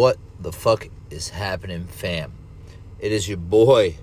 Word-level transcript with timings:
What 0.00 0.16
the 0.40 0.50
fuck 0.50 0.88
is 1.10 1.28
happening, 1.28 1.84
fam? 1.84 2.32
It 3.00 3.12
is 3.12 3.28
your 3.28 3.36
boy, 3.36 3.96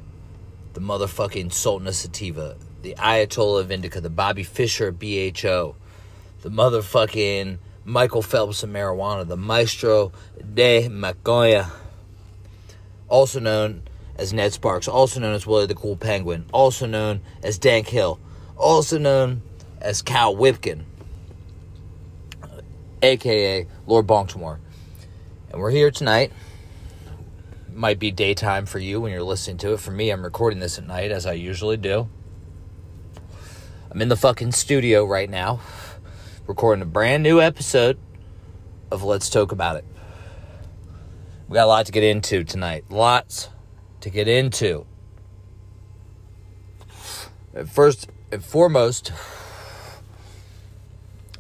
the 0.73 0.79
motherfucking 0.79 1.51
Sultan 1.51 1.87
of 1.87 1.95
Sativa, 1.95 2.55
the 2.83 2.93
Ayatollah 2.99 3.61
of 3.61 3.71
Indica, 3.71 3.99
the 3.99 4.11
Bobby 4.11 4.43
Fischer 4.43 4.89
of 4.89 4.99
BHO, 4.99 5.75
the 6.41 6.51
motherfucking 6.51 7.57
Michael 7.83 8.21
Phelps 8.21 8.61
of 8.61 8.69
marijuana, 8.69 9.27
the 9.27 9.37
Maestro 9.37 10.11
de 10.53 10.87
Macoya, 10.87 11.71
also 13.09 13.39
known 13.39 13.81
as 14.17 14.31
Ned 14.31 14.53
Sparks, 14.53 14.87
also 14.87 15.19
known 15.19 15.33
as 15.33 15.47
Willie 15.47 15.65
the 15.65 15.73
Cool 15.73 15.97
Penguin, 15.97 16.45
also 16.53 16.85
known 16.85 17.21
as 17.41 17.57
Dank 17.57 17.87
Hill, 17.87 18.19
also 18.55 18.99
known 18.99 19.41
as 19.81 20.03
Cal 20.03 20.35
Whipkin, 20.35 20.85
aka 23.01 23.65
Lord 23.87 24.05
Baltimore. 24.05 24.59
And 25.57 25.63
we're 25.63 25.71
here 25.71 25.89
tonight. 25.89 26.31
Might 27.73 27.97
be 27.97 28.11
daytime 28.11 28.67
for 28.67 28.77
you 28.77 29.01
when 29.01 29.11
you're 29.11 29.23
listening 29.23 29.57
to 29.57 29.73
it. 29.73 29.79
For 29.79 29.89
me, 29.89 30.11
I'm 30.11 30.23
recording 30.23 30.59
this 30.59 30.77
at 30.77 30.85
night, 30.85 31.09
as 31.09 31.25
I 31.25 31.33
usually 31.33 31.77
do. 31.77 32.07
I'm 33.89 33.99
in 33.99 34.07
the 34.07 34.15
fucking 34.15 34.51
studio 34.51 35.03
right 35.03 35.27
now, 35.27 35.59
recording 36.45 36.83
a 36.83 36.85
brand 36.85 37.23
new 37.23 37.41
episode 37.41 37.97
of 38.91 39.01
Let's 39.01 39.31
Talk 39.31 39.51
About 39.51 39.77
It. 39.77 39.85
We 41.47 41.55
got 41.55 41.63
a 41.63 41.65
lot 41.65 41.87
to 41.87 41.91
get 41.91 42.03
into 42.03 42.43
tonight. 42.43 42.85
Lots 42.91 43.49
to 44.01 44.11
get 44.11 44.27
into. 44.27 44.85
First 47.65 48.11
and 48.31 48.45
foremost, 48.45 49.11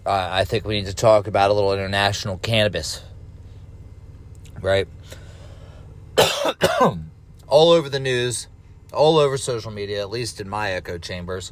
I 0.07 0.43
think 0.43 0.65
we 0.65 0.79
need 0.79 0.87
to 0.87 0.95
talk 0.95 1.27
about 1.27 1.51
a 1.51 1.53
little 1.53 1.71
international 1.71 2.39
cannabis. 2.39 3.03
Right? 4.61 4.87
all 7.47 7.71
over 7.71 7.89
the 7.89 7.99
news, 7.99 8.47
all 8.93 9.17
over 9.17 9.37
social 9.37 9.71
media, 9.71 10.01
at 10.01 10.09
least 10.09 10.41
in 10.41 10.49
my 10.49 10.71
echo 10.71 10.97
chambers. 10.97 11.51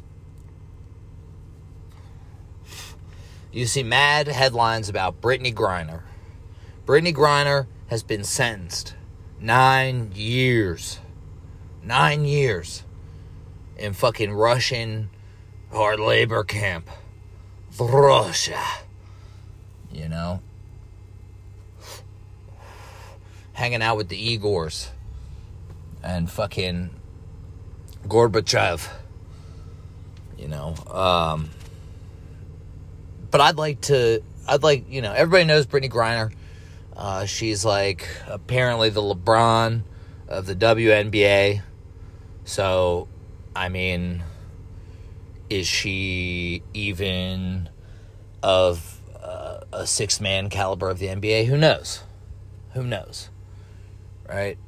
You 3.52 3.66
see 3.66 3.82
mad 3.82 4.28
headlines 4.28 4.88
about 4.88 5.20
Brittney 5.20 5.54
Griner. 5.54 6.02
Brittney 6.84 7.14
Griner 7.14 7.66
has 7.88 8.02
been 8.02 8.22
sentenced 8.22 8.94
nine 9.40 10.12
years. 10.14 11.00
Nine 11.82 12.24
years 12.24 12.84
in 13.76 13.92
fucking 13.92 14.32
Russian 14.32 15.10
hard 15.72 16.00
labor 16.00 16.44
camp. 16.44 16.90
Russia. 17.78 18.60
You 19.92 20.08
know? 20.08 20.40
Hanging 23.56 23.80
out 23.80 23.96
with 23.96 24.10
the 24.10 24.38
Igors 24.38 24.90
and 26.02 26.30
fucking 26.30 26.90
Gorbachev. 28.06 28.86
You 30.36 30.48
know? 30.48 30.74
Um, 30.90 31.48
but 33.30 33.40
I'd 33.40 33.56
like 33.56 33.80
to, 33.82 34.22
I'd 34.46 34.62
like, 34.62 34.90
you 34.90 35.00
know, 35.00 35.14
everybody 35.14 35.44
knows 35.44 35.66
Brittney 35.66 35.90
Griner. 35.90 36.32
Uh, 36.94 37.24
she's 37.24 37.64
like 37.64 38.06
apparently 38.28 38.90
the 38.90 39.00
LeBron 39.00 39.82
of 40.28 40.44
the 40.44 40.54
WNBA. 40.54 41.62
So, 42.44 43.08
I 43.54 43.70
mean, 43.70 44.22
is 45.48 45.66
she 45.66 46.62
even 46.74 47.70
of 48.42 49.00
uh, 49.18 49.60
a 49.72 49.86
six 49.86 50.20
man 50.20 50.50
caliber 50.50 50.90
of 50.90 50.98
the 50.98 51.06
NBA? 51.06 51.46
Who 51.46 51.56
knows? 51.56 52.02
Who 52.74 52.84
knows? 52.84 53.30
Right? 54.28 54.58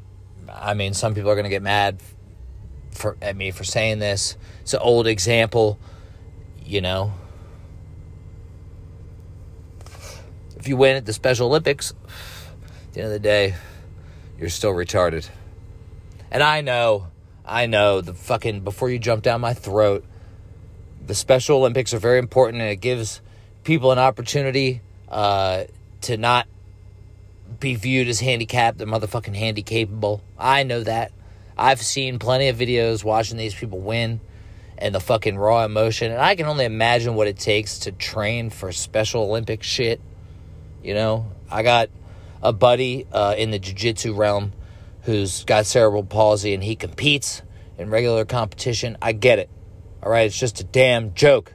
I 0.52 0.74
mean, 0.74 0.94
some 0.94 1.14
people 1.14 1.30
are 1.30 1.34
going 1.34 1.44
to 1.44 1.50
get 1.50 1.62
mad 1.62 2.00
for 2.91 3.16
at 3.20 3.36
me 3.36 3.50
for 3.50 3.64
saying 3.64 3.98
this. 3.98 4.36
It's 4.62 4.74
an 4.74 4.80
old 4.80 5.06
example, 5.06 5.78
you 6.64 6.80
know. 6.80 7.12
If 10.56 10.66
you 10.69 10.76
win 10.76 10.96
at 10.96 11.06
the 11.06 11.12
Special 11.12 11.48
Olympics, 11.48 11.92
at 11.92 12.92
the 12.92 13.00
end 13.00 13.06
of 13.06 13.12
the 13.12 13.20
day, 13.20 13.54
you're 14.38 14.48
still 14.48 14.72
retarded. 14.72 15.28
And 16.30 16.42
I 16.42 16.60
know, 16.60 17.08
I 17.44 17.66
know, 17.66 18.00
the 18.00 18.14
fucking, 18.14 18.60
before 18.60 18.90
you 18.90 18.98
jump 18.98 19.22
down 19.22 19.40
my 19.40 19.54
throat, 19.54 20.04
the 21.06 21.14
Special 21.14 21.58
Olympics 21.58 21.94
are 21.94 21.98
very 21.98 22.19
important 22.19 22.60
and 22.60 22.70
it 22.70 22.76
gives 22.76 23.20
people 23.64 23.92
an 23.92 23.98
opportunity 23.98 24.82
uh, 25.08 25.64
to 26.02 26.16
not 26.16 26.46
be 27.60 27.74
viewed 27.74 28.08
as 28.08 28.20
handicapped. 28.20 28.78
They're 28.78 28.86
motherfucking 28.86 29.36
handy 29.36 29.62
capable. 29.62 30.22
I 30.38 30.62
know 30.62 30.82
that. 30.84 31.12
I've 31.56 31.82
seen 31.82 32.19
plenty 32.19 32.48
of 32.48 32.56
videos 32.56 33.02
watching 33.02 33.36
these 33.36 33.54
people 33.54 33.80
win 33.80 34.20
and 34.78 34.94
the 34.94 35.00
fucking 35.00 35.36
raw 35.36 35.64
emotion. 35.64 36.12
And 36.12 36.20
I 36.20 36.36
can 36.36 36.46
only 36.46 36.64
imagine 36.64 37.14
what 37.14 37.26
it 37.26 37.36
takes 37.36 37.80
to 37.80 37.92
train 37.92 38.50
for 38.50 38.70
Special 38.70 39.22
Olympic 39.22 39.62
shit. 39.62 40.00
You 40.82 40.94
know, 40.94 41.32
I 41.50 41.64
got 41.64 41.91
a 42.42 42.52
buddy 42.52 43.06
uh, 43.12 43.34
in 43.36 43.50
the 43.50 43.58
jiu 43.58 43.75
jitsu 43.75 44.14
realm 44.14 44.52
who's 45.02 45.44
got 45.44 45.66
cerebral 45.66 46.04
palsy 46.04 46.54
and 46.54 46.62
he 46.62 46.76
competes 46.76 47.42
in 47.76 47.90
regular 47.90 48.25
competition. 48.25 48.96
I 49.02 49.12
get 49.12 49.40
it. 49.40 49.50
All 50.02 50.10
right, 50.10 50.26
it's 50.26 50.38
just 50.38 50.60
a 50.60 50.64
damn 50.64 51.14
joke 51.14 51.52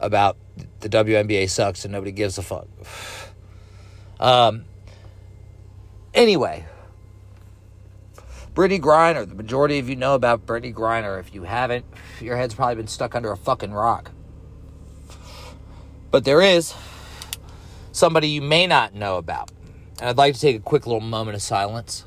about 0.00 0.36
the 0.84 0.90
WNBA 0.90 1.48
sucks 1.48 1.84
and 1.84 1.92
nobody 1.92 2.12
gives 2.12 2.38
a 2.38 2.42
fuck. 2.42 2.68
Um. 4.20 4.66
Anyway, 6.12 6.64
Brittney 8.54 8.80
Griner. 8.80 9.26
The 9.26 9.34
majority 9.34 9.78
of 9.78 9.88
you 9.88 9.96
know 9.96 10.14
about 10.14 10.46
Brittney 10.46 10.72
Griner. 10.72 11.18
If 11.18 11.34
you 11.34 11.42
haven't, 11.44 11.86
your 12.20 12.36
head's 12.36 12.54
probably 12.54 12.76
been 12.76 12.86
stuck 12.86 13.14
under 13.14 13.32
a 13.32 13.36
fucking 13.36 13.72
rock. 13.72 14.12
But 16.10 16.24
there 16.24 16.40
is 16.40 16.74
somebody 17.90 18.28
you 18.28 18.42
may 18.42 18.66
not 18.66 18.94
know 18.94 19.16
about. 19.16 19.50
And 19.98 20.10
I'd 20.10 20.18
like 20.18 20.34
to 20.34 20.40
take 20.40 20.56
a 20.56 20.60
quick 20.60 20.86
little 20.86 21.00
moment 21.00 21.34
of 21.34 21.42
silence. 21.42 22.04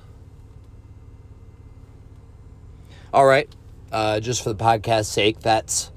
All 3.14 3.26
right, 3.26 3.50
uh, 3.92 4.20
just 4.20 4.44
for 4.44 4.54
the 4.54 4.64
podcast's 4.64 5.08
sake, 5.10 5.40
that's 5.40 5.92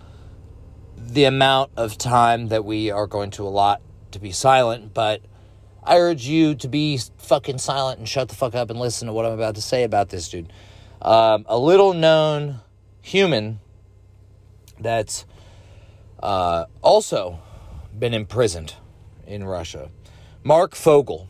the 1.07 1.25
amount 1.25 1.73
of 1.77 1.99
time 1.99 2.49
that 2.49 2.65
we 2.65 2.91
are 2.91 3.07
going 3.07 3.31
to 3.33 3.47
allot 3.47 3.81
to 4.13 4.19
be 4.19 4.33
silent, 4.33 4.93
but 4.95 5.23
I 5.83 5.99
urge 5.99 6.27
you 6.27 6.55
to 6.57 6.69
be 6.69 6.99
fucking 7.19 7.59
silent 7.59 7.99
and 7.99 8.09
shut 8.09 8.29
the 8.29 8.35
fuck 8.35 8.55
up 8.55 8.71
and 8.71 8.79
listen 8.79 9.07
to 9.07 9.13
what 9.13 9.25
I'm 9.25 9.33
about 9.33 9.55
to 9.55 9.63
say 9.63 9.83
about 9.83 10.11
this 10.11 10.29
dude. 10.29 10.53
Um, 11.03 11.47
a 11.49 11.59
little 11.59 11.95
known 11.95 12.61
human 13.01 13.61
that's 14.79 15.25
uh, 16.23 16.67
also 16.83 17.41
been 17.99 18.15
imprisoned 18.15 18.75
in 19.27 19.45
Russia. 19.45 19.91
Marc 20.43 20.75
Fogel. 20.75 21.29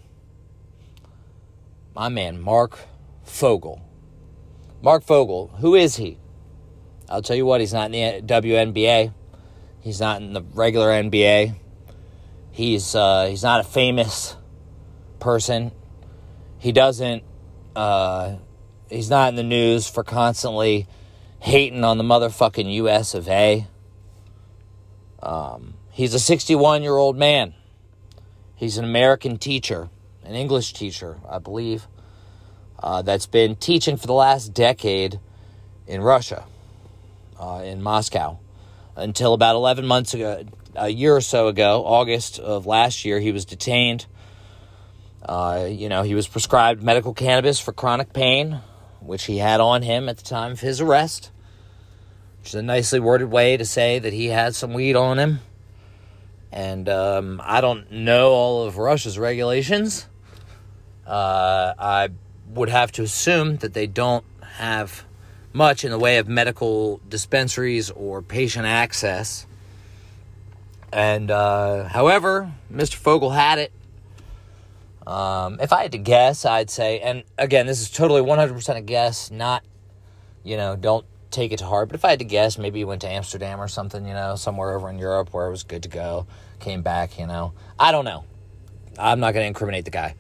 My 1.95 2.09
man, 2.09 2.41
Marc 2.41 2.79
Fogel. 3.25 3.81
Marc 4.83 5.05
Fogel, 5.05 5.49
who 5.59 5.75
is 5.75 5.97
he? 5.97 6.19
I'll 7.09 7.23
tell 7.23 7.37
you 7.37 7.45
what, 7.45 7.61
he's 7.61 7.73
not 7.73 7.93
in 7.93 8.27
the 8.27 8.33
WNBA. 8.35 9.13
He's 9.81 9.99
not 9.99 10.21
in 10.21 10.35
the 10.35 10.43
regular 10.43 10.89
NBA. 10.89 11.55
He's 12.51 12.95
uh, 12.95 13.27
he's 13.29 13.43
not 13.43 13.61
a 13.61 13.65
famous 13.65 14.37
person. 15.19 15.73
He 16.59 16.73
doesn't. 16.73 17.23
Uh, 17.75 18.37
he's 18.91 19.09
not 19.09 19.31
in 19.31 19.37
the 19.37 19.43
news 19.43 19.89
for 19.89 20.05
constantly 20.05 20.87
hating 21.39 21.85
on 21.85 21.97
the 21.97 22.05
motherfucking 22.05 22.73
U.S. 22.75 23.15
of 23.15 23.29
A. 23.29 23.67
Um, 25.23 25.75
he's 25.93 26.13
a 26.13 26.21
61 26.21 26.83
year 26.83 26.97
old 26.97 27.17
man. 27.17 27.55
He's 28.55 28.77
an 28.77 28.85
American 28.85 29.39
teacher, 29.39 29.89
an 30.23 30.35
English 30.35 30.75
teacher, 30.75 31.19
I 31.27 31.39
believe, 31.39 31.87
uh, 32.83 33.01
that's 33.01 33.25
been 33.25 33.57
teaching 33.57 33.97
for 33.97 34.07
the 34.07 34.13
last 34.13 34.53
decade 34.53 35.19
in 35.87 36.03
Russia, 36.03 36.45
uh, 37.39 37.63
in 37.65 37.83
Moscow 37.83 38.39
until 38.97 39.35
about 39.35 39.57
11 39.57 39.87
months 39.87 40.15
ago, 40.15 40.45
a 40.75 40.89
year 40.89 41.15
or 41.17 41.21
so 41.21 41.49
ago, 41.49 41.85
August 41.85 42.39
of 42.39 42.67
last 42.67 43.05
year, 43.05 43.21
he 43.21 43.33
was 43.33 43.45
detained. 43.45 44.07
Uh, 45.23 45.69
you 45.71 45.89
know, 45.89 46.03
he 46.03 46.15
was 46.15 46.27
prescribed 46.27 46.83
medical 46.83 47.13
cannabis 47.13 47.61
for 47.61 47.73
chronic 47.73 48.13
pain, 48.13 48.61
which 49.01 49.25
he 49.25 49.39
had 49.39 49.61
on 49.61 49.83
him 49.83 50.09
at 50.09 50.17
the 50.17 50.25
time 50.25 50.53
of 50.53 50.61
his 50.61 50.81
arrest, 50.81 51.31
which 52.41 52.49
is 52.51 52.55
a 52.55 52.63
nicely 52.63 53.01
worded 53.01 53.31
way 53.31 53.57
to 53.57 53.65
say 53.65 53.99
that 53.99 54.13
he 54.13 54.27
had 54.27 54.55
some 54.55 54.73
weed 54.73 54.97
on 54.97 55.19
him. 55.19 55.41
And 56.53 56.89
um, 56.89 57.41
I 57.45 57.61
don't 57.61 57.91
know 57.93 58.31
all 58.31 58.65
of 58.65 58.77
Russia's 58.77 59.19
regulations. 59.19 60.07
Uh, 61.07 61.75
I 61.79 62.09
would 62.49 62.69
have 62.69 62.91
to 62.93 63.03
assume 63.03 63.59
that 63.59 63.75
they 63.75 63.87
don't 63.87 64.25
have 64.43 65.05
much 65.53 65.85
in 65.85 65.91
the 65.91 65.99
way 65.99 66.19
of 66.19 66.29
medical 66.29 67.01
dispensaries 67.09 67.91
or 67.91 68.23
patient 68.23 68.67
access. 68.67 69.47
And 70.93 71.31
uh, 71.31 71.85
however, 71.89 72.53
Mr. 72.73 72.95
Fogel 72.95 73.31
had 73.31 73.59
it. 73.59 73.73
Um, 75.07 75.59
if 75.61 75.73
I 75.73 75.83
had 75.83 75.93
to 75.93 75.99
guess, 75.99 76.45
I'd 76.45 76.71
say, 76.71 77.01
and 77.01 77.25
again, 77.39 77.67
this 77.67 77.81
is 77.81 77.91
totally 77.91 78.23
100% 78.23 78.77
a 78.77 78.81
guess, 78.81 79.31
not, 79.31 79.65
you 80.45 80.57
know, 80.57 80.77
don't 80.77 81.05
take 81.31 81.53
it 81.53 81.59
to 81.59 81.67
heart. 81.67 81.89
But 81.89 81.95
if 81.97 82.05
I 82.05 82.11
had 82.11 82.19
to 82.21 82.25
guess, 82.25 82.59
maybe 82.59 82.81
he 82.81 82.85
went 82.85 83.01
to 83.03 83.09
Amsterdam 83.09 83.61
or 83.61 83.69
something, 83.69 84.07
you 84.07 84.15
know, 84.15 84.37
somewhere 84.37 84.75
over 84.75 84.89
in 84.91 84.99
Europe 84.99 85.33
where 85.33 85.47
it 85.47 85.51
was 85.51 85.63
good 85.63 85.83
to 85.85 85.89
go, 85.89 86.27
came 86.59 86.83
back, 86.83 87.19
you 87.19 87.27
know. 87.27 87.53
I 87.79 87.93
don't 87.93 88.05
know. 88.05 88.25
I'm 88.99 89.21
not 89.21 89.33
going 89.33 89.45
to 89.45 89.49
incriminate 89.49 89.85
the 89.85 89.91
guy. 89.91 90.15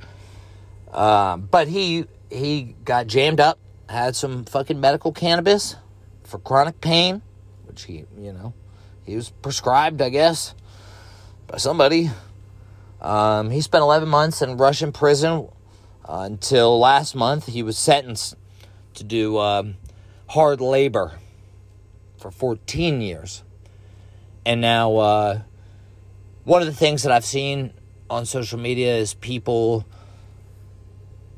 Um, 0.93 1.43
but 1.43 1.69
he 1.69 2.07
he 2.31 2.75
got 2.85 3.07
jammed 3.07 3.41
up, 3.41 3.59
had 3.91 4.15
some 4.15 4.45
fucking 4.45 4.81
medical 4.81 5.13
cannabis 5.13 5.77
for 6.23 6.39
chronic 6.39 6.81
pain, 6.81 7.23
which 7.65 7.85
he, 7.85 8.05
you 8.17 8.33
know, 8.33 8.55
he 9.05 9.17
was 9.17 9.31
prescribed, 9.31 10.01
I 10.01 10.09
guess, 10.11 10.55
by 11.49 11.59
somebody. 11.59 12.11
Um, 13.01 13.51
he 13.51 13.61
spent 13.61 13.83
11 13.83 14.09
months 14.09 14.43
in 14.43 14.57
Russian 14.57 14.93
prison 14.93 15.49
uh, 16.09 16.21
until 16.23 16.79
last 16.79 17.15
month. 17.17 17.47
He 17.47 17.63
was 17.63 17.77
sentenced 17.77 18.37
to 18.95 19.05
do 19.05 19.39
um, 19.39 19.77
hard 20.29 20.61
labor 20.61 21.19
for 22.17 22.31
14 22.31 23.01
years. 23.01 23.43
And 24.47 24.61
now, 24.61 24.97
uh, 24.97 25.41
one 26.45 26.63
of 26.63 26.67
the 26.67 26.75
things 26.75 27.03
that 27.03 27.13
I've 27.13 27.25
seen 27.25 27.73
on 28.09 28.27
social 28.27 28.59
media 28.59 28.97
is 28.97 29.15
people 29.15 29.85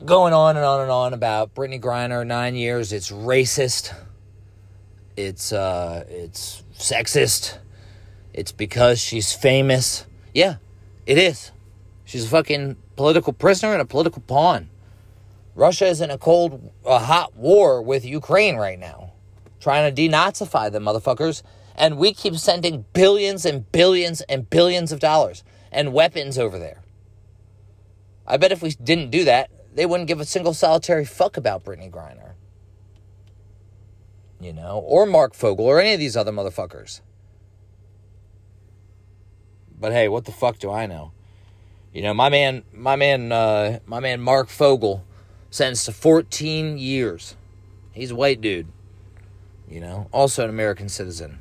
going 0.04 0.32
on 0.32 0.56
and 0.56 0.64
on 0.64 0.81
and 0.81 0.90
on 0.90 1.14
about 1.14 1.54
Brittney 1.54 1.81
Griner, 1.81 2.26
nine 2.26 2.54
years. 2.54 2.93
It's 2.93 3.10
racist. 3.10 3.94
It's 5.16 5.52
uh, 5.52 6.04
it's 6.08 6.62
sexist. 6.75 7.58
It's 8.32 8.52
because 8.52 8.99
she's 8.99 9.32
famous. 9.32 10.06
Yeah, 10.34 10.56
it 11.06 11.19
is. 11.19 11.52
She's 12.04 12.25
a 12.25 12.28
fucking 12.28 12.76
political 12.96 13.32
prisoner 13.32 13.72
and 13.72 13.81
a 13.82 13.84
political 13.84 14.22
pawn. 14.22 14.69
Russia 15.54 15.87
is 15.87 16.00
in 16.00 16.10
a 16.10 16.19
cold, 16.19 16.72
a 16.84 16.99
hot 16.99 17.37
war 17.37 17.82
with 17.82 18.04
Ukraine 18.04 18.56
right 18.56 18.78
now, 18.78 19.12
trying 19.60 19.94
to 19.94 20.02
denazify 20.02 20.72
them 20.72 20.84
motherfuckers. 20.84 21.43
And 21.75 21.99
we 21.99 22.12
keep 22.12 22.37
sending 22.37 22.84
billions 22.93 23.44
and 23.44 23.70
billions 23.70 24.20
and 24.22 24.49
billions 24.49 24.93
of 24.93 25.00
dollars 25.00 25.44
and 25.70 25.93
weapons 25.93 26.38
over 26.38 26.58
there. 26.58 26.82
I 28.26 28.37
bet 28.37 28.52
if 28.52 28.62
we 28.62 28.70
didn't 28.70 29.10
do 29.10 29.25
that, 29.25 29.50
they 29.74 29.86
wouldn't 29.86 30.08
give 30.08 30.20
a 30.20 30.24
single 30.24 30.54
solitary 30.54 31.04
fuck 31.04 31.36
about 31.36 31.64
Brittney 31.64 31.90
Griner. 31.90 32.32
You 34.40 34.52
know, 34.52 34.82
or 34.84 35.06
Marc 35.06 35.34
Fogel 35.34 35.64
or 35.64 35.80
any 35.80 35.94
of 35.94 36.00
these 36.00 36.16
other 36.16 36.32
motherfuckers. 36.32 37.00
But 39.78 39.92
hey, 39.92 40.08
what 40.08 40.24
the 40.24 40.32
fuck 40.32 40.58
do 40.58 40.70
I 40.70 40.86
know? 40.86 41.12
You 41.92 42.02
know, 42.02 42.14
my 42.14 42.28
man, 42.28 42.64
my 42.72 42.96
man, 42.96 43.30
uh, 43.30 43.80
my 43.86 44.00
man 44.00 44.20
Marc 44.20 44.48
Fogel 44.48 45.04
sentenced 45.50 45.86
to 45.86 45.92
14 45.92 46.78
years. 46.78 47.36
He's 47.92 48.10
a 48.10 48.16
white 48.16 48.40
dude, 48.40 48.68
you 49.68 49.80
know, 49.80 50.08
also 50.12 50.44
an 50.44 50.50
American 50.50 50.88
citizen. 50.88 51.38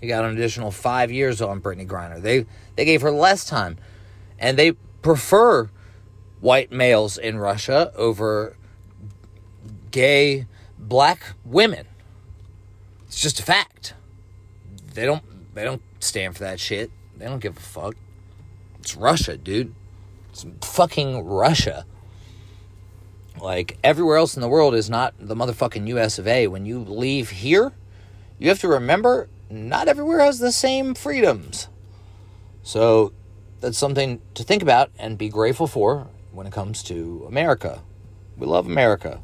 He 0.00 0.06
got 0.06 0.24
an 0.24 0.36
additional 0.36 0.70
five 0.70 1.10
years 1.10 1.42
on 1.42 1.60
Brittney 1.60 1.86
Griner. 1.86 2.22
They 2.22 2.46
they 2.76 2.84
gave 2.84 3.02
her 3.02 3.10
less 3.10 3.44
time, 3.44 3.76
and 4.38 4.58
they 4.58 4.72
prefer 5.02 5.68
white 6.40 6.72
males 6.72 7.18
in 7.18 7.38
Russia 7.38 7.92
over 7.94 8.56
gay 9.90 10.46
black 10.78 11.34
women. 11.44 11.86
It's 13.06 13.20
just 13.20 13.40
a 13.40 13.42
fact. 13.42 13.94
They 14.94 15.04
don't 15.04 15.22
they 15.54 15.64
don't 15.64 15.82
stand 16.00 16.36
for 16.36 16.44
that 16.44 16.60
shit. 16.60 16.90
They 17.16 17.26
don't 17.26 17.40
give 17.40 17.56
a 17.56 17.60
fuck. 17.60 17.94
It's 18.78 18.96
Russia, 18.96 19.36
dude. 19.36 19.74
It's 20.30 20.46
fucking 20.62 21.24
Russia. 21.24 21.84
Like 23.40 23.78
everywhere 23.82 24.16
else 24.16 24.34
in 24.34 24.42
the 24.42 24.48
world 24.48 24.74
is 24.74 24.88
not 24.88 25.14
the 25.18 25.34
motherfucking 25.34 25.86
US 25.88 26.18
of 26.18 26.26
A. 26.26 26.46
When 26.46 26.64
you 26.64 26.80
leave 26.80 27.30
here, 27.30 27.72
you 28.38 28.48
have 28.48 28.60
to 28.60 28.68
remember 28.68 29.28
not 29.50 29.88
everywhere 29.88 30.20
has 30.20 30.38
the 30.38 30.52
same 30.52 30.94
freedoms. 30.94 31.68
So 32.62 33.12
that's 33.60 33.78
something 33.78 34.20
to 34.34 34.44
think 34.44 34.62
about 34.62 34.90
and 34.98 35.18
be 35.18 35.28
grateful 35.28 35.66
for 35.66 36.08
when 36.32 36.46
it 36.46 36.52
comes 36.52 36.82
to 36.84 37.24
America. 37.26 37.82
We 38.36 38.46
love 38.46 38.66
America, 38.66 39.20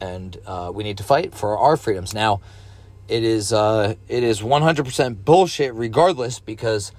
and 0.00 0.36
uh, 0.46 0.70
we 0.74 0.84
need 0.84 0.98
to 0.98 1.04
fight 1.04 1.34
for 1.34 1.58
our 1.58 1.76
freedoms. 1.76 2.14
Now, 2.14 2.40
it 3.08 3.24
is 3.24 3.52
uh, 3.52 3.94
it 4.08 4.22
is 4.22 4.42
one 4.42 4.62
hundred 4.62 4.86
percent 4.86 5.24
bullshit, 5.24 5.74
regardless, 5.74 6.38
because 6.38 6.92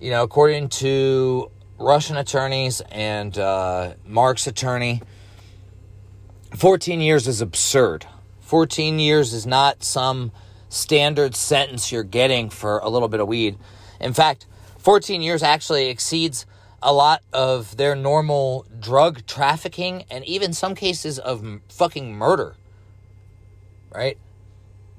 you 0.00 0.10
know, 0.10 0.22
according 0.22 0.68
to 0.70 1.50
Russian 1.78 2.16
attorneys 2.16 2.80
and 2.90 3.38
uh, 3.38 3.94
Marc's 4.06 4.46
attorney, 4.46 5.02
fourteen 6.54 7.00
years 7.00 7.28
is 7.28 7.40
absurd. 7.40 8.06
Fourteen 8.40 8.98
years 8.98 9.32
is 9.32 9.46
not 9.46 9.84
some 9.84 10.32
standard 10.68 11.36
sentence 11.36 11.92
you're 11.92 12.02
getting 12.02 12.50
for 12.50 12.78
a 12.78 12.88
little 12.88 13.08
bit 13.08 13.20
of 13.20 13.28
weed. 13.28 13.56
In 14.00 14.12
fact, 14.12 14.46
14 14.78 15.22
years 15.22 15.42
actually 15.42 15.88
exceeds 15.88 16.44
a 16.84 16.92
lot 16.92 17.22
of 17.32 17.78
their 17.78 17.96
normal 17.96 18.66
drug 18.78 19.24
trafficking 19.26 20.04
and 20.10 20.22
even 20.26 20.52
some 20.52 20.74
cases 20.74 21.18
of 21.18 21.42
fucking 21.70 22.14
murder. 22.14 22.56
Right? 23.90 24.18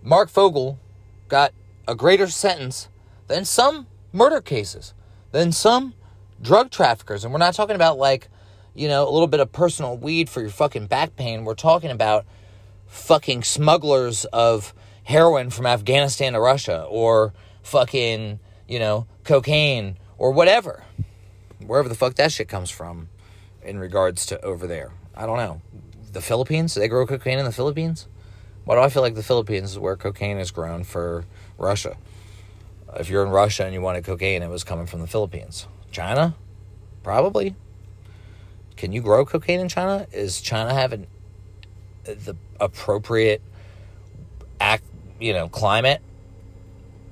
Marc 0.01 0.29
Fogel 0.29 0.79
got 1.27 1.53
a 1.87 1.93
greater 1.93 2.27
sentence 2.27 2.89
than 3.27 3.45
some 3.45 3.85
murder 4.11 4.41
cases, 4.41 4.95
than 5.31 5.51
some 5.51 5.93
drug 6.41 6.71
traffickers. 6.71 7.23
And 7.23 7.31
we're 7.31 7.39
not 7.39 7.53
talking 7.53 7.75
about 7.75 7.99
like, 7.99 8.29
you 8.73 8.87
know, 8.87 9.07
a 9.07 9.11
little 9.11 9.27
bit 9.27 9.39
of 9.39 9.51
personal 9.51 9.95
weed 9.95 10.27
for 10.27 10.41
your 10.41 10.49
fucking 10.49 10.87
back 10.87 11.15
pain. 11.15 11.45
We're 11.45 11.53
talking 11.53 11.91
about 11.91 12.25
fucking 12.87 13.43
smugglers 13.43 14.25
of 14.25 14.73
heroin 15.03 15.51
from 15.51 15.67
Afghanistan 15.67 16.33
to 16.33 16.39
Russia 16.39 16.83
or 16.89 17.33
fucking, 17.61 18.39
you 18.67 18.79
know, 18.79 19.05
cocaine 19.23 19.97
or 20.17 20.31
whatever 20.31 20.83
wherever 21.67 21.89
the 21.89 21.95
fuck 21.95 22.15
that 22.15 22.31
shit 22.31 22.47
comes 22.47 22.69
from 22.69 23.09
in 23.63 23.79
regards 23.79 24.25
to 24.27 24.41
over 24.43 24.67
there. 24.67 24.91
I 25.15 25.25
don't 25.25 25.37
know. 25.37 25.61
The 26.11 26.21
Philippines? 26.21 26.75
They 26.75 26.87
grow 26.87 27.05
cocaine 27.05 27.39
in 27.39 27.45
the 27.45 27.51
Philippines? 27.51 28.07
Why 28.63 28.75
do 28.75 28.81
I 28.81 28.89
feel 28.89 29.01
like 29.01 29.15
the 29.15 29.23
Philippines 29.23 29.71
is 29.71 29.79
where 29.79 29.95
cocaine 29.95 30.37
is 30.37 30.51
grown 30.51 30.83
for 30.83 31.25
Russia? 31.57 31.97
If 32.97 33.09
you're 33.09 33.23
in 33.23 33.29
Russia 33.29 33.65
and 33.65 33.73
you 33.73 33.81
wanted 33.81 34.03
cocaine, 34.05 34.41
it 34.41 34.49
was 34.49 34.63
coming 34.63 34.85
from 34.87 35.01
the 35.01 35.07
Philippines. 35.07 35.67
China? 35.91 36.35
Probably. 37.03 37.55
Can 38.77 38.91
you 38.91 39.01
grow 39.01 39.25
cocaine 39.25 39.59
in 39.59 39.69
China? 39.69 40.07
Is 40.11 40.41
China 40.41 40.73
having 40.73 41.07
the 42.03 42.35
appropriate 42.59 43.41
act, 44.59 44.83
you 45.19 45.33
know, 45.33 45.47
climate 45.47 46.01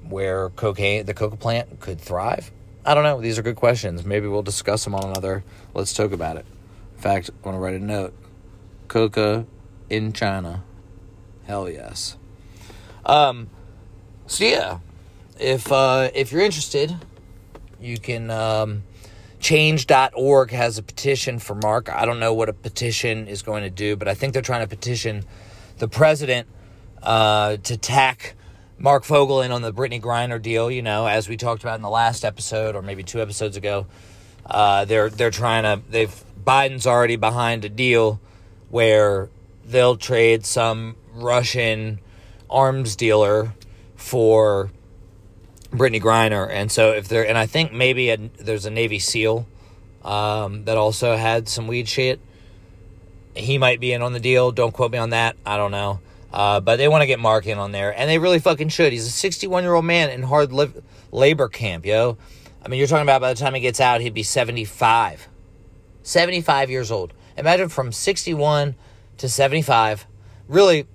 where 0.09 0.49
cocaine, 0.49 1.05
the 1.05 1.13
coca 1.13 1.35
plant 1.35 1.79
could 1.79 1.99
thrive? 1.99 2.51
I 2.85 2.93
don't 2.93 3.03
know. 3.03 3.21
These 3.21 3.39
are 3.39 3.41
good 3.41 3.55
questions. 3.55 4.05
Maybe 4.05 4.27
we'll 4.27 4.43
discuss 4.43 4.83
them 4.83 4.95
on 4.95 5.03
another. 5.05 5.43
Let's 5.73 5.93
talk 5.93 6.11
about 6.11 6.37
it. 6.37 6.45
In 6.95 7.01
fact, 7.01 7.29
I 7.29 7.47
want 7.47 7.55
to 7.55 7.59
write 7.59 7.75
a 7.75 7.79
note. 7.79 8.13
Coca 8.87 9.45
in 9.89 10.13
China. 10.13 10.63
Hell 11.45 11.69
yes. 11.69 12.17
Um. 13.05 13.49
So 14.27 14.43
yeah, 14.43 14.79
if 15.39 15.71
uh, 15.71 16.09
if 16.13 16.31
you're 16.31 16.41
interested, 16.41 16.95
you 17.79 17.97
can. 17.97 18.29
Um, 18.29 18.83
Change.org 19.39 20.51
has 20.51 20.77
a 20.77 20.83
petition 20.83 21.37
for 21.37 21.53
Marc. 21.53 21.93
I 21.93 22.05
don't 22.05 22.21
know 22.21 22.33
what 22.33 22.47
a 22.47 22.53
petition 22.53 23.27
is 23.27 23.41
going 23.41 23.63
to 23.63 23.69
do, 23.69 23.97
but 23.97 24.07
I 24.07 24.13
think 24.13 24.31
they're 24.31 24.41
trying 24.41 24.61
to 24.61 24.69
petition 24.69 25.25
the 25.79 25.89
president 25.89 26.47
uh, 27.01 27.57
to 27.57 27.75
tack 27.75 28.35
Marc 28.83 29.05
Fogel 29.05 29.41
in 29.41 29.53
on 29.53 29.61
the 29.61 29.71
Brittney 29.71 30.01
Griner 30.01 30.39
deal. 30.39 30.69
You 30.69 30.81
know, 30.81 31.07
as 31.07 31.29
we 31.29 31.37
talked 31.37 31.63
about 31.63 31.75
in 31.77 31.81
the 31.81 31.89
last 31.89 32.25
episode, 32.25 32.75
or 32.75 32.81
maybe 32.81 33.01
two 33.01 33.21
episodes 33.21 33.55
ago, 33.55 33.87
uh, 34.45 34.83
they're 34.83 35.09
they're 35.09 35.31
trying 35.31 35.63
to. 35.63 35.81
They've 35.89 36.13
Biden's 36.45 36.85
already 36.85 37.15
behind 37.15 37.63
a 37.63 37.69
deal 37.69 38.19
where 38.69 39.29
they'll 39.65 39.95
trade 39.95 40.45
some 40.45 40.97
Russian 41.13 41.99
arms 42.49 42.97
dealer 42.97 43.53
for 43.95 44.69
Brittney 45.71 46.01
Griner, 46.01 46.49
and 46.51 46.69
so 46.69 46.91
if 46.91 47.07
there, 47.07 47.25
and 47.25 47.37
I 47.37 47.45
think 47.45 47.71
maybe 47.71 48.09
a, 48.09 48.17
there's 48.17 48.65
a 48.65 48.69
Navy 48.69 48.99
SEAL 48.99 49.47
um, 50.03 50.65
that 50.65 50.75
also 50.75 51.15
had 51.15 51.47
some 51.47 51.67
weed 51.67 51.87
shit. 51.87 52.19
He 53.33 53.57
might 53.57 53.79
be 53.79 53.93
in 53.93 54.01
on 54.01 54.11
the 54.11 54.19
deal. 54.19 54.51
Don't 54.51 54.73
quote 54.73 54.91
me 54.91 54.97
on 54.97 55.11
that. 55.11 55.37
I 55.45 55.55
don't 55.55 55.71
know. 55.71 56.01
Uh, 56.33 56.59
but 56.59 56.77
they 56.77 56.87
want 56.87 57.03
to 57.03 57.05
get 57.05 57.19
Marc 57.19 57.45
in 57.45 57.59
on 57.59 57.71
there, 57.71 57.97
and 57.97 58.09
they 58.09 58.17
really 58.17 58.39
fucking 58.39 58.69
should. 58.69 58.91
He's 58.91 59.05
a 59.05 59.11
61 59.11 59.63
year 59.63 59.75
old 59.75 59.85
man 59.85 60.09
in 60.09 60.23
hard 60.23 60.51
li- 60.51 60.73
labor 61.11 61.47
camp, 61.47 61.85
yo. 61.85 62.17
I 62.65 62.69
mean, 62.69 62.79
you're 62.79 62.87
talking 62.87 63.03
about 63.03 63.21
by 63.21 63.31
the 63.31 63.39
time 63.39 63.53
he 63.53 63.59
gets 63.61 63.79
out, 63.79 64.01
he'd 64.01 64.13
be 64.13 64.23
75. 64.23 65.27
75 66.01 66.69
years 66.71 66.91
old. 66.91 67.13
Imagine 67.37 67.69
from 67.69 67.91
61 67.91 68.75
to 69.17 69.29
75. 69.29 70.07
Really, 70.47 70.87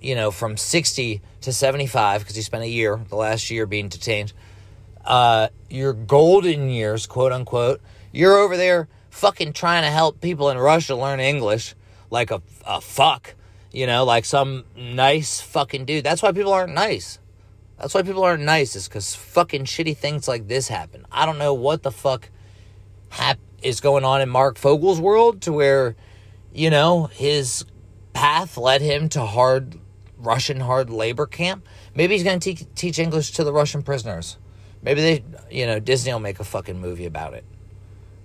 you 0.00 0.16
know, 0.16 0.30
from 0.30 0.56
60 0.56 1.22
to 1.42 1.52
75, 1.52 2.22
because 2.22 2.36
he 2.36 2.42
spent 2.42 2.64
a 2.64 2.68
year, 2.68 3.00
the 3.08 3.16
last 3.16 3.50
year 3.50 3.66
being 3.66 3.88
detained. 3.88 4.32
Uh, 5.04 5.48
your 5.68 5.92
golden 5.92 6.68
years, 6.68 7.06
quote 7.06 7.32
unquote, 7.32 7.80
you're 8.12 8.36
over 8.36 8.56
there 8.56 8.88
fucking 9.10 9.52
trying 9.52 9.82
to 9.82 9.90
help 9.90 10.20
people 10.20 10.50
in 10.50 10.58
Russia 10.58 10.94
learn 10.94 11.20
English 11.20 11.74
like 12.10 12.30
a, 12.30 12.42
a 12.66 12.80
fuck, 12.80 13.34
you 13.72 13.86
know, 13.86 14.04
like 14.04 14.24
some 14.24 14.64
nice 14.76 15.40
fucking 15.40 15.84
dude. 15.84 16.04
That's 16.04 16.22
why 16.22 16.32
people 16.32 16.52
aren't 16.52 16.74
nice. 16.74 17.18
That's 17.78 17.94
why 17.94 18.02
people 18.02 18.24
aren't 18.24 18.42
nice, 18.42 18.76
is 18.76 18.88
because 18.88 19.14
fucking 19.14 19.64
shitty 19.64 19.96
things 19.96 20.28
like 20.28 20.48
this 20.48 20.68
happen. 20.68 21.06
I 21.10 21.24
don't 21.24 21.38
know 21.38 21.54
what 21.54 21.82
the 21.82 21.90
fuck 21.90 22.28
hap- 23.08 23.38
is 23.62 23.80
going 23.80 24.04
on 24.04 24.20
in 24.20 24.28
Marc 24.28 24.58
Fogel's 24.58 25.00
world 25.00 25.42
to 25.42 25.52
where, 25.52 25.96
you 26.52 26.70
know, 26.70 27.06
his 27.06 27.64
path 28.12 28.56
led 28.56 28.82
him 28.82 29.08
to 29.10 29.24
hard 29.24 29.78
Russian 30.18 30.60
hard 30.60 30.90
labor 30.90 31.26
camp. 31.26 31.66
Maybe 31.94 32.14
he's 32.14 32.24
going 32.24 32.40
to 32.40 32.54
te- 32.54 32.66
teach 32.74 32.98
English 32.98 33.32
to 33.32 33.44
the 33.44 33.52
Russian 33.52 33.82
prisoners. 33.82 34.36
Maybe 34.82 35.00
they, 35.00 35.24
you 35.50 35.66
know, 35.66 35.78
Disney 35.80 36.12
will 36.12 36.20
make 36.20 36.40
a 36.40 36.44
fucking 36.44 36.80
movie 36.80 37.06
about 37.06 37.34
it. 37.34 37.44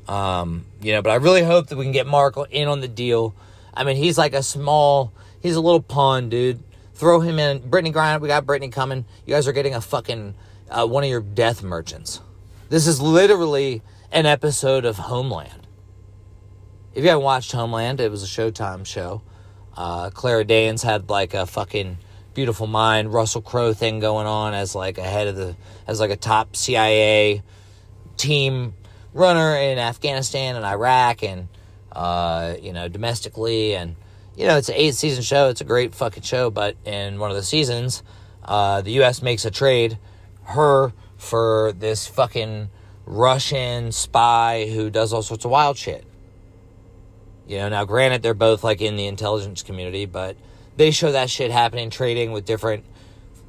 Um, 0.07 0.65
you 0.81 0.93
know, 0.93 1.01
but 1.01 1.11
I 1.11 1.15
really 1.15 1.43
hope 1.43 1.67
that 1.67 1.77
we 1.77 1.83
can 1.85 1.91
get 1.91 2.07
Marc 2.07 2.35
in 2.51 2.67
on 2.67 2.81
the 2.81 2.87
deal. 2.87 3.33
I 3.73 3.83
mean, 3.83 3.97
he's 3.97 4.17
like 4.17 4.33
a 4.33 4.43
small, 4.43 5.13
he's 5.45 5.55
a 5.55 5.61
little 5.61 5.81
pawn, 5.81 6.27
dude. 6.27 6.59
Throw 6.95 7.19
him 7.19 7.37
in. 7.37 7.59
Brittney 7.59 7.93
Griner, 7.93 8.19
we 8.19 8.27
got 8.27 8.45
Brittney 8.47 8.71
coming. 8.71 9.05
You 9.25 9.35
guys 9.35 9.47
are 9.47 9.53
getting 9.53 9.75
a 9.75 9.81
fucking 9.81 10.33
uh, 10.71 10.87
one 10.87 11.03
of 11.03 11.09
your 11.09 11.21
death 11.21 11.61
merchants. 11.61 12.19
This 12.69 12.87
is 12.87 12.99
literally 12.99 13.83
an 14.11 14.25
episode 14.25 14.85
of 14.85 14.97
Homeland. 14.97 15.67
If 16.95 17.03
you 17.03 17.09
haven't 17.09 17.23
watched 17.23 17.51
Homeland, 17.51 18.01
it 18.01 18.09
was 18.09 18.23
a 18.23 18.25
Showtime 18.25 18.87
show. 18.87 19.21
Uh, 19.77 20.09
Claire 20.09 20.43
Danes 20.43 20.81
had 20.81 21.09
like 21.09 21.35
a 21.35 21.45
fucking 21.45 21.99
beautiful 22.33 22.65
mind, 22.65 23.13
Russell 23.13 23.41
Crowe 23.41 23.73
thing 23.73 23.99
going 23.99 24.25
on 24.25 24.55
as 24.55 24.73
like 24.73 24.97
a 24.97 25.03
head 25.03 25.27
of 25.27 25.35
the, 25.35 25.55
as 25.85 25.99
like 25.99 26.09
a 26.09 26.15
top 26.15 26.55
CIA 26.55 27.43
team 28.17 28.73
runner 29.13 29.55
in 29.57 29.77
Afghanistan 29.77 30.55
and 30.55 30.65
Iraq 30.65 31.21
and, 31.23 31.49
uh, 31.91 32.55
you 32.59 32.73
know, 32.73 32.87
domestically 32.87 33.75
and 33.75 33.95
you 34.38 34.46
know, 34.46 34.58
it's 34.58 34.70
an 34.70 34.75
eight 34.75 34.96
season 34.96 35.24
show. 35.24 35.50
It's 35.50 35.62
a 35.62 35.65
great 35.65 35.96
fucking 35.96 36.24
show. 36.24 36.50
But 36.50 36.75
in 36.86 37.20
one 37.20 37.32
of 37.32 37.38
the 37.38 37.44
seasons, 37.44 38.04
uh, 38.44 38.82
the 38.82 38.92
U.S. 38.94 39.22
makes 39.22 39.46
a 39.46 39.51
trade 39.51 39.98
her 40.44 40.94
for 41.18 41.74
this 41.77 42.08
fucking 42.08 42.70
Russian 43.06 43.92
spy 43.92 44.68
who 44.68 44.89
does 44.89 45.13
all 45.13 45.22
sorts 45.22 45.46
of 45.46 45.51
wild 45.51 45.77
shit. 45.77 46.06
You 47.48 47.58
know, 47.58 47.70
now 47.70 47.86
granted, 47.86 48.24
they're 48.24 48.34
both 48.34 48.63
like 48.63 48.82
in 48.82 48.96
the 48.96 49.06
intelligence 49.08 49.62
community, 49.62 50.06
but 50.06 50.36
they 50.77 50.92
show 50.92 51.12
that 51.12 51.30
shit 51.30 51.51
happening, 51.51 51.89
trading 51.89 52.32
with 52.32 52.46
different 52.46 52.84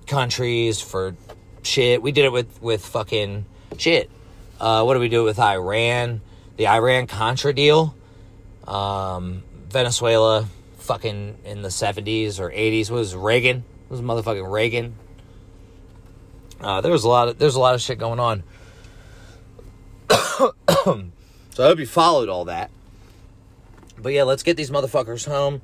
countries 0.06 0.80
for 0.80 1.16
shit. 1.62 2.02
We 2.02 2.12
did 2.12 2.26
it 2.26 2.32
with 2.32 2.60
with 2.62 2.84
fucking 2.84 3.46
shit. 3.78 4.10
Uh, 4.60 4.84
what 4.84 4.94
do 4.94 5.00
we 5.00 5.08
do 5.08 5.24
with 5.24 5.38
Iran? 5.38 6.20
The 6.56 6.68
Iran 6.68 7.06
Contra 7.06 7.52
deal. 7.52 7.94
Um, 8.66 9.42
Venezuela 9.68 10.46
fucking 10.86 11.38
in 11.44 11.62
the 11.62 11.68
70s 11.68 12.38
or 12.38 12.50
80s 12.50 12.90
was 12.90 13.14
Reagan. 13.14 13.58
It 13.58 13.90
was 13.90 14.00
motherfucking 14.00 14.50
Reagan. 14.50 14.94
Uh, 16.60 16.80
there 16.80 16.92
was 16.92 17.04
a 17.04 17.08
lot 17.08 17.28
of 17.28 17.38
there's 17.38 17.56
a 17.56 17.60
lot 17.60 17.74
of 17.74 17.82
shit 17.82 17.98
going 17.98 18.20
on. 18.20 18.42
so 20.10 20.54
I 21.58 21.62
hope 21.62 21.78
you 21.78 21.86
followed 21.86 22.28
all 22.28 22.46
that. 22.46 22.70
But 23.98 24.12
yeah, 24.12 24.22
let's 24.22 24.42
get 24.42 24.56
these 24.56 24.70
motherfuckers 24.70 25.26
home. 25.26 25.60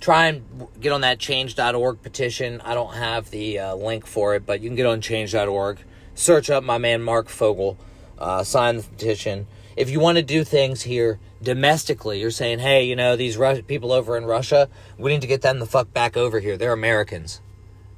Try 0.00 0.26
and 0.26 0.66
get 0.80 0.92
on 0.92 1.02
that 1.02 1.18
change.org 1.18 2.02
petition. 2.02 2.60
I 2.62 2.74
don't 2.74 2.94
have 2.94 3.30
the 3.30 3.58
uh, 3.58 3.74
link 3.74 4.06
for 4.06 4.34
it, 4.34 4.44
but 4.44 4.60
you 4.60 4.68
can 4.68 4.76
get 4.76 4.86
on 4.86 5.00
change.org. 5.00 5.78
Search 6.14 6.50
up 6.50 6.64
my 6.64 6.78
man 6.78 7.02
Marc 7.02 7.28
Fogel. 7.28 7.78
Uh, 8.18 8.44
sign 8.44 8.76
the 8.76 8.82
petition. 8.82 9.46
If 9.76 9.90
you 9.90 10.00
want 10.00 10.16
to 10.16 10.22
do 10.22 10.44
things 10.44 10.82
here 10.82 11.18
domestically, 11.44 12.20
you're 12.20 12.30
saying, 12.30 12.58
hey, 12.58 12.84
you 12.84 12.96
know, 12.96 13.16
these 13.16 13.36
Rus- 13.36 13.60
people 13.66 13.92
over 13.92 14.16
in 14.16 14.24
Russia, 14.24 14.68
we 14.98 15.12
need 15.12 15.20
to 15.20 15.26
get 15.26 15.42
them 15.42 15.58
the 15.58 15.66
fuck 15.66 15.92
back 15.92 16.16
over 16.16 16.40
here. 16.40 16.56
They're 16.56 16.72
Americans. 16.72 17.40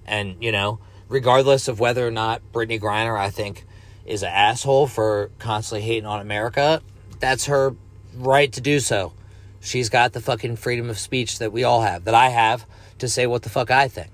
And, 0.04 0.36
you 0.40 0.52
know, 0.52 0.78
regardless 1.08 1.68
of 1.68 1.80
whether 1.80 2.06
or 2.06 2.10
not 2.10 2.42
brittney 2.52 2.80
Griner, 2.80 3.18
I 3.18 3.30
think, 3.30 3.64
is 4.04 4.22
an 4.22 4.30
asshole 4.30 4.86
for 4.86 5.30
constantly 5.38 5.86
hating 5.86 6.06
on 6.06 6.20
America, 6.20 6.82
that's 7.18 7.46
her 7.46 7.74
right 8.14 8.52
to 8.52 8.60
do 8.60 8.80
so. 8.80 9.12
She's 9.60 9.88
got 9.88 10.12
the 10.12 10.20
fucking 10.20 10.56
freedom 10.56 10.90
of 10.90 10.98
speech 10.98 11.38
that 11.38 11.52
we 11.52 11.64
all 11.64 11.82
have, 11.82 12.04
that 12.04 12.14
I 12.14 12.28
have, 12.28 12.66
to 12.98 13.08
say 13.08 13.26
what 13.26 13.42
the 13.42 13.48
fuck 13.48 13.70
I 13.70 13.88
think. 13.88 14.10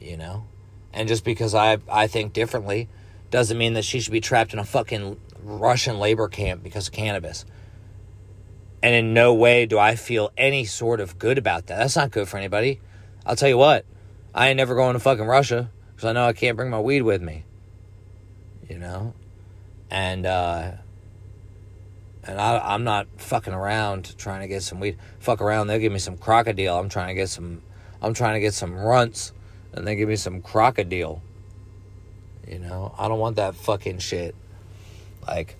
You 0.00 0.16
know? 0.16 0.46
And 0.92 1.08
just 1.08 1.24
because 1.24 1.54
I, 1.54 1.78
I 1.90 2.06
think 2.06 2.32
differently 2.32 2.88
doesn't 3.30 3.56
mean 3.56 3.74
that 3.74 3.84
she 3.84 4.00
should 4.00 4.12
be 4.12 4.20
trapped 4.20 4.52
in 4.52 4.58
a 4.58 4.64
fucking 4.64 5.18
Russian 5.42 5.98
labor 5.98 6.28
camp 6.28 6.62
because 6.62 6.88
of 6.88 6.92
cannabis. 6.92 7.44
And 8.82 8.94
in 8.94 9.12
no 9.12 9.34
way 9.34 9.66
do 9.66 9.78
I 9.78 9.96
feel 9.96 10.30
any 10.36 10.64
sort 10.64 11.00
of 11.00 11.18
good 11.18 11.38
about 11.38 11.66
that. 11.66 11.78
That's 11.78 11.96
not 11.96 12.10
good 12.10 12.28
for 12.28 12.36
anybody. 12.36 12.80
I'll 13.26 13.36
tell 13.36 13.48
you 13.48 13.58
what, 13.58 13.84
I 14.34 14.48
ain't 14.48 14.56
never 14.56 14.74
going 14.74 14.94
to 14.94 15.00
fucking 15.00 15.26
Russia 15.26 15.70
because 15.94 16.08
I 16.08 16.12
know 16.12 16.26
I 16.26 16.32
can't 16.32 16.56
bring 16.56 16.70
my 16.70 16.80
weed 16.80 17.02
with 17.02 17.20
me. 17.20 17.44
You 18.68 18.78
know? 18.78 19.14
And, 19.90 20.26
uh, 20.26 20.72
and 22.24 22.40
I, 22.40 22.58
I'm 22.58 22.84
not 22.84 23.08
fucking 23.16 23.52
around 23.52 24.16
trying 24.18 24.42
to 24.42 24.48
get 24.48 24.62
some 24.62 24.80
weed. 24.80 24.98
Fuck 25.18 25.40
around, 25.40 25.66
they'll 25.66 25.78
give 25.78 25.92
me 25.92 25.98
some 25.98 26.16
crocodile. 26.16 26.78
I'm 26.78 26.88
trying 26.88 27.08
to 27.08 27.14
get 27.14 27.30
some, 27.30 27.62
I'm 28.00 28.14
trying 28.14 28.34
to 28.34 28.40
get 28.40 28.54
some 28.54 28.76
runts, 28.76 29.32
and 29.72 29.86
they 29.86 29.96
give 29.96 30.08
me 30.08 30.16
some 30.16 30.42
crocodile. 30.42 31.22
You 32.46 32.58
know, 32.58 32.94
I 32.98 33.08
don't 33.08 33.18
want 33.18 33.36
that 33.36 33.54
fucking 33.56 33.98
shit. 33.98 34.34
Like, 35.26 35.56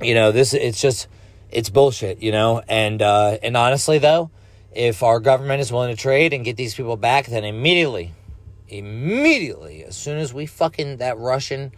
you 0.00 0.14
know, 0.14 0.32
this 0.32 0.54
it's 0.54 0.80
just 0.80 1.08
it's 1.50 1.70
bullshit, 1.70 2.22
you 2.22 2.32
know. 2.32 2.62
And 2.68 3.02
uh, 3.02 3.38
and 3.42 3.56
honestly, 3.56 3.98
though, 3.98 4.30
if 4.72 5.02
our 5.02 5.20
government 5.20 5.60
is 5.60 5.72
willing 5.72 5.94
to 5.94 6.00
trade 6.00 6.32
and 6.32 6.44
get 6.44 6.56
these 6.56 6.74
people 6.74 6.96
back, 6.96 7.26
then 7.26 7.44
immediately, 7.44 8.12
immediately, 8.68 9.84
as 9.84 9.96
soon 9.96 10.18
as 10.18 10.34
we 10.34 10.46
fucking 10.46 10.98
that 10.98 11.18
Russian 11.18 11.72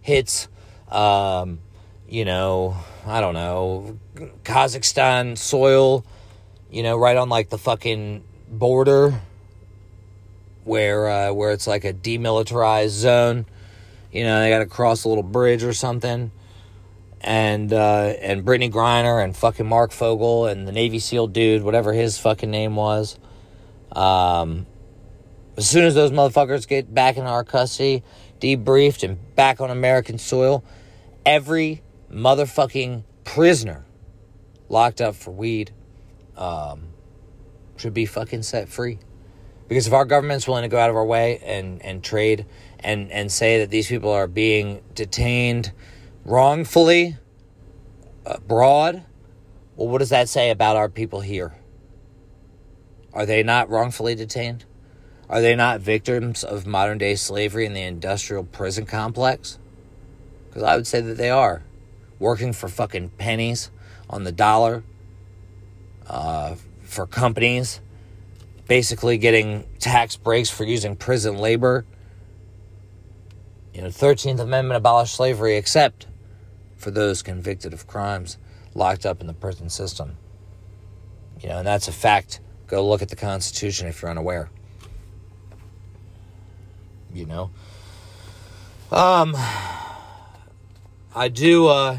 hits, 0.00 0.48
um, 0.90 1.60
you 2.08 2.24
know, 2.24 2.76
I 3.06 3.20
don't 3.20 3.34
know, 3.34 3.98
Kazakhstan 4.44 5.38
soil, 5.38 6.04
you 6.70 6.82
know, 6.82 6.96
right 6.96 7.16
on 7.16 7.28
like 7.28 7.50
the 7.50 7.58
fucking 7.58 8.24
border 8.48 9.20
where 10.64 11.08
uh, 11.08 11.32
where 11.32 11.52
it's 11.52 11.66
like 11.66 11.84
a 11.84 11.92
demilitarized 11.92 12.88
zone. 12.88 13.46
You 14.12 14.24
know, 14.24 14.40
they 14.40 14.50
got 14.50 14.60
to 14.60 14.66
cross 14.66 15.04
a 15.04 15.08
little 15.08 15.24
bridge 15.24 15.64
or 15.64 15.72
something. 15.72 16.30
And 17.26 17.72
uh, 17.72 18.12
and 18.20 18.44
Brittney 18.44 18.70
Griner 18.70 19.24
and 19.24 19.34
fucking 19.34 19.66
Marc 19.66 19.92
Fogel 19.92 20.46
and 20.46 20.68
the 20.68 20.72
Navy 20.72 20.98
SEAL 20.98 21.28
dude, 21.28 21.62
whatever 21.62 21.94
his 21.94 22.18
fucking 22.18 22.50
name 22.50 22.76
was. 22.76 23.18
Um, 23.92 24.66
as 25.56 25.66
soon 25.66 25.84
as 25.84 25.94
those 25.94 26.10
motherfuckers 26.10 26.68
get 26.68 26.92
back 26.92 27.16
in 27.16 27.24
our 27.24 27.42
custody, 27.42 28.02
debriefed 28.40 29.04
and 29.04 29.34
back 29.36 29.62
on 29.62 29.70
American 29.70 30.18
soil, 30.18 30.64
every 31.24 31.82
motherfucking 32.12 33.04
prisoner 33.24 33.86
locked 34.68 35.00
up 35.00 35.14
for 35.14 35.30
weed 35.30 35.72
um, 36.36 36.88
should 37.76 37.94
be 37.94 38.04
fucking 38.04 38.42
set 38.42 38.68
free. 38.68 38.98
Because 39.68 39.86
if 39.86 39.94
our 39.94 40.04
government's 40.04 40.46
willing 40.46 40.62
to 40.62 40.68
go 40.68 40.78
out 40.78 40.90
of 40.90 40.96
our 40.96 41.04
way 41.04 41.38
and, 41.38 41.80
and 41.82 42.04
trade 42.04 42.44
and, 42.80 43.10
and 43.10 43.32
say 43.32 43.60
that 43.60 43.70
these 43.70 43.88
people 43.88 44.10
are 44.10 44.26
being 44.26 44.82
detained 44.94 45.72
wrongfully 46.24 47.16
abroad, 48.24 49.04
well, 49.76 49.88
what 49.88 49.98
does 49.98 50.10
that 50.10 50.28
say 50.28 50.50
about 50.50 50.76
our 50.76 50.88
people 50.88 51.20
here? 51.20 51.54
Are 53.12 53.26
they 53.26 53.42
not 53.42 53.68
wrongfully 53.70 54.14
detained? 54.14 54.64
Are 55.28 55.40
they 55.40 55.54
not 55.54 55.80
victims 55.80 56.44
of 56.44 56.66
modern 56.66 56.98
day 56.98 57.14
slavery 57.14 57.66
in 57.66 57.72
the 57.72 57.82
industrial 57.82 58.44
prison 58.44 58.86
complex? 58.86 59.58
Because 60.48 60.62
I 60.62 60.76
would 60.76 60.86
say 60.86 61.00
that 61.00 61.16
they 61.16 61.30
are. 61.30 61.62
Working 62.18 62.52
for 62.52 62.68
fucking 62.68 63.10
pennies 63.10 63.70
on 64.08 64.24
the 64.24 64.32
dollar 64.32 64.84
uh, 66.06 66.56
for 66.82 67.06
companies 67.06 67.80
basically 68.68 69.18
getting 69.18 69.64
tax 69.78 70.16
breaks 70.16 70.48
for 70.48 70.64
using 70.64 70.96
prison 70.96 71.36
labor. 71.36 71.84
You 73.74 73.82
know, 73.82 73.88
13th 73.88 74.40
Amendment 74.40 74.76
abolished 74.76 75.14
slavery 75.14 75.56
except 75.56 76.06
for 76.84 76.90
those 76.90 77.22
convicted 77.22 77.72
of 77.72 77.86
crimes 77.86 78.36
locked 78.74 79.06
up 79.06 79.22
in 79.22 79.26
the 79.26 79.32
prison 79.32 79.70
system. 79.70 80.18
You 81.40 81.48
know, 81.48 81.58
and 81.58 81.66
that's 81.66 81.88
a 81.88 81.92
fact. 81.92 82.40
Go 82.66 82.86
look 82.86 83.00
at 83.00 83.08
the 83.08 83.16
Constitution 83.16 83.88
if 83.88 84.02
you're 84.02 84.10
unaware. 84.10 84.50
You 87.12 87.24
know. 87.24 87.50
Um 88.92 89.34
I 91.14 91.28
do 91.28 91.68
uh 91.68 91.98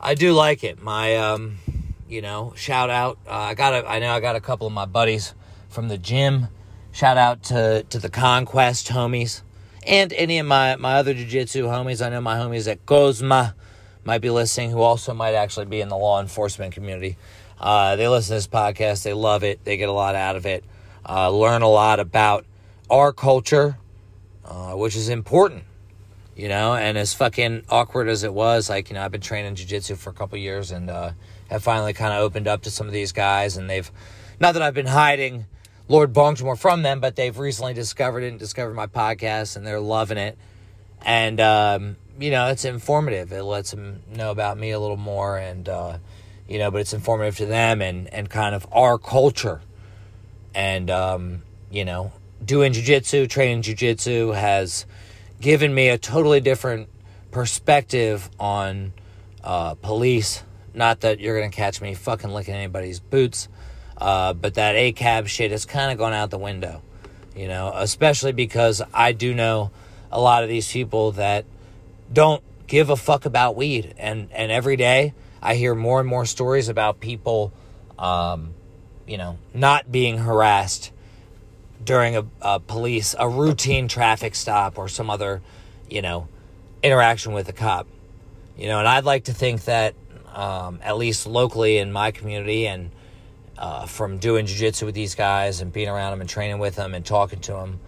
I 0.00 0.14
do 0.14 0.32
like 0.32 0.64
it. 0.64 0.82
My 0.82 1.16
um 1.16 1.58
you 2.08 2.20
know, 2.20 2.54
shout 2.56 2.90
out. 2.90 3.18
Uh, 3.26 3.32
I 3.32 3.54
got 3.54 3.74
a, 3.74 3.86
I 3.86 3.98
know 4.00 4.10
I 4.10 4.20
got 4.20 4.34
a 4.34 4.40
couple 4.40 4.66
of 4.66 4.72
my 4.72 4.86
buddies 4.86 5.34
from 5.68 5.88
the 5.88 5.98
gym. 5.98 6.48
Shout 6.90 7.16
out 7.16 7.44
to 7.44 7.84
to 7.90 7.98
the 8.00 8.10
Conquest 8.10 8.88
homies 8.88 9.42
and 9.86 10.12
any 10.14 10.38
of 10.38 10.46
my 10.46 10.76
my 10.76 10.94
other 10.94 11.14
jiu-jitsu 11.14 11.66
homies. 11.66 12.04
I 12.04 12.08
know 12.10 12.20
my 12.20 12.36
homies 12.36 12.70
at 12.70 12.84
Cosma, 12.86 13.54
might 14.08 14.22
be 14.22 14.30
listening 14.30 14.70
who 14.70 14.80
also 14.80 15.12
might 15.12 15.34
actually 15.34 15.66
be 15.66 15.82
in 15.82 15.90
the 15.90 15.96
law 15.96 16.18
enforcement 16.18 16.72
community. 16.72 17.18
Uh, 17.60 17.94
they 17.94 18.08
listen 18.08 18.30
to 18.30 18.36
this 18.36 18.46
podcast. 18.46 19.02
They 19.02 19.12
love 19.12 19.44
it. 19.44 19.62
They 19.64 19.76
get 19.76 19.90
a 19.90 19.92
lot 19.92 20.14
out 20.14 20.34
of 20.34 20.46
it. 20.46 20.64
Uh, 21.06 21.28
learn 21.28 21.60
a 21.60 21.68
lot 21.68 22.00
about 22.00 22.46
our 22.88 23.12
culture, 23.12 23.76
uh, 24.46 24.72
which 24.72 24.96
is 24.96 25.10
important, 25.10 25.64
you 26.34 26.48
know. 26.48 26.74
And 26.74 26.96
as 26.96 27.12
fucking 27.12 27.64
awkward 27.68 28.08
as 28.08 28.24
it 28.24 28.32
was, 28.32 28.70
like 28.70 28.88
you 28.88 28.94
know, 28.94 29.04
I've 29.04 29.12
been 29.12 29.20
training 29.20 29.56
jujitsu 29.56 29.98
for 29.98 30.08
a 30.08 30.14
couple 30.14 30.38
years 30.38 30.70
and 30.70 30.88
uh, 30.88 31.10
have 31.50 31.62
finally 31.62 31.92
kind 31.92 32.14
of 32.14 32.20
opened 32.20 32.48
up 32.48 32.62
to 32.62 32.70
some 32.70 32.86
of 32.86 32.94
these 32.94 33.12
guys, 33.12 33.58
and 33.58 33.68
they've 33.68 33.90
not 34.40 34.52
that 34.52 34.62
I've 34.62 34.74
been 34.74 34.86
hiding 34.86 35.44
Lord 35.86 36.14
Baltimore 36.14 36.56
from 36.56 36.80
them, 36.80 37.00
but 37.00 37.14
they've 37.14 37.38
recently 37.38 37.74
discovered 37.74 38.22
it 38.22 38.28
and 38.28 38.38
discovered 38.38 38.72
my 38.72 38.86
podcast, 38.86 39.54
and 39.54 39.66
they're 39.66 39.80
loving 39.80 40.16
it. 40.16 40.38
And 41.02 41.40
um, 41.40 41.96
you 42.18 42.30
know, 42.30 42.48
it's 42.48 42.64
informative. 42.64 43.32
It 43.32 43.42
lets 43.42 43.70
them 43.70 44.02
know 44.14 44.30
about 44.30 44.58
me 44.58 44.70
a 44.70 44.80
little 44.80 44.96
more, 44.96 45.38
and 45.38 45.68
uh, 45.68 45.98
you 46.48 46.58
know, 46.58 46.70
but 46.70 46.80
it's 46.80 46.92
informative 46.92 47.36
to 47.38 47.46
them 47.46 47.82
and 47.82 48.12
and 48.12 48.28
kind 48.28 48.54
of 48.54 48.66
our 48.72 48.98
culture. 48.98 49.60
And 50.54 50.90
um, 50.90 51.42
you 51.70 51.84
know, 51.84 52.12
doing 52.44 52.72
jujitsu, 52.72 53.28
training 53.28 53.62
jujitsu 53.62 54.34
has 54.34 54.86
given 55.40 55.74
me 55.74 55.88
a 55.88 55.98
totally 55.98 56.40
different 56.40 56.88
perspective 57.30 58.28
on 58.40 58.92
uh, 59.44 59.74
police. 59.74 60.42
Not 60.74 61.00
that 61.00 61.20
you're 61.20 61.38
gonna 61.38 61.50
catch 61.50 61.80
me 61.80 61.94
fucking 61.94 62.30
licking 62.30 62.54
anybody's 62.54 63.00
boots 63.00 63.48
uh, 64.00 64.32
but 64.32 64.54
that 64.54 64.76
ACAB 64.76 65.26
shit 65.26 65.50
has 65.50 65.64
kind 65.64 65.90
of 65.90 65.98
gone 65.98 66.12
out 66.12 66.30
the 66.30 66.38
window, 66.38 66.82
you 67.34 67.48
know, 67.48 67.72
especially 67.74 68.32
because 68.32 68.80
I 68.94 69.12
do 69.12 69.34
know 69.34 69.70
a 70.10 70.20
lot 70.20 70.44
of 70.44 70.48
these 70.48 70.70
people 70.70 71.12
that 71.12 71.44
don't 72.12 72.42
give 72.66 72.90
a 72.90 72.96
fuck 72.96 73.24
about 73.24 73.56
weed. 73.56 73.94
And, 73.98 74.30
and 74.32 74.52
every 74.52 74.76
day 74.76 75.14
I 75.42 75.54
hear 75.54 75.74
more 75.74 76.00
and 76.00 76.08
more 76.08 76.26
stories 76.26 76.68
about 76.68 77.00
people, 77.00 77.52
um, 77.98 78.54
you 79.06 79.16
know, 79.16 79.38
not 79.54 79.90
being 79.90 80.18
harassed 80.18 80.92
during 81.82 82.16
a, 82.16 82.26
a 82.40 82.60
police, 82.60 83.14
a 83.18 83.28
routine 83.28 83.88
traffic 83.88 84.34
stop 84.34 84.78
or 84.78 84.88
some 84.88 85.10
other, 85.10 85.40
you 85.88 86.02
know, 86.02 86.28
interaction 86.82 87.32
with 87.32 87.48
a 87.48 87.52
cop. 87.52 87.86
You 88.56 88.68
know, 88.68 88.78
and 88.78 88.88
I'd 88.88 89.04
like 89.04 89.24
to 89.24 89.32
think 89.32 89.64
that, 89.64 89.94
um, 90.34 90.80
at 90.82 90.98
least 90.98 91.26
locally 91.26 91.78
in 91.78 91.90
my 91.90 92.10
community 92.10 92.66
and 92.66 92.90
uh, 93.56 93.86
from 93.86 94.18
doing 94.18 94.46
jiu-jitsu 94.46 94.86
with 94.86 94.94
these 94.94 95.14
guys 95.14 95.60
and 95.60 95.72
being 95.72 95.88
around 95.88 96.12
them 96.12 96.20
and 96.20 96.28
training 96.28 96.58
with 96.58 96.76
them 96.76 96.94
and 96.94 97.04
talking 97.04 97.40
to 97.40 97.52
them 97.52 97.80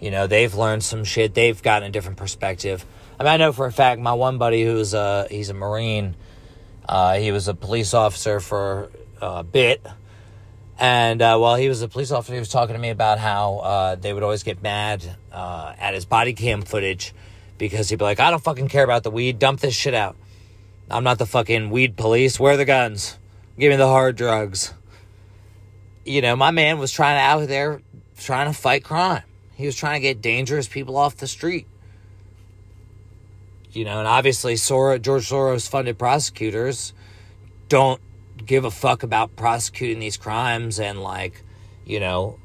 you 0.00 0.10
know 0.10 0.26
they've 0.26 0.54
learned 0.54 0.84
some 0.84 1.04
shit. 1.04 1.34
They've 1.34 1.60
gotten 1.62 1.88
a 1.88 1.92
different 1.92 2.18
perspective. 2.18 2.84
I 3.18 3.24
mean 3.24 3.32
i 3.32 3.36
know 3.36 3.52
for 3.52 3.66
a 3.66 3.72
fact 3.72 4.00
my 4.00 4.12
one 4.12 4.38
buddy 4.38 4.64
who's 4.64 4.94
a 4.94 5.26
he's 5.30 5.48
a 5.48 5.54
marine 5.54 6.14
uh, 6.88 7.18
he 7.18 7.32
was 7.32 7.48
a 7.48 7.54
police 7.54 7.92
officer 7.92 8.40
for 8.40 8.90
a 9.20 9.44
bit. 9.44 9.84
And 10.80 11.20
uh, 11.20 11.36
while 11.36 11.56
he 11.56 11.68
was 11.68 11.82
a 11.82 11.88
police 11.88 12.10
officer 12.10 12.32
he 12.32 12.38
was 12.38 12.48
talking 12.48 12.74
to 12.74 12.80
me 12.80 12.90
about 12.90 13.18
how 13.18 13.58
uh, 13.58 13.94
they 13.96 14.12
would 14.12 14.22
always 14.22 14.42
get 14.42 14.62
mad 14.62 15.04
uh, 15.32 15.74
at 15.78 15.94
his 15.94 16.04
body 16.04 16.32
cam 16.32 16.62
footage 16.62 17.12
because 17.58 17.88
he'd 17.88 17.96
be 17.96 18.04
like 18.04 18.20
i 18.20 18.30
don't 18.30 18.42
fucking 18.42 18.68
care 18.68 18.84
about 18.84 19.02
the 19.02 19.10
weed. 19.10 19.38
Dump 19.38 19.60
this 19.60 19.74
shit 19.74 19.94
out. 19.94 20.16
I'm 20.90 21.04
not 21.04 21.18
the 21.18 21.26
fucking 21.26 21.70
weed 21.70 21.96
police. 21.96 22.40
Where 22.40 22.54
are 22.54 22.56
the 22.56 22.64
guns? 22.64 23.18
Give 23.58 23.70
me 23.70 23.76
the 23.76 23.88
hard 23.88 24.16
drugs. 24.16 24.72
You 26.04 26.22
know, 26.22 26.36
my 26.36 26.50
man 26.50 26.78
was 26.78 26.92
trying 26.92 27.16
to 27.16 27.20
out 27.20 27.48
there 27.48 27.82
trying 28.16 28.50
to 28.50 28.58
fight 28.58 28.84
crime. 28.84 29.22
He 29.58 29.66
was 29.66 29.74
trying 29.74 29.94
to 29.94 30.00
get 30.00 30.22
dangerous 30.22 30.68
people 30.68 30.96
off 30.96 31.16
the 31.16 31.26
street. 31.26 31.66
You 33.72 33.84
know, 33.84 33.98
and 33.98 34.06
obviously 34.06 34.54
Sora, 34.54 35.00
George 35.00 35.28
Soros 35.28 35.68
funded 35.68 35.98
prosecutors 35.98 36.94
don't 37.68 38.00
give 38.46 38.64
a 38.64 38.70
fuck 38.70 39.02
about 39.02 39.34
prosecuting 39.34 39.98
these 39.98 40.16
crimes 40.16 40.78
and 40.78 41.02
like, 41.02 41.42
you 41.84 41.98
know, 41.98 42.38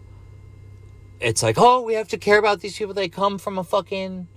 it's 1.19 1.43
like, 1.43 1.57
oh, 1.59 1.83
we 1.83 1.93
have 1.93 2.07
to 2.09 2.17
care 2.17 2.39
about 2.39 2.61
these 2.61 2.75
people. 2.75 2.95
They 2.95 3.09
come 3.09 3.37
from 3.37 3.59
a 3.59 3.63
fucking, 3.63 4.27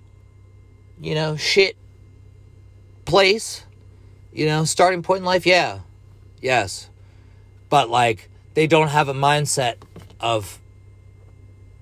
you 1.01 1.15
know, 1.15 1.35
shit 1.35 1.75
place. 3.05 3.65
You 4.31 4.45
know, 4.45 4.65
starting 4.65 5.01
point 5.01 5.21
in 5.21 5.25
life, 5.25 5.47
yeah. 5.47 5.79
Yes. 6.43 6.91
But 7.69 7.89
like 7.89 8.29
they 8.53 8.67
don't 8.67 8.89
have 8.89 9.07
a 9.07 9.15
mindset 9.15 9.77
of 10.19 10.59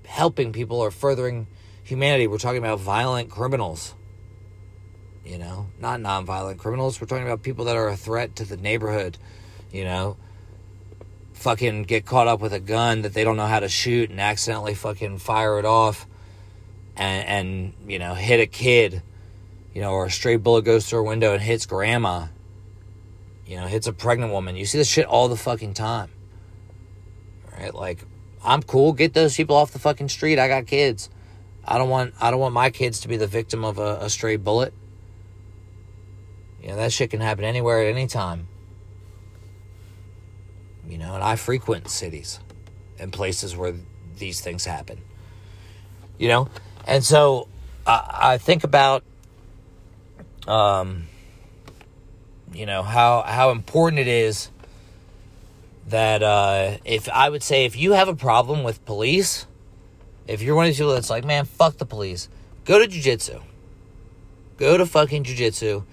helping 0.06 0.52
people 0.52 0.78
or 0.78 0.90
furthering 0.90 1.46
humanity. 1.82 2.26
We're 2.26 2.38
talking 2.38 2.58
about 2.58 2.80
violent 2.80 3.30
criminals. 3.30 3.94
You 5.24 5.38
know, 5.38 5.66
not 5.80 6.00
non-violent 6.00 6.58
criminals. 6.58 7.00
We're 7.00 7.08
talking 7.08 7.26
about 7.26 7.42
people 7.42 7.64
that 7.64 7.76
are 7.76 7.88
a 7.88 7.96
threat 7.96 8.36
to 8.36 8.44
the 8.44 8.56
neighborhood. 8.56 9.18
You 9.72 9.84
know, 9.84 10.16
fucking 11.34 11.82
get 11.84 12.06
caught 12.06 12.28
up 12.28 12.40
with 12.40 12.52
a 12.52 12.60
gun 12.60 13.02
that 13.02 13.12
they 13.12 13.24
don't 13.24 13.36
know 13.36 13.46
how 13.46 13.60
to 13.60 13.68
shoot 13.68 14.10
and 14.10 14.20
accidentally 14.20 14.74
fucking 14.74 15.18
fire 15.18 15.58
it 15.58 15.64
off 15.64 16.06
and, 16.96 17.26
and 17.26 17.90
you 17.90 17.98
know, 17.98 18.14
hit 18.14 18.40
a 18.40 18.46
kid. 18.46 19.02
You 19.74 19.82
know, 19.82 19.90
or 19.90 20.06
a 20.06 20.10
stray 20.10 20.36
bullet 20.36 20.64
goes 20.64 20.88
through 20.88 21.00
a 21.00 21.02
window 21.02 21.34
and 21.34 21.42
hits 21.42 21.66
grandma. 21.66 22.26
You 23.46 23.56
know, 23.56 23.66
hits 23.66 23.86
a 23.86 23.92
pregnant 23.92 24.32
woman. 24.32 24.56
You 24.56 24.64
see 24.64 24.78
this 24.78 24.88
shit 24.88 25.06
all 25.06 25.28
the 25.28 25.36
fucking 25.36 25.74
time 25.74 26.10
right? 27.58 27.74
Like, 27.74 28.04
I'm 28.46 28.62
cool. 28.62 28.92
Get 28.92 29.12
those 29.12 29.36
people 29.36 29.56
off 29.56 29.72
the 29.72 29.80
fucking 29.80 30.08
street. 30.08 30.38
I 30.38 30.46
got 30.46 30.66
kids. 30.66 31.10
I 31.64 31.78
don't 31.78 31.90
want 31.90 32.14
I 32.20 32.30
don't 32.30 32.38
want 32.38 32.54
my 32.54 32.70
kids 32.70 33.00
to 33.00 33.08
be 33.08 33.16
the 33.16 33.26
victim 33.26 33.64
of 33.64 33.78
a, 33.78 33.98
a 34.02 34.08
stray 34.08 34.36
bullet. 34.36 34.72
You 36.62 36.68
know, 36.68 36.76
that 36.76 36.92
shit 36.92 37.10
can 37.10 37.20
happen 37.20 37.44
anywhere 37.44 37.82
at 37.82 37.88
any 37.88 38.06
time. 38.06 38.46
You 40.88 40.98
know, 40.98 41.14
and 41.14 41.24
I 41.24 41.34
frequent 41.34 41.88
cities 41.88 42.38
and 42.98 43.12
places 43.12 43.56
where 43.56 43.74
these 44.16 44.40
things 44.40 44.64
happen. 44.64 45.00
You 46.16 46.28
know? 46.28 46.48
And 46.86 47.04
so 47.04 47.48
I, 47.84 48.18
I 48.34 48.38
think 48.38 48.62
about 48.62 49.02
um 50.46 51.08
you 52.52 52.64
know 52.64 52.84
how 52.84 53.22
how 53.22 53.50
important 53.50 53.98
it 53.98 54.06
is 54.06 54.50
that 55.86 56.22
uh, 56.22 56.78
if 56.84 57.08
I 57.08 57.28
would 57.28 57.42
say 57.42 57.64
if 57.64 57.76
you 57.76 57.92
have 57.92 58.08
a 58.08 58.16
problem 58.16 58.62
with 58.62 58.84
police, 58.84 59.46
if 60.26 60.42
you're 60.42 60.56
one 60.56 60.64
of 60.64 60.70
these 60.70 60.78
people 60.78 60.94
that's 60.94 61.10
like, 61.10 61.24
man, 61.24 61.44
fuck 61.44 61.76
the 61.76 61.86
police, 61.86 62.28
go 62.64 62.78
to 62.78 62.86
jujitsu. 62.86 63.42
Go 64.56 64.76
to 64.76 64.86
fucking 64.86 65.24
jujitsu 65.24 65.84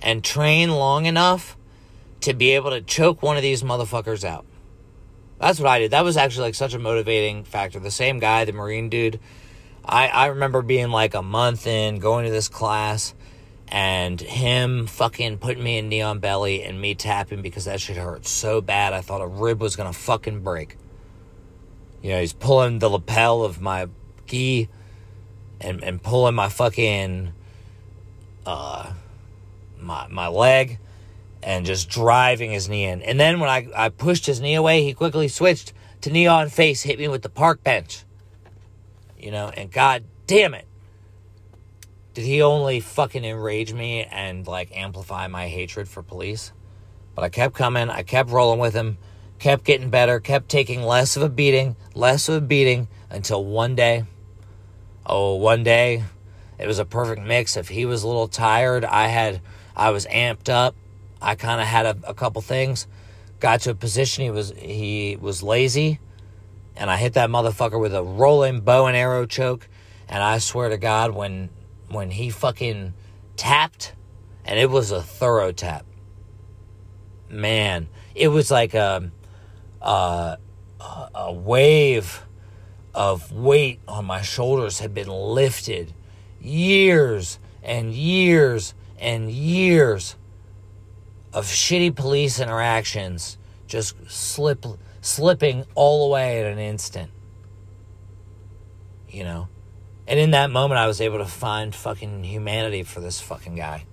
and 0.00 0.24
train 0.24 0.70
long 0.70 1.06
enough 1.06 1.56
to 2.20 2.34
be 2.34 2.50
able 2.50 2.70
to 2.70 2.80
choke 2.80 3.22
one 3.22 3.36
of 3.36 3.42
these 3.42 3.62
motherfuckers 3.62 4.24
out. 4.24 4.46
That's 5.38 5.58
what 5.58 5.68
I 5.68 5.80
did. 5.80 5.90
That 5.90 6.04
was 6.04 6.16
actually 6.16 6.46
like 6.46 6.54
such 6.54 6.72
a 6.72 6.78
motivating 6.78 7.44
factor. 7.44 7.80
The 7.80 7.90
same 7.90 8.20
guy, 8.20 8.44
the 8.44 8.52
Marine 8.52 8.88
dude, 8.88 9.18
I, 9.84 10.06
I 10.06 10.26
remember 10.26 10.62
being 10.62 10.90
like 10.90 11.14
a 11.14 11.22
month 11.22 11.66
in, 11.66 11.98
going 11.98 12.24
to 12.24 12.30
this 12.30 12.48
class, 12.48 13.12
and 13.72 14.20
him 14.20 14.86
fucking 14.86 15.38
putting 15.38 15.64
me 15.64 15.78
in 15.78 15.88
knee 15.88 16.02
on 16.02 16.18
belly 16.18 16.62
and 16.62 16.78
me 16.78 16.94
tapping 16.94 17.40
because 17.40 17.64
that 17.64 17.80
shit 17.80 17.96
hurt 17.96 18.26
so 18.26 18.60
bad 18.60 18.92
I 18.92 19.00
thought 19.00 19.22
a 19.22 19.26
rib 19.26 19.62
was 19.62 19.76
gonna 19.76 19.94
fucking 19.94 20.40
break. 20.40 20.76
You 22.02 22.10
know, 22.10 22.20
he's 22.20 22.34
pulling 22.34 22.80
the 22.80 22.90
lapel 22.90 23.42
of 23.42 23.62
my 23.62 23.88
gi 24.26 24.68
and, 25.58 25.82
and 25.82 26.02
pulling 26.02 26.34
my 26.34 26.50
fucking 26.50 27.32
uh 28.44 28.92
my 29.80 30.06
my 30.08 30.28
leg 30.28 30.78
and 31.42 31.64
just 31.64 31.88
driving 31.88 32.50
his 32.50 32.68
knee 32.68 32.84
in. 32.84 33.00
And 33.00 33.18
then 33.18 33.40
when 33.40 33.48
I, 33.48 33.68
I 33.74 33.88
pushed 33.88 34.26
his 34.26 34.38
knee 34.38 34.54
away, 34.54 34.82
he 34.82 34.92
quickly 34.92 35.28
switched 35.28 35.72
to 36.02 36.10
knee 36.10 36.26
on 36.26 36.50
face, 36.50 36.82
hit 36.82 36.98
me 36.98 37.08
with 37.08 37.22
the 37.22 37.30
park 37.30 37.64
bench. 37.64 38.04
You 39.18 39.30
know, 39.30 39.48
and 39.48 39.72
god 39.72 40.04
damn 40.26 40.52
it 40.52 40.66
did 42.14 42.24
he 42.24 42.42
only 42.42 42.80
fucking 42.80 43.24
enrage 43.24 43.72
me 43.72 44.04
and 44.04 44.46
like 44.46 44.70
amplify 44.76 45.26
my 45.28 45.48
hatred 45.48 45.88
for 45.88 46.02
police? 46.02 46.52
But 47.14 47.24
I 47.24 47.28
kept 47.28 47.54
coming, 47.54 47.88
I 47.88 48.02
kept 48.02 48.30
rolling 48.30 48.58
with 48.58 48.74
him, 48.74 48.98
kept 49.38 49.64
getting 49.64 49.90
better, 49.90 50.20
kept 50.20 50.48
taking 50.48 50.82
less 50.82 51.16
of 51.16 51.22
a 51.22 51.28
beating, 51.28 51.76
less 51.94 52.28
of 52.28 52.36
a 52.36 52.40
beating 52.40 52.88
until 53.10 53.44
one 53.44 53.74
day, 53.74 54.04
oh, 55.06 55.36
one 55.36 55.62
day, 55.62 56.04
it 56.58 56.66
was 56.66 56.78
a 56.78 56.84
perfect 56.84 57.22
mix. 57.22 57.56
If 57.56 57.68
he 57.68 57.84
was 57.84 58.02
a 58.02 58.06
little 58.06 58.28
tired, 58.28 58.84
I 58.84 59.08
had, 59.08 59.40
I 59.74 59.90
was 59.90 60.06
amped 60.06 60.48
up. 60.48 60.74
I 61.20 61.34
kind 61.34 61.60
of 61.60 61.66
had 61.66 61.86
a, 61.86 61.96
a 62.08 62.14
couple 62.14 62.42
things. 62.42 62.86
Got 63.40 63.62
to 63.62 63.70
a 63.70 63.74
position 63.74 64.24
he 64.24 64.30
was 64.30 64.52
he 64.56 65.16
was 65.20 65.42
lazy, 65.42 65.98
and 66.76 66.88
I 66.88 66.96
hit 66.96 67.14
that 67.14 67.28
motherfucker 67.28 67.80
with 67.80 67.94
a 67.94 68.02
rolling 68.02 68.60
bow 68.60 68.86
and 68.86 68.96
arrow 68.96 69.26
choke. 69.26 69.68
And 70.08 70.22
I 70.22 70.38
swear 70.38 70.68
to 70.68 70.78
God, 70.78 71.12
when 71.12 71.50
when 71.92 72.10
he 72.10 72.30
fucking 72.30 72.94
tapped, 73.36 73.94
and 74.44 74.58
it 74.58 74.70
was 74.70 74.90
a 74.90 75.02
thorough 75.02 75.52
tap. 75.52 75.86
Man, 77.28 77.88
it 78.14 78.28
was 78.28 78.50
like 78.50 78.74
a, 78.74 79.10
a, 79.80 80.38
a 81.14 81.32
wave 81.32 82.24
of 82.94 83.32
weight 83.32 83.80
on 83.88 84.04
my 84.04 84.20
shoulders 84.20 84.80
had 84.80 84.92
been 84.92 85.08
lifted 85.08 85.94
years 86.40 87.38
and 87.62 87.94
years 87.94 88.74
and 88.98 89.30
years 89.30 90.16
of 91.32 91.46
shitty 91.46 91.94
police 91.94 92.38
interactions 92.38 93.38
just 93.66 93.96
slip 94.10 94.66
slipping 95.00 95.64
all 95.74 96.06
away 96.06 96.40
at 96.40 96.52
an 96.52 96.58
instant. 96.58 97.10
You 99.08 99.24
know? 99.24 99.48
And 100.06 100.18
in 100.18 100.32
that 100.32 100.50
moment 100.50 100.78
I 100.78 100.86
was 100.86 101.00
able 101.00 101.18
to 101.18 101.26
find 101.26 101.74
fucking 101.74 102.24
humanity 102.24 102.82
for 102.82 103.00
this 103.00 103.20
fucking 103.20 103.54
guy 103.54 103.86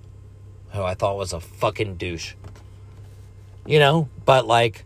who 0.71 0.83
I 0.83 0.93
thought 0.93 1.17
was 1.17 1.33
a 1.33 1.39
fucking 1.39 1.95
douche. 1.95 2.35
You 3.65 3.79
know, 3.79 4.09
but 4.25 4.45
like 4.47 4.85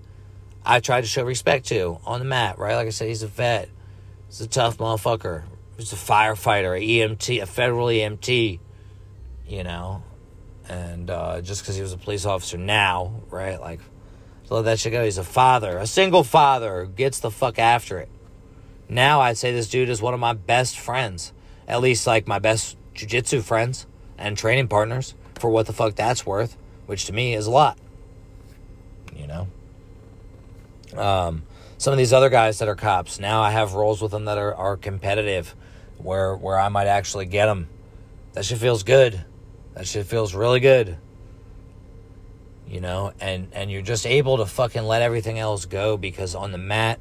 I 0.65 0.79
tried 0.79 1.01
to 1.01 1.07
show 1.07 1.23
respect 1.23 1.67
to 1.67 1.99
on 2.05 2.19
the 2.19 2.25
mat, 2.25 2.57
right? 2.57 2.75
Like 2.75 2.87
I 2.87 2.91
said, 2.91 3.07
he's 3.07 3.23
a 3.23 3.27
vet. 3.27 3.69
He's 4.27 4.41
a 4.41 4.47
tough 4.47 4.77
motherfucker. 4.77 5.43
He's 5.77 5.93
a 5.93 5.97
firefighter, 5.97 6.77
a 6.77 6.81
EMT, 6.81 7.41
a 7.41 7.45
federal 7.45 7.87
EMT, 7.87 8.59
you 9.47 9.63
know. 9.63 10.03
And 10.67 11.09
uh, 11.09 11.41
just 11.41 11.61
because 11.61 11.75
he 11.75 11.81
was 11.81 11.93
a 11.93 11.97
police 11.97 12.25
officer 12.25 12.57
now, 12.57 13.21
right? 13.29 13.59
Like, 13.59 13.79
let 14.49 14.65
that 14.65 14.79
shit 14.79 14.91
go. 14.91 15.03
He's 15.03 15.17
a 15.17 15.23
father, 15.23 15.77
a 15.77 15.87
single 15.87 16.23
father, 16.23 16.85
gets 16.85 17.19
the 17.19 17.31
fuck 17.31 17.57
after 17.57 17.97
it. 17.97 18.09
Now 18.93 19.21
I'd 19.21 19.37
say 19.37 19.51
this 19.51 19.69
dude 19.69 19.89
is 19.89 20.01
one 20.01 20.13
of 20.13 20.19
my 20.19 20.33
best 20.33 20.79
friends. 20.79 21.33
At 21.67 21.81
least, 21.81 22.05
like, 22.05 22.27
my 22.27 22.39
best 22.39 22.77
jujitsu 22.93 23.41
friends 23.41 23.87
and 24.17 24.37
training 24.37 24.67
partners 24.67 25.15
for 25.35 25.49
what 25.49 25.65
the 25.65 25.73
fuck 25.73 25.95
that's 25.95 26.25
worth, 26.25 26.55
which 26.85 27.05
to 27.05 27.13
me 27.13 27.33
is 27.33 27.47
a 27.47 27.51
lot. 27.51 27.77
You 29.15 29.27
know? 29.27 29.47
Um, 30.95 31.43
some 31.79 31.91
of 31.91 31.97
these 31.97 32.13
other 32.13 32.29
guys 32.29 32.59
that 32.59 32.67
are 32.67 32.75
cops, 32.75 33.19
now 33.19 33.41
I 33.41 33.49
have 33.49 33.73
roles 33.73 33.99
with 33.99 34.11
them 34.11 34.25
that 34.25 34.37
are, 34.37 34.53
are 34.53 34.77
competitive 34.77 35.55
where 35.97 36.35
where 36.35 36.59
I 36.59 36.69
might 36.69 36.87
actually 36.87 37.25
get 37.25 37.47
them. 37.47 37.69
That 38.33 38.45
shit 38.45 38.59
feels 38.59 38.83
good. 38.83 39.23
That 39.73 39.87
shit 39.87 40.05
feels 40.05 40.35
really 40.35 40.59
good. 40.59 40.97
You 42.67 42.81
know, 42.81 43.13
and 43.19 43.49
and 43.53 43.71
you're 43.71 43.81
just 43.81 44.05
able 44.05 44.37
to 44.37 44.45
fucking 44.45 44.83
let 44.83 45.01
everything 45.01 45.39
else 45.39 45.65
go 45.65 45.97
because 45.97 46.35
on 46.35 46.51
the 46.51 46.57
mat 46.57 46.99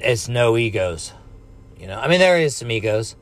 it's 0.00 0.28
no 0.28 0.56
egos. 0.56 1.12
You 1.78 1.86
know, 1.86 1.98
I 1.98 2.08
mean 2.08 2.20
there 2.20 2.38
is 2.38 2.56
some 2.56 2.70
egos, 2.70 3.16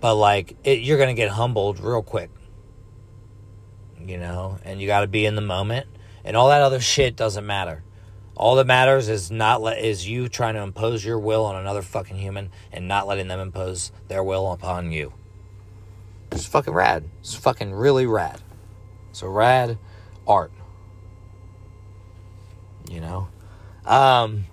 but 0.00 0.14
like 0.14 0.56
it, 0.64 0.80
you're 0.80 0.98
gonna 0.98 1.14
get 1.14 1.30
humbled 1.30 1.80
real 1.80 2.02
quick. 2.02 2.30
You 4.00 4.18
know, 4.18 4.58
and 4.64 4.80
you 4.80 4.86
got 4.86 5.00
to 5.00 5.06
be 5.06 5.26
in 5.26 5.34
the 5.34 5.42
moment, 5.42 5.86
and 6.24 6.36
all 6.36 6.48
that 6.48 6.62
other 6.62 6.80
shit 6.80 7.14
doesn't 7.14 7.44
matter. 7.44 7.82
All 8.38 8.54
that 8.54 8.66
matters 8.68 9.08
is 9.08 9.32
not 9.32 9.60
let 9.60 9.80
is 9.80 10.08
you 10.08 10.28
trying 10.28 10.54
to 10.54 10.60
impose 10.60 11.04
your 11.04 11.18
will 11.18 11.44
on 11.44 11.56
another 11.56 11.82
fucking 11.82 12.16
human 12.16 12.52
and 12.72 12.86
not 12.86 13.08
letting 13.08 13.26
them 13.26 13.40
impose 13.40 13.90
their 14.06 14.22
will 14.22 14.52
upon 14.52 14.92
you. 14.92 15.12
It's 16.30 16.46
fucking 16.46 16.72
rad. 16.72 17.04
It's 17.18 17.34
fucking 17.34 17.72
really 17.72 18.06
rad. 18.06 18.40
It's 19.10 19.22
a 19.22 19.28
rad 19.28 19.76
art. 20.24 20.52
You 22.88 23.00
know? 23.00 23.28
Um 23.84 24.44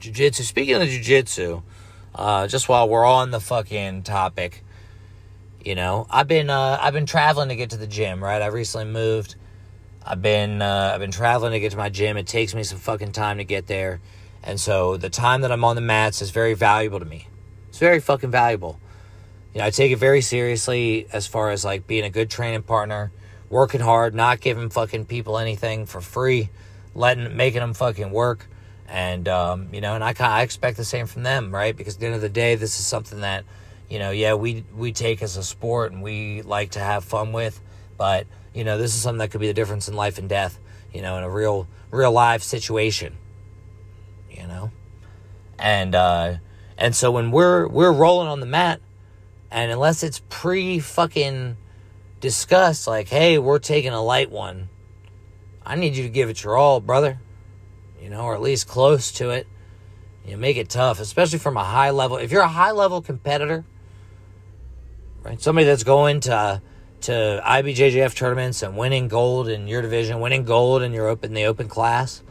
Jiu-jitsu. 0.00 0.42
Speaking 0.42 0.74
of 0.76 0.88
jiu-jitsu, 0.88 1.62
uh, 2.14 2.46
just 2.48 2.68
while 2.68 2.88
we're 2.88 3.04
on 3.04 3.30
the 3.30 3.40
fucking 3.40 4.02
topic, 4.02 4.64
you 5.64 5.74
know, 5.74 6.06
I've 6.10 6.28
been 6.28 6.50
uh, 6.50 6.78
I've 6.80 6.92
been 6.92 7.06
traveling 7.06 7.50
to 7.50 7.56
get 7.56 7.70
to 7.70 7.76
the 7.76 7.86
gym, 7.86 8.22
right? 8.22 8.42
I 8.42 8.46
recently 8.46 8.86
moved 8.86 9.36
I've 10.04 10.20
been 10.20 10.62
uh, 10.62 10.92
I've 10.94 11.00
been 11.00 11.12
traveling 11.12 11.52
to 11.52 11.60
get 11.60 11.72
to 11.72 11.76
my 11.76 11.88
gym. 11.88 12.16
It 12.16 12.26
takes 12.26 12.54
me 12.54 12.62
some 12.64 12.78
fucking 12.78 13.12
time 13.12 13.38
to 13.38 13.44
get 13.44 13.66
there, 13.66 14.00
and 14.42 14.58
so 14.58 14.96
the 14.96 15.10
time 15.10 15.42
that 15.42 15.52
I'm 15.52 15.64
on 15.64 15.76
the 15.76 15.82
mats 15.82 16.22
is 16.22 16.30
very 16.30 16.54
valuable 16.54 16.98
to 16.98 17.04
me. 17.04 17.28
It's 17.68 17.78
very 17.78 18.00
fucking 18.00 18.30
valuable. 18.30 18.80
You 19.54 19.60
know, 19.60 19.66
I 19.66 19.70
take 19.70 19.92
it 19.92 19.96
very 19.96 20.20
seriously 20.20 21.06
as 21.12 21.26
far 21.26 21.50
as 21.50 21.64
like 21.64 21.86
being 21.86 22.04
a 22.04 22.10
good 22.10 22.30
training 22.30 22.62
partner, 22.62 23.12
working 23.48 23.80
hard, 23.80 24.14
not 24.14 24.40
giving 24.40 24.70
fucking 24.70 25.06
people 25.06 25.38
anything 25.38 25.86
for 25.86 26.00
free, 26.00 26.50
letting 26.94 27.36
making 27.36 27.60
them 27.60 27.74
fucking 27.74 28.10
work, 28.10 28.48
and 28.88 29.28
um, 29.28 29.68
you 29.72 29.80
know, 29.80 29.94
and 29.94 30.04
I 30.04 30.14
I 30.18 30.42
expect 30.42 30.76
the 30.76 30.84
same 30.84 31.06
from 31.06 31.22
them, 31.22 31.54
right? 31.54 31.76
Because 31.76 31.94
at 31.94 32.00
the 32.00 32.06
end 32.06 32.14
of 32.14 32.20
the 32.20 32.28
day, 32.28 32.54
this 32.54 32.78
is 32.78 32.86
something 32.86 33.20
that 33.20 33.44
you 33.88 33.98
know, 33.98 34.10
yeah, 34.10 34.34
we 34.34 34.64
we 34.74 34.92
take 34.92 35.22
as 35.22 35.36
a 35.36 35.42
sport 35.42 35.92
and 35.92 36.02
we 36.02 36.42
like 36.42 36.70
to 36.70 36.80
have 36.80 37.04
fun 37.04 37.32
with, 37.32 37.60
but 37.98 38.26
you 38.54 38.64
know, 38.64 38.78
this 38.78 38.94
is 38.94 39.00
something 39.00 39.18
that 39.18 39.30
could 39.30 39.40
be 39.40 39.46
the 39.46 39.54
difference 39.54 39.88
in 39.88 39.94
life 39.94 40.18
and 40.18 40.28
death, 40.28 40.58
you 40.92 41.02
know, 41.02 41.16
in 41.16 41.24
a 41.24 41.30
real, 41.30 41.66
real 41.90 42.12
life 42.12 42.42
situation, 42.42 43.16
you 44.30 44.46
know? 44.46 44.70
And, 45.58 45.94
uh, 45.94 46.34
and 46.76 46.94
so 46.94 47.10
when 47.10 47.30
we're, 47.30 47.66
we're 47.66 47.92
rolling 47.92 48.28
on 48.28 48.40
the 48.40 48.46
mat, 48.46 48.80
and 49.50 49.70
unless 49.70 50.02
it's 50.02 50.20
pre 50.28 50.80
fucking 50.80 51.56
discussed, 52.20 52.86
like, 52.86 53.08
hey, 53.08 53.38
we're 53.38 53.58
taking 53.58 53.92
a 53.92 54.02
light 54.02 54.30
one, 54.30 54.68
I 55.64 55.76
need 55.76 55.96
you 55.96 56.02
to 56.02 56.08
give 56.08 56.28
it 56.28 56.42
your 56.42 56.56
all, 56.56 56.80
brother, 56.80 57.20
you 58.00 58.10
know, 58.10 58.22
or 58.22 58.34
at 58.34 58.42
least 58.42 58.66
close 58.66 59.12
to 59.12 59.30
it. 59.30 59.46
You 60.24 60.36
make 60.36 60.56
it 60.56 60.68
tough, 60.68 61.00
especially 61.00 61.38
from 61.38 61.56
a 61.56 61.64
high 61.64 61.90
level. 61.90 62.16
If 62.16 62.30
you're 62.30 62.42
a 62.42 62.48
high 62.48 62.70
level 62.70 63.02
competitor, 63.02 63.64
right, 65.22 65.40
somebody 65.40 65.66
that's 65.66 65.84
going 65.84 66.20
to, 66.20 66.62
to 67.02 67.42
IBJJF 67.44 68.14
tournaments 68.14 68.62
and 68.62 68.76
winning 68.76 69.08
gold 69.08 69.48
in 69.48 69.66
your 69.66 69.82
division, 69.82 70.20
winning 70.20 70.44
gold 70.44 70.82
in 70.82 70.92
your 70.92 71.08
open 71.08 71.34
the 71.34 71.44
open 71.44 71.68
class. 71.68 72.22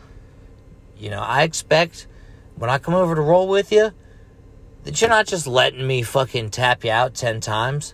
You 0.98 1.10
know, 1.10 1.20
I 1.20 1.44
expect 1.44 2.08
when 2.56 2.70
I 2.70 2.78
come 2.78 2.94
over 2.94 3.16
to 3.16 3.22
roll 3.22 3.48
with 3.48 3.72
you 3.72 3.92
that 4.84 5.02
you're 5.02 5.10
not 5.10 5.28
just 5.28 5.48
letting 5.48 5.86
me 5.86 6.02
fucking 6.02 6.50
tap 6.50 6.84
you 6.84 6.92
out 6.92 7.14
10 7.14 7.42
times 7.42 7.94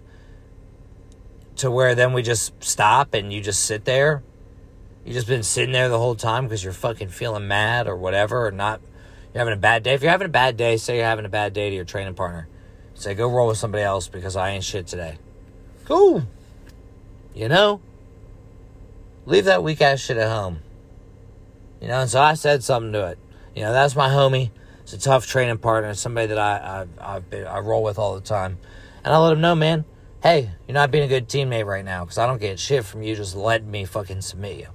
to 1.58 1.72
where 1.72 1.96
then 1.96 2.14
we 2.14 2.22
just 2.22 2.54
stop 2.64 3.14
and 3.14 3.34
you 3.34 3.42
just 3.42 3.66
sit 3.66 3.86
there. 3.86 4.24
You 5.08 5.14
just 5.14 5.26
been 5.26 5.42
sitting 5.44 5.72
there 5.72 5.88
the 5.88 5.98
whole 5.98 6.16
time 6.16 6.44
because 6.44 6.62
you're 6.62 6.74
fucking 6.74 7.08
feeling 7.08 7.48
mad 7.48 7.88
or 7.88 7.96
whatever 7.96 8.46
or 8.46 8.52
not 8.52 8.82
you're 9.34 9.40
having 9.40 9.54
a 9.54 9.62
bad 9.62 9.84
day. 9.84 9.94
If 9.94 10.02
you're 10.02 10.12
having 10.12 10.26
a 10.26 10.30
bad 10.30 10.58
day, 10.58 10.76
say 10.76 10.98
you're 10.98 11.06
having 11.06 11.24
a 11.24 11.30
bad 11.30 11.54
day 11.54 11.70
to 11.70 11.76
your 11.78 11.86
training 11.86 12.14
partner. 12.14 12.50
Say 12.94 13.14
go 13.14 13.30
roll 13.30 13.48
with 13.48 13.58
somebody 13.58 13.86
else 13.86 14.10
because 14.10 14.36
I 14.36 14.50
ain't 14.50 14.66
shit 14.66 14.86
today. 14.86 15.18
Cool. 15.86 16.24
You 17.34 17.48
know? 17.48 17.80
Leave 19.26 19.46
that 19.46 19.64
weak 19.64 19.82
ass 19.82 20.02
shit 20.02 20.18
at 20.18 20.30
home. 20.30 20.60
You 21.80 21.88
know, 21.88 22.02
and 22.02 22.10
so 22.10 22.20
I 22.20 22.34
said 22.34 22.62
something 22.62 22.92
to 22.92 23.08
it. 23.08 23.20
You 23.56 23.62
know, 23.62 23.72
that's 23.72 23.96
my 23.96 24.10
homie. 24.10 24.52
It's 24.82 24.92
a 24.92 25.00
tough 25.00 25.26
training 25.26 25.60
partner. 25.60 25.94
somebody 25.94 26.28
that 26.28 26.38
I 26.38 26.86
I, 27.00 27.22
I, 27.32 27.44
I 27.44 27.60
roll 27.60 27.82
with 27.82 27.98
all 27.98 28.16
the 28.16 28.22
time. 28.22 28.58
And 29.06 29.14
I 29.14 29.18
let 29.20 29.32
him 29.32 29.40
know, 29.40 29.56
man, 29.56 29.86
hey, 30.22 30.52
you're 30.68 30.74
not 30.74 30.92
being 30.92 31.06
a 31.06 31.08
good 31.08 31.30
teammate 31.30 31.66
right 31.66 31.86
now 31.86 32.04
because 32.04 32.18
I 32.18 32.28
don't 32.28 32.42
get 32.42 32.60
shit 32.60 32.84
from 32.84 33.04
you 33.04 33.16
just 33.16 33.38
letting 33.38 33.72
me 33.72 33.86
fucking 33.86 34.20
submit 34.20 34.58
you. 34.58 34.68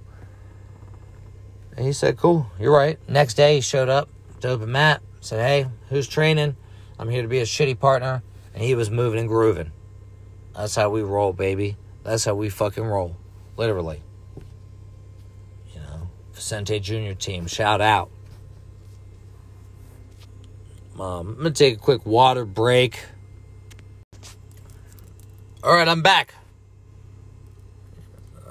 And 1.76 1.86
he 1.86 1.92
said, 1.92 2.16
cool, 2.16 2.46
you're 2.60 2.72
right. 2.72 2.98
Next 3.08 3.34
day, 3.34 3.56
he 3.56 3.60
showed 3.60 3.88
up 3.88 4.08
to 4.40 4.48
open 4.48 4.72
mat, 4.72 5.00
said, 5.20 5.40
hey, 5.40 5.70
who's 5.88 6.06
training? 6.06 6.56
I'm 6.98 7.08
here 7.08 7.22
to 7.22 7.28
be 7.28 7.38
a 7.38 7.44
shitty 7.44 7.78
partner. 7.78 8.22
And 8.54 8.62
he 8.62 8.74
was 8.74 8.90
moving 8.90 9.18
and 9.18 9.28
grooving. 9.28 9.72
That's 10.54 10.74
how 10.74 10.90
we 10.90 11.02
roll, 11.02 11.32
baby. 11.32 11.76
That's 12.02 12.24
how 12.24 12.34
we 12.34 12.50
fucking 12.50 12.84
roll. 12.84 13.16
Literally. 13.56 14.02
You 15.74 15.80
know, 15.80 16.10
Vicente 16.32 16.78
Jr. 16.80 17.12
team, 17.12 17.46
shout 17.46 17.80
out. 17.80 18.10
Um, 21.00 21.28
I'm 21.28 21.34
going 21.36 21.44
to 21.44 21.50
take 21.52 21.76
a 21.76 21.80
quick 21.80 22.04
water 22.04 22.44
break. 22.44 23.00
All 25.64 25.74
right, 25.74 25.88
I'm 25.88 26.02
back. 26.02 26.34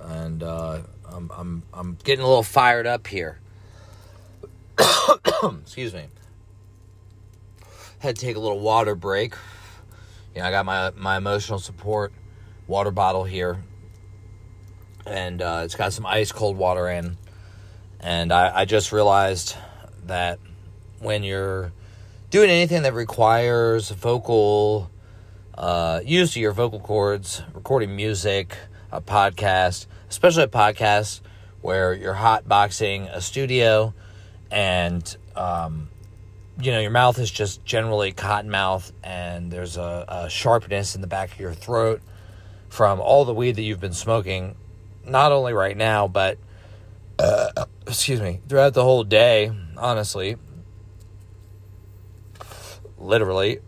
And 0.06 0.42
uh, 0.42 0.80
I'm, 1.22 1.32
I'm, 1.38 1.64
I'm 1.74 1.98
getting 2.04 2.24
a 2.24 2.28
little 2.28 2.44
fired 2.44 2.88
up 2.88 3.06
here. 3.08 3.40
Excuse 5.62 5.94
me. 5.94 6.06
Had 8.00 8.16
to 8.16 8.26
take 8.26 8.36
a 8.36 8.40
little 8.40 8.60
water 8.60 8.96
break. 8.96 9.36
You 10.34 10.42
know, 10.42 10.48
I 10.48 10.52
got 10.52 10.66
my, 10.66 10.92
my 10.92 11.18
emotional 11.18 11.60
support 11.60 12.14
water 12.68 12.90
bottle 12.90 13.26
here, 13.26 13.62
and 15.06 15.42
uh, 15.42 15.62
it's 15.66 15.76
got 15.76 15.94
some 15.94 16.06
ice 16.06 16.32
cold 16.32 16.58
water 16.58 16.88
in. 16.88 17.18
And 18.00 18.32
I, 18.32 18.62
I 18.62 18.66
just 18.66 18.92
realized 18.92 19.56
that 20.06 20.40
when 21.00 21.24
you're 21.24 21.72
doing 22.32 22.50
anything 22.50 22.84
that 22.84 22.94
requires 22.94 23.90
vocal 23.92 24.90
uh, 25.56 26.00
use 26.04 26.32
of 26.32 26.38
your 26.38 26.54
vocal 26.54 26.80
cords, 26.80 27.44
recording 27.54 27.96
music, 27.96 28.58
a 28.92 29.02
podcast, 29.02 29.86
especially 30.12 30.44
a 30.44 30.48
podcast 30.48 31.22
where 31.62 31.94
you're 31.94 32.14
hot 32.14 32.46
boxing 32.46 33.08
a 33.08 33.22
studio 33.22 33.94
and 34.52 35.16
um, 35.38 35.88
you 36.60 36.70
know 36.70 36.82
your 36.82 36.92
mouth 36.92 37.18
is 37.18 37.32
just 37.32 37.64
generally 37.64 38.12
cotton 38.12 38.52
mouth 38.52 38.92
and 39.06 39.50
there's 39.50 39.78
a, 39.78 40.06
a 40.10 40.30
sharpness 40.30 40.96
in 40.96 41.02
the 41.02 41.08
back 41.08 41.32
of 41.32 41.40
your 41.40 41.54
throat 41.54 42.02
from 42.68 43.00
all 43.00 43.24
the 43.24 43.34
weed 43.34 43.56
that 43.56 43.62
you've 43.62 43.80
been 43.80 43.94
smoking, 43.94 44.56
not 45.06 45.32
only 45.32 45.54
right 45.54 45.78
now, 45.78 46.10
but 46.10 46.38
uh, 47.18 47.66
excuse 47.88 48.20
me, 48.20 48.42
throughout 48.50 48.74
the 48.74 48.84
whole 48.84 49.06
day, 49.06 49.52
honestly. 49.78 50.36
Literally. 52.98 53.60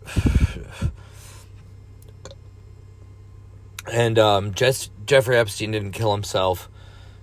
And 3.92 4.18
um, 4.18 4.54
Jeffrey 4.54 5.36
Epstein 5.36 5.70
didn't 5.70 5.92
kill 5.92 6.12
himself. 6.12 6.70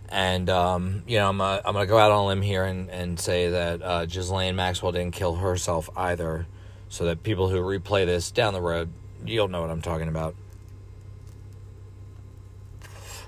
And, 0.10 0.50
um, 0.50 1.04
you 1.08 1.18
know, 1.18 1.30
I'm, 1.30 1.40
uh, 1.40 1.62
I'm 1.64 1.74
going 1.74 1.88
to 1.88 1.90
go 1.90 1.98
out 1.98 2.12
on 2.12 2.20
a 2.20 2.28
limb 2.28 2.42
here 2.42 2.66
and, 2.66 2.90
and 2.90 3.20
say 3.20 3.50
that 3.50 3.82
uh, 3.82 4.06
Ghislaine 4.06 4.56
Maxwell 4.56 4.92
didn't 4.92 5.14
kill 5.14 5.36
herself 5.36 5.90
either. 5.96 6.48
So 6.90 7.06
that 7.06 7.24
people 7.24 7.48
who 7.48 7.60
replay 7.60 8.06
this 8.06 8.32
down 8.32 8.54
the 8.54 8.62
road, 8.62 8.90
you'll 9.26 9.48
know 9.48 9.62
what 9.62 9.70
I'm 9.70 9.82
talking 9.82 10.10
about. 10.10 10.36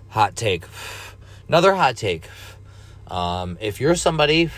Hot 0.10 0.36
take. 0.36 0.66
Another 1.48 1.74
hot 1.74 1.96
take. 1.96 2.28
Um, 3.08 3.58
if 3.62 3.80
you're 3.80 3.96
somebody 3.96 4.50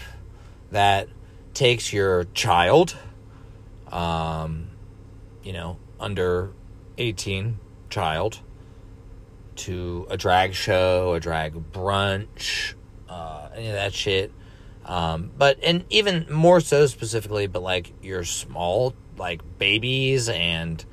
that 0.72 1.08
takes 1.54 1.94
your 1.94 2.26
child, 2.34 2.98
um, 3.92 4.70
you 5.44 5.54
know, 5.54 5.78
under 6.00 6.52
18 6.98 7.60
child, 7.90 8.40
to 9.56 10.08
a 10.10 10.18
drag 10.18 10.54
show, 10.54 11.13
a 11.13 11.20
drag 11.20 11.72
brunch, 11.72 12.74
uh, 13.10 13.50
any 13.56 13.68
of 13.68 13.74
that 13.74 13.94
shit. 13.94 14.32
Um, 14.86 15.32
but 15.36 15.60
and 15.63 15.84
even 15.89 16.28
more 16.32 16.60
so 16.60 16.86
specifically, 16.86 17.48
but 17.48 17.63
like 17.63 17.94
your 18.04 18.24
small 18.24 18.94
like 19.18 19.41
babies 19.58 20.30
and 20.30 20.84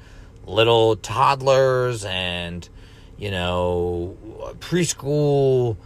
little 0.46 0.96
toddlers 0.96 2.05
and 2.05 2.66
you 3.18 3.31
know 3.31 4.16
preschool, 4.61 5.77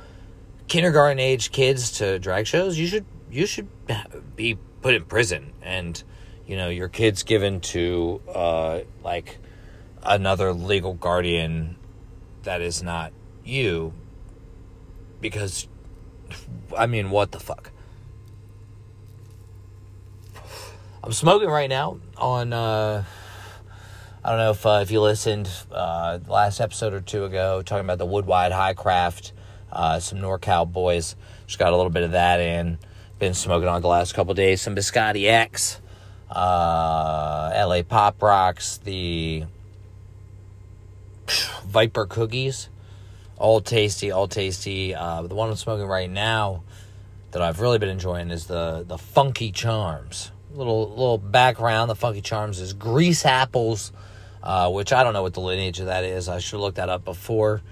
kindergarten 0.69 1.19
age 1.19 1.51
kids 1.51 1.93
to 1.99 2.19
drag 2.19 2.47
shows, 2.47 2.79
you 2.79 2.87
should 2.87 3.07
you 3.31 3.47
should 3.47 3.69
be 4.37 4.57
put 4.83 4.95
in 4.95 5.05
prison 5.05 5.53
and 5.63 6.05
you 6.47 6.57
know 6.57 6.69
your 6.69 6.89
kids 6.89 7.25
given 7.25 7.61
to 7.61 8.21
uh, 8.33 8.81
like 9.03 9.39
another 10.05 10.53
legal 10.53 10.95
guardian 10.95 11.77
that 12.47 12.63
is 12.63 12.83
not 12.83 13.13
you 13.45 13.93
because 15.21 15.69
I 16.77 16.87
mean 16.87 17.11
what 17.11 17.33
the 17.33 17.41
fuck? 17.41 17.71
I'm 21.05 21.13
smoking 21.13 21.49
right 21.49 21.69
now 21.69 21.99
on 22.17 22.53
uh 22.53 23.05
I 24.25 24.31
don't 24.31 24.39
know 24.39 24.51
if 24.51 24.65
uh, 24.65 24.81
if 24.83 24.91
you 24.91 25.01
listened 25.01 25.51
uh 25.71 26.19
last 26.27 26.61
episode 26.61 26.95
or 26.95 27.01
two 27.01 27.25
ago 27.25 27.63
talking 27.63 27.85
about 27.85 27.99
the 27.99 28.07
Wood-Wide 28.07 28.53
High 28.53 28.75
Craft 28.75 29.33
uh 29.71 30.01
some 30.01 30.19
NorCal 30.19 30.71
boys. 30.73 31.15
Just 31.47 31.59
got 31.59 31.73
a 31.73 31.77
little 31.77 31.91
bit 31.91 32.05
of 32.05 32.13
that 32.13 32.41
in. 32.41 32.79
Been 33.19 33.35
smoking 33.35 33.69
on 33.69 33.83
the 33.83 33.89
last 33.89 34.15
couple 34.15 34.35
days. 34.35 34.63
Some 34.63 34.75
Biscotti 34.75 35.29
X 35.29 35.81
uh 36.31 37.53
LA 37.67 37.83
Pop 37.83 38.23
Rocks 38.23 38.79
the 38.79 39.45
Viper 41.67 42.07
cookies. 42.07 42.69
All 43.39 43.61
tasty, 43.61 44.11
all 44.11 44.29
tasty. 44.29 44.95
Uh, 44.95 45.23
the 45.23 45.35
one 45.35 45.51
I'm 45.51 45.57
smoking 45.57 45.87
right 45.87 46.11
now 46.11 46.63
that 47.33 47.43
I've 47.43 47.61
really 47.61 47.79
been 47.79 47.91
enjoying 47.91 48.31
is 48.31 48.47
the 48.47 48.85
the 48.87 48.97
Funky 48.97 49.53
Charms. 49.53 50.31
Little 50.53 50.89
little 50.89 51.19
background. 51.19 51.91
The 51.91 51.95
Funky 51.95 52.23
Charms 52.23 52.61
is 52.61 52.73
grease 52.73 53.27
apples, 53.27 53.93
uh, 54.43 54.71
which 54.71 54.93
I 54.93 55.05
don't 55.05 55.13
know 55.13 55.23
what 55.23 55.35
the 55.35 55.41
lineage 55.41 55.81
of 55.81 55.87
that 55.87 56.05
is. 56.05 56.29
I 56.29 56.39
should 56.39 56.61
look 56.61 56.77
that 56.77 56.89
up 56.89 57.05
before 57.05 57.63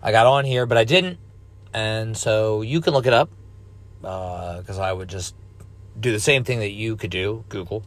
I 0.00 0.12
got 0.12 0.26
on 0.26 0.44
here, 0.44 0.66
but 0.66 0.78
I 0.78 0.84
didn't, 0.84 1.18
and 1.74 2.16
so 2.16 2.62
you 2.62 2.80
can 2.80 2.92
look 2.92 3.06
it 3.06 3.12
up 3.12 3.30
because 4.00 4.78
uh, 4.78 4.82
I 4.82 4.92
would 4.92 5.08
just 5.08 5.34
do 5.98 6.12
the 6.12 6.20
same 6.20 6.44
thing 6.44 6.60
that 6.60 6.70
you 6.70 6.96
could 6.96 7.10
do. 7.10 7.44
Google, 7.48 7.84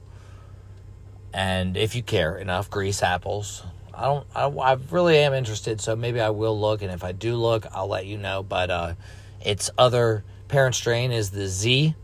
and 1.34 1.78
if 1.78 1.96
you 1.96 2.04
care 2.04 2.38
enough, 2.38 2.70
grease 2.70 3.02
apples 3.02 3.64
I 3.96 4.04
don't. 4.06 4.28
I, 4.36 4.48
I 4.48 4.78
really 4.92 5.18
am 5.20 5.34
interested, 5.34 5.80
so 5.80 5.96
maybe 5.96 6.20
I 6.20 6.30
will 6.30 6.60
look, 6.60 6.82
and 6.82 6.92
if 6.92 7.04
I 7.04 7.12
do 7.12 7.36
look, 7.36 7.66
I'll 7.72 7.88
let 7.88 8.06
you 8.06 8.18
know. 8.18 8.44
But 8.44 8.70
uh, 8.70 8.94
its 9.42 9.70
other 9.78 10.24
parent 10.48 10.76
strain 10.76 11.12
is 11.12 11.32
the 11.32 11.48
Z. 11.48 11.96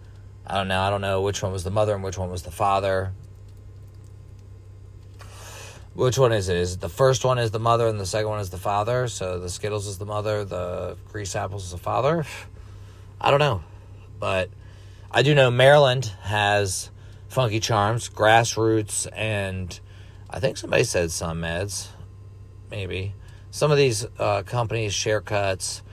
I 0.47 0.57
don't 0.57 0.67
know. 0.67 0.81
I 0.81 0.89
don't 0.89 1.01
know 1.01 1.21
which 1.21 1.43
one 1.43 1.51
was 1.51 1.63
the 1.63 1.71
mother 1.71 1.93
and 1.93 2.03
which 2.03 2.17
one 2.17 2.29
was 2.29 2.43
the 2.43 2.51
father. 2.51 3.13
Which 5.93 6.17
one 6.17 6.31
is 6.31 6.47
it? 6.47 6.55
Is 6.55 6.75
it 6.75 6.79
the 6.79 6.89
first 6.89 7.25
one 7.25 7.37
is 7.37 7.51
the 7.51 7.59
mother 7.59 7.87
and 7.87 7.99
the 7.99 8.05
second 8.05 8.29
one 8.29 8.39
is 8.39 8.49
the 8.49 8.57
father? 8.57 9.07
So 9.07 9.39
the 9.39 9.49
Skittles 9.49 9.87
is 9.87 9.97
the 9.97 10.05
mother, 10.05 10.45
the 10.45 10.97
Grease 11.11 11.35
Apples 11.35 11.65
is 11.65 11.71
the 11.71 11.77
father. 11.77 12.25
I 13.19 13.29
don't 13.29 13.39
know, 13.39 13.61
but 14.17 14.49
I 15.11 15.21
do 15.21 15.35
know 15.35 15.51
Maryland 15.51 16.05
has 16.21 16.89
Funky 17.27 17.59
Charms, 17.59 18.09
Grassroots, 18.09 19.05
and 19.13 19.77
I 20.31 20.39
think 20.39 20.57
somebody 20.57 20.85
said 20.85 21.11
some 21.11 21.41
meds, 21.41 21.87
maybe. 22.69 23.13
Some 23.51 23.69
of 23.69 23.77
these 23.77 24.05
uh, 24.17 24.43
companies 24.43 24.93
share 24.93 25.19
cuts, 25.19 25.83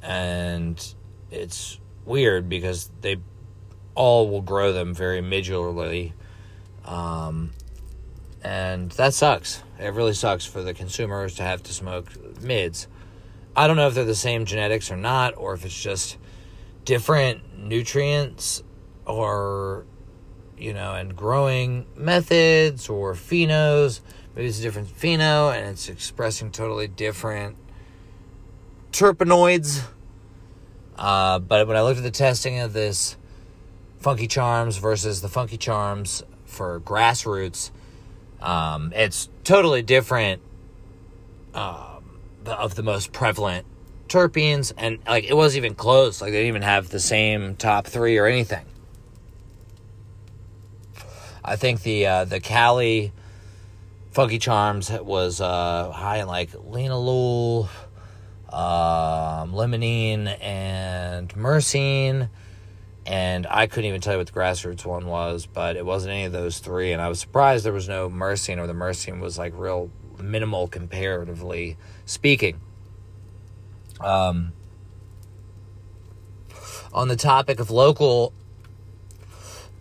and 0.00 0.94
it's 1.30 1.80
weird 2.04 2.48
because 2.48 2.90
they 3.00 3.16
all 3.96 4.28
will 4.30 4.42
grow 4.42 4.72
them 4.72 4.94
very 4.94 5.20
modularly. 5.20 6.12
Um, 6.84 7.50
and 8.44 8.90
that 8.92 9.12
sucks. 9.12 9.62
It 9.78 9.92
really 9.92 10.14
sucks 10.14 10.44
for 10.44 10.62
the 10.62 10.72
consumers 10.72 11.34
to 11.36 11.42
have 11.42 11.64
to 11.64 11.72
smoke 11.72 12.10
mids. 12.40 12.86
I 13.56 13.66
don't 13.66 13.76
know 13.76 13.88
if 13.88 13.94
they're 13.94 14.04
the 14.04 14.14
same 14.14 14.44
genetics 14.44 14.90
or 14.90 14.96
not, 14.96 15.36
or 15.36 15.54
if 15.54 15.64
it's 15.64 15.80
just 15.80 16.16
different 16.84 17.58
nutrients 17.58 18.62
or 19.04 19.84
you 20.62 20.72
know, 20.72 20.94
and 20.94 21.16
growing 21.16 21.86
methods 21.96 22.88
or 22.88 23.14
phenos. 23.14 24.00
Maybe 24.34 24.48
it's 24.48 24.60
a 24.60 24.62
different 24.62 24.88
pheno 24.88 25.54
and 25.54 25.68
it's 25.68 25.88
expressing 25.88 26.52
totally 26.52 26.86
different 26.86 27.56
terpenoids. 28.92 29.82
Uh, 30.96 31.40
but 31.40 31.66
when 31.66 31.76
I 31.76 31.82
looked 31.82 31.98
at 31.98 32.04
the 32.04 32.10
testing 32.12 32.60
of 32.60 32.72
this 32.72 33.16
Funky 33.98 34.28
Charms 34.28 34.76
versus 34.76 35.20
the 35.20 35.28
Funky 35.28 35.56
Charms 35.56 36.22
for 36.44 36.80
grassroots, 36.80 37.70
um, 38.40 38.92
it's 38.94 39.28
totally 39.42 39.82
different 39.82 40.42
um, 41.54 42.20
of 42.46 42.76
the 42.76 42.82
most 42.82 43.12
prevalent 43.12 43.66
terpenes, 44.08 44.72
and 44.76 44.98
like 45.06 45.24
it 45.24 45.34
wasn't 45.34 45.64
even 45.64 45.74
close. 45.74 46.20
Like 46.20 46.30
they 46.30 46.38
didn't 46.38 46.48
even 46.48 46.62
have 46.62 46.88
the 46.90 47.00
same 47.00 47.56
top 47.56 47.86
three 47.86 48.18
or 48.18 48.26
anything. 48.26 48.64
I 51.44 51.56
think 51.56 51.82
the 51.82 52.06
uh, 52.06 52.24
the 52.24 52.40
Cali 52.40 53.12
Funky 54.12 54.38
Charms 54.38 54.90
was 54.90 55.40
uh, 55.40 55.90
high 55.90 56.18
in 56.18 56.28
like 56.28 56.50
linalool, 56.52 57.64
um, 58.48 59.52
limonene, 59.52 60.40
and 60.40 61.28
myrcene. 61.34 62.28
And 63.04 63.48
I 63.50 63.66
couldn't 63.66 63.88
even 63.88 64.00
tell 64.00 64.12
you 64.12 64.18
what 64.18 64.28
the 64.28 64.32
grassroots 64.32 64.84
one 64.84 65.06
was, 65.06 65.46
but 65.46 65.76
it 65.76 65.84
wasn't 65.84 66.12
any 66.12 66.24
of 66.24 66.32
those 66.32 66.60
three. 66.60 66.92
And 66.92 67.02
I 67.02 67.08
was 67.08 67.18
surprised 67.18 67.64
there 67.64 67.72
was 67.72 67.88
no 67.88 68.08
myrcene, 68.08 68.58
or 68.58 68.68
the 68.68 68.74
myrcene 68.74 69.18
was 69.18 69.38
like 69.38 69.52
real 69.56 69.90
minimal 70.20 70.68
comparatively 70.68 71.76
speaking. 72.04 72.60
Um, 74.00 74.52
on 76.92 77.08
the 77.08 77.16
topic 77.16 77.58
of 77.58 77.70
local 77.70 78.32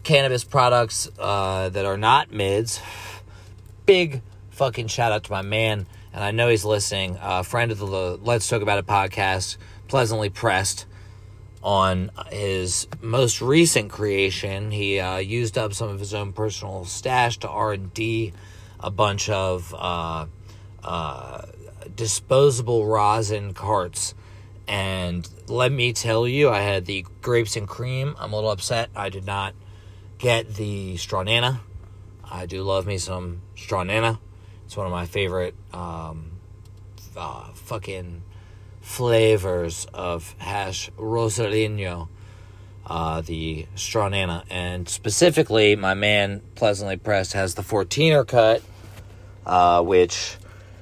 cannabis 0.04 0.44
products 0.44 1.10
uh, 1.20 1.70
that 1.70 1.86
are 1.86 1.98
not 1.98 2.32
mids. 2.32 2.82
Big 3.86 4.22
fucking 4.50 4.88
shout 4.88 5.12
out 5.12 5.24
to 5.24 5.32
my 5.32 5.42
man, 5.42 5.86
and 6.14 6.24
I 6.24 6.32
know 6.32 6.48
he's 6.50 6.66
listening. 6.66 7.18
Uh, 7.20 7.44
friend 7.44 7.72
of 7.72 7.80
the 7.80 7.88
Let's 8.22 8.48
Talk 8.48 8.62
About 8.62 8.80
It 8.80 8.88
podcast, 8.88 9.58
pleasantly 9.88 10.30
pressed 10.30 10.86
on 11.64 12.10
his 12.32 12.88
most 13.02 13.42
recent 13.42 13.92
creation. 13.92 14.72
He 14.72 15.00
uh, 15.00 15.18
used 15.18 15.58
up 15.58 15.74
some 15.74 15.90
of 15.90 16.00
his 16.00 16.14
own 16.14 16.34
personal 16.34 16.86
stash 16.86 17.38
to 17.40 17.50
R 17.50 17.74
and 17.74 17.94
D 17.94 18.34
a 18.80 18.90
bunch 18.90 19.30
of 19.30 19.76
uh, 19.78 20.26
uh, 20.84 21.42
disposable 21.96 22.86
rosin 22.86 23.54
carts. 23.54 24.16
And 24.68 25.28
let 25.48 25.72
me 25.72 25.94
tell 25.94 26.28
you, 26.28 26.50
I 26.50 26.62
had 26.62 26.86
the 26.86 27.06
grapes 27.22 27.56
and 27.56 27.68
cream. 27.68 28.16
I'm 28.20 28.32
a 28.32 28.36
little 28.36 28.52
upset. 28.52 28.90
I 28.96 29.10
did 29.10 29.26
not 29.26 29.54
get 30.22 30.54
the 30.54 30.94
Strawnana. 30.96 31.60
I 32.24 32.46
do 32.46 32.62
love 32.62 32.86
me 32.86 33.00
some 33.00 33.42
Strawnana. 33.56 34.20
It's 34.66 34.78
one 34.78 34.86
of 34.86 34.92
my 34.92 35.08
favorite 35.08 35.56
um, 35.74 36.34
uh, 37.18 37.52
fucking 37.54 38.22
flavors 38.82 39.88
of 39.96 40.36
hash 40.38 40.92
rosalino, 40.92 42.08
uh, 42.86 43.22
the 43.22 43.66
Strawnana. 43.76 44.44
And 44.52 44.88
specifically, 44.88 45.76
my 45.76 45.96
man 45.96 46.44
Pleasantly 46.54 46.98
Pressed 46.98 47.34
has 47.34 47.56
the 47.56 47.64
14er 47.64 48.28
cut, 48.28 48.62
uh, 49.48 49.82
which 49.82 50.38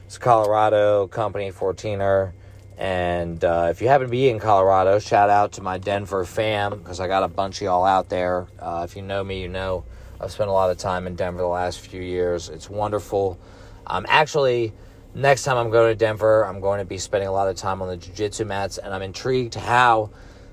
is 0.10 0.18
Colorado 0.18 1.08
company 1.08 1.54
14er. 1.54 2.34
And 2.80 3.44
uh, 3.44 3.68
if 3.70 3.82
you 3.82 3.90
happen 3.90 4.08
to 4.08 4.12
be 4.12 4.30
in 4.30 4.40
Colorado, 4.40 5.00
shout 5.00 5.30
out 5.30 5.52
to 5.54 5.62
my 5.62 5.78
Denver 5.78 6.24
fam 6.24 6.80
because 6.80 7.02
I 7.02 7.08
got 7.08 7.24
a 7.24 7.28
bunch 7.28 7.58
of 7.58 7.64
y'all 7.64 7.84
out 7.84 8.08
there. 8.08 8.48
Uh, 8.58 8.88
if 8.88 8.96
you 8.96 9.02
know 9.02 9.22
me, 9.22 9.42
you 9.42 9.50
know 9.50 9.84
I've 10.22 10.32
spent 10.32 10.50
a 10.50 10.54
lot 10.54 10.72
of 10.72 10.78
time 10.78 11.06
in 11.06 11.16
Denver 11.16 11.42
the 11.42 11.48
last 11.48 11.82
few 11.82 12.02
years. 12.02 12.48
It's 12.48 12.70
wonderful. 12.70 13.38
I'm 13.86 14.06
actually 14.08 14.72
next 15.14 15.44
time 15.44 15.58
I'm 15.58 15.72
going 15.72 15.92
to 15.92 15.96
Denver, 15.96 16.46
I'm 16.46 16.62
going 16.62 16.80
to 16.80 16.86
be 16.86 16.98
spending 16.98 17.28
a 17.28 17.34
lot 17.34 17.50
of 17.50 17.58
time 17.58 17.82
on 17.82 17.90
the 17.90 17.98
jiu-jitsu 17.98 18.46
mats, 18.46 18.78
and 18.78 18.94
I'm 18.94 19.02
intrigued 19.02 19.56
how 19.56 20.12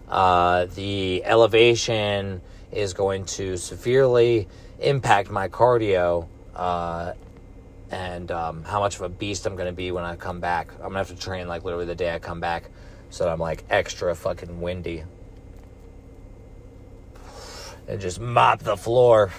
uh, 0.08 0.66
the 0.74 1.24
elevation 1.24 2.40
is 2.72 2.92
going 2.92 3.24
to 3.24 3.56
severely 3.56 4.48
impact 4.80 5.30
my 5.30 5.48
cardio 5.48 6.26
uh, 6.56 7.12
and 7.90 8.30
um, 8.30 8.64
how 8.64 8.80
much 8.80 8.96
of 8.96 9.02
a 9.02 9.08
beast 9.08 9.46
I'm 9.46 9.56
going 9.56 9.68
to 9.68 9.72
be 9.72 9.92
when 9.92 10.04
I 10.04 10.16
come 10.16 10.40
back. 10.40 10.72
I'm 10.74 10.78
going 10.78 10.92
to 10.92 10.98
have 10.98 11.08
to 11.08 11.16
train 11.16 11.48
like 11.48 11.64
literally 11.64 11.86
the 11.86 11.94
day 11.94 12.14
I 12.14 12.18
come 12.18 12.40
back 12.40 12.70
so 13.10 13.24
that 13.24 13.32
I'm 13.32 13.38
like 13.38 13.64
extra 13.70 14.14
fucking 14.14 14.60
windy. 14.60 15.04
And 17.88 18.00
just 18.00 18.20
mop 18.20 18.60
the 18.60 18.76
floor 18.76 19.30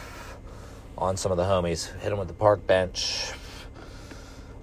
on 0.97 1.17
some 1.17 1.31
of 1.31 1.37
the 1.37 1.43
homies. 1.43 1.91
Hit 1.99 2.09
them 2.09 2.19
with 2.19 2.29
the 2.29 2.33
park 2.33 2.65
bench. 2.65 3.31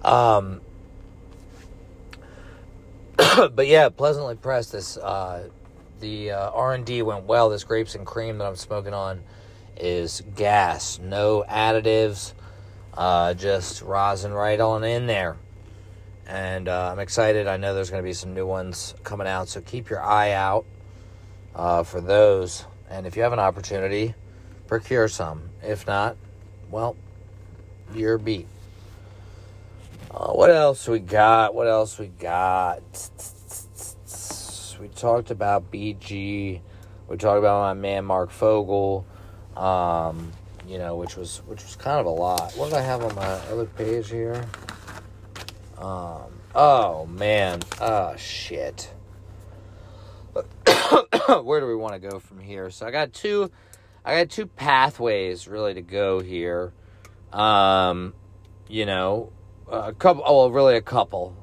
Um, 0.01 0.61
but 3.17 3.67
yeah, 3.67 3.89
pleasantly 3.89 4.35
pressed. 4.35 4.71
This 4.71 4.97
uh, 4.97 5.49
the 5.99 6.31
uh, 6.31 6.49
R 6.51 6.73
and 6.73 6.85
D 6.85 7.01
went 7.01 7.25
well. 7.25 7.49
This 7.49 7.63
grapes 7.63 7.95
and 7.95 8.05
cream 8.05 8.39
that 8.39 8.45
I'm 8.45 8.55
smoking 8.55 8.93
on 8.93 9.21
is 9.77 10.23
gas, 10.35 10.99
no 10.99 11.43
additives, 11.49 12.33
uh, 12.97 13.33
just 13.33 13.81
rosin 13.81 14.33
right 14.33 14.59
on 14.59 14.83
in 14.83 15.07
there. 15.07 15.37
And 16.27 16.67
uh, 16.67 16.91
I'm 16.91 16.99
excited. 16.99 17.47
I 17.47 17.57
know 17.57 17.75
there's 17.75 17.89
going 17.89 18.01
to 18.01 18.07
be 18.07 18.13
some 18.13 18.33
new 18.33 18.47
ones 18.47 18.95
coming 19.03 19.27
out, 19.27 19.47
so 19.47 19.61
keep 19.61 19.89
your 19.89 20.01
eye 20.01 20.31
out 20.31 20.65
uh, 21.53 21.83
for 21.83 22.01
those. 22.01 22.65
And 22.89 23.05
if 23.05 23.15
you 23.15 23.23
have 23.23 23.33
an 23.33 23.39
opportunity, 23.39 24.15
procure 24.67 25.07
some. 25.07 25.49
If 25.63 25.85
not, 25.85 26.17
well, 26.71 26.95
you're 27.93 28.17
beat. 28.17 28.47
Uh, 30.09 30.31
what 30.31 30.49
else 30.49 30.87
we 30.87 30.99
got? 30.99 31.53
What 31.53 31.67
else 31.67 31.99
we 31.99 32.07
got? 32.07 32.81
We 34.79 34.87
talked 34.89 35.31
about 35.31 35.71
BG. 35.71 36.61
We 37.07 37.17
talked 37.17 37.39
about 37.39 37.61
my 37.61 37.73
man 37.73 38.05
Marc 38.05 38.31
Fogel. 38.31 39.05
Um, 39.55 40.31
you 40.67 40.77
know, 40.77 40.95
which 40.95 41.15
was 41.15 41.41
which 41.45 41.63
was 41.63 41.75
kind 41.75 41.99
of 41.99 42.05
a 42.05 42.09
lot. 42.09 42.53
What 42.53 42.69
did 42.69 42.77
I 42.77 42.81
have 42.81 43.03
on 43.03 43.15
my 43.15 43.23
other 43.23 43.65
page 43.65 44.09
here? 44.09 44.45
Um, 45.77 46.39
oh 46.53 47.05
man, 47.05 47.61
oh 47.79 48.15
shit. 48.15 48.93
Where 51.43 51.59
do 51.59 51.67
we 51.67 51.75
want 51.75 51.93
to 51.93 51.99
go 51.99 52.19
from 52.19 52.39
here? 52.39 52.69
So 52.69 52.85
I 52.85 52.91
got 52.91 53.13
two, 53.13 53.51
I 54.03 54.17
got 54.17 54.29
two 54.29 54.47
pathways 54.47 55.47
really 55.47 55.73
to 55.73 55.81
go 55.81 56.19
here. 56.19 56.73
Um, 57.31 58.13
you 58.67 58.85
know, 58.85 59.31
a 59.69 59.93
couple. 59.93 60.23
Oh, 60.25 60.39
well, 60.39 60.51
really 60.51 60.75
a 60.75 60.81
couple. 60.81 61.35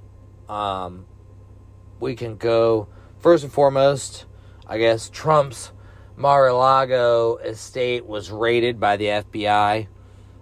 Um, 0.48 1.06
we 2.00 2.14
can 2.14 2.36
go 2.36 2.88
first 3.18 3.44
and 3.44 3.52
foremost. 3.52 4.26
I 4.66 4.78
guess 4.78 5.08
Trump's 5.08 5.72
Mar-a-Lago 6.16 7.36
estate 7.36 8.06
was 8.06 8.30
raided 8.30 8.78
by 8.78 8.96
the 8.96 9.06
FBI. 9.06 9.86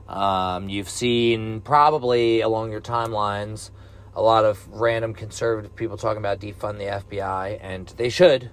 Um, 0.09 0.69
you've 0.69 0.89
seen 0.89 1.61
probably 1.61 2.41
along 2.41 2.73
your 2.73 2.81
timelines 2.81 3.71
a 4.15 4.23
lot 4.23 4.45
of 4.45 4.67
random 4.69 5.15
conservative 5.15 5.75
people 5.75 5.97
talking 5.97 6.19
about 6.19 6.41
defund 6.41 6.79
the 6.79 6.85
FBI, 6.85 7.59
and 7.61 7.87
they 7.97 8.09
should, 8.09 8.51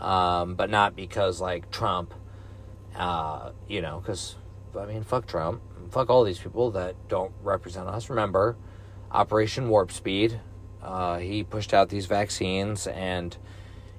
um, 0.00 0.54
but 0.54 0.70
not 0.70 0.96
because 0.96 1.40
like 1.40 1.70
Trump, 1.70 2.14
uh, 2.96 3.50
you 3.68 3.82
know, 3.82 4.00
because 4.00 4.36
I 4.78 4.86
mean, 4.86 5.02
fuck 5.02 5.26
Trump, 5.26 5.60
fuck 5.90 6.08
all 6.10 6.24
these 6.24 6.38
people 6.38 6.70
that 6.72 6.96
don't 7.08 7.32
represent 7.42 7.88
us. 7.88 8.08
Remember, 8.08 8.56
Operation 9.10 9.68
Warp 9.68 9.92
Speed. 9.92 10.40
Uh, 10.82 11.18
he 11.18 11.42
pushed 11.42 11.74
out 11.74 11.88
these 11.88 12.06
vaccines 12.06 12.86
and 12.86 13.36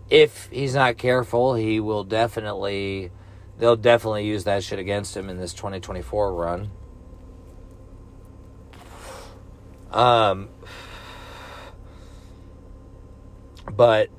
if 0.10 0.48
he's 0.52 0.74
not 0.74 0.98
careful, 0.98 1.56
he 1.56 1.80
will 1.80 2.04
definitely 2.04 3.12
they'll 3.58 3.76
definitely 3.76 4.26
use 4.26 4.46
that 4.46 4.64
shit 4.64 4.80
against 4.80 5.16
him 5.16 5.30
in 5.30 5.38
this 5.38 5.54
2024 5.54 6.34
run. 6.34 6.72
Um 9.92 10.50
but 13.76 14.10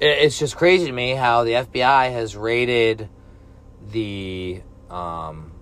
it's 0.00 0.38
just 0.38 0.56
crazy 0.56 0.86
to 0.86 0.92
me 0.92 1.10
how 1.10 1.44
the 1.44 1.52
FBI 1.52 2.12
has 2.12 2.34
raided 2.34 3.08
the 3.90 4.62
um, 4.88 5.52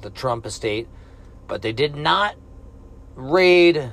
the 0.00 0.10
Trump 0.10 0.46
estate, 0.46 0.88
but 1.46 1.62
they 1.62 1.72
did 1.72 1.94
not 1.94 2.34
raid 3.14 3.92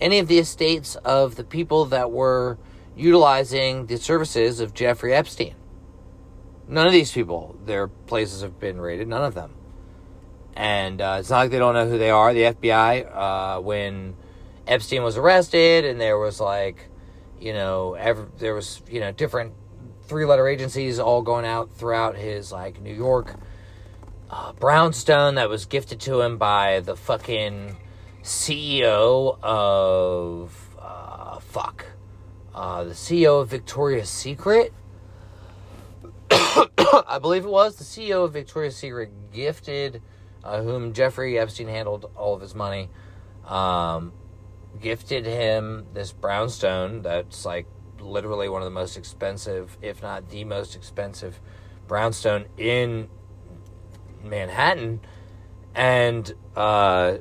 any 0.00 0.18
of 0.18 0.28
the 0.28 0.38
estates 0.38 0.94
of 0.96 1.34
the 1.34 1.44
people 1.44 1.86
that 1.86 2.12
were 2.12 2.58
utilizing 2.98 3.86
the 3.86 3.96
services 3.96 4.60
of 4.60 4.74
Jeffrey 4.74 5.14
Epstein. 5.14 5.54
None 6.66 6.86
of 6.86 6.92
these 6.92 7.12
people, 7.12 7.56
their 7.64 7.88
places 7.88 8.42
have 8.42 8.58
been 8.58 8.80
raided, 8.80 9.08
none 9.08 9.24
of 9.24 9.34
them. 9.34 9.54
And 10.54 11.00
uh, 11.00 11.18
it's 11.20 11.30
not 11.30 11.38
like 11.38 11.50
they 11.50 11.58
don't 11.58 11.74
know 11.74 11.88
who 11.88 11.98
they 11.98 12.10
are. 12.10 12.34
The 12.34 12.42
FBI, 12.42 13.16
uh, 13.16 13.60
when 13.60 14.16
Epstein 14.66 15.02
was 15.02 15.16
arrested, 15.16 15.84
and 15.84 16.00
there 16.00 16.18
was 16.18 16.40
like, 16.40 16.88
you 17.40 17.52
know, 17.52 17.94
every, 17.94 18.26
there 18.38 18.54
was, 18.54 18.82
you 18.90 19.00
know, 19.00 19.12
different 19.12 19.54
three 20.02 20.24
letter 20.24 20.48
agencies 20.48 20.98
all 20.98 21.22
going 21.22 21.46
out 21.46 21.70
throughout 21.70 22.16
his, 22.16 22.50
like, 22.50 22.80
New 22.82 22.94
York 22.94 23.34
uh, 24.28 24.52
brownstone 24.54 25.36
that 25.36 25.48
was 25.48 25.64
gifted 25.66 26.00
to 26.00 26.20
him 26.20 26.36
by 26.36 26.80
the 26.80 26.96
fucking 26.96 27.76
CEO 28.22 29.38
of, 29.40 30.76
uh, 30.78 31.38
fuck 31.38 31.86
uh, 32.58 32.82
the 32.82 32.90
CEO 32.90 33.40
of 33.40 33.48
Victoria's 33.48 34.10
Secret. 34.10 34.72
I 36.32 37.20
believe 37.22 37.44
it 37.44 37.50
was 37.50 37.76
the 37.76 37.84
CEO 37.84 38.24
of 38.24 38.32
Victoria's 38.32 38.76
Secret 38.76 39.12
gifted, 39.32 40.02
uh, 40.42 40.60
whom 40.60 40.92
Jeffrey 40.92 41.38
Epstein 41.38 41.68
handled 41.68 42.10
all 42.16 42.34
of 42.34 42.40
his 42.40 42.56
money, 42.56 42.90
um, 43.46 44.12
gifted 44.80 45.24
him 45.24 45.86
this 45.94 46.12
brownstone 46.12 47.02
that's 47.02 47.44
like 47.44 47.68
literally 48.00 48.48
one 48.48 48.60
of 48.60 48.66
the 48.66 48.72
most 48.74 48.96
expensive, 48.96 49.78
if 49.80 50.02
not 50.02 50.28
the 50.28 50.42
most 50.42 50.74
expensive 50.74 51.40
brownstone 51.86 52.46
in 52.56 53.08
Manhattan. 54.24 54.98
And, 55.76 56.34
uh, 56.56 57.18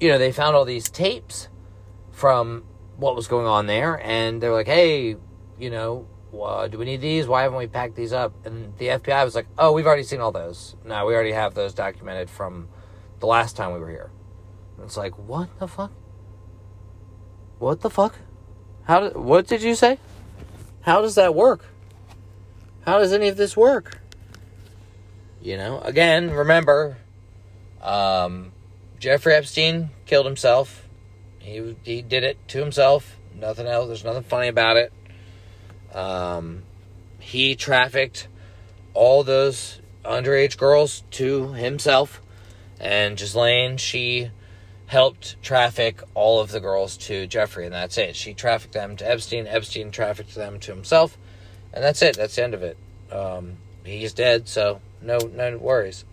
you 0.00 0.08
know, 0.08 0.18
they 0.18 0.32
found 0.32 0.56
all 0.56 0.64
these 0.64 0.90
tapes 0.90 1.48
from 2.10 2.64
what 2.96 3.16
was 3.16 3.28
going 3.28 3.46
on 3.46 3.66
there, 3.66 4.00
and 4.02 4.40
they're 4.42 4.52
like, 4.52 4.66
"Hey, 4.66 5.16
you 5.58 5.70
know, 5.70 6.06
uh, 6.38 6.68
do 6.68 6.78
we 6.78 6.84
need 6.84 7.00
these? 7.00 7.26
Why 7.26 7.42
haven't 7.42 7.58
we 7.58 7.66
packed 7.66 7.96
these 7.96 8.12
up?" 8.12 8.32
And 8.46 8.76
the 8.78 8.90
FBI 8.90 9.24
was 9.24 9.34
like, 9.34 9.46
"Oh, 9.58 9.72
we've 9.72 9.86
already 9.86 10.02
seen 10.02 10.20
all 10.20 10.32
those. 10.32 10.76
No, 10.84 11.06
we 11.06 11.14
already 11.14 11.32
have 11.32 11.54
those 11.54 11.74
documented 11.74 12.30
from 12.30 12.68
the 13.20 13.26
last 13.26 13.56
time 13.56 13.72
we 13.72 13.80
were 13.80 13.90
here." 13.90 14.10
And 14.76 14.86
it's 14.86 14.96
like, 14.96 15.16
what 15.18 15.58
the 15.58 15.68
fuck? 15.68 15.92
What 17.58 17.80
the 17.80 17.90
fuck? 17.90 18.16
How 18.84 19.00
did? 19.00 19.16
What 19.16 19.46
did 19.46 19.62
you 19.62 19.74
say? 19.74 19.98
How 20.82 21.00
does 21.00 21.14
that 21.14 21.34
work? 21.34 21.64
How 22.84 22.98
does 22.98 23.12
any 23.12 23.28
of 23.28 23.36
this 23.36 23.56
work? 23.56 24.00
You 25.40 25.56
know, 25.56 25.80
again, 25.80 26.30
remember, 26.30 26.98
um, 27.80 28.52
Jeffrey 28.98 29.34
Epstein 29.34 29.90
killed 30.06 30.26
himself 30.26 30.83
he 31.44 31.76
he 31.84 32.02
did 32.02 32.24
it 32.24 32.38
to 32.48 32.58
himself. 32.58 33.16
Nothing 33.38 33.66
else. 33.66 33.88
There's 33.88 34.04
nothing 34.04 34.22
funny 34.22 34.48
about 34.48 34.76
it. 34.76 34.92
Um, 35.94 36.62
he 37.20 37.54
trafficked 37.54 38.28
all 38.94 39.22
those 39.22 39.80
underage 40.04 40.56
girls 40.56 41.04
to 41.12 41.52
himself, 41.52 42.22
and 42.80 43.16
Ghislaine 43.16 43.76
she 43.76 44.30
helped 44.86 45.40
traffic 45.42 46.02
all 46.14 46.40
of 46.40 46.50
the 46.50 46.60
girls 46.60 46.96
to 46.96 47.26
Jeffrey, 47.26 47.66
and 47.66 47.74
that's 47.74 47.98
it. 47.98 48.16
She 48.16 48.32
trafficked 48.32 48.72
them 48.72 48.96
to 48.96 49.08
Epstein. 49.08 49.46
Epstein 49.46 49.90
trafficked 49.90 50.34
them 50.34 50.58
to 50.60 50.74
himself, 50.74 51.18
and 51.74 51.84
that's 51.84 52.00
it. 52.00 52.16
That's 52.16 52.36
the 52.36 52.44
end 52.44 52.54
of 52.54 52.62
it. 52.62 52.78
Um, 53.12 53.58
he's 53.84 54.14
dead, 54.14 54.48
so 54.48 54.80
no 55.02 55.18
no 55.18 55.58
worries. 55.58 56.06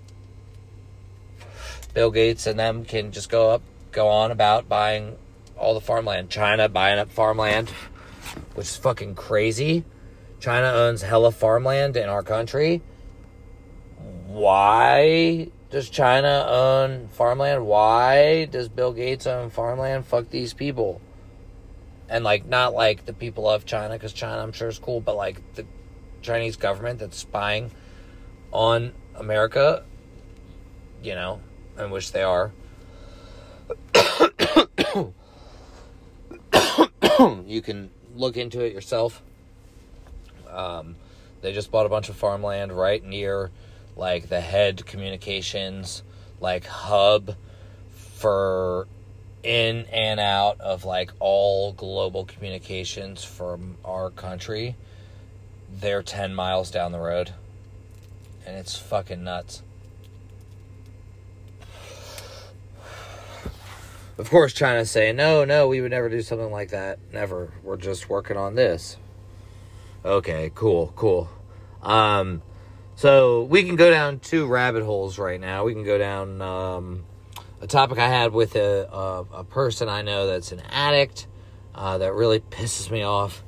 Bill 1.94 2.12
Gates 2.12 2.48
and 2.48 2.60
them 2.60 2.86
can 2.86 3.12
just 3.12 3.30
go 3.30 3.50
up 3.52 3.62
go 3.92 4.08
on 4.08 4.32
about 4.32 4.68
buying 4.70 5.18
all 5.58 5.74
the 5.74 5.82
farmland. 5.82 6.30
China 6.30 6.68
buying 6.70 7.00
up 7.00 7.12
farmland, 7.12 7.70
which 8.56 8.68
is 8.68 8.78
fucking 8.78 9.16
crazy. 9.16 9.86
China 10.40 10.68
owns 10.68 11.02
hella 11.02 11.32
farmland 11.32 11.96
in 11.96 12.10
our 12.10 12.24
country. 12.24 12.82
Why 14.28 15.50
does 15.70 15.90
China 15.90 16.46
own 16.50 17.10
farmland? 17.10 17.66
Why 17.66 18.46
does 18.46 18.70
Bill 18.70 18.92
Gates 18.92 19.28
own 19.28 19.50
farmland? 19.50 20.06
Fuck 20.06 20.30
these 20.30 20.54
people. 20.54 21.00
And 22.10 22.24
like 22.24 22.46
not 22.46 22.74
like 22.74 23.06
the 23.06 23.14
people 23.14 23.50
of 23.50 23.66
China 23.66 23.98
cuz 24.00 24.14
China 24.14 24.42
I'm 24.42 24.52
sure 24.52 24.68
is 24.68 24.80
cool, 24.80 25.00
but 25.00 25.16
like 25.16 25.42
the 25.56 25.66
Chinese 26.22 26.56
government 26.56 27.00
that's 27.00 27.18
spying 27.18 27.72
on 28.52 28.94
America, 29.16 29.84
you 31.04 31.16
know, 31.16 31.42
and 31.78 31.92
which 31.92 32.12
they 32.12 32.24
are 32.24 32.52
you 37.46 37.62
can 37.62 37.90
look 38.16 38.38
into 38.38 38.64
it 38.64 38.74
yourself. 38.74 39.22
Um, 40.50 40.96
they 41.42 41.54
just 41.54 41.72
bought 41.72 41.86
a 41.86 41.90
bunch 41.90 42.10
of 42.10 42.16
farmland 42.16 42.72
right 42.72 43.04
near 43.04 43.52
like 43.96 44.30
the 44.30 44.42
head 44.42 44.86
communications 44.86 46.04
like 46.40 46.66
hub 46.66 47.36
for 48.16 48.88
in 49.44 49.86
and 49.92 50.20
out 50.20 50.60
of 50.60 50.86
like 50.86 51.12
all 51.20 51.74
global 51.74 52.26
communications 52.26 53.24
from 53.24 53.78
our 53.84 54.10
country. 54.10 54.76
They're 55.72 56.04
10 56.04 56.36
miles 56.36 56.70
down 56.70 56.92
the 56.92 57.00
road. 57.00 57.34
And 58.46 58.58
it's 58.58 58.78
fucking 58.78 59.24
nuts. 59.24 59.62
Of 64.22 64.30
course, 64.30 64.54
China's 64.54 64.92
saying, 64.92 65.16
no, 65.16 65.46
no, 65.46 65.68
we 65.68 65.82
would 65.82 65.90
never 65.90 66.08
do 66.08 66.22
something 66.22 66.52
like 66.52 66.70
that. 66.70 67.00
Never. 67.12 67.52
We're 67.64 67.76
just 67.76 68.08
working 68.08 68.38
on 68.38 68.54
this. 68.54 68.98
Okay, 70.06 70.52
cool, 70.54 70.94
cool. 70.96 71.28
Um, 71.82 72.44
so 72.94 73.42
we 73.42 73.64
can 73.64 73.76
go 73.78 73.90
down 73.90 74.20
two 74.20 74.46
rabbit 74.46 74.84
holes 74.84 75.18
right 75.18 75.42
now. 75.42 75.64
We 75.64 75.74
can 75.74 75.84
go 75.84 75.98
down 75.98 76.40
um, 76.40 77.04
a 77.62 77.66
topic 77.66 77.98
I 77.98 78.10
had 78.10 78.32
with 78.32 78.56
a, 78.56 78.88
a, 78.94 79.40
a, 79.40 79.44
person 79.44 79.90
I 79.90 80.04
know 80.04 80.28
that's 80.28 80.52
an 80.52 80.62
addict 80.70 81.26
uh, 81.74 81.98
that 81.98 82.14
really 82.14 82.42
pisses 82.42 82.92
me 82.92 83.02
off. 83.02 83.44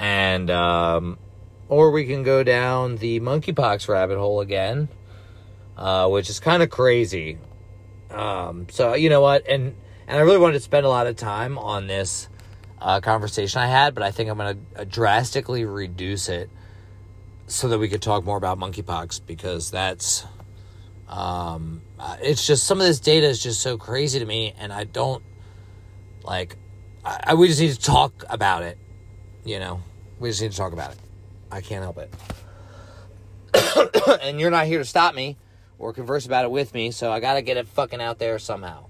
And, 0.00 0.50
um, 0.50 1.16
or 1.68 1.92
we 1.92 2.06
can 2.06 2.24
go 2.24 2.42
down 2.42 2.96
the 2.96 3.20
monkeypox 3.20 3.88
rabbit 3.88 4.18
hole 4.18 4.40
again, 4.40 4.88
uh, 5.76 6.08
which 6.08 6.28
is 6.28 6.40
kind 6.40 6.60
of 6.60 6.70
crazy. 6.70 7.38
Um, 8.10 8.66
so, 8.68 8.94
you 8.94 9.08
know 9.08 9.20
what? 9.20 9.46
And, 9.46 9.76
and 10.06 10.18
I 10.18 10.20
really 10.20 10.38
wanted 10.38 10.54
to 10.54 10.60
spend 10.60 10.86
a 10.86 10.88
lot 10.88 11.06
of 11.06 11.16
time 11.16 11.58
on 11.58 11.86
this 11.86 12.28
uh, 12.80 13.00
conversation 13.00 13.60
I 13.60 13.66
had, 13.66 13.94
but 13.94 14.02
I 14.02 14.10
think 14.10 14.28
I'm 14.28 14.36
going 14.36 14.66
to 14.76 14.84
drastically 14.84 15.64
reduce 15.64 16.28
it 16.28 16.50
so 17.46 17.68
that 17.68 17.78
we 17.78 17.88
could 17.88 18.02
talk 18.02 18.24
more 18.24 18.36
about 18.36 18.58
monkeypox 18.58 19.20
because 19.26 19.70
that's 19.70 20.24
um, 21.08 21.82
uh, 21.98 22.16
it's 22.22 22.46
just 22.46 22.64
some 22.64 22.80
of 22.80 22.86
this 22.86 22.98
data 22.98 23.26
is 23.26 23.42
just 23.42 23.60
so 23.60 23.76
crazy 23.76 24.18
to 24.18 24.24
me, 24.24 24.54
and 24.58 24.72
I 24.72 24.84
don't 24.84 25.22
like. 26.24 26.56
I, 27.04 27.20
I 27.24 27.34
we 27.34 27.48
just 27.48 27.60
need 27.60 27.72
to 27.72 27.80
talk 27.80 28.24
about 28.30 28.62
it. 28.62 28.78
You 29.44 29.58
know, 29.58 29.82
we 30.18 30.30
just 30.30 30.40
need 30.40 30.52
to 30.52 30.56
talk 30.56 30.72
about 30.72 30.92
it. 30.92 30.98
I 31.50 31.60
can't 31.60 31.82
help 31.82 31.98
it. 31.98 32.14
and 34.22 34.40
you're 34.40 34.50
not 34.50 34.66
here 34.66 34.78
to 34.78 34.84
stop 34.86 35.14
me 35.14 35.36
or 35.78 35.92
converse 35.92 36.24
about 36.24 36.46
it 36.46 36.50
with 36.50 36.72
me, 36.72 36.90
so 36.90 37.12
I 37.12 37.20
gotta 37.20 37.42
get 37.42 37.58
it 37.58 37.68
fucking 37.68 38.00
out 38.00 38.18
there 38.18 38.38
somehow. 38.38 38.86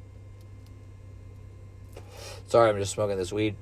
Sorry, 2.52 2.68
I'm 2.68 2.78
just 2.78 2.92
smoking 2.92 3.16
this 3.16 3.32
weed. 3.32 3.56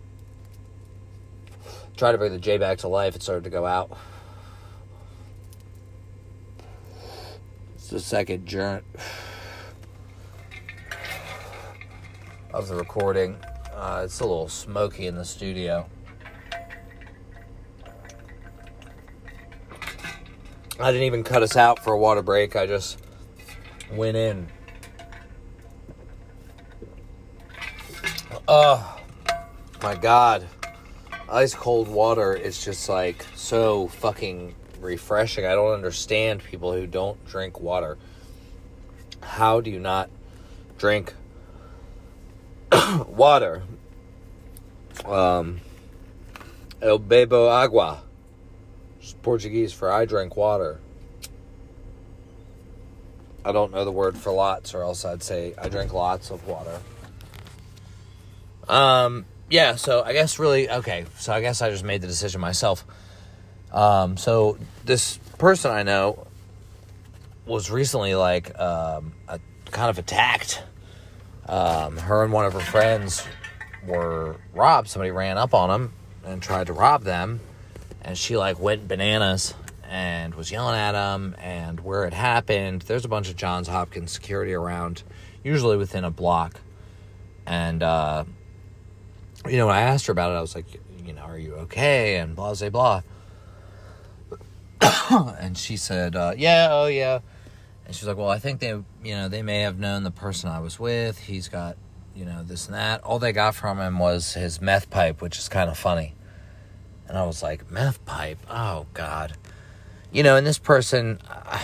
Try 1.97 2.11
to 2.11 2.19
bring 2.19 2.33
the 2.33 2.41
J 2.41 2.59
back 2.59 2.79
to 2.79 2.89
life. 2.89 3.15
It 3.15 3.23
started 3.23 3.45
to 3.45 3.51
go 3.51 3.65
out. 3.65 3.97
It's 7.77 7.87
the 7.87 8.01
second 8.01 8.47
journey 8.47 8.83
of 12.53 12.67
the 12.67 12.75
recording. 12.75 13.37
Uh, 13.73 14.03
it's 14.07 14.19
a 14.19 14.25
little 14.25 14.49
smoky 14.49 15.07
in 15.07 15.15
the 15.15 15.25
studio. 15.25 15.87
I 20.81 20.91
didn't 20.91 21.07
even 21.07 21.23
cut 21.23 21.45
us 21.45 21.55
out 21.55 21.79
for 21.79 21.93
a 21.93 21.97
water 21.97 22.23
break. 22.23 22.57
I 22.57 22.67
just 22.67 22.99
went 23.93 24.17
in. 24.17 24.49
Oh, 28.49 28.99
my 29.83 29.95
God. 29.95 30.47
Ice 31.29 31.55
cold 31.55 31.89
water 31.89 32.35
is 32.35 32.65
just 32.65 32.89
like 32.89 33.25
so 33.35 33.89
fucking 33.89 34.55
refreshing. 34.81 35.47
I 35.47 35.55
don't 35.55 35.73
understand 35.73 36.43
people 36.43 36.73
who 36.73 36.87
don't 36.87 37.25
drink 37.27 37.61
water. 37.61 37.99
How 39.23 39.61
do 39.61 39.71
you 39.71 39.79
not 39.79 40.11
drink 40.79 41.15
water? 43.07 43.63
Um, 45.05 45.61
bebo 46.81 47.49
agua. 47.49 48.03
It's 49.01 49.13
Portuguese 49.13 49.73
for 49.73 49.93
I 49.93 50.05
drink 50.05 50.37
water. 50.37 50.81
I 53.45 53.53
don't 53.53 53.73
know 53.73 53.85
the 53.85 53.93
word 53.93 54.19
for 54.19 54.33
lots, 54.33 54.75
or 54.75 54.83
else 54.83 55.05
I'd 55.05 55.23
say 55.23 55.55
I 55.57 55.69
drink 55.69 55.95
lots 55.95 56.31
of 56.31 56.47
water. 56.47 56.81
Um, 58.71 59.25
yeah, 59.49 59.77
so 59.77 60.03
I 60.03 60.13
guess 60.13 60.39
really, 60.39 60.71
okay, 60.71 61.07
so 61.19 61.33
I 61.33 61.41
guess 61.41 61.61
I 61.61 61.71
just 61.71 61.85
made 61.85 62.01
the 62.01 62.07
decision 62.07 62.41
myself. 62.41 62.85
Um, 63.73 64.17
so 64.17 64.59
this 64.85 65.19
person 65.39 65.71
I 65.71 65.83
know 65.83 66.27
was 67.47 67.71
recently 67.71 68.15
like 68.15 68.59
um, 68.59 69.13
a, 69.29 69.41
kind 69.71 69.91
of 69.91 69.99
attacked. 69.99 70.63
Um, 71.49 71.97
her 71.97 72.23
and 72.23 72.33
one 72.33 72.47
of 72.47 72.53
her 72.53 72.61
friends 72.61 73.27
were 73.85 74.37
robbed. 74.55 74.89
Somebody 74.89 75.11
ran 75.11 75.37
up 75.37 75.53
on 75.53 75.69
them 75.69 75.93
and 76.25 76.43
tried 76.43 76.69
to 76.69 76.73
rob 76.73 77.03
them 77.03 77.41
and 78.03 78.17
she 78.17 78.37
like 78.37 78.59
went 78.59 78.89
bananas 78.89 79.55
and 79.85 80.35
was 80.35 80.51
yelling 80.51 80.77
at 80.77 80.93
them 80.93 81.35
and 81.39 81.81
where 81.81 82.05
it 82.05 82.13
happened 82.13 82.83
there's 82.83 83.05
a 83.05 83.09
bunch 83.09 83.29
of 83.29 83.37
johns 83.37 83.69
hopkins 83.69 84.13
security 84.13 84.53
around 84.53 85.03
usually 85.43 85.77
within 85.77 86.05
a 86.05 86.11
block 86.11 86.61
and 87.47 87.83
uh, 87.83 88.25
you 89.49 89.57
know 89.57 89.67
when 89.67 89.77
i 89.77 89.81
asked 89.81 90.07
her 90.07 90.13
about 90.13 90.33
it 90.33 90.35
i 90.35 90.41
was 90.41 90.55
like 90.55 90.67
you 91.05 91.13
know 91.13 91.23
are 91.23 91.39
you 91.39 91.55
okay? 91.55 92.17
and 92.17 92.37
blah 92.37 92.55
blah 92.55 92.71
blah. 92.71 93.03
And 95.39 95.57
she 95.59 95.77
said 95.77 96.15
uh, 96.17 96.35
yeah 96.37 96.69
oh 96.71 96.87
yeah. 96.87 97.21
And 97.87 97.95
she's 97.95 98.07
like 98.07 98.17
well 98.17 98.29
i 98.29 98.39
think 98.39 98.61
they 98.61 98.69
you 98.69 99.15
know 99.15 99.29
they 99.29 99.43
may 99.43 99.61
have 99.61 99.79
known 99.79 100.05
the 100.05 100.11
person 100.11 100.51
i 100.51 100.61
was 100.61 100.79
with. 100.79 101.19
He's 101.19 101.49
got 101.49 101.77
you 102.15 102.25
know 102.25 102.43
this 102.43 102.67
and 102.67 102.75
that. 102.75 103.03
All 103.03 103.19
they 103.19 103.33
got 103.33 103.55
from 103.55 103.81
him 103.81 103.99
was 103.99 104.35
his 104.35 104.61
meth 104.61 104.91
pipe 104.91 105.21
which 105.21 105.39
is 105.39 105.49
kind 105.49 105.71
of 105.71 105.77
funny. 105.77 106.15
And 107.11 107.19
I 107.19 107.25
was 107.27 107.43
like, 107.43 107.69
meth 107.73 108.05
pipe? 108.05 108.39
Oh, 108.49 108.87
God. 108.95 109.37
You 110.13 110.23
know, 110.23 110.37
and 110.37 110.47
this 110.47 110.59
person, 110.59 111.19
uh, 111.29 111.59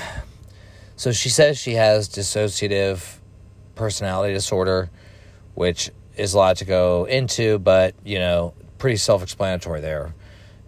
so 0.97 1.13
she 1.13 1.29
says 1.29 1.57
she 1.57 1.75
has 1.75 2.09
dissociative 2.09 3.19
personality 3.77 4.35
disorder, 4.35 4.91
which 5.55 5.93
is 6.17 6.35
a 6.35 6.39
lot 6.39 6.57
to 6.59 6.65
go 6.65 7.05
into, 7.05 7.59
but, 7.59 7.95
you 8.05 8.19
know, 8.19 8.55
pretty 8.79 8.97
self 8.97 9.23
explanatory 9.23 9.81
there. 9.81 10.15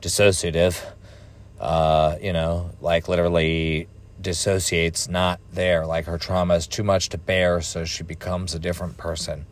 Dissociative, 0.01 0.81
uh, 1.61 2.17
you 2.21 2.33
know, 2.33 2.71
like 2.81 3.09
literally 3.09 3.89
dissociates 4.21 5.09
not 5.09 5.41
there. 5.53 5.87
Like 5.87 6.07
her 6.07 6.19
trauma 6.19 6.55
is 6.55 6.67
too 6.67 6.83
much 6.85 7.09
to 7.11 7.19
bear, 7.19 7.61
so 7.61 7.85
she 7.85 8.03
becomes 8.03 8.55
a 8.55 8.59
different 8.59 8.97
person. 8.97 9.47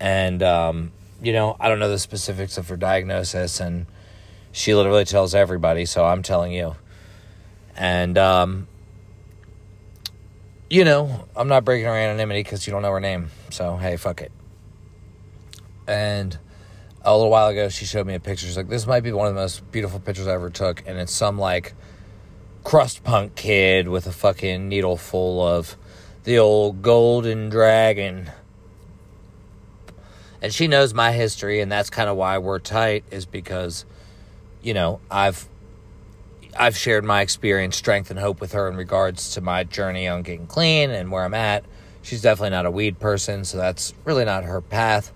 And, 0.00 0.42
um, 0.42 0.92
you 1.22 1.32
know, 1.32 1.56
I 1.58 1.68
don't 1.68 1.78
know 1.78 1.88
the 1.88 1.98
specifics 1.98 2.58
of 2.58 2.68
her 2.68 2.76
diagnosis 2.76 3.60
and 3.60 3.86
she 4.52 4.74
literally 4.74 5.04
tells 5.04 5.34
everybody, 5.34 5.84
so 5.84 6.04
I'm 6.04 6.22
telling 6.22 6.52
you. 6.52 6.76
And, 7.76 8.16
um, 8.16 8.68
you 10.70 10.84
know, 10.84 11.26
I'm 11.34 11.48
not 11.48 11.64
breaking 11.64 11.86
her 11.86 11.94
anonymity 11.94 12.42
because 12.42 12.66
you 12.66 12.72
don't 12.72 12.82
know 12.82 12.92
her 12.92 13.00
name. 13.00 13.30
So, 13.50 13.76
hey, 13.76 13.96
fuck 13.96 14.20
it. 14.20 14.30
And 15.86 16.38
a 17.02 17.14
little 17.14 17.30
while 17.30 17.48
ago, 17.48 17.68
she 17.68 17.84
showed 17.84 18.06
me 18.06 18.14
a 18.14 18.20
picture. 18.20 18.46
She's 18.46 18.56
like, 18.56 18.68
this 18.68 18.86
might 18.86 19.02
be 19.02 19.12
one 19.12 19.28
of 19.28 19.34
the 19.34 19.40
most 19.40 19.70
beautiful 19.70 20.00
pictures 20.00 20.26
I 20.26 20.34
ever 20.34 20.50
took. 20.50 20.82
And 20.86 20.98
it's 20.98 21.12
some, 21.12 21.38
like, 21.38 21.74
crust 22.62 23.04
punk 23.04 23.34
kid 23.34 23.88
with 23.88 24.06
a 24.06 24.12
fucking 24.12 24.68
needle 24.68 24.96
full 24.96 25.46
of 25.46 25.76
the 26.24 26.38
old 26.38 26.82
golden 26.82 27.48
dragon. 27.48 28.30
And 30.40 30.52
she 30.52 30.68
knows 30.68 30.94
my 30.94 31.12
history, 31.12 31.60
and 31.60 31.70
that's 31.70 31.90
kind 31.90 32.08
of 32.08 32.16
why 32.16 32.38
we're 32.38 32.58
tight, 32.58 33.04
is 33.10 33.26
because 33.26 33.84
you 34.64 34.74
know, 34.74 34.98
I've 35.10 35.46
I've 36.58 36.76
shared 36.76 37.04
my 37.04 37.20
experience, 37.20 37.76
strength, 37.76 38.10
and 38.10 38.18
hope 38.18 38.40
with 38.40 38.52
her 38.52 38.68
in 38.68 38.76
regards 38.76 39.34
to 39.34 39.40
my 39.40 39.64
journey 39.64 40.08
on 40.08 40.22
getting 40.22 40.46
clean 40.46 40.90
and 40.90 41.12
where 41.12 41.22
I'm 41.22 41.34
at. 41.34 41.64
She's 42.02 42.22
definitely 42.22 42.50
not 42.50 42.66
a 42.66 42.70
weed 42.70 42.98
person, 42.98 43.44
so 43.44 43.58
that's 43.58 43.94
really 44.04 44.24
not 44.24 44.44
her 44.44 44.60
path. 44.60 45.12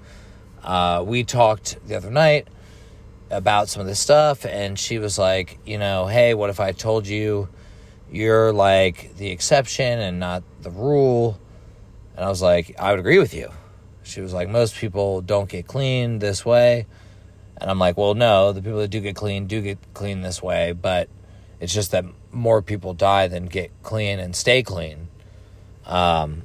Uh, 0.69 1.03
we 1.03 1.25
talked 1.25 1.79
the 1.89 1.95
other 1.95 2.11
night 2.11 2.47
about 3.31 3.71
some 3.71 3.81
of 3.81 3.87
this 3.87 3.99
stuff, 3.99 4.45
and 4.45 4.79
she 4.79 4.99
was 4.99 5.19
like, 5.19 5.59
you 5.65 5.79
know, 5.79 6.07
hey, 6.07 6.35
what 6.35 6.51
if 6.51 6.61
I 6.61 6.73
told 6.73 7.07
you 7.07 7.49
you're 8.13 8.53
like 8.53 9.17
the 9.17 9.31
exception 9.31 9.99
and 9.99 10.21
not 10.21 10.43
the 10.61 10.71
rule? 10.71 11.41
And 12.15 12.23
I 12.23 12.29
was 12.29 12.43
like, 12.43 12.79
I 12.79 12.91
would 12.91 13.01
agree 13.01 13.19
with 13.19 13.33
you. 13.33 13.51
She 14.03 14.21
was 14.21 14.35
like, 14.35 14.51
most 14.51 14.75
people 14.75 15.23
don't 15.23 15.49
get 15.49 15.67
clean 15.67 16.19
this 16.19 16.45
way. 16.45 16.85
And 17.59 17.71
I'm 17.71 17.79
like, 17.79 17.97
well, 17.97 18.13
no, 18.13 18.53
the 18.53 18.61
people 18.61 18.81
that 18.81 18.89
do 18.89 19.01
get 19.01 19.17
clean 19.17 19.47
do 19.47 19.63
get 19.63 19.79
clean 19.95 20.21
this 20.21 20.43
way, 20.43 20.73
but 20.73 21.09
it's 21.61 21.73
just 21.73 21.93
that 21.93 22.05
more 22.31 22.61
people 22.61 22.93
die 22.93 23.27
than 23.27 23.47
get 23.47 23.71
clean 23.83 24.19
and 24.19 24.37
stay 24.37 24.63
clean. 24.63 25.09
Um, 25.87 26.43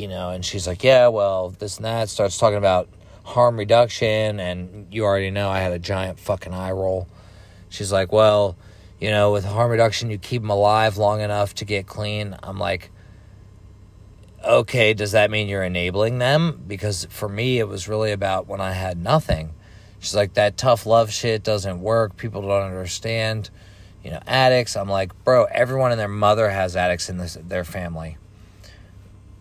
you 0.00 0.08
know, 0.08 0.30
and 0.30 0.42
she's 0.44 0.66
like, 0.66 0.82
yeah, 0.82 1.08
well, 1.08 1.50
this 1.50 1.76
and 1.76 1.84
that 1.84 2.08
starts 2.08 2.38
talking 2.38 2.56
about 2.56 2.88
harm 3.22 3.58
reduction, 3.58 4.40
and 4.40 4.86
you 4.90 5.04
already 5.04 5.30
know 5.30 5.50
I 5.50 5.60
had 5.60 5.72
a 5.72 5.78
giant 5.78 6.18
fucking 6.18 6.54
eye 6.54 6.72
roll. 6.72 7.06
She's 7.68 7.92
like, 7.92 8.10
well, 8.10 8.56
you 8.98 9.10
know, 9.10 9.30
with 9.30 9.44
harm 9.44 9.70
reduction, 9.70 10.10
you 10.10 10.16
keep 10.16 10.40
them 10.40 10.50
alive 10.50 10.96
long 10.96 11.20
enough 11.20 11.54
to 11.56 11.66
get 11.66 11.86
clean. 11.86 12.34
I'm 12.42 12.58
like, 12.58 12.90
okay, 14.42 14.94
does 14.94 15.12
that 15.12 15.30
mean 15.30 15.48
you're 15.48 15.62
enabling 15.62 16.18
them? 16.18 16.64
Because 16.66 17.06
for 17.10 17.28
me, 17.28 17.58
it 17.58 17.68
was 17.68 17.86
really 17.86 18.12
about 18.12 18.46
when 18.46 18.60
I 18.60 18.72
had 18.72 18.98
nothing. 18.98 19.52
She's 19.98 20.14
like, 20.14 20.34
that 20.34 20.56
tough 20.56 20.86
love 20.86 21.12
shit 21.12 21.42
doesn't 21.42 21.82
work. 21.82 22.16
People 22.16 22.40
don't 22.40 22.62
understand. 22.62 23.50
You 24.02 24.12
know, 24.12 24.20
addicts. 24.26 24.76
I'm 24.76 24.88
like, 24.88 25.24
bro, 25.24 25.44
everyone 25.44 25.92
and 25.92 26.00
their 26.00 26.08
mother 26.08 26.48
has 26.48 26.74
addicts 26.74 27.10
in 27.10 27.18
this, 27.18 27.36
their 27.40 27.64
family. 27.64 28.16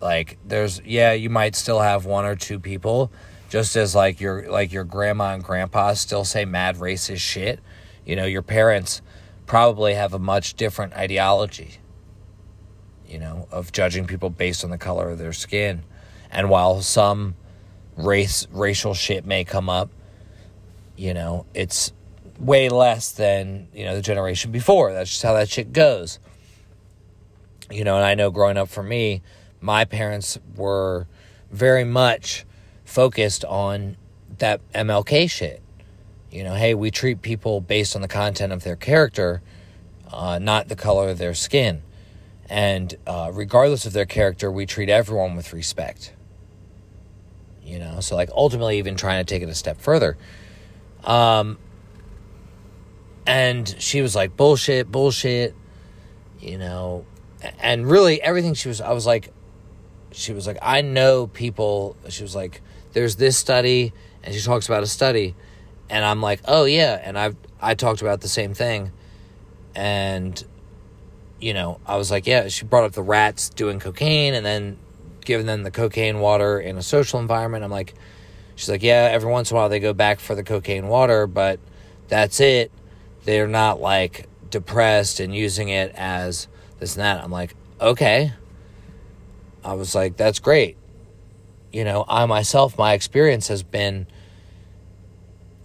Like, 0.02 0.38
there's, 0.46 0.82
yeah, 0.86 1.14
you 1.14 1.30
might 1.30 1.56
still 1.56 1.80
have 1.80 2.06
one 2.06 2.26
or 2.26 2.36
two 2.36 2.60
people, 2.60 3.12
just 3.50 3.76
as 3.76 3.96
like 3.96 4.22
your 4.22 4.50
like 4.50 4.72
your 4.72 4.84
grandma 4.84 5.34
and 5.34 5.44
grandpa 5.44 5.94
still 5.94 6.24
say 6.24 6.46
mad 6.46 6.78
racist 6.78 7.20
shit. 7.20 7.60
You 8.06 8.16
know, 8.16 8.26
your 8.26 8.42
parents 8.42 9.02
probably 9.46 9.96
have 9.96 10.14
a 10.14 10.20
much 10.20 10.54
different 10.54 10.94
ideology 10.94 11.80
you 13.10 13.18
know, 13.18 13.48
of 13.52 13.72
judging 13.72 14.06
people 14.06 14.30
based 14.30 14.64
on 14.64 14.70
the 14.70 14.78
color 14.78 15.10
of 15.10 15.18
their 15.18 15.34
skin. 15.34 15.84
And 16.30 16.50
while 16.50 16.82
some 16.82 17.36
race 17.98 18.48
racial 18.52 18.94
shit 18.94 19.26
may 19.26 19.44
come 19.44 19.70
up, 19.70 19.90
you 20.96 21.14
know, 21.14 21.46
it's 21.54 21.92
way 22.38 22.70
less 22.70 23.12
than, 23.12 23.68
you 23.74 23.86
know, 23.86 23.96
the 23.96 24.02
generation 24.02 24.52
before. 24.52 24.94
That's 24.94 25.10
just 25.10 25.24
how 25.24 25.34
that 25.34 25.50
shit 25.50 25.74
goes. 25.74 26.20
You 27.72 27.84
know, 27.84 27.96
and 27.96 28.06
I 28.06 28.16
know 28.16 28.30
growing 28.30 28.58
up 28.58 28.70
for 28.70 28.84
me, 28.84 29.22
my 29.62 29.86
parents 29.86 30.38
were 30.56 31.08
very 31.52 31.84
much 31.84 32.46
focused 32.86 33.46
on 33.46 33.98
that 34.38 34.62
MLK 34.74 35.30
shit. 35.30 35.62
You 36.32 36.44
know, 36.44 36.56
hey, 36.56 36.74
we 36.74 36.92
treat 36.92 37.22
people 37.22 37.60
based 37.62 37.96
on 37.96 38.02
the 38.02 38.08
content 38.08 38.54
of 38.54 38.64
their 38.64 38.76
character, 38.76 39.42
uh, 40.12 40.40
not 40.40 40.68
the 40.68 40.76
color 40.76 41.10
of 41.10 41.18
their 41.18 41.34
skin. 41.34 41.82
And 42.48 42.96
uh, 43.06 43.32
regardless 43.34 43.86
of 43.86 43.94
their 43.94 44.06
character, 44.06 44.52
we 44.52 44.66
treat 44.66 44.90
everyone 44.90 45.36
with 45.36 45.54
respect. 45.54 46.14
You 47.64 47.80
know, 47.80 48.00
so 48.00 48.16
like 48.16 48.30
ultimately, 48.32 48.78
even 48.80 48.96
trying 48.96 49.24
to 49.24 49.30
take 49.32 49.44
it 49.44 49.50
a 49.50 49.56
step 49.56 49.80
further. 49.80 50.18
Um, 51.04 51.58
and 53.26 53.76
she 53.80 54.02
was 54.02 54.16
like, 54.16 54.36
bullshit, 54.36 54.92
bullshit, 54.92 55.56
you 56.40 56.58
know, 56.58 57.06
and 57.60 57.90
really 57.90 58.22
everything 58.22 58.56
she 58.56 58.68
was, 58.68 58.82
I 58.82 58.92
was 58.94 59.06
like, 59.06 59.32
she 60.12 60.34
was 60.34 60.48
like, 60.48 60.58
I 60.62 60.82
know 60.82 61.28
people, 61.28 61.96
she 62.10 62.24
was 62.24 62.36
like, 62.36 62.62
there's 62.94 63.16
this 63.16 63.38
study, 63.38 63.94
and 64.24 64.34
she 64.34 64.42
talks 64.42 64.68
about 64.68 64.84
a 64.84 64.88
study, 64.88 65.36
and 65.90 66.04
I'm 66.04 66.22
like, 66.22 66.42
oh 66.46 66.66
yeah, 66.66 67.00
and 67.04 67.18
I've, 67.18 67.36
I 67.62 67.76
talked 67.76 68.02
about 68.02 68.22
the 68.22 68.28
same 68.28 68.54
thing, 68.54 68.92
and 69.76 70.44
you 71.40 71.54
know, 71.54 71.80
I 71.86 71.96
was 71.96 72.12
like, 72.12 72.28
yeah, 72.28 72.48
she 72.48 72.66
brought 72.66 72.84
up 72.84 72.92
the 72.92 73.02
rats 73.02 73.50
doing 73.50 73.80
cocaine 73.80 74.34
and 74.34 74.46
then 74.46 74.78
giving 75.24 75.46
them 75.46 75.64
the 75.64 75.72
cocaine 75.72 76.20
water 76.20 76.60
in 76.60 76.78
a 76.78 76.82
social 76.82 77.20
environment. 77.20 77.64
I'm 77.64 77.72
like, 77.72 77.94
she's 78.56 78.70
like, 78.70 78.84
yeah, 78.84 79.10
every 79.12 79.32
once 79.32 79.52
in 79.52 79.56
a 79.56 79.60
while 79.60 79.70
they 79.70 79.80
go 79.80 79.94
back 79.94 80.20
for 80.20 80.36
the 80.36 80.44
cocaine 80.44 80.88
water, 80.88 81.28
but 81.28 81.60
that's 82.08 82.40
it. 82.40 82.72
They're 83.24 83.48
not 83.48 83.80
like 83.80 84.28
depressed 84.50 85.20
and 85.20 85.34
using 85.34 85.70
it 85.70 85.94
as 85.96 86.48
this 86.80 86.96
and 86.96 87.04
that. 87.04 87.24
I'm 87.24 87.32
like, 87.32 87.56
okay. 87.80 88.34
I 89.64 89.74
was 89.74 89.96
like, 89.96 90.18
that's 90.18 90.40
great. 90.40 90.78
You 91.72 91.84
know, 91.84 92.06
I 92.08 92.26
myself, 92.26 92.78
my 92.78 92.94
experience 92.94 93.48
has 93.50 93.62
been, 93.64 94.08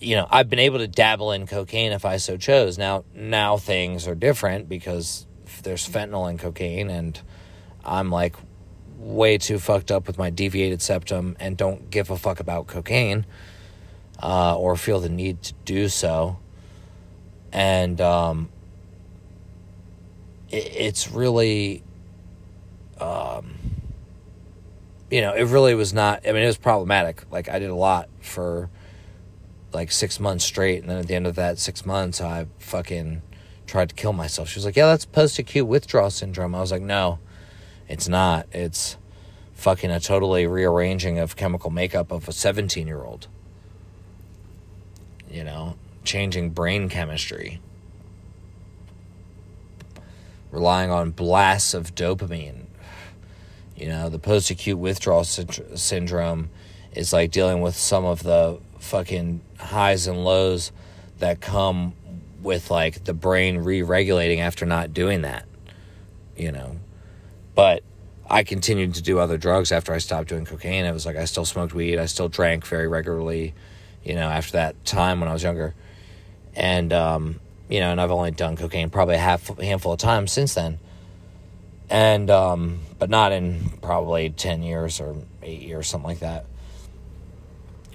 you 0.01 0.17
know, 0.17 0.27
I've 0.31 0.51
been 0.51 0.59
able 0.59 0.79
to 0.79 0.89
dabble 0.89 1.33
in 1.33 1.47
cocaine 1.47 1.93
if 1.93 2.05
I 2.05 2.19
so 2.19 2.37
chose. 2.37 2.77
Now, 2.77 3.05
now 3.15 3.57
things 3.57 4.07
are 4.07 4.15
different 4.15 4.69
because 4.69 5.27
there's 5.63 5.89
fentanyl 5.89 6.29
and 6.29 6.39
cocaine, 6.39 6.91
and 6.91 7.19
I'm 7.85 8.11
like 8.11 8.37
way 8.99 9.39
too 9.39 9.59
fucked 9.59 9.91
up 9.91 10.07
with 10.07 10.19
my 10.19 10.31
deviated 10.31 10.81
septum 10.81 11.37
and 11.39 11.57
don't 11.57 11.91
give 11.91 12.11
a 12.11 12.17
fuck 12.17 12.41
about 12.41 12.67
cocaine 12.67 13.27
uh, 14.23 14.57
or 14.57 14.77
feel 14.77 15.01
the 15.01 15.09
need 15.09 15.43
to 15.43 15.53
do 15.65 15.89
so. 15.89 16.39
And 17.53 18.01
um, 18.01 18.49
it, 20.51 20.75
it's 20.75 21.11
really, 21.11 21.83
um, 22.99 23.55
you 25.15 25.21
know, 25.21 25.33
it 25.33 25.45
really 25.45 25.77
was 25.77 25.95
not, 25.95 26.27
I 26.27 26.33
mean, 26.33 26.43
it 26.43 26.47
was 26.47 26.57
problematic. 26.57 27.23
Like, 27.31 27.49
I 27.49 27.61
did 27.61 27.71
a 27.71 27.75
lot 27.77 28.09
for 28.21 28.69
like 29.73 29.93
six 29.93 30.19
months 30.19 30.45
straight. 30.45 30.81
And 30.81 30.91
then 30.91 30.99
at 30.99 31.07
the 31.07 31.15
end 31.15 31.29
of 31.29 31.37
that 31.37 31.61
six 31.61 31.87
months, 31.87 32.21
I 32.21 32.47
fucking 32.59 33.23
tried 33.65 33.91
to 33.91 33.95
kill 33.95 34.13
myself. 34.13 34.49
She 34.49 34.59
was 34.59 34.65
like, 34.65 34.75
Yeah, 34.75 34.87
that's 34.87 35.05
post 35.05 35.39
acute 35.39 35.69
withdrawal 35.69 36.11
syndrome. 36.11 36.53
I 36.53 36.61
was 36.61 36.73
like, 36.73 36.83
No, 36.83 37.21
it's 37.89 38.09
not. 38.09 38.49
It's 38.51 38.97
fucking 39.53 39.89
a 39.89 40.01
totally 40.01 40.49
rearranging 40.49 41.21
of 41.21 41.37
chemical 41.37 41.71
makeup 41.71 42.11
of 42.11 42.29
a 42.29 42.33
17 42.33 42.89
year 42.89 43.05
old. 43.05 43.29
You 45.31 45.45
know, 45.45 45.77
changing 46.03 46.51
brain 46.51 46.89
chemistry, 46.89 47.61
relying 50.51 50.91
on 50.91 51.13
blasts 51.13 51.73
of 51.73 51.95
dopamine. 51.95 52.64
You 53.77 53.89
know, 53.89 54.09
the 54.09 54.19
post 54.19 54.51
acute 54.51 54.79
withdrawal 54.79 55.25
sy- 55.25 55.47
syndrome 55.75 56.51
is 56.93 57.13
like 57.13 57.31
dealing 57.31 57.61
with 57.61 57.77
some 57.77 58.05
of 58.05 58.23
the 58.23 58.59
fucking 58.79 59.41
highs 59.59 60.07
and 60.07 60.25
lows 60.25 60.71
that 61.19 61.41
come 61.41 61.95
with 62.43 62.71
like 62.71 63.05
the 63.05 63.15
brain 63.15 63.59
re-regulating 63.59 64.41
after 64.41 64.67
not 64.67 64.93
doing 64.93 65.23
that 65.23 65.47
you 66.37 66.53
know. 66.53 66.77
But 67.55 67.83
i 68.29 68.43
continued 68.43 68.95
to 68.95 69.03
do 69.03 69.19
other 69.19 69.37
drugs 69.37 69.71
after 69.71 69.93
i 69.93 69.99
stopped 69.99 70.29
doing 70.29 70.45
cocaine. 70.45 70.85
It 70.85 70.93
was 70.93 71.07
like 71.07 71.17
i 71.17 71.25
still 71.25 71.45
smoked 71.45 71.75
weed. 71.75 71.99
I 71.99 72.07
still 72.07 72.29
drank 72.29 72.67
very 72.67 72.89
regularly 72.89 73.55
you 74.03 74.15
know 74.15 74.29
after 74.29 74.53
that 74.53 74.85
time 74.85 75.21
when 75.21 75.29
i 75.29 75.33
was 75.33 75.43
younger. 75.43 75.75
And 76.55 76.93
um, 76.93 77.41
you 77.69 77.81
know 77.81 77.91
and 77.91 78.01
i've 78.01 78.11
only 78.11 78.31
done 78.31 78.57
cocaine 78.57 78.91
probably 78.91 79.17
a 79.17 79.19
half 79.19 79.59
handful 79.59 79.93
of 79.93 79.99
times 79.99 80.33
since 80.33 80.55
then. 80.55 80.79
And 81.91 82.31
um, 82.31 82.81
but 83.05 83.11
not 83.11 83.33
in 83.33 83.61
probably 83.83 84.31
10 84.31 84.63
years 84.63 84.99
or 84.99 85.15
8 85.43 85.61
years 85.61 85.89
something 85.89 86.09
like 86.09 86.21
that 86.21 86.47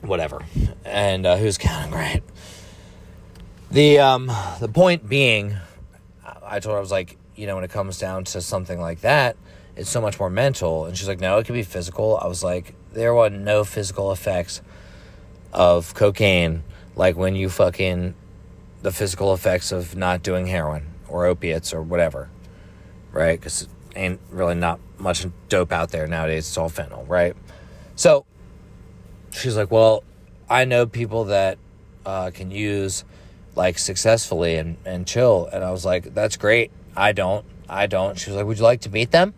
whatever 0.01 0.45
and 0.85 1.25
uh, 1.25 1.35
who's 1.35 1.57
counting 1.57 1.91
right 2.05 2.21
the 3.71 3.99
um 3.99 4.31
the 4.59 4.67
point 4.67 5.07
being, 5.07 5.55
I 6.43 6.59
told 6.59 6.73
her 6.73 6.77
I 6.77 6.81
was 6.81 6.91
like, 6.91 7.17
you 7.35 7.45
know, 7.45 7.55
when 7.55 7.63
it 7.63 7.69
comes 7.69 7.99
down 7.99 8.23
to 8.25 8.41
something 8.41 8.79
like 8.79 9.01
that, 9.01 9.37
it's 9.75 9.89
so 9.89 10.01
much 10.01 10.19
more 10.19 10.29
mental. 10.29 10.85
And 10.85 10.97
she's 10.97 11.07
like, 11.07 11.19
no, 11.19 11.37
it 11.37 11.45
could 11.45 11.53
be 11.53 11.63
physical. 11.63 12.17
I 12.17 12.27
was 12.27 12.43
like, 12.43 12.73
there 12.93 13.13
were 13.13 13.29
no 13.29 13.63
physical 13.63 14.11
effects 14.11 14.61
of 15.53 15.93
cocaine 15.93 16.63
like 16.95 17.15
when 17.15 17.35
you 17.35 17.49
fucking 17.49 18.15
the 18.81 18.91
physical 18.91 19.33
effects 19.33 19.71
of 19.71 19.95
not 19.95 20.23
doing 20.23 20.47
heroin 20.47 20.85
or 21.07 21.25
opiates 21.25 21.73
or 21.73 21.81
whatever, 21.81 22.29
right? 23.11 23.39
Because 23.39 23.67
ain't 23.99 24.19
really 24.31 24.55
not 24.55 24.79
much 24.97 25.25
dope 25.49 25.71
out 25.71 25.91
there 25.91 26.07
nowadays. 26.07 26.47
It's 26.47 26.57
all 26.57 26.69
fentanyl, 26.69 27.07
right? 27.07 27.35
So 27.95 28.25
she's 29.31 29.55
like, 29.55 29.71
well, 29.71 30.03
I 30.49 30.65
know 30.65 30.85
people 30.85 31.25
that 31.25 31.57
uh, 32.05 32.31
can 32.33 32.49
use 32.51 33.03
like 33.55 33.77
successfully 33.77 34.55
and, 34.55 34.77
and 34.85 35.05
chill. 35.05 35.49
And 35.51 35.63
I 35.63 35.71
was 35.71 35.85
like, 35.85 36.13
that's 36.13 36.37
great. 36.37 36.71
I 36.95 37.11
don't. 37.11 37.45
I 37.67 37.87
don't. 37.87 38.17
She 38.17 38.29
was 38.29 38.37
like, 38.37 38.45
would 38.45 38.57
you 38.57 38.63
like 38.63 38.81
to 38.81 38.89
meet 38.89 39.11
them? 39.11 39.33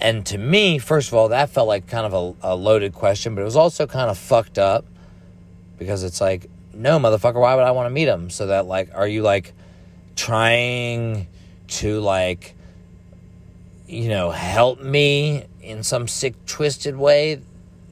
And 0.00 0.24
to 0.26 0.38
me, 0.38 0.78
first 0.78 1.08
of 1.08 1.14
all, 1.14 1.28
that 1.28 1.50
felt 1.50 1.68
like 1.68 1.86
kind 1.86 2.06
of 2.06 2.36
a, 2.42 2.52
a 2.52 2.54
loaded 2.54 2.92
question, 2.92 3.34
but 3.34 3.40
it 3.40 3.44
was 3.44 3.56
also 3.56 3.86
kind 3.86 4.10
of 4.10 4.18
fucked 4.18 4.58
up 4.58 4.84
because 5.78 6.04
it's 6.04 6.20
like, 6.20 6.50
no, 6.74 6.98
motherfucker, 6.98 7.40
why 7.40 7.54
would 7.54 7.64
I 7.64 7.70
want 7.70 7.86
to 7.86 7.90
meet 7.90 8.04
them? 8.04 8.28
So 8.28 8.48
that, 8.48 8.66
like, 8.66 8.90
are 8.94 9.08
you 9.08 9.22
like 9.22 9.54
trying 10.14 11.28
to, 11.68 12.00
like, 12.00 12.54
you 13.86 14.08
know, 14.08 14.30
help 14.30 14.80
me 14.80 15.44
in 15.62 15.82
some 15.82 16.08
sick, 16.08 16.34
twisted 16.46 16.96
way 16.96 17.40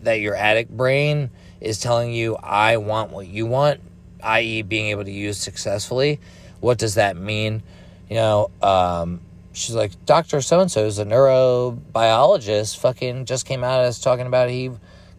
that 0.02 0.20
your 0.20 0.34
addict 0.34 0.70
brain 0.70 1.30
is 1.60 1.80
telling 1.80 2.12
you, 2.12 2.36
I 2.36 2.76
want 2.76 3.10
what 3.10 3.26
you 3.26 3.46
want? 3.46 3.80
i.e., 4.24 4.62
being 4.62 4.86
able 4.86 5.04
to 5.04 5.10
use 5.10 5.38
successfully. 5.38 6.18
What 6.60 6.78
does 6.78 6.94
that 6.94 7.16
mean? 7.16 7.62
You 8.08 8.16
know, 8.16 8.50
um, 8.62 9.20
she's 9.52 9.74
like, 9.74 9.92
Dr. 10.06 10.40
So 10.40 10.60
and 10.60 10.70
so 10.70 10.86
is 10.86 10.98
a 10.98 11.04
neurobiologist, 11.04 12.78
fucking 12.78 13.26
just 13.26 13.46
came 13.46 13.62
out 13.62 13.80
as 13.80 14.00
talking 14.00 14.26
about 14.26 14.50
he 14.50 14.70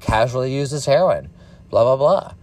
casually 0.02 0.54
uses 0.54 0.86
heroin, 0.86 1.30
blah, 1.70 1.84
blah, 1.84 1.98
blah. 1.98 2.34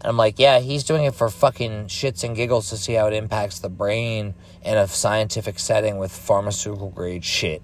And 0.00 0.10
I'm 0.10 0.16
like, 0.16 0.38
yeah, 0.38 0.60
he's 0.60 0.84
doing 0.84 1.04
it 1.04 1.14
for 1.14 1.28
fucking 1.28 1.86
shits 1.86 2.22
and 2.24 2.36
giggles 2.36 2.70
to 2.70 2.76
see 2.76 2.94
how 2.94 3.06
it 3.08 3.14
impacts 3.14 3.58
the 3.58 3.68
brain 3.68 4.34
in 4.62 4.76
a 4.76 4.86
scientific 4.86 5.58
setting 5.58 5.98
with 5.98 6.12
pharmaceutical 6.12 6.90
grade 6.90 7.24
shit. 7.24 7.62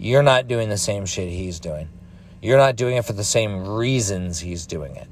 You're 0.00 0.22
not 0.22 0.48
doing 0.48 0.70
the 0.70 0.78
same 0.78 1.04
shit 1.04 1.28
he's 1.28 1.60
doing. 1.60 1.90
You're 2.40 2.56
not 2.56 2.76
doing 2.76 2.96
it 2.96 3.04
for 3.04 3.12
the 3.12 3.22
same 3.22 3.68
reasons 3.68 4.40
he's 4.40 4.66
doing 4.66 4.96
it. 4.96 5.08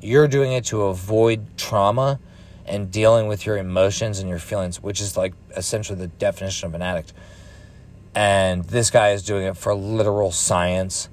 you're 0.00 0.26
doing 0.26 0.52
it 0.52 0.64
to 0.64 0.84
avoid 0.84 1.58
trauma 1.58 2.18
and 2.64 2.90
dealing 2.90 3.28
with 3.28 3.44
your 3.44 3.58
emotions 3.58 4.18
and 4.18 4.26
your 4.26 4.38
feelings, 4.38 4.82
which 4.82 5.02
is 5.02 5.18
like 5.18 5.34
essentially 5.54 5.98
the 5.98 6.06
definition 6.06 6.66
of 6.66 6.74
an 6.74 6.80
addict. 6.80 7.12
And 8.14 8.64
this 8.64 8.90
guy 8.90 9.10
is 9.10 9.22
doing 9.22 9.44
it 9.44 9.58
for 9.58 9.74
literal 9.74 10.32
science. 10.32 11.10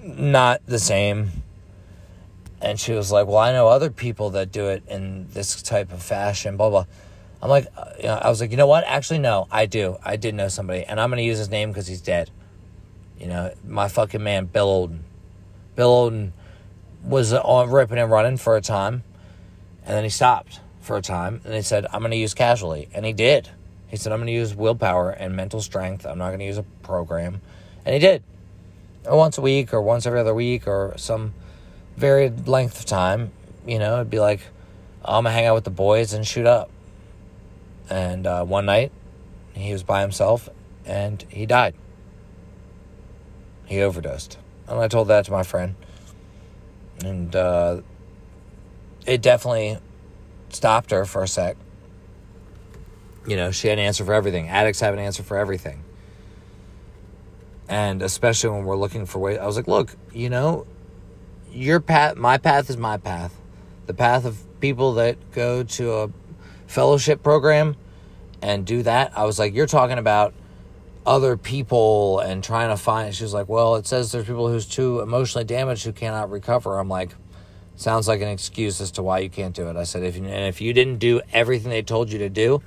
Not 0.00 0.64
the 0.66 0.78
same. 0.78 1.30
And 2.60 2.78
she 2.78 2.92
was 2.92 3.10
like, 3.10 3.26
Well, 3.26 3.38
I 3.38 3.50
know 3.50 3.66
other 3.66 3.90
people 3.90 4.30
that 4.30 4.52
do 4.52 4.68
it 4.68 4.84
in 4.86 5.26
this 5.32 5.60
type 5.62 5.92
of 5.92 6.00
fashion, 6.00 6.56
blah, 6.56 6.70
blah. 6.70 6.84
I'm 7.42 7.48
like, 7.48 7.66
uh, 7.76 7.92
you 7.96 8.04
know, 8.04 8.14
I 8.14 8.28
was 8.28 8.40
like, 8.40 8.50
you 8.50 8.56
know 8.56 8.66
what? 8.66 8.84
Actually, 8.86 9.20
no, 9.20 9.46
I 9.50 9.66
do. 9.66 9.96
I 10.04 10.16
did 10.16 10.34
know 10.34 10.48
somebody, 10.48 10.84
and 10.84 11.00
I'm 11.00 11.10
to 11.10 11.22
use 11.22 11.38
his 11.38 11.48
name 11.48 11.70
because 11.70 11.86
he's 11.86 12.00
dead. 12.00 12.30
You 13.18 13.28
know, 13.28 13.54
my 13.66 13.88
fucking 13.88 14.22
man, 14.22 14.46
Bill 14.46 14.66
Olden. 14.66 15.04
Bill 15.76 15.88
Olden 15.88 16.32
was 17.02 17.32
on 17.32 17.70
ripping 17.70 17.98
and 17.98 18.10
running 18.10 18.36
for 18.36 18.56
a 18.56 18.60
time, 18.60 19.04
and 19.84 19.96
then 19.96 20.04
he 20.04 20.10
stopped 20.10 20.60
for 20.80 20.96
a 20.96 21.02
time, 21.02 21.40
and 21.44 21.54
he 21.54 21.62
said, 21.62 21.86
I'm 21.92 22.02
to 22.02 22.16
use 22.16 22.34
casually. 22.34 22.88
And 22.92 23.06
he 23.06 23.12
did. 23.12 23.48
He 23.88 23.96
said, 23.96 24.12
I'm 24.12 24.24
to 24.24 24.32
use 24.32 24.54
willpower 24.54 25.10
and 25.10 25.34
mental 25.34 25.60
strength. 25.60 26.06
I'm 26.06 26.18
not 26.18 26.36
to 26.36 26.44
use 26.44 26.58
a 26.58 26.62
program. 26.82 27.40
And 27.84 27.94
he 27.94 27.98
did. 27.98 28.22
Or 29.04 29.16
Once 29.16 29.38
a 29.38 29.40
week 29.40 29.72
or 29.72 29.80
once 29.80 30.06
every 30.06 30.20
other 30.20 30.34
week 30.34 30.66
or 30.66 30.94
some 30.96 31.34
varied 31.96 32.46
length 32.46 32.78
of 32.78 32.86
time, 32.86 33.32
you 33.66 33.78
know, 33.78 33.96
it'd 33.96 34.10
be 34.10 34.20
like, 34.20 34.40
I'm 35.04 35.24
to 35.24 35.30
hang 35.30 35.46
out 35.46 35.54
with 35.54 35.64
the 35.64 35.70
boys 35.70 36.12
and 36.12 36.26
shoot 36.26 36.46
up. 36.46 36.70
And 37.90 38.26
uh, 38.26 38.44
one 38.44 38.66
night, 38.66 38.92
he 39.52 39.72
was 39.72 39.82
by 39.82 40.00
himself 40.00 40.48
and 40.86 41.24
he 41.28 41.44
died. 41.44 41.74
He 43.66 43.82
overdosed. 43.82 44.38
And 44.68 44.78
I 44.78 44.88
told 44.88 45.08
that 45.08 45.24
to 45.26 45.32
my 45.32 45.42
friend. 45.42 45.74
And 47.04 47.34
uh, 47.34 47.80
it 49.06 49.22
definitely 49.22 49.78
stopped 50.50 50.90
her 50.92 51.04
for 51.04 51.22
a 51.22 51.28
sec. 51.28 51.56
You 53.26 53.36
know, 53.36 53.50
she 53.50 53.68
had 53.68 53.78
an 53.78 53.84
answer 53.84 54.04
for 54.04 54.14
everything. 54.14 54.48
Addicts 54.48 54.80
have 54.80 54.94
an 54.94 55.00
answer 55.00 55.22
for 55.22 55.36
everything. 55.36 55.84
And 57.68 58.02
especially 58.02 58.50
when 58.50 58.64
we're 58.64 58.76
looking 58.76 59.06
for 59.06 59.18
ways, 59.18 59.38
I 59.38 59.46
was 59.46 59.56
like, 59.56 59.68
look, 59.68 59.94
you 60.12 60.30
know, 60.30 60.66
your 61.52 61.80
path, 61.80 62.16
my 62.16 62.38
path 62.38 62.70
is 62.70 62.76
my 62.76 62.96
path. 62.96 63.36
The 63.86 63.94
path 63.94 64.24
of 64.24 64.44
people 64.60 64.94
that 64.94 65.30
go 65.32 65.62
to 65.62 65.92
a 65.92 66.10
fellowship 66.70 67.22
program 67.22 67.76
and 68.40 68.64
do 68.64 68.82
that. 68.84 69.12
I 69.16 69.24
was 69.24 69.38
like, 69.38 69.54
you're 69.54 69.66
talking 69.66 69.98
about 69.98 70.32
other 71.04 71.36
people 71.36 72.20
and 72.20 72.44
trying 72.44 72.68
to 72.68 72.76
find. 72.76 73.14
She 73.14 73.24
was 73.24 73.34
like, 73.34 73.48
well, 73.48 73.76
it 73.76 73.86
says 73.86 74.12
there's 74.12 74.26
people 74.26 74.48
who's 74.48 74.66
too 74.66 75.00
emotionally 75.00 75.44
damaged 75.44 75.84
who 75.84 75.92
cannot 75.92 76.30
recover. 76.30 76.78
I'm 76.78 76.88
like, 76.88 77.10
sounds 77.76 78.06
like 78.06 78.20
an 78.20 78.28
excuse 78.28 78.80
as 78.80 78.92
to 78.92 79.02
why 79.02 79.18
you 79.18 79.30
can't 79.30 79.54
do 79.54 79.68
it. 79.68 79.76
I 79.76 79.84
said, 79.84 80.04
if 80.04 80.16
you, 80.16 80.24
and 80.24 80.46
if 80.46 80.60
you 80.60 80.72
didn't 80.72 80.98
do 80.98 81.20
everything 81.32 81.70
they 81.70 81.82
told 81.82 82.12
you 82.12 82.18
to 82.20 82.28
do, 82.28 82.62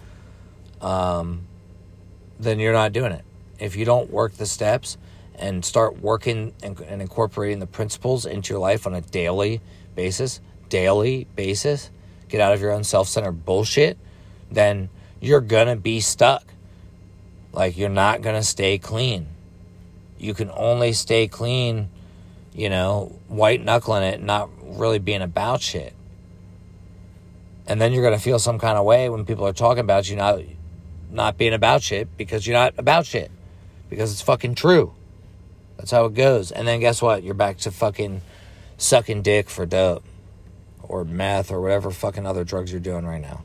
um, 0.82 1.47
then 2.39 2.60
you're 2.60 2.74
not 2.74 2.91
doing 2.91 3.14
it. 3.14 3.24
If 3.60 3.76
you 3.76 3.86
don't 3.86 4.10
work 4.10 4.34
the 4.34 4.45
steps 4.45 4.97
and 5.36 5.64
start 5.64 6.01
working 6.01 6.54
and, 6.62 6.80
and 6.82 7.01
incorporating 7.01 7.60
the 7.60 7.68
principles 7.68 8.26
into 8.26 8.54
your 8.54 8.60
life 8.60 8.86
on 8.86 8.93
a 8.93 9.01
daily 9.01 9.62
basis, 9.95 10.41
daily 10.68 11.28
basis, 11.36 11.89
get 12.34 12.41
out 12.41 12.51
of 12.51 12.59
your 12.59 12.71
own 12.71 12.84
self 12.84 13.07
centered 13.07 13.45
bullshit, 13.45 13.95
then 14.49 14.89
you're 15.21 15.39
gonna 15.39 15.75
be 15.75 15.99
stuck. 15.99 16.43
Like, 17.51 17.77
you're 17.77 17.89
not 17.89 18.23
gonna 18.23 18.41
stay 18.41 18.79
clean. 18.79 19.27
You 20.17 20.34
can 20.34 20.49
only 20.49 20.93
stay 20.93 21.27
clean, 21.27 21.89
you 22.51 22.69
know, 22.71 23.15
white 23.27 23.63
knuckling 23.63 24.01
it, 24.01 24.19
not 24.19 24.49
really 24.63 24.97
being 24.97 25.21
about 25.21 25.61
shit. 25.61 25.93
And 27.67 27.79
then 27.79 27.93
you're 27.93 28.03
gonna 28.03 28.17
feel 28.17 28.39
some 28.39 28.57
kind 28.57 28.79
of 28.79 28.84
way 28.84 29.09
when 29.09 29.25
people 29.25 29.45
are 29.45 29.53
talking 29.53 29.81
about 29.81 30.09
you 30.09 30.15
not 30.15 30.39
not 31.11 31.38
being 31.38 31.53
about 31.53 31.84
shit 31.84 32.17
because 32.17 32.47
you're 32.47 32.57
not 32.57 32.73
about 32.79 33.05
shit. 33.05 33.29
Because 33.91 34.11
it's 34.11 34.23
fucking 34.23 34.55
true. 34.55 34.91
That's 35.77 35.91
how 35.91 36.05
it 36.05 36.15
goes. 36.15 36.51
And 36.51 36.67
then 36.67 36.79
guess 36.79 36.99
what? 36.99 37.21
You're 37.21 37.36
back 37.36 37.59
to 37.59 37.71
fucking 37.71 38.23
sucking 38.79 39.21
dick 39.21 39.51
for 39.51 39.67
dope 39.67 40.03
or 40.84 41.05
meth 41.05 41.51
or 41.51 41.61
whatever 41.61 41.91
fucking 41.91 42.25
other 42.25 42.43
drugs 42.43 42.71
you're 42.71 42.81
doing 42.81 43.05
right 43.05 43.21
now. 43.21 43.43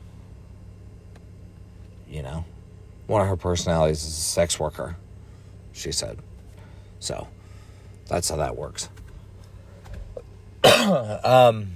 You 2.07 2.23
know? 2.23 2.45
One 3.07 3.21
of 3.21 3.27
her 3.27 3.37
personalities 3.37 4.03
is 4.03 4.09
a 4.09 4.21
sex 4.21 4.59
worker, 4.59 4.95
she 5.73 5.91
said. 5.91 6.19
So, 6.99 7.27
that's 8.07 8.29
how 8.29 8.35
that 8.37 8.55
works. 8.55 8.89
um, 11.23 11.73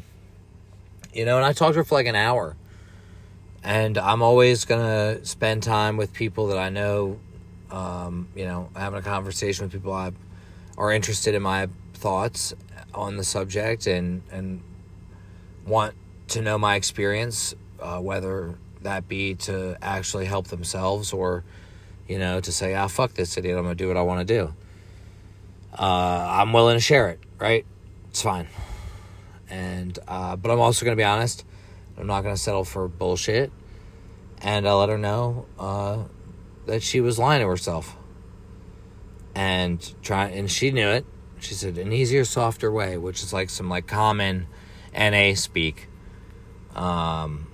you 1.14 1.26
know, 1.26 1.38
and 1.38 1.46
I 1.46 1.54
talked 1.54 1.74
to 1.74 1.80
her 1.80 1.84
for 1.84 1.96
like 1.96 2.08
an 2.08 2.16
hour. 2.16 2.56
And 3.64 3.98
I'm 3.98 4.22
always 4.22 4.66
going 4.66 4.82
to 4.82 5.26
spend 5.26 5.64
time 5.64 5.96
with 5.96 6.12
people 6.12 6.48
that 6.48 6.58
I 6.58 6.70
know, 6.70 7.20
um, 7.72 8.28
you 8.36 8.46
know, 8.46 8.70
having 8.76 9.00
a 9.00 9.02
conversation 9.02 9.66
with 9.66 9.72
people 9.72 9.94
I 9.94 10.12
are 10.78 10.92
interested 10.92 11.34
in 11.34 11.42
my 11.42 11.70
thoughts 11.94 12.54
on 12.94 13.16
the 13.16 13.24
subject 13.24 13.88
and, 13.88 14.22
and 14.32 14.62
want 15.66 15.96
to 16.30 16.42
know 16.42 16.58
my 16.58 16.76
experience, 16.76 17.54
uh, 17.80 18.00
whether 18.00 18.56
that 18.82 19.08
be 19.08 19.36
to 19.36 19.78
actually 19.82 20.26
help 20.26 20.48
themselves 20.48 21.14
or, 21.14 21.44
you 22.08 22.20
know, 22.20 22.40
to 22.40 22.52
say, 22.52 22.76
ah, 22.76 22.88
fuck 22.88 23.14
this 23.14 23.38
idiot, 23.38 23.58
I'm 23.58 23.64
to 23.66 23.76
do 23.76 23.88
what 23.88 23.98
I 23.98 24.02
want 24.02 24.28
to 24.28 24.34
do. 24.34 24.54
Uh, 25.78 26.28
I'm 26.42 26.54
willing 26.54 26.76
to 26.76 26.82
share 26.82 27.10
it, 27.10 27.20
right? 27.40 27.66
It's 28.10 28.22
fine. 28.22 28.48
And, 29.50 29.98
uh, 30.08 30.36
but 30.36 30.52
I'm 30.52 30.60
also 30.60 30.86
to 30.94 30.98
be 30.98 31.04
honest. 31.04 31.46
I'm 31.98 32.08
not 32.08 32.22
to 32.36 32.42
settle 32.42 32.64
for 32.64 32.88
bullshit. 32.88 33.52
And 34.42 34.68
I 34.68 34.74
let 34.74 34.90
her 34.90 34.98
know, 34.98 35.46
uh, 35.58 36.04
that 36.66 36.84
she 36.84 37.00
was 37.02 37.18
lying 37.18 37.42
to 37.42 37.48
herself. 37.48 37.96
And 39.36 39.94
try, 40.04 40.28
and 40.28 40.52
she 40.52 40.72
knew 40.72 40.90
it. 40.90 41.06
She 41.40 41.54
said, 41.54 41.78
an 41.78 41.92
easier, 41.92 42.24
softer 42.24 42.72
way, 42.72 42.98
which 42.98 43.24
is 43.24 43.34
like 43.34 43.50
some 43.50 43.70
like 43.70 43.88
common 43.88 44.48
NA 44.94 45.36
speak. 45.36 45.88
Um, 46.76 47.48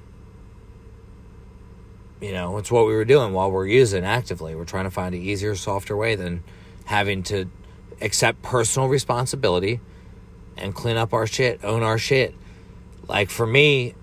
you 2.21 2.33
know, 2.33 2.57
it's 2.57 2.71
what 2.71 2.85
we 2.85 2.93
were 2.93 3.05
doing 3.05 3.33
while 3.33 3.51
we're 3.51 3.67
using 3.67 4.03
actively. 4.03 4.55
We're 4.55 4.65
trying 4.65 4.85
to 4.85 4.91
find 4.91 5.15
an 5.15 5.21
easier, 5.21 5.55
softer 5.55 5.95
way 5.95 6.15
than 6.15 6.43
having 6.85 7.23
to 7.23 7.49
accept 8.01 8.41
personal 8.41 8.89
responsibility 8.89 9.79
and 10.57 10.75
clean 10.75 10.97
up 10.97 11.13
our 11.13 11.27
shit, 11.27 11.63
own 11.63 11.83
our 11.83 11.97
shit. 11.97 12.35
Like 13.07 13.29
for 13.29 13.45
me, 13.45 13.95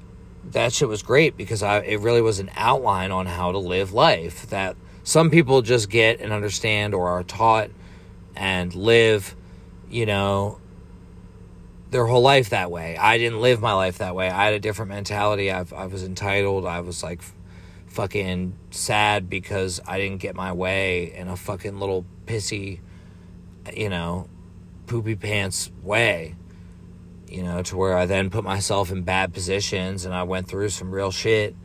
that 0.52 0.72
shit 0.72 0.88
was 0.88 1.02
great 1.02 1.36
because 1.36 1.62
I 1.62 1.80
it 1.80 2.00
really 2.00 2.22
was 2.22 2.38
an 2.38 2.50
outline 2.56 3.10
on 3.10 3.26
how 3.26 3.52
to 3.52 3.58
live 3.58 3.92
life 3.92 4.46
that 4.48 4.76
some 5.02 5.30
people 5.30 5.62
just 5.62 5.90
get 5.90 6.20
and 6.20 6.32
understand 6.32 6.94
or 6.94 7.08
are 7.08 7.22
taught 7.22 7.70
and 8.34 8.74
live, 8.74 9.36
you 9.90 10.06
know, 10.06 10.58
their 11.90 12.06
whole 12.06 12.22
life 12.22 12.50
that 12.50 12.70
way. 12.70 12.96
I 12.96 13.18
didn't 13.18 13.40
live 13.40 13.60
my 13.60 13.72
life 13.72 13.98
that 13.98 14.14
way. 14.14 14.28
I 14.28 14.46
had 14.46 14.54
a 14.54 14.58
different 14.58 14.90
mentality. 14.90 15.52
I, 15.52 15.64
I 15.74 15.86
was 15.86 16.02
entitled. 16.02 16.66
I 16.66 16.80
was 16.80 17.02
like 17.02 17.20
fucking 17.86 18.54
sad 18.70 19.30
because 19.30 19.80
I 19.86 19.98
didn't 19.98 20.18
get 20.18 20.34
my 20.34 20.52
way 20.52 21.14
in 21.14 21.28
a 21.28 21.36
fucking 21.36 21.78
little 21.78 22.04
pissy, 22.26 22.80
you 23.74 23.88
know, 23.88 24.28
poopy 24.86 25.16
pants 25.16 25.70
way. 25.82 26.34
You 27.28 27.42
know, 27.42 27.62
to 27.62 27.76
where 27.76 27.96
I 27.96 28.06
then 28.06 28.30
put 28.30 28.44
myself 28.44 28.92
in 28.92 29.02
bad 29.02 29.34
positions 29.34 30.04
and 30.04 30.14
I 30.14 30.22
went 30.22 30.48
through 30.48 30.68
some 30.68 30.92
real 30.92 31.10
shit. 31.10 31.56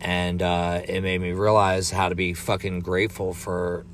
And 0.00 0.42
uh, 0.42 0.80
it 0.86 1.02
made 1.02 1.20
me 1.20 1.32
realize 1.32 1.90
how 1.90 2.08
to 2.08 2.14
be 2.14 2.32
fucking 2.32 2.80
grateful 2.80 3.34
for 3.34 3.84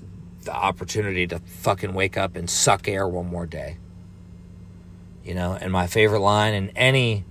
the 0.42 0.54
opportunity 0.54 1.26
to 1.26 1.40
fucking 1.40 1.92
wake 1.92 2.16
up 2.16 2.36
and 2.36 2.48
suck 2.48 2.88
air 2.88 3.06
one 3.06 3.26
more 3.26 3.44
day. 3.44 3.78
You 5.26 5.34
know, 5.34 5.58
and 5.60 5.72
my 5.72 5.88
favorite 5.88 6.20
line 6.20 6.54
in 6.54 6.70
any 6.70 7.24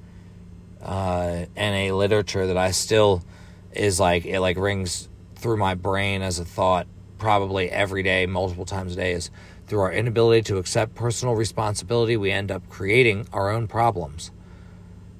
uh, 0.81 1.45
NA 1.55 1.95
literature 1.95 2.45
that 2.47 2.57
I 2.57 2.71
still 2.71 3.23
is 3.71 4.01
like 4.01 4.25
it 4.25 4.41
like 4.41 4.57
rings 4.57 5.07
through 5.35 5.57
my 5.57 5.75
brain 5.75 6.21
as 6.21 6.37
a 6.37 6.45
thought 6.45 6.87
probably 7.17 7.71
every 7.71 8.03
day, 8.03 8.25
multiple 8.25 8.65
times 8.65 8.93
a 8.93 8.95
day 8.97 9.13
is 9.13 9.31
through 9.67 9.79
our 9.79 9.93
inability 9.93 10.41
to 10.43 10.57
accept 10.57 10.93
personal 10.93 11.35
responsibility, 11.35 12.17
we 12.17 12.31
end 12.31 12.51
up 12.51 12.67
creating 12.69 13.27
our 13.31 13.49
own 13.49 13.65
problems. 13.67 14.29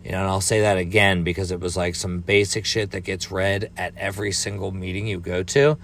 You 0.03 0.11
know, 0.11 0.19
and 0.19 0.28
I'll 0.28 0.41
say 0.41 0.59
that 0.59 0.78
again 0.78 1.23
because 1.23 1.51
it 1.51 1.61
was 1.61 1.78
like 1.78 1.95
some 1.95 2.19
basic 2.19 2.65
shit 2.65 2.91
that 2.91 3.01
gets 3.01 3.32
read 3.32 3.71
at 3.78 3.97
every 3.97 4.34
single 4.34 4.71
meeting 4.71 5.07
you 5.07 5.19
go 5.19 5.43
to 5.43 5.78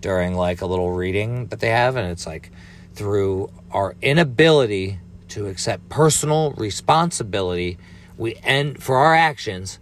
during 0.00 0.34
like 0.34 0.62
a 0.62 0.66
little 0.66 0.90
reading 0.90 1.46
that 1.48 1.60
they 1.60 1.68
have. 1.68 1.96
And 1.96 2.10
it's 2.10 2.26
like 2.26 2.50
through 2.94 3.52
our 3.70 3.94
inability 4.02 4.98
to 5.30 5.46
accept 5.46 5.88
personal 5.88 6.52
responsibility, 6.52 7.78
we 8.18 8.36
end 8.42 8.82
for 8.82 8.96
our 8.96 9.14
actions, 9.14 9.78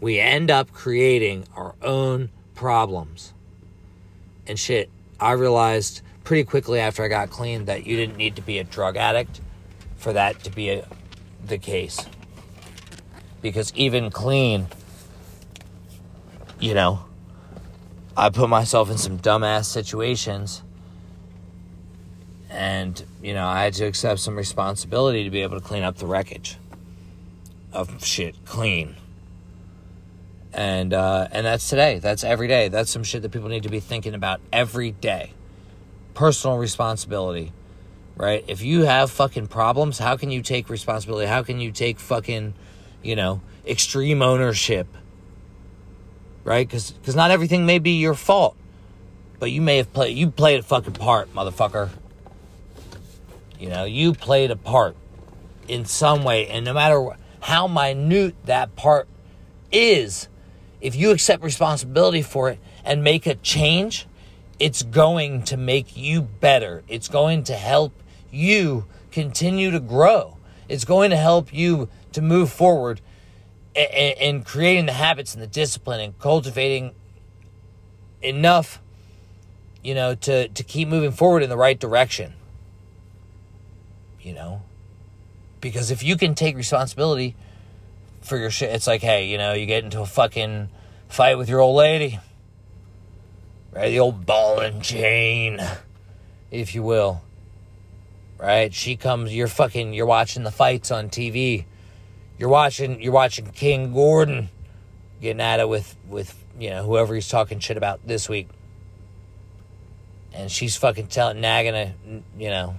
we 0.00 0.18
end 0.18 0.50
up 0.50 0.72
creating 0.72 1.46
our 1.56 1.74
own 1.82 2.30
problems. 2.54 3.32
And 4.46 4.58
shit, 4.58 4.90
I 5.20 5.32
realized 5.32 6.02
pretty 6.24 6.44
quickly 6.44 6.80
after 6.80 7.02
I 7.04 7.08
got 7.08 7.30
clean 7.30 7.66
that 7.66 7.86
you 7.86 7.96
didn't 7.96 8.16
need 8.16 8.36
to 8.36 8.42
be 8.42 8.58
a 8.58 8.64
drug 8.64 8.96
addict 8.96 9.40
for 9.96 10.12
that 10.12 10.42
to 10.44 10.50
be 10.50 10.70
a, 10.70 10.86
the 11.46 11.58
case. 11.58 12.06
because 13.42 13.72
even 13.74 14.10
clean, 14.10 14.68
you 16.58 16.72
know, 16.72 17.04
I 18.16 18.30
put 18.30 18.48
myself 18.48 18.90
in 18.90 18.96
some 18.96 19.18
dumbass 19.18 19.66
situations 19.66 20.62
and 22.54 23.04
you 23.22 23.34
know 23.34 23.46
I 23.46 23.64
had 23.64 23.74
to 23.74 23.84
accept 23.84 24.20
some 24.20 24.36
responsibility 24.36 25.24
to 25.24 25.30
be 25.30 25.42
able 25.42 25.60
to 25.60 25.64
clean 25.66 25.82
up 25.82 25.96
the 25.96 26.06
wreckage 26.06 26.56
of 27.72 28.02
shit 28.02 28.36
clean. 28.44 28.96
And 30.52 30.94
uh, 30.94 31.26
and 31.32 31.44
that's 31.44 31.68
today. 31.68 31.98
That's 31.98 32.22
every 32.22 32.46
day. 32.46 32.68
That's 32.68 32.90
some 32.90 33.02
shit 33.02 33.22
that 33.22 33.32
people 33.32 33.48
need 33.48 33.64
to 33.64 33.68
be 33.68 33.80
thinking 33.80 34.14
about 34.14 34.40
every 34.52 34.92
day. 34.92 35.32
Personal 36.14 36.58
responsibility, 36.58 37.52
right? 38.16 38.44
If 38.46 38.62
you 38.62 38.82
have 38.82 39.10
fucking 39.10 39.48
problems, 39.48 39.98
how 39.98 40.16
can 40.16 40.30
you 40.30 40.42
take 40.42 40.70
responsibility? 40.70 41.26
How 41.26 41.42
can 41.42 41.58
you 41.60 41.72
take 41.72 41.98
fucking, 41.98 42.54
you 43.02 43.16
know, 43.16 43.40
extreme 43.66 44.22
ownership? 44.22 44.86
Right? 46.44 46.68
Because 46.68 46.92
because 46.92 47.16
not 47.16 47.32
everything 47.32 47.66
may 47.66 47.80
be 47.80 47.98
your 47.98 48.14
fault, 48.14 48.54
but 49.40 49.50
you 49.50 49.60
may 49.60 49.78
have 49.78 49.92
played 49.92 50.16
you 50.16 50.30
played 50.30 50.60
a 50.60 50.62
fucking 50.62 50.92
part, 50.92 51.34
motherfucker. 51.34 51.90
You 53.64 53.70
know, 53.70 53.84
you 53.84 54.12
played 54.12 54.50
a 54.50 54.56
part 54.56 54.94
in 55.68 55.86
some 55.86 56.22
way, 56.22 56.48
and 56.48 56.66
no 56.66 56.74
matter 56.74 57.16
how 57.40 57.66
minute 57.66 58.34
that 58.44 58.76
part 58.76 59.08
is, 59.72 60.28
if 60.82 60.94
you 60.94 61.12
accept 61.12 61.42
responsibility 61.42 62.20
for 62.20 62.50
it 62.50 62.58
and 62.84 63.02
make 63.02 63.26
a 63.26 63.36
change, 63.36 64.06
it's 64.58 64.82
going 64.82 65.44
to 65.44 65.56
make 65.56 65.96
you 65.96 66.20
better. 66.20 66.82
It's 66.88 67.08
going 67.08 67.44
to 67.44 67.54
help 67.54 67.94
you 68.30 68.84
continue 69.10 69.70
to 69.70 69.80
grow. 69.80 70.36
It's 70.68 70.84
going 70.84 71.08
to 71.08 71.16
help 71.16 71.50
you 71.50 71.88
to 72.12 72.20
move 72.20 72.52
forward 72.52 73.00
in 73.74 74.42
creating 74.42 74.84
the 74.84 74.92
habits 74.92 75.32
and 75.32 75.42
the 75.42 75.46
discipline 75.46 76.02
and 76.02 76.18
cultivating 76.18 76.94
enough, 78.20 78.82
you 79.82 79.94
know, 79.94 80.14
to, 80.16 80.48
to 80.48 80.62
keep 80.62 80.86
moving 80.86 81.12
forward 81.12 81.42
in 81.42 81.48
the 81.48 81.56
right 81.56 81.80
direction 81.80 82.34
you 84.24 84.32
know? 84.32 84.62
Because 85.60 85.90
if 85.90 86.02
you 86.02 86.16
can 86.16 86.34
take 86.34 86.56
responsibility 86.56 87.36
for 88.22 88.36
your 88.36 88.50
shit, 88.50 88.74
it's 88.74 88.86
like, 88.86 89.02
hey, 89.02 89.26
you 89.26 89.38
know, 89.38 89.52
you 89.52 89.66
get 89.66 89.84
into 89.84 90.00
a 90.00 90.06
fucking 90.06 90.68
fight 91.08 91.38
with 91.38 91.48
your 91.48 91.60
old 91.60 91.76
lady, 91.76 92.18
right? 93.72 93.90
The 93.90 94.00
old 94.00 94.26
ball 94.26 94.60
and 94.60 94.82
chain, 94.82 95.60
if 96.50 96.74
you 96.74 96.82
will, 96.82 97.22
right? 98.38 98.72
She 98.74 98.96
comes, 98.96 99.34
you're 99.34 99.46
fucking, 99.46 99.94
you're 99.94 100.06
watching 100.06 100.42
the 100.42 100.50
fights 100.50 100.90
on 100.90 101.08
TV. 101.08 101.64
You're 102.38 102.48
watching, 102.48 103.00
you're 103.00 103.12
watching 103.12 103.46
King 103.46 103.92
Gordon 103.92 104.48
getting 105.20 105.40
at 105.40 105.60
it 105.60 105.68
with, 105.68 105.96
with, 106.08 106.34
you 106.58 106.70
know, 106.70 106.82
whoever 106.82 107.14
he's 107.14 107.28
talking 107.28 107.58
shit 107.58 107.76
about 107.76 108.06
this 108.06 108.28
week. 108.28 108.48
And 110.32 110.50
she's 110.50 110.76
fucking 110.76 111.06
telling, 111.06 111.40
nagging, 111.40 111.74
a, 111.74 111.94
you 112.36 112.50
know, 112.50 112.74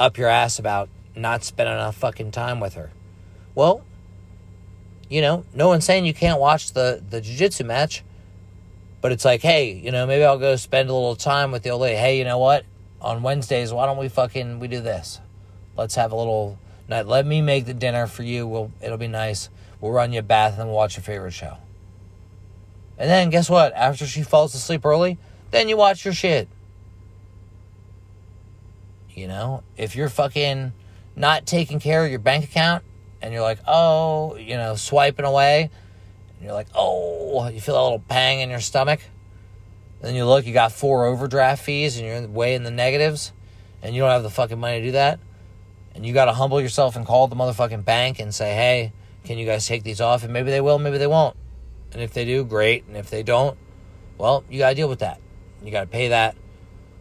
up 0.00 0.16
your 0.16 0.28
ass 0.28 0.58
about 0.58 0.88
not 1.14 1.44
spending 1.44 1.74
enough 1.74 1.94
fucking 1.94 2.30
time 2.30 2.58
with 2.58 2.74
her. 2.74 2.90
Well, 3.54 3.84
you 5.10 5.20
know, 5.20 5.44
no 5.52 5.68
one's 5.68 5.84
saying 5.84 6.06
you 6.06 6.14
can't 6.14 6.40
watch 6.40 6.72
the 6.72 7.02
the 7.08 7.20
jiu-jitsu 7.20 7.64
match, 7.64 8.02
but 9.02 9.12
it's 9.12 9.24
like, 9.24 9.42
hey, 9.42 9.72
you 9.72 9.92
know, 9.92 10.06
maybe 10.06 10.24
I'll 10.24 10.38
go 10.38 10.56
spend 10.56 10.88
a 10.88 10.94
little 10.94 11.16
time 11.16 11.52
with 11.52 11.62
the 11.62 11.70
old 11.70 11.82
lady. 11.82 11.96
Hey, 11.96 12.18
you 12.18 12.24
know 12.24 12.38
what? 12.38 12.64
On 13.02 13.22
Wednesdays, 13.22 13.72
why 13.72 13.86
don't 13.86 13.98
we 13.98 14.08
fucking 14.08 14.58
we 14.58 14.68
do 14.68 14.80
this? 14.80 15.20
Let's 15.76 15.94
have 15.96 16.12
a 16.12 16.16
little 16.16 16.58
night. 16.88 17.06
Let 17.06 17.26
me 17.26 17.42
make 17.42 17.66
the 17.66 17.74
dinner 17.74 18.06
for 18.06 18.22
you. 18.22 18.46
We'll 18.46 18.72
it'll 18.80 18.98
be 18.98 19.08
nice. 19.08 19.50
We'll 19.80 19.92
run 19.92 20.12
you 20.12 20.20
a 20.20 20.22
bath 20.22 20.58
and 20.58 20.70
watch 20.70 20.96
your 20.96 21.04
favorite 21.04 21.32
show. 21.32 21.58
And 22.98 23.08
then 23.08 23.30
guess 23.30 23.50
what? 23.50 23.74
After 23.74 24.06
she 24.06 24.22
falls 24.22 24.54
asleep 24.54 24.84
early, 24.84 25.18
then 25.50 25.68
you 25.68 25.76
watch 25.76 26.04
your 26.04 26.14
shit. 26.14 26.48
You 29.20 29.28
know, 29.28 29.62
if 29.76 29.96
you're 29.96 30.08
fucking 30.08 30.72
not 31.14 31.46
taking 31.46 31.78
care 31.78 32.02
of 32.02 32.10
your 32.10 32.20
bank 32.20 32.44
account 32.44 32.82
and 33.20 33.34
you're 33.34 33.42
like, 33.42 33.58
oh, 33.68 34.34
you 34.36 34.56
know, 34.56 34.76
swiping 34.76 35.26
away, 35.26 35.68
and 36.38 36.44
you're 36.44 36.54
like, 36.54 36.68
oh, 36.74 37.46
you 37.48 37.60
feel 37.60 37.78
a 37.78 37.82
little 37.82 37.98
pang 37.98 38.40
in 38.40 38.48
your 38.48 38.60
stomach. 38.60 39.00
Then 40.00 40.14
you 40.14 40.24
look, 40.24 40.46
you 40.46 40.54
got 40.54 40.72
four 40.72 41.04
overdraft 41.04 41.62
fees 41.62 41.98
and 41.98 42.06
you're 42.06 42.26
way 42.28 42.54
in 42.54 42.62
the 42.62 42.70
negatives 42.70 43.34
and 43.82 43.94
you 43.94 44.00
don't 44.00 44.10
have 44.10 44.22
the 44.22 44.30
fucking 44.30 44.58
money 44.58 44.80
to 44.80 44.86
do 44.86 44.92
that. 44.92 45.20
And 45.94 46.06
you 46.06 46.14
got 46.14 46.24
to 46.24 46.32
humble 46.32 46.58
yourself 46.58 46.96
and 46.96 47.04
call 47.04 47.28
the 47.28 47.36
motherfucking 47.36 47.84
bank 47.84 48.20
and 48.20 48.34
say, 48.34 48.54
hey, 48.54 48.94
can 49.24 49.36
you 49.36 49.44
guys 49.44 49.66
take 49.66 49.82
these 49.82 50.00
off? 50.00 50.24
And 50.24 50.32
maybe 50.32 50.50
they 50.50 50.62
will, 50.62 50.78
maybe 50.78 50.96
they 50.96 51.06
won't. 51.06 51.36
And 51.92 52.00
if 52.00 52.14
they 52.14 52.24
do, 52.24 52.42
great. 52.42 52.86
And 52.86 52.96
if 52.96 53.10
they 53.10 53.22
don't, 53.22 53.58
well, 54.16 54.44
you 54.48 54.60
got 54.60 54.70
to 54.70 54.74
deal 54.76 54.88
with 54.88 55.00
that. 55.00 55.20
You 55.62 55.70
got 55.70 55.82
to 55.82 55.86
pay 55.88 56.08
that 56.08 56.36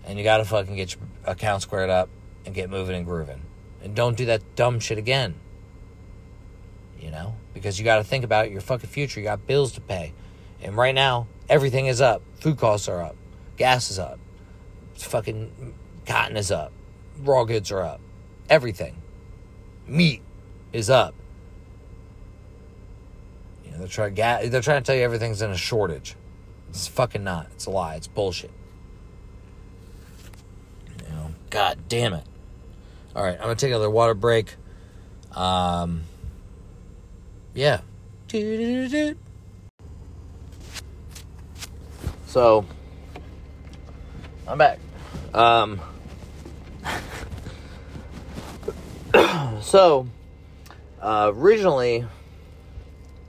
and 0.09 0.17
you 0.17 0.23
got 0.23 0.37
to 0.37 0.45
fucking 0.45 0.75
get 0.75 0.95
your 0.95 1.03
account 1.23 1.61
squared 1.61 1.91
up 1.91 2.09
and 2.43 2.55
get 2.55 2.67
moving 2.67 2.95
and 2.95 3.05
grooving. 3.05 3.43
And 3.83 3.93
don't 3.93 4.17
do 4.17 4.25
that 4.25 4.55
dumb 4.55 4.79
shit 4.79 4.97
again. 4.97 5.35
You 6.99 7.11
know? 7.11 7.35
Because 7.53 7.77
you 7.77 7.85
got 7.85 7.97
to 7.97 8.03
think 8.03 8.23
about 8.23 8.49
your 8.49 8.59
fucking 8.59 8.89
future. 8.89 9.19
You 9.19 9.25
got 9.25 9.45
bills 9.45 9.73
to 9.73 9.81
pay. 9.81 10.13
And 10.63 10.75
right 10.75 10.95
now, 10.95 11.27
everything 11.47 11.85
is 11.85 12.01
up. 12.01 12.23
Food 12.39 12.57
costs 12.57 12.87
are 12.87 13.03
up. 13.03 13.15
Gas 13.55 13.91
is 13.91 13.99
up. 13.99 14.19
Fucking 14.95 15.75
cotton 16.07 16.37
is 16.37 16.49
up. 16.49 16.71
Raw 17.19 17.43
goods 17.43 17.71
are 17.71 17.83
up. 17.83 18.01
Everything. 18.49 18.95
Meat 19.85 20.23
is 20.73 20.89
up. 20.89 21.13
You 23.63 23.71
know, 23.73 23.77
they're 23.77 23.87
trying, 23.87 24.15
they're 24.15 24.61
trying 24.61 24.81
to 24.81 24.85
tell 24.85 24.95
you 24.95 25.03
everything's 25.03 25.43
in 25.43 25.51
a 25.51 25.57
shortage. 25.57 26.15
It's 26.69 26.87
fucking 26.87 27.23
not. 27.23 27.45
It's 27.51 27.67
a 27.67 27.69
lie. 27.69 27.93
It's 27.93 28.07
bullshit. 28.07 28.49
God 31.49 31.79
damn 31.87 32.13
it. 32.13 32.23
All 33.15 33.23
right, 33.23 33.35
I'm 33.35 33.45
going 33.45 33.55
to 33.55 33.65
take 33.65 33.71
another 33.71 33.89
water 33.89 34.13
break. 34.13 34.55
Um, 35.33 36.03
yeah. 37.55 37.81
So, 42.27 42.65
I'm 44.47 44.59
back. 44.59 44.79
Um, 45.33 45.81
so, 49.61 50.07
uh, 51.01 51.31
originally, 51.33 52.05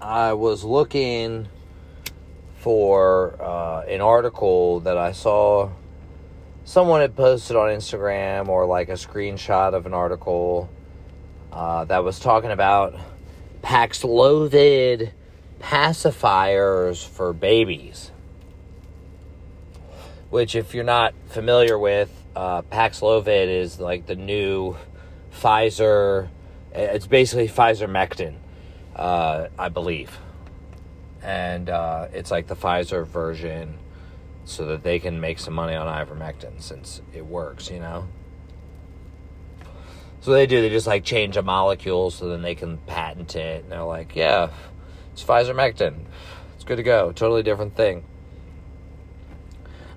I 0.03 0.35
was 0.35 0.63
looking 0.63 1.49
for 2.59 3.41
uh, 3.41 3.85
an 3.89 4.03
article 4.03 4.81
that 4.81 4.99
I 4.99 5.13
saw 5.13 5.71
someone 6.71 7.01
had 7.01 7.17
posted 7.17 7.57
on 7.57 7.69
Instagram 7.69 8.47
or 8.47 8.65
like 8.65 8.89
a 8.89 8.93
screenshot 8.93 9.75
of 9.75 9.87
an 9.87 9.93
article 9.93 10.71
uh, 11.53 11.85
that 11.87 12.05
was 12.05 12.21
talking 12.21 12.53
about 12.53 12.95
Paxlovid 13.61 15.11
pacifiers 15.59 17.05
for 17.05 17.33
babies. 17.33 18.13
Which, 20.31 20.55
if 20.55 20.73
you're 20.73 20.85
not 20.85 21.13
familiar 21.31 21.77
with, 21.77 22.09
uh, 22.37 22.63
Paxlovid 22.63 23.49
is 23.49 23.81
like 23.81 24.07
the 24.07 24.15
new 24.15 24.77
Pfizer. 25.35 26.29
It's 26.73 27.09
basically 27.09 27.49
Pfizer 27.49 27.91
Mectin, 27.91 28.37
uh, 28.95 29.49
I 29.59 29.71
believe. 29.71 30.17
And 31.21 31.69
uh, 31.69 32.07
it's 32.13 32.31
like 32.31 32.47
the 32.47 32.55
Pfizer 32.55 33.05
version 33.05 33.77
so 34.51 34.67
that 34.67 34.83
they 34.83 34.99
can 34.99 35.21
make 35.21 35.39
some 35.39 35.55
money 35.55 35.75
on 35.75 35.87
ivermectin 35.87 36.61
since 36.61 37.01
it 37.15 37.25
works, 37.25 37.71
you 37.71 37.79
know? 37.79 38.09
So 40.23 40.33
they 40.33 40.47
do, 40.47 40.61
they 40.61 40.69
just 40.69 40.87
like 40.87 41.05
change 41.05 41.37
a 41.37 41.43
molecule 41.43 42.11
so 42.11 42.29
then 42.29 42.43
they 42.43 42.55
can 42.55 42.79
patent 42.79 43.37
it. 43.37 43.63
And 43.63 43.73
they're 43.73 43.85
like, 43.85 44.17
yeah, 44.17 44.51
it's 45.13 45.23
Pfizer 45.23 45.55
Mectin. 45.55 46.05
It's 46.57 46.65
good 46.65 46.77
to 46.77 46.83
go. 46.83 47.13
Totally 47.13 47.43
different 47.43 47.77
thing. 47.77 48.05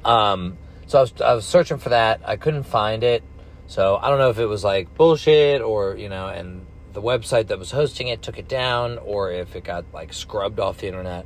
Um, 0.05 0.57
so 0.85 0.99
I 0.99 1.01
was, 1.01 1.13
I 1.21 1.33
was 1.33 1.45
searching 1.45 1.77
for 1.77 1.89
that. 1.89 2.21
I 2.23 2.37
couldn't 2.37 2.63
find 2.63 3.03
it. 3.03 3.23
So 3.67 3.97
I 3.97 4.09
don't 4.09 4.19
know 4.19 4.29
if 4.29 4.37
it 4.37 4.45
was 4.45 4.63
like 4.63 4.93
bullshit 4.93 5.61
or, 5.61 5.97
you 5.97 6.09
know, 6.09 6.27
and 6.27 6.65
the 6.93 7.01
website 7.01 7.47
that 7.47 7.57
was 7.57 7.71
hosting 7.71 8.07
it 8.07 8.21
took 8.21 8.37
it 8.37 8.47
down 8.47 8.99
or 8.99 9.31
if 9.31 9.55
it 9.55 9.63
got 9.63 9.85
like 9.93 10.13
scrubbed 10.13 10.59
off 10.59 10.77
the 10.77 10.87
internet. 10.87 11.25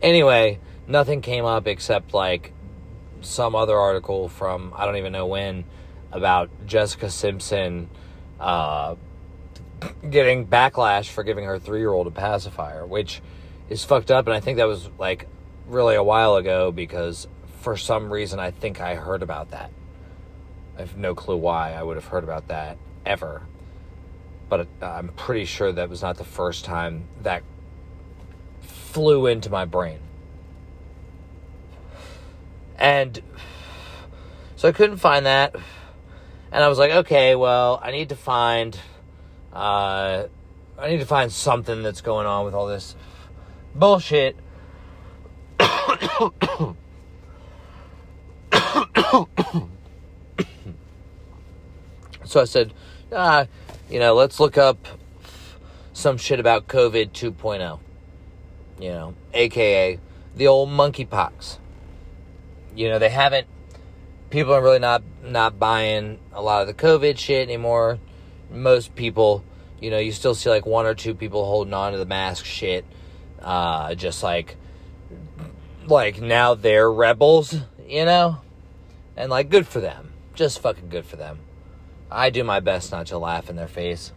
Anyway, 0.00 0.58
nothing 0.88 1.20
came 1.20 1.44
up 1.44 1.68
except 1.68 2.14
like 2.14 2.52
some 3.20 3.54
other 3.54 3.76
article 3.76 4.28
from 4.28 4.72
I 4.74 4.86
don't 4.86 4.96
even 4.96 5.12
know 5.12 5.26
when 5.26 5.64
about 6.10 6.50
Jessica 6.66 7.10
Simpson 7.10 7.90
uh, 8.40 8.96
getting 10.08 10.46
backlash 10.46 11.08
for 11.10 11.22
giving 11.22 11.44
her 11.44 11.58
three 11.58 11.80
year 11.80 11.92
old 11.92 12.06
a 12.06 12.10
pacifier, 12.10 12.86
which 12.86 13.20
is 13.68 13.84
fucked 13.84 14.10
up. 14.10 14.26
And 14.26 14.34
I 14.34 14.40
think 14.40 14.56
that 14.56 14.66
was 14.66 14.88
like 14.98 15.28
really 15.66 15.94
a 15.94 16.02
while 16.02 16.36
ago 16.36 16.72
because 16.72 17.28
for 17.60 17.76
some 17.76 18.12
reason 18.12 18.40
I 18.40 18.50
think 18.50 18.80
I 18.80 18.94
heard 18.94 19.22
about 19.22 19.50
that. 19.50 19.70
I 20.76 20.80
have 20.80 20.96
no 20.96 21.14
clue 21.14 21.36
why 21.36 21.72
I 21.74 21.82
would 21.82 21.96
have 21.96 22.06
heard 22.06 22.24
about 22.24 22.48
that 22.48 22.78
ever. 23.04 23.42
but 24.48 24.66
I'm 24.80 25.08
pretty 25.08 25.44
sure 25.44 25.70
that 25.72 25.90
was 25.90 26.00
not 26.00 26.16
the 26.16 26.24
first 26.24 26.64
time 26.64 27.04
that 27.22 27.42
flew 28.62 29.26
into 29.26 29.50
my 29.50 29.66
brain. 29.66 29.98
And 32.78 33.20
so 34.56 34.68
I 34.68 34.72
couldn't 34.72 34.98
find 34.98 35.26
that. 35.26 35.54
And 36.50 36.64
I 36.64 36.68
was 36.68 36.78
like, 36.78 36.90
okay, 36.90 37.34
well, 37.34 37.80
I 37.82 37.90
need 37.90 38.08
to 38.10 38.16
find 38.16 38.78
uh 39.52 40.26
I 40.78 40.90
need 40.90 41.00
to 41.00 41.06
find 41.06 41.32
something 41.32 41.82
that's 41.82 42.00
going 42.00 42.26
on 42.26 42.44
with 42.44 42.54
all 42.54 42.68
this 42.68 42.94
bullshit. 43.74 44.36
so 52.24 52.40
I 52.40 52.44
said, 52.44 52.72
ah, 53.12 53.46
you 53.90 53.98
know, 53.98 54.14
let's 54.14 54.38
look 54.38 54.56
up 54.56 54.86
some 55.92 56.16
shit 56.16 56.38
about 56.38 56.68
COVID 56.68 57.10
2.0. 57.10 57.80
You 58.80 58.88
know, 58.88 59.14
aka 59.34 59.98
the 60.36 60.46
old 60.46 60.68
monkeypox. 60.68 61.58
You 62.78 62.88
know, 62.88 63.00
they 63.00 63.08
haven't 63.08 63.48
people 64.30 64.52
are 64.52 64.62
really 64.62 64.78
not 64.78 65.02
not 65.24 65.58
buying 65.58 66.20
a 66.32 66.40
lot 66.40 66.62
of 66.62 66.68
the 66.68 66.74
COVID 66.74 67.18
shit 67.18 67.42
anymore. 67.42 67.98
Most 68.52 68.94
people, 68.94 69.44
you 69.80 69.90
know, 69.90 69.98
you 69.98 70.12
still 70.12 70.32
see 70.32 70.48
like 70.48 70.64
one 70.64 70.86
or 70.86 70.94
two 70.94 71.16
people 71.16 71.44
holding 71.44 71.74
on 71.74 71.90
to 71.90 71.98
the 71.98 72.06
mask 72.06 72.44
shit. 72.44 72.84
Uh, 73.40 73.96
just 73.96 74.22
like 74.22 74.54
like 75.88 76.20
now 76.20 76.54
they're 76.54 76.88
rebels, 76.88 77.56
you 77.84 78.04
know? 78.04 78.38
And 79.16 79.28
like 79.28 79.50
good 79.50 79.66
for 79.66 79.80
them. 79.80 80.12
Just 80.34 80.60
fucking 80.60 80.88
good 80.88 81.04
for 81.04 81.16
them. 81.16 81.40
I 82.12 82.30
do 82.30 82.44
my 82.44 82.60
best 82.60 82.92
not 82.92 83.08
to 83.08 83.18
laugh 83.18 83.50
in 83.50 83.56
their 83.56 83.66
face. 83.66 84.12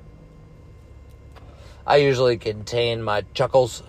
I 1.87 1.95
usually 1.95 2.37
contain 2.37 3.01
my 3.01 3.23
chuckles, 3.33 3.81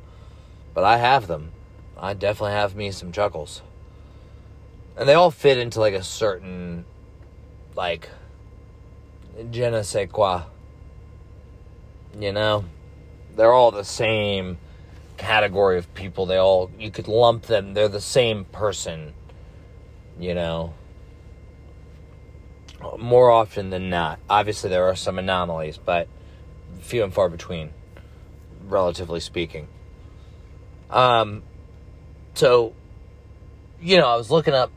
but 0.72 0.84
I 0.84 0.96
have 0.96 1.26
them. 1.26 1.52
I 1.98 2.14
definitely 2.14 2.54
have 2.54 2.74
me 2.74 2.90
some 2.90 3.12
chuckles. 3.12 3.60
And 4.98 5.08
they 5.08 5.14
all 5.14 5.30
fit 5.30 5.58
into 5.58 5.80
like 5.80 5.94
a 5.94 6.02
certain, 6.02 6.84
like, 7.76 8.10
je 9.50 9.70
ne 9.70 9.82
sais 9.82 10.08
quoi. 10.10 10.42
You 12.18 12.32
know? 12.32 12.64
They're 13.36 13.52
all 13.52 13.70
the 13.70 13.84
same 13.84 14.58
category 15.16 15.78
of 15.78 15.94
people. 15.94 16.26
They 16.26 16.36
all, 16.36 16.70
you 16.78 16.90
could 16.90 17.08
lump 17.08 17.44
them, 17.44 17.74
they're 17.74 17.88
the 17.88 18.00
same 18.00 18.44
person. 18.44 19.14
You 20.18 20.34
know? 20.34 20.74
more 22.98 23.30
often 23.30 23.70
than 23.70 23.90
not. 23.90 24.18
Obviously, 24.28 24.70
there 24.70 24.84
are 24.84 24.96
some 24.96 25.18
anomalies, 25.18 25.78
but 25.78 26.08
few 26.80 27.02
and 27.02 27.12
far 27.12 27.28
between, 27.28 27.70
relatively 28.66 29.20
speaking. 29.20 29.68
Um, 30.90 31.42
so, 32.34 32.74
you 33.80 33.98
know, 33.98 34.06
I 34.06 34.16
was 34.16 34.30
looking 34.30 34.54
up, 34.54 34.70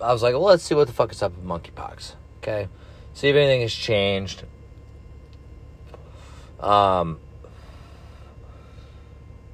I 0.00 0.12
was 0.12 0.22
like, 0.22 0.34
well, 0.34 0.44
let's 0.44 0.62
see 0.62 0.74
what 0.74 0.86
the 0.86 0.92
fuck 0.92 1.12
is 1.12 1.22
up 1.22 1.32
with 1.36 1.44
monkeypox. 1.44 2.14
Okay. 2.38 2.68
See 3.14 3.28
if 3.28 3.36
anything 3.36 3.62
has 3.62 3.72
changed. 3.72 4.44
Um, 6.60 7.20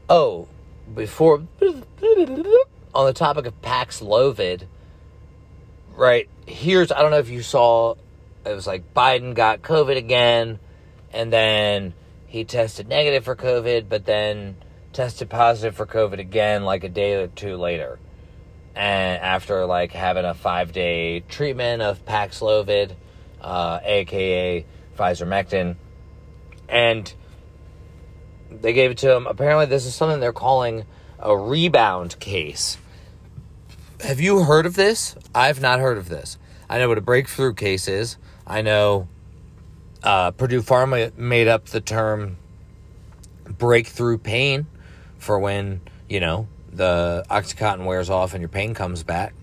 oh, 0.09 0.49
before, 0.95 1.47
on 2.95 3.07
the 3.07 3.13
topic 3.13 3.47
of 3.47 3.61
Paxlovid, 3.63 4.67
right? 5.95 6.29
Here's 6.47 6.91
I 6.91 7.03
don't 7.03 7.11
know 7.11 7.19
if 7.19 7.29
you 7.29 7.43
saw 7.43 7.97
it 8.45 8.53
was 8.53 8.67
like 8.67 8.95
Biden 8.95 9.35
got 9.35 9.63
COVID 9.63 9.97
again 9.97 10.59
and 11.13 11.33
then 11.33 11.95
he 12.27 12.45
tested 12.45 12.89
negative 12.89 13.25
for 13.25 13.37
COVID, 13.37 13.89
but 13.89 14.07
then 14.07 14.57
tested 14.93 15.29
positive 15.29 15.75
for 15.77 15.87
COVID 15.87 16.19
again 16.19 16.65
like 16.65 16.85
a 16.85 16.89
day 16.89 17.15
or 17.15 17.27
two 17.27 17.57
later. 17.57 17.99
And 18.75 19.21
after 19.21 19.67
like 19.67 19.93
having 19.93 20.25
a 20.25 20.35
five 20.35 20.73
day 20.73 21.21
treatment 21.21 21.83
of 21.83 22.05
Paxlovid, 22.05 22.95
uh, 23.41 23.81
aka 23.83 24.65
Pfizer 24.97 25.77
and 26.69 27.15
they 28.51 28.73
gave 28.73 28.91
it 28.93 28.99
to 28.99 29.15
him. 29.15 29.27
Apparently, 29.27 29.67
this 29.67 29.87
is 29.87 29.95
something 29.95 30.21
they're 30.21 30.33
calling 30.33 30.85
a 31.19 31.37
rebound 31.37 32.19
case. 32.21 32.79
Have 34.01 34.21
you 34.21 34.45
heard 34.45 34.67
of 34.67 34.77
this? 34.77 35.15
I've 35.35 35.61
not 35.61 35.81
heard 35.81 35.99
of 35.99 36.09
this. 36.09 36.39
I 36.69 36.79
know 36.79 36.89
what 36.89 36.99
a 36.99 37.03
breakthrough 37.03 37.55
case 37.55 37.89
is. 37.89 38.17
I 38.47 38.63
know 38.63 39.09
uh, 40.03 40.31
Purdue 40.31 40.63
Pharma 40.63 41.17
made 41.17 41.49
up 41.49 41.67
the 41.67 41.81
term 41.81 42.37
breakthrough 43.45 44.19
pain 44.19 44.67
for 45.19 45.39
when, 45.39 45.81
you 46.09 46.21
know, 46.21 46.49
the 46.73 47.25
Oxycontin 47.31 47.85
wears 47.85 48.11
off 48.11 48.35
and 48.35 48.41
your 48.41 48.49
pain 48.49 48.75
comes 48.75 49.03
back. 49.03 49.35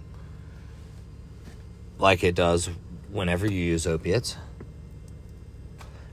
Like 1.99 2.23
it 2.23 2.35
does 2.35 2.69
whenever 3.11 3.49
you 3.49 3.59
use 3.59 3.87
opiates. 3.87 4.37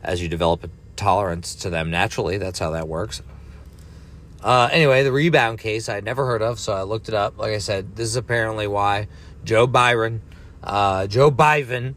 As 0.02 0.20
you 0.22 0.28
develop 0.28 0.64
a 0.64 0.70
tolerance 0.96 1.54
to 1.56 1.70
them 1.70 1.90
naturally, 1.90 2.38
that's 2.38 2.58
how 2.58 2.70
that 2.70 2.88
works. 2.88 3.22
Uh, 4.42 4.68
anyway, 4.70 5.02
the 5.02 5.12
rebound 5.12 5.58
case 5.58 5.88
I 5.88 5.94
had 5.94 6.04
never 6.04 6.26
heard 6.26 6.42
of, 6.42 6.58
so 6.58 6.74
I 6.74 6.82
looked 6.82 7.08
it 7.08 7.14
up. 7.14 7.38
Like 7.38 7.52
I 7.52 7.58
said, 7.58 7.96
this 7.96 8.08
is 8.08 8.16
apparently 8.16 8.66
why 8.66 9.08
Joe 9.42 9.66
Byron, 9.66 10.20
uh, 10.62 11.06
Joe 11.06 11.30
Biden, 11.30 11.94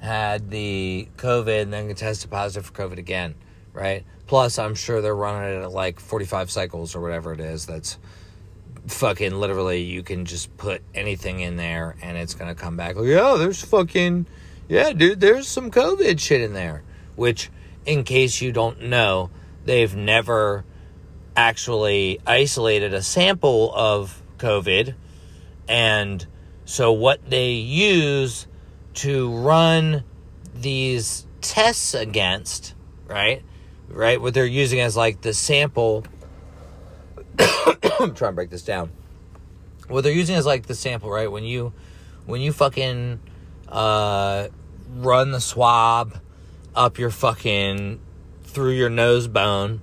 had 0.00 0.50
the 0.50 1.08
COVID 1.18 1.62
and 1.62 1.72
then 1.72 1.94
tested 1.94 2.30
positive 2.30 2.66
for 2.66 2.72
COVID 2.72 2.98
again, 2.98 3.34
right? 3.74 4.04
Plus, 4.26 4.58
I'm 4.58 4.74
sure 4.74 5.00
they're 5.00 5.14
running 5.14 5.60
it 5.60 5.62
at 5.62 5.72
like 5.72 6.00
45 6.00 6.50
cycles 6.50 6.94
or 6.94 7.00
whatever 7.00 7.32
it 7.32 7.40
is. 7.40 7.66
That's 7.66 7.98
fucking 8.86 9.32
literally, 9.32 9.82
you 9.82 10.02
can 10.02 10.24
just 10.24 10.56
put 10.56 10.82
anything 10.94 11.40
in 11.40 11.56
there 11.56 11.96
and 12.02 12.16
it's 12.16 12.34
going 12.34 12.54
to 12.54 12.60
come 12.60 12.76
back. 12.76 12.96
Like, 12.96 13.06
yeah, 13.06 13.36
there's 13.38 13.62
fucking, 13.62 14.26
yeah, 14.68 14.92
dude, 14.92 15.20
there's 15.20 15.48
some 15.48 15.70
COVID 15.70 16.18
shit 16.20 16.40
in 16.40 16.52
there. 16.52 16.82
Which, 17.16 17.50
in 17.86 18.04
case 18.04 18.40
you 18.40 18.50
don't 18.50 18.82
know, 18.82 19.30
they've 19.64 19.94
never 19.94 20.64
actually 21.36 22.20
isolated 22.26 22.94
a 22.94 23.02
sample 23.02 23.72
of 23.74 24.22
COVID. 24.38 24.94
And 25.68 26.26
so, 26.64 26.92
what 26.92 27.28
they 27.28 27.52
use 27.52 28.46
to 28.94 29.34
run 29.36 30.04
these 30.54 31.26
tests 31.40 31.94
against, 31.94 32.74
right? 33.06 33.42
Right? 33.88 34.20
What 34.20 34.34
they're 34.34 34.46
using 34.46 34.80
as 34.80 34.96
like 34.96 35.20
the 35.20 35.34
sample. 35.34 36.04
I'm 37.38 38.14
trying 38.14 38.32
to 38.32 38.32
break 38.32 38.50
this 38.50 38.62
down. 38.62 38.90
What 39.88 40.02
they're 40.02 40.12
using 40.12 40.36
as 40.36 40.46
like 40.46 40.66
the 40.66 40.74
sample, 40.74 41.10
right? 41.10 41.30
When 41.30 41.44
you, 41.44 41.72
when 42.26 42.40
you 42.40 42.52
fucking 42.52 43.20
uh, 43.68 44.48
run 44.96 45.30
the 45.30 45.40
swab 45.40 46.18
up 46.74 46.98
your 46.98 47.10
fucking 47.10 48.00
through 48.44 48.72
your 48.72 48.90
nose 48.90 49.28
bone 49.28 49.80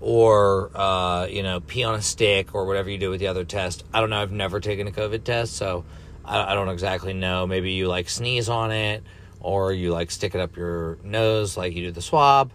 or 0.00 0.70
uh, 0.74 1.26
you 1.26 1.42
know 1.42 1.60
pee 1.60 1.84
on 1.84 1.94
a 1.94 2.02
stick 2.02 2.54
or 2.54 2.66
whatever 2.66 2.90
you 2.90 2.98
do 2.98 3.10
with 3.10 3.20
the 3.20 3.28
other 3.28 3.44
test. 3.44 3.84
I 3.94 4.00
don't 4.00 4.10
know. 4.10 4.20
I've 4.20 4.32
never 4.32 4.60
taken 4.60 4.86
a 4.86 4.90
COVID 4.90 5.24
test, 5.24 5.54
so 5.56 5.84
I, 6.24 6.52
I 6.52 6.54
don't 6.54 6.68
exactly 6.68 7.14
know. 7.14 7.46
Maybe 7.46 7.72
you 7.72 7.88
like 7.88 8.08
sneeze 8.08 8.48
on 8.48 8.72
it, 8.72 9.02
or 9.40 9.72
you 9.72 9.92
like 9.92 10.10
stick 10.10 10.34
it 10.34 10.40
up 10.40 10.56
your 10.56 10.98
nose 11.02 11.56
like 11.56 11.74
you 11.74 11.84
do 11.84 11.92
the 11.92 12.02
swab. 12.02 12.52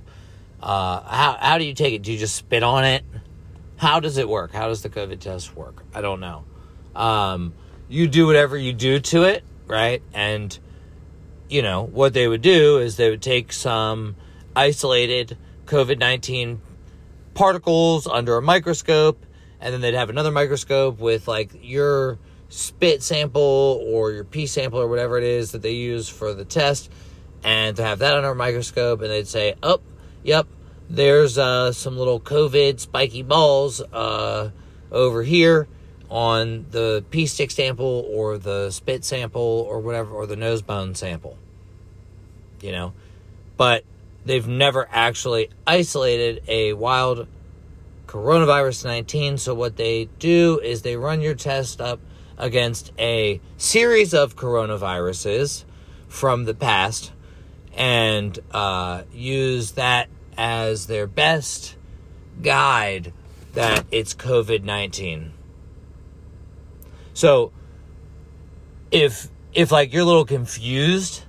Uh, 0.61 1.01
how 1.01 1.37
how 1.39 1.57
do 1.57 1.63
you 1.63 1.73
take 1.73 1.93
it? 1.93 2.01
Do 2.01 2.11
you 2.11 2.17
just 2.17 2.35
spit 2.35 2.63
on 2.63 2.83
it? 2.83 3.03
How 3.77 3.99
does 3.99 4.17
it 4.17 4.27
work? 4.27 4.51
How 4.53 4.67
does 4.67 4.81
the 4.81 4.89
COVID 4.89 5.19
test 5.19 5.55
work? 5.55 5.83
I 5.93 6.01
don't 6.01 6.19
know. 6.19 6.45
Um, 6.95 7.53
you 7.89 8.07
do 8.07 8.25
whatever 8.25 8.57
you 8.57 8.73
do 8.73 8.99
to 8.99 9.23
it, 9.23 9.43
right? 9.67 10.01
And 10.13 10.57
you 11.47 11.61
know 11.61 11.83
what 11.83 12.13
they 12.13 12.27
would 12.27 12.41
do 12.41 12.79
is 12.79 12.97
they 12.97 13.09
would 13.09 13.21
take 13.21 13.53
some 13.53 14.15
isolated 14.55 15.37
COVID 15.65 15.99
nineteen 15.99 16.59
particles 17.35 18.07
under 18.07 18.35
a 18.35 18.41
microscope, 18.41 19.23
and 19.61 19.73
then 19.73 19.81
they'd 19.81 19.93
have 19.93 20.09
another 20.09 20.31
microscope 20.31 20.99
with 20.99 21.27
like 21.27 21.51
your 21.61 22.17
spit 22.49 23.03
sample 23.03 23.83
or 23.85 24.11
your 24.11 24.23
pee 24.23 24.47
sample 24.47 24.79
or 24.79 24.87
whatever 24.87 25.17
it 25.17 25.23
is 25.23 25.51
that 25.51 25.61
they 25.61 25.73
use 25.73 26.09
for 26.09 26.33
the 26.33 26.45
test, 26.45 26.91
and 27.43 27.77
to 27.77 27.83
have 27.83 27.99
that 27.99 28.15
under 28.15 28.31
a 28.31 28.35
microscope, 28.35 29.01
and 29.01 29.11
they'd 29.11 29.27
say, 29.27 29.53
"Oh, 29.61 29.81
yep, 30.23 30.47
there's 30.89 31.37
uh, 31.37 31.71
some 31.71 31.97
little 31.97 32.19
COVID 32.19 32.79
spiky 32.79 33.23
balls 33.23 33.81
uh, 33.81 34.51
over 34.91 35.23
here." 35.23 35.67
on 36.09 36.65
the 36.71 37.03
pee 37.11 37.25
stick 37.25 37.51
sample 37.51 38.07
or 38.09 38.37
the 38.37 38.71
spit 38.71 39.03
sample 39.03 39.65
or 39.69 39.79
whatever, 39.79 40.11
or 40.11 40.25
the 40.25 40.35
nose 40.35 40.61
bone 40.61 40.95
sample. 40.95 41.37
You 42.61 42.71
know, 42.71 42.93
but 43.55 43.83
they've 44.25 44.47
never 44.47 44.87
actually 44.91 45.49
isolated 45.65 46.43
a 46.47 46.73
wild 46.73 47.27
coronavirus 48.07 48.85
19. 48.85 49.37
So, 49.37 49.53
what 49.53 49.75
they 49.75 50.05
do 50.19 50.59
is 50.59 50.81
they 50.81 50.95
run 50.95 51.21
your 51.21 51.35
test 51.35 51.81
up 51.81 51.99
against 52.37 52.91
a 52.97 53.41
series 53.57 54.13
of 54.13 54.35
coronaviruses 54.35 55.65
from 56.07 56.45
the 56.45 56.53
past 56.53 57.11
and 57.77 58.37
uh, 58.51 59.03
use 59.13 59.71
that 59.73 60.09
as 60.37 60.87
their 60.87 61.07
best 61.07 61.75
guide 62.41 63.13
that 63.53 63.85
it's 63.91 64.13
COVID 64.13 64.63
19. 64.63 65.31
So 67.13 67.51
if 68.91 69.29
if 69.53 69.71
like 69.71 69.93
you're 69.93 70.03
a 70.03 70.05
little 70.05 70.25
confused 70.25 71.23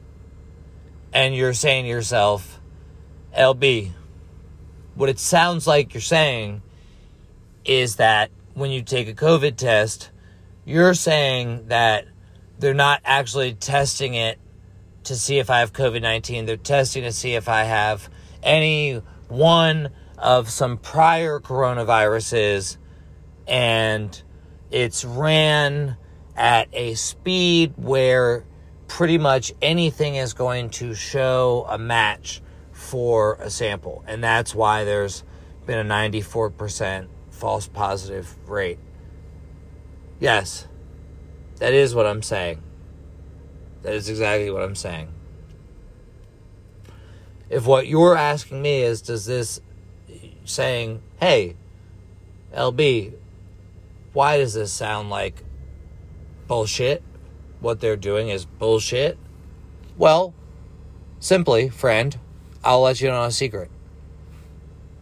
and 1.13 1.35
you're 1.35 1.55
saying 1.55 1.85
to 1.85 1.89
yourself, 1.89 2.61
LB, 3.37 3.93
what 4.95 5.09
it 5.09 5.19
sounds 5.19 5.67
like 5.67 5.95
you're 5.95 6.01
saying 6.01 6.63
is 7.65 7.97
that 7.97 8.31
when 8.55 8.71
you 8.71 8.83
take 8.83 9.09
a 9.09 9.15
COVID 9.15 9.57
test, 9.57 10.11
you're 10.65 10.95
saying 10.95 11.69
that 11.69 12.07
they're 12.59 12.75
not 12.75 13.01
actually 13.05 13.55
testing 13.55 14.15
it 14.15 14.39
to 15.09 15.17
see 15.17 15.39
if 15.39 15.51
I 15.51 15.61
have 15.61 15.73
COVID 15.73 16.01
19. 16.01 16.47
They're 16.47 16.57
testing 16.57 17.03
to 17.03 17.13
see 17.13 17.35
if 17.35 17.49
I 17.49 17.65
have 17.65 18.09
any 18.43 19.03
one 19.29 19.91
of 20.17 20.51
some 20.51 20.79
prior 20.79 21.41
coronaviruses, 21.41 22.77
and 23.47 24.23
it's 24.71 25.05
ran 25.05 25.97
at 26.37 26.69
a 26.73 26.95
speed 26.95 27.75
where 27.77 28.45
pretty 28.87 29.19
much 29.19 29.53
anything 29.61 30.15
is 30.15 30.33
going 30.33 30.71
to 30.71 30.95
show 30.95 31.67
a 31.69 31.79
match 31.79 32.41
for 32.73 33.35
a 33.41 33.51
sample. 33.51 34.05
And 34.07 34.23
that's 34.23 34.55
why 34.55 34.85
there's 34.85 35.25
been 35.67 35.79
a 35.79 35.89
94% 35.89 37.09
false 37.31 37.69
positive 37.69 38.35
rate. 38.49 38.79
Yes, 40.21 40.67
that 41.57 41.73
is 41.73 41.95
what 41.95 42.07
I'm 42.07 42.23
saying. 42.23 42.63
That 43.83 43.95
is 43.95 44.09
exactly 44.09 44.51
what 44.51 44.63
I'm 44.63 44.75
saying. 44.75 45.09
If 47.49 47.67
what 47.67 47.87
you're 47.87 48.17
asking 48.17 48.61
me 48.61 48.83
is, 48.83 49.01
does 49.01 49.25
this 49.25 49.61
saying, 50.45 51.03
hey, 51.21 51.57
LB, 52.55 53.15
why 54.13 54.39
does 54.39 54.55
this 54.55 54.73
sound 54.73 55.11
like 55.11 55.43
bullshit. 56.49 57.03
What 57.61 57.81
they're 57.81 57.97
doing 57.97 58.31
is 58.31 58.45
bullshit. 58.45 59.19
Well, 59.97 60.35
simply, 61.21 61.69
friend, 61.69 62.19
I'll 62.65 62.81
let 62.81 63.01
you 63.01 63.09
know 63.09 63.25
a 63.25 63.31
secret. 63.31 63.71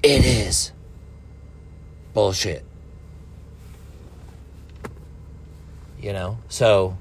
It 0.03 0.25
is 0.25 0.73
bullshit. 2.13 2.65
You 6.01 6.13
know? 6.13 6.39
So, 6.49 6.99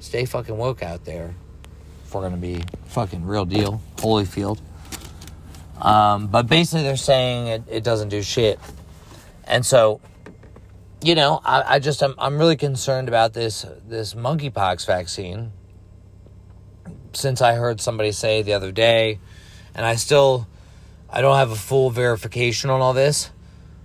stay 0.00 0.24
fucking 0.24 0.56
woke 0.56 0.82
out 0.82 1.04
there 1.04 1.34
if 2.04 2.14
we're 2.14 2.28
to 2.28 2.36
be 2.36 2.64
fucking 2.86 3.24
real 3.24 3.44
deal. 3.44 3.80
Holyfield. 3.96 4.60
Um, 5.80 6.26
but 6.26 6.48
basically, 6.48 6.82
they're 6.82 6.96
saying 6.96 7.46
it, 7.46 7.62
it 7.70 7.84
doesn't 7.84 8.08
do 8.08 8.22
shit. 8.22 8.58
And 9.44 9.64
so, 9.64 10.00
you 11.02 11.14
know, 11.14 11.40
I, 11.44 11.76
I 11.76 11.78
just 11.78 12.02
I'm 12.02 12.14
I'm 12.18 12.38
really 12.38 12.56
concerned 12.56 13.08
about 13.08 13.32
this 13.32 13.64
this 13.86 14.14
monkeypox 14.14 14.86
vaccine. 14.86 15.52
Since 17.12 17.42
I 17.42 17.54
heard 17.54 17.80
somebody 17.80 18.12
say 18.12 18.42
the 18.42 18.52
other 18.52 18.72
day, 18.72 19.18
and 19.74 19.86
I 19.86 19.96
still 19.96 20.46
I 21.08 21.22
don't 21.22 21.36
have 21.36 21.50
a 21.50 21.56
full 21.56 21.90
verification 21.90 22.70
on 22.70 22.80
all 22.80 22.92
this. 22.92 23.30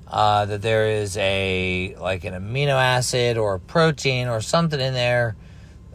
Uh, 0.07 0.45
that 0.45 0.61
there 0.61 0.87
is 0.87 1.17
a 1.17 1.95
like 1.99 2.23
an 2.25 2.33
amino 2.33 2.73
acid 2.73 3.37
or 3.37 3.55
a 3.55 3.59
protein 3.59 4.27
or 4.27 4.41
something 4.41 4.79
in 4.79 4.93
there. 4.93 5.35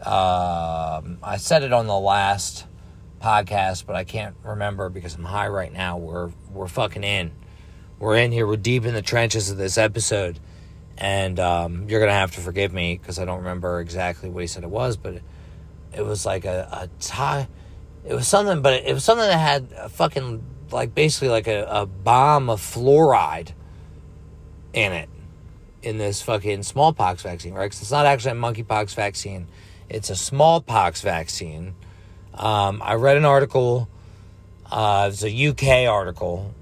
Um, 0.05 1.19
I 1.23 1.37
said 1.37 1.63
it 1.63 1.73
on 1.73 1.87
the 1.87 1.99
last 1.99 2.65
podcast, 3.21 3.85
but 3.85 3.95
I 3.95 4.03
can't 4.03 4.35
remember 4.43 4.89
because 4.89 5.15
I'm 5.15 5.23
high 5.23 5.47
right 5.47 5.71
now. 5.71 5.97
We're 5.97 6.31
we're 6.51 6.67
fucking 6.67 7.03
in. 7.03 7.31
We're 7.99 8.17
in 8.17 8.31
here. 8.31 8.47
We're 8.47 8.57
deep 8.57 8.85
in 8.85 8.93
the 8.93 9.01
trenches 9.01 9.49
of 9.49 9.57
this 9.57 9.77
episode 9.77 10.39
and 11.01 11.39
um, 11.39 11.89
you're 11.89 11.99
gonna 11.99 12.11
have 12.11 12.31
to 12.31 12.41
forgive 12.41 12.71
me 12.71 12.95
because 12.95 13.17
I 13.17 13.25
don't 13.25 13.39
remember 13.39 13.79
exactly 13.79 14.29
what 14.29 14.41
he 14.41 14.47
said 14.47 14.63
it 14.63 14.69
was, 14.69 14.97
but 14.97 15.15
it, 15.15 15.23
it 15.93 16.05
was 16.05 16.27
like 16.27 16.45
a, 16.45 16.67
a 16.71 16.89
tie. 16.99 17.47
It 18.05 18.13
was 18.13 18.27
something, 18.27 18.61
but 18.61 18.73
it 18.85 18.93
was 18.93 19.03
something 19.03 19.27
that 19.27 19.37
had 19.37 19.73
a 19.75 19.89
fucking 19.89 20.43
like 20.71 20.93
basically 20.93 21.29
like 21.29 21.47
a, 21.47 21.65
a 21.69 21.85
bomb 21.87 22.51
of 22.51 22.61
fluoride 22.61 23.53
in 24.73 24.93
it 24.93 25.09
in 25.81 25.97
this 25.97 26.21
fucking 26.21 26.61
smallpox 26.61 27.23
vaccine, 27.23 27.55
right? 27.55 27.65
Because 27.65 27.81
it's 27.81 27.91
not 27.91 28.05
actually 28.05 28.31
a 28.31 28.35
monkeypox 28.35 28.93
vaccine; 28.93 29.47
it's 29.91 30.09
a 30.09 30.15
smallpox 30.15 31.01
vaccine. 31.01 31.75
Um, 32.33 32.81
I 32.83 32.95
read 32.95 33.17
an 33.17 33.25
article. 33.25 33.89
Uh, 34.71 35.09
it's 35.11 35.23
a 35.23 35.47
UK 35.47 35.89
article. 35.91 36.53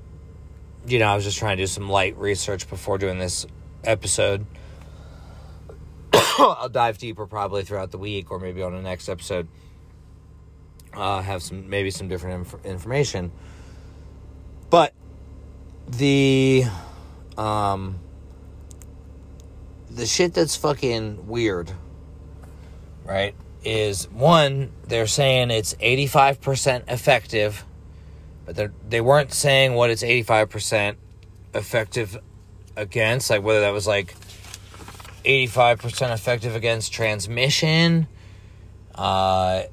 You 0.87 0.97
know, 0.97 1.05
I 1.05 1.15
was 1.15 1.23
just 1.23 1.37
trying 1.37 1.57
to 1.57 1.63
do 1.63 1.67
some 1.67 1.89
light 1.89 2.17
research 2.17 2.67
before 2.67 2.97
doing 2.97 3.19
this 3.19 3.45
episode. 3.83 4.47
I'll 6.13 6.69
dive 6.69 6.97
deeper 6.97 7.27
probably 7.27 7.63
throughout 7.63 7.91
the 7.91 7.99
week 7.99 8.31
or 8.31 8.39
maybe 8.39 8.63
on 8.63 8.73
the 8.73 8.81
next 8.81 9.07
episode. 9.07 9.47
Uh, 10.91 11.21
have 11.21 11.43
some 11.43 11.69
maybe 11.69 11.91
some 11.91 12.07
different 12.07 12.47
inf- 12.47 12.65
information, 12.65 13.31
but 14.71 14.91
the 15.87 16.63
um 17.37 17.99
the 19.91 20.07
shit 20.07 20.33
that's 20.33 20.55
fucking 20.55 21.27
weird, 21.27 21.71
right? 23.09 23.35
Is 23.63 24.09
one 24.09 24.71
they're 24.87 25.07
saying 25.07 25.51
it's 25.51 25.75
eighty 25.81 26.07
five 26.07 26.39
percent 26.39 26.85
effective, 26.87 27.65
but 28.45 28.55
they 28.55 28.69
they 28.87 29.01
weren't 29.01 29.33
saying 29.33 29.73
what 29.73 29.89
it's 29.89 30.03
eighty 30.03 30.23
five 30.23 30.49
percent 30.49 30.97
effective 31.53 32.17
against, 32.77 33.29
like 33.29 33.43
whether 33.43 33.61
that 33.61 33.73
was 33.73 33.87
like 33.87 34.15
85% 35.25 36.13
effective 36.13 36.55
against 36.55 36.93
transmission, 36.93 38.07
uh, 38.95 39.63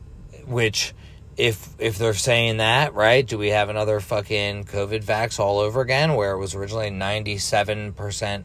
which 0.45 0.93
if 1.37 1.69
if 1.79 1.99
they're 1.99 2.15
saying 2.15 2.57
that, 2.57 2.95
right, 2.95 3.27
do 3.27 3.39
we 3.39 3.49
have 3.49 3.69
another 3.69 4.01
fucking 4.01 4.65
COVID 4.65 5.05
vax 5.05 5.39
all 5.39 5.59
over 5.59 5.81
again 5.81 6.15
where 6.15 6.33
it 6.33 6.39
was 6.39 6.55
originally 6.55 6.91
97% 6.91 8.45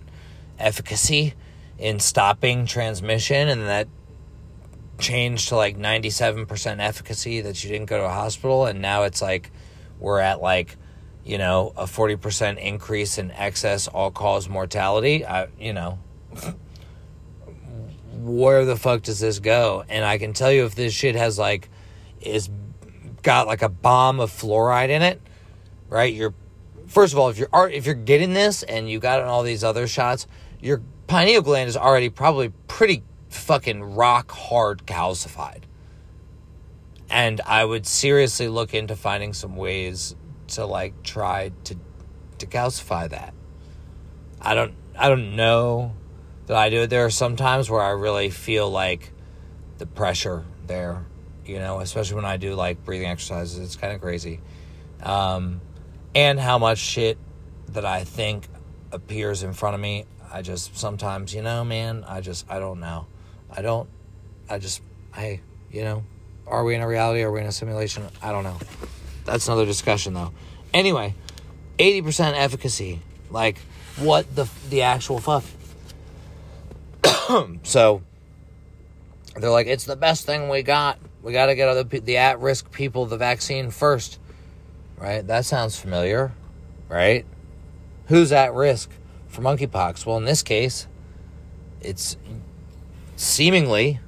efficacy 0.59 1.33
in 1.79 1.99
stopping 1.99 2.65
transmission 2.67 3.47
and 3.47 3.61
that 3.61 3.87
changed 5.01 5.49
to 5.49 5.55
like 5.55 5.77
97% 5.77 6.79
efficacy 6.79 7.41
that 7.41 7.63
you 7.63 7.69
didn't 7.69 7.87
go 7.87 7.97
to 7.97 8.05
a 8.05 8.09
hospital 8.09 8.65
and 8.65 8.81
now 8.81 9.03
it's 9.03 9.21
like 9.21 9.51
we're 9.99 10.19
at 10.19 10.41
like 10.41 10.77
you 11.23 11.37
know, 11.37 11.73
a 11.77 11.83
40% 11.83 12.57
increase 12.57 13.17
in 13.17 13.31
excess 13.31 13.87
all 13.87 14.11
cause 14.11 14.49
mortality, 14.49 15.25
I, 15.25 15.47
you 15.59 15.73
know, 15.73 15.99
where 18.13 18.65
the 18.65 18.75
fuck 18.75 19.03
does 19.03 19.19
this 19.19 19.39
go? 19.39 19.83
And 19.87 20.03
I 20.03 20.17
can 20.17 20.33
tell 20.33 20.51
you 20.51 20.65
if 20.65 20.75
this 20.75 20.93
shit 20.93 21.15
has 21.15 21.37
like, 21.37 21.69
is 22.21 22.49
got 23.21 23.47
like 23.47 23.61
a 23.61 23.69
bomb 23.69 24.19
of 24.19 24.31
fluoride 24.31 24.89
in 24.89 25.01
it, 25.01 25.21
right? 25.89 26.13
You're, 26.13 26.33
first 26.87 27.13
of 27.13 27.19
all, 27.19 27.29
if 27.29 27.37
you're, 27.37 27.49
if 27.69 27.85
you're 27.85 27.95
getting 27.95 28.33
this 28.33 28.63
and 28.63 28.89
you 28.89 28.99
got 28.99 29.21
all 29.21 29.43
these 29.43 29.63
other 29.63 29.87
shots, 29.87 30.27
your 30.59 30.81
pineal 31.05 31.41
gland 31.41 31.69
is 31.69 31.77
already 31.77 32.09
probably 32.09 32.49
pretty 32.67 33.03
fucking 33.31 33.95
rock 33.95 34.31
hard 34.31 34.85
calcified. 34.85 35.63
And 37.09 37.41
I 37.45 37.65
would 37.65 37.85
seriously 37.85 38.47
look 38.47 38.73
into 38.73 38.95
finding 38.95 39.33
some 39.33 39.55
ways 39.55 40.15
to 40.49 40.65
like 40.65 41.03
try 41.03 41.51
to 41.65 41.75
to 42.39 42.45
calcify 42.45 43.09
that. 43.09 43.33
I 44.41 44.55
don't 44.55 44.73
I 44.97 45.09
don't 45.09 45.35
know 45.35 45.93
that 46.47 46.57
I 46.57 46.69
do 46.69 46.81
it. 46.81 46.89
There 46.89 47.05
are 47.05 47.09
some 47.11 47.35
times 47.35 47.69
where 47.69 47.81
I 47.81 47.91
really 47.91 48.29
feel 48.29 48.69
like 48.69 49.11
the 49.77 49.85
pressure 49.85 50.45
there, 50.67 51.05
you 51.45 51.59
know, 51.59 51.79
especially 51.79 52.15
when 52.15 52.25
I 52.25 52.37
do 52.37 52.55
like 52.55 52.83
breathing 52.83 53.07
exercises. 53.07 53.59
It's 53.59 53.75
kind 53.75 53.93
of 53.93 54.01
crazy. 54.01 54.39
Um, 55.01 55.61
and 56.13 56.39
how 56.39 56.57
much 56.57 56.77
shit 56.77 57.17
that 57.69 57.85
I 57.85 58.03
think 58.03 58.47
appears 58.91 59.43
in 59.43 59.53
front 59.53 59.75
of 59.75 59.81
me. 59.81 60.05
I 60.31 60.41
just 60.41 60.77
sometimes, 60.77 61.33
you 61.33 61.41
know, 61.41 61.63
man, 61.63 62.03
I 62.07 62.21
just 62.21 62.45
I 62.49 62.59
don't 62.59 62.79
know. 62.79 63.07
I 63.55 63.61
don't 63.61 63.89
I 64.49 64.59
just 64.59 64.81
hey, 65.15 65.41
you 65.71 65.83
know, 65.83 66.03
are 66.45 66.63
we 66.63 66.75
in 66.75 66.81
a 66.81 66.87
reality? 66.87 67.21
Are 67.21 67.31
we 67.31 67.39
in 67.39 67.47
a 67.47 67.51
simulation? 67.51 68.07
I 68.21 68.31
don't 68.31 68.43
know. 68.43 68.57
That's 69.25 69.47
another 69.47 69.65
discussion 69.65 70.13
though. 70.13 70.33
Anyway, 70.73 71.15
80% 71.79 72.33
efficacy. 72.33 73.01
Like 73.29 73.57
what 73.97 74.35
the 74.35 74.47
the 74.69 74.81
actual 74.81 75.19
fuck? 75.19 75.43
so 77.63 78.01
they're 79.37 79.49
like 79.49 79.67
it's 79.67 79.85
the 79.85 79.95
best 79.95 80.25
thing 80.25 80.49
we 80.49 80.63
got. 80.63 80.99
We 81.21 81.31
got 81.31 81.45
to 81.45 81.55
get 81.55 81.69
other 81.69 81.83
the 81.83 82.17
at-risk 82.17 82.71
people 82.71 83.05
the 83.05 83.17
vaccine 83.17 83.71
first. 83.71 84.19
Right? 84.97 85.25
That 85.25 85.45
sounds 85.45 85.79
familiar, 85.79 86.31
right? 86.89 87.25
Who's 88.07 88.31
at 88.31 88.53
risk 88.53 88.91
for 89.27 89.41
monkeypox? 89.41 90.05
Well, 90.05 90.17
in 90.17 90.25
this 90.25 90.43
case, 90.43 90.87
it's 91.79 92.17
seemingly 93.15 93.99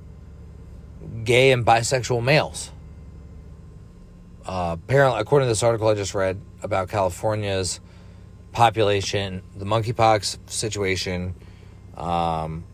gay 1.24 1.52
and 1.52 1.66
bisexual 1.66 2.24
males 2.24 2.72
uh, 4.46 4.76
apparently, 4.84 5.22
according 5.22 5.46
to 5.46 5.52
this 5.52 5.64
article 5.64 5.88
I 5.88 5.94
just 5.94 6.14
read 6.14 6.40
about 6.62 6.90
California's 6.90 7.80
population, 8.52 9.42
the 9.56 9.66
monkeypox 9.66 10.38
situation, 10.48 11.34
um, 11.96 12.66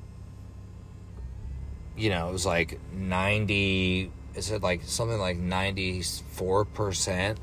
you 1.95 2.09
know, 2.09 2.30
it 2.30 2.34
was 2.34 2.45
like 2.45 2.80
90, 2.93 4.11
is 4.34 4.51
it 4.51 4.63
like 4.63 4.82
something 4.84 5.19
like 5.19 5.38
94% 5.38 7.38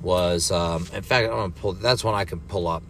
was, 0.00 0.50
um, 0.50 0.86
in 0.92 1.02
fact, 1.02 1.28
I'm 1.28 1.30
going 1.30 1.52
to 1.52 1.60
pull, 1.60 1.72
that's 1.74 2.02
one 2.02 2.14
I 2.14 2.24
can 2.24 2.40
pull 2.40 2.66
up. 2.66 2.82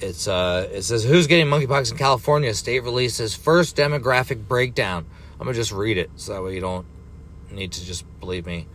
It's, 0.00 0.26
uh, 0.26 0.68
it 0.72 0.82
says, 0.82 1.04
who's 1.04 1.26
getting 1.26 1.46
monkeypox 1.46 1.92
in 1.92 1.98
California? 1.98 2.54
State 2.54 2.80
releases 2.80 3.34
first 3.34 3.76
demographic 3.76 4.48
breakdown. 4.48 5.06
I'm 5.38 5.46
to 5.46 5.52
just 5.52 5.72
read 5.72 5.98
it 5.98 6.10
so 6.16 6.34
that 6.34 6.42
way 6.42 6.54
you 6.54 6.60
don't 6.60 6.86
need 7.50 7.72
to 7.72 7.84
just 7.84 8.04
believe 8.20 8.46
me. 8.46 8.66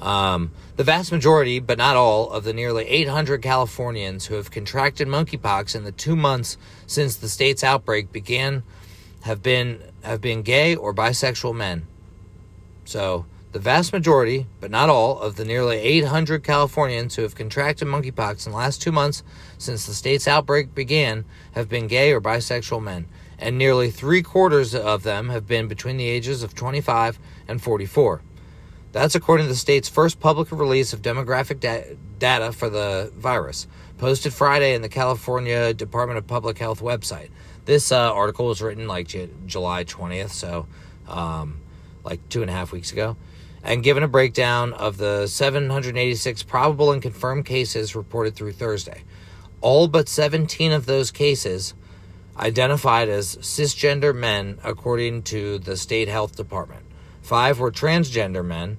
Um, 0.00 0.52
the 0.76 0.84
vast 0.84 1.10
majority, 1.10 1.58
but 1.58 1.78
not 1.78 1.96
all, 1.96 2.30
of 2.30 2.44
the 2.44 2.52
nearly 2.52 2.84
800 2.84 3.40
Californians 3.42 4.26
who 4.26 4.34
have 4.34 4.50
contracted 4.50 5.08
monkeypox 5.08 5.74
in 5.74 5.84
the 5.84 5.92
two 5.92 6.16
months 6.16 6.58
since 6.86 7.16
the 7.16 7.28
state's 7.28 7.64
outbreak 7.64 8.12
began 8.12 8.62
have 9.22 9.42
been 9.42 9.82
have 10.02 10.20
been 10.20 10.42
gay 10.42 10.76
or 10.76 10.94
bisexual 10.94 11.54
men. 11.54 11.86
So, 12.84 13.26
the 13.56 13.62
vast 13.62 13.90
majority, 13.90 14.46
but 14.60 14.70
not 14.70 14.90
all, 14.90 15.18
of 15.18 15.36
the 15.36 15.44
nearly 15.46 15.78
800 15.78 16.44
Californians 16.44 17.16
who 17.16 17.22
have 17.22 17.34
contracted 17.34 17.88
monkeypox 17.88 18.44
in 18.44 18.52
the 18.52 18.58
last 18.58 18.82
two 18.82 18.92
months 18.92 19.22
since 19.56 19.86
the 19.86 19.94
state's 19.94 20.28
outbreak 20.28 20.74
began 20.74 21.24
have 21.52 21.66
been 21.66 21.86
gay 21.86 22.12
or 22.12 22.20
bisexual 22.20 22.82
men, 22.82 23.06
and 23.38 23.56
nearly 23.56 23.90
three 23.90 24.20
quarters 24.20 24.74
of 24.74 25.04
them 25.04 25.30
have 25.30 25.46
been 25.46 25.68
between 25.68 25.96
the 25.96 26.06
ages 26.06 26.42
of 26.42 26.54
25 26.54 27.18
and 27.48 27.62
44. 27.62 28.20
That's 28.92 29.14
according 29.14 29.46
to 29.46 29.52
the 29.52 29.58
state's 29.58 29.88
first 29.88 30.20
public 30.20 30.52
release 30.52 30.92
of 30.92 31.00
demographic 31.00 31.58
da- 31.60 31.96
data 32.18 32.52
for 32.52 32.68
the 32.68 33.10
virus, 33.16 33.66
posted 33.96 34.34
Friday 34.34 34.74
in 34.74 34.82
the 34.82 34.90
California 34.90 35.72
Department 35.72 36.18
of 36.18 36.26
Public 36.26 36.58
Health 36.58 36.82
website. 36.82 37.30
This 37.64 37.90
uh, 37.90 38.12
article 38.12 38.48
was 38.48 38.60
written 38.60 38.86
like 38.86 39.08
J- 39.08 39.30
July 39.46 39.84
20th, 39.84 40.32
so 40.32 40.66
um, 41.08 41.62
like 42.04 42.26
two 42.28 42.42
and 42.42 42.50
a 42.50 42.52
half 42.52 42.70
weeks 42.70 42.92
ago, 42.92 43.16
and 43.66 43.82
given 43.82 44.04
a 44.04 44.08
breakdown 44.08 44.72
of 44.74 44.96
the 44.96 45.26
786 45.26 46.44
probable 46.44 46.92
and 46.92 47.02
confirmed 47.02 47.44
cases 47.44 47.96
reported 47.96 48.36
through 48.36 48.52
Thursday. 48.52 49.02
All 49.60 49.88
but 49.88 50.08
17 50.08 50.70
of 50.70 50.86
those 50.86 51.10
cases 51.10 51.74
identified 52.38 53.08
as 53.08 53.34
cisgender 53.36 54.14
men, 54.14 54.60
according 54.62 55.24
to 55.24 55.58
the 55.58 55.76
state 55.76 56.06
health 56.06 56.36
department. 56.36 56.84
Five 57.22 57.58
were 57.58 57.72
transgender 57.72 58.44
men. 58.44 58.78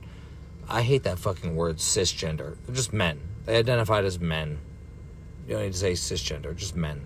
I 0.69 0.83
hate 0.83 1.03
that 1.03 1.19
fucking 1.19 1.57
word, 1.57 1.77
cisgender. 1.77 2.55
They're 2.65 2.75
just 2.75 2.93
men. 2.93 3.19
They 3.45 3.57
identified 3.57 4.05
as 4.05 4.21
men. 4.21 4.59
You 5.47 5.55
don't 5.55 5.63
need 5.63 5.73
to 5.73 5.77
say 5.77 5.93
cisgender, 5.93 6.55
just 6.55 6.77
men. 6.77 7.05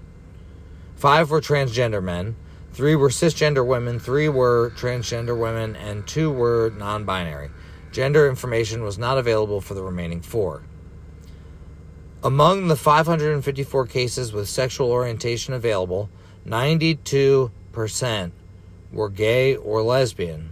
Five 0.97 1.32
were 1.32 1.41
transgender 1.41 2.03
men. 2.03 2.36
Three 2.73 2.95
were 2.95 3.09
cisgender 3.09 3.65
women. 3.65 3.99
Three 3.99 4.29
were 4.29 4.71
transgender 4.75 5.36
women. 5.36 5.75
And 5.75 6.05
two 6.05 6.32
were 6.32 6.71
non 6.77 7.05
binary. 7.05 7.49
Gender 7.92 8.30
information 8.30 8.84
was 8.84 8.98
not 8.98 9.18
available 9.18 9.62
for 9.62 9.74
the 9.74 9.84
remaining 9.84 10.22
four. 10.22 10.64
Among 12.24 12.68
the 12.68 12.76
554 12.76 13.88
cases 13.88 14.32
with 14.32 14.48
sexual 14.48 14.92
orientation 14.92 15.54
available, 15.54 16.10
92% 16.48 18.32
were 18.92 19.10
gay 19.10 19.56
or 19.56 19.82
lesbian. 19.82 20.52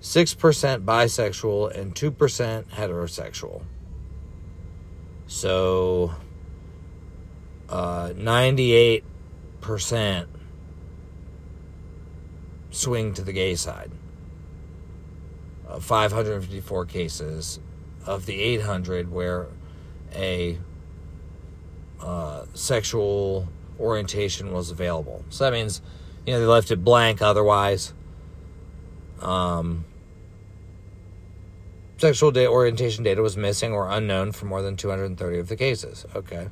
6% 0.00 0.84
bisexual, 0.84 1.78
and 1.78 1.94
2% 1.94 2.64
heterosexual. 2.64 3.62
So, 5.28 6.12
uh, 7.68 8.12
98% 8.16 10.26
swing 12.70 13.14
to 13.14 13.22
the 13.22 13.32
gay 13.32 13.54
side. 13.54 13.92
Uh, 15.72 15.80
554 15.80 16.84
cases 16.84 17.58
of 18.04 18.26
the 18.26 18.40
800 18.40 19.10
where 19.10 19.46
a 20.14 20.58
uh, 22.00 22.44
sexual 22.52 23.48
orientation 23.80 24.52
was 24.52 24.70
available. 24.70 25.24
So 25.30 25.44
that 25.44 25.52
means, 25.52 25.80
you 26.26 26.34
know, 26.34 26.40
they 26.40 26.46
left 26.46 26.70
it 26.70 26.84
blank 26.84 27.22
otherwise. 27.22 27.94
Um, 29.20 29.84
Sexual 31.96 32.32
da- 32.32 32.48
orientation 32.48 33.04
data 33.04 33.22
was 33.22 33.36
missing 33.36 33.72
or 33.72 33.88
unknown 33.88 34.32
for 34.32 34.46
more 34.46 34.60
than 34.60 34.76
230 34.76 35.38
of 35.38 35.48
the 35.48 35.54
cases. 35.54 36.04
Okay. 36.16 36.48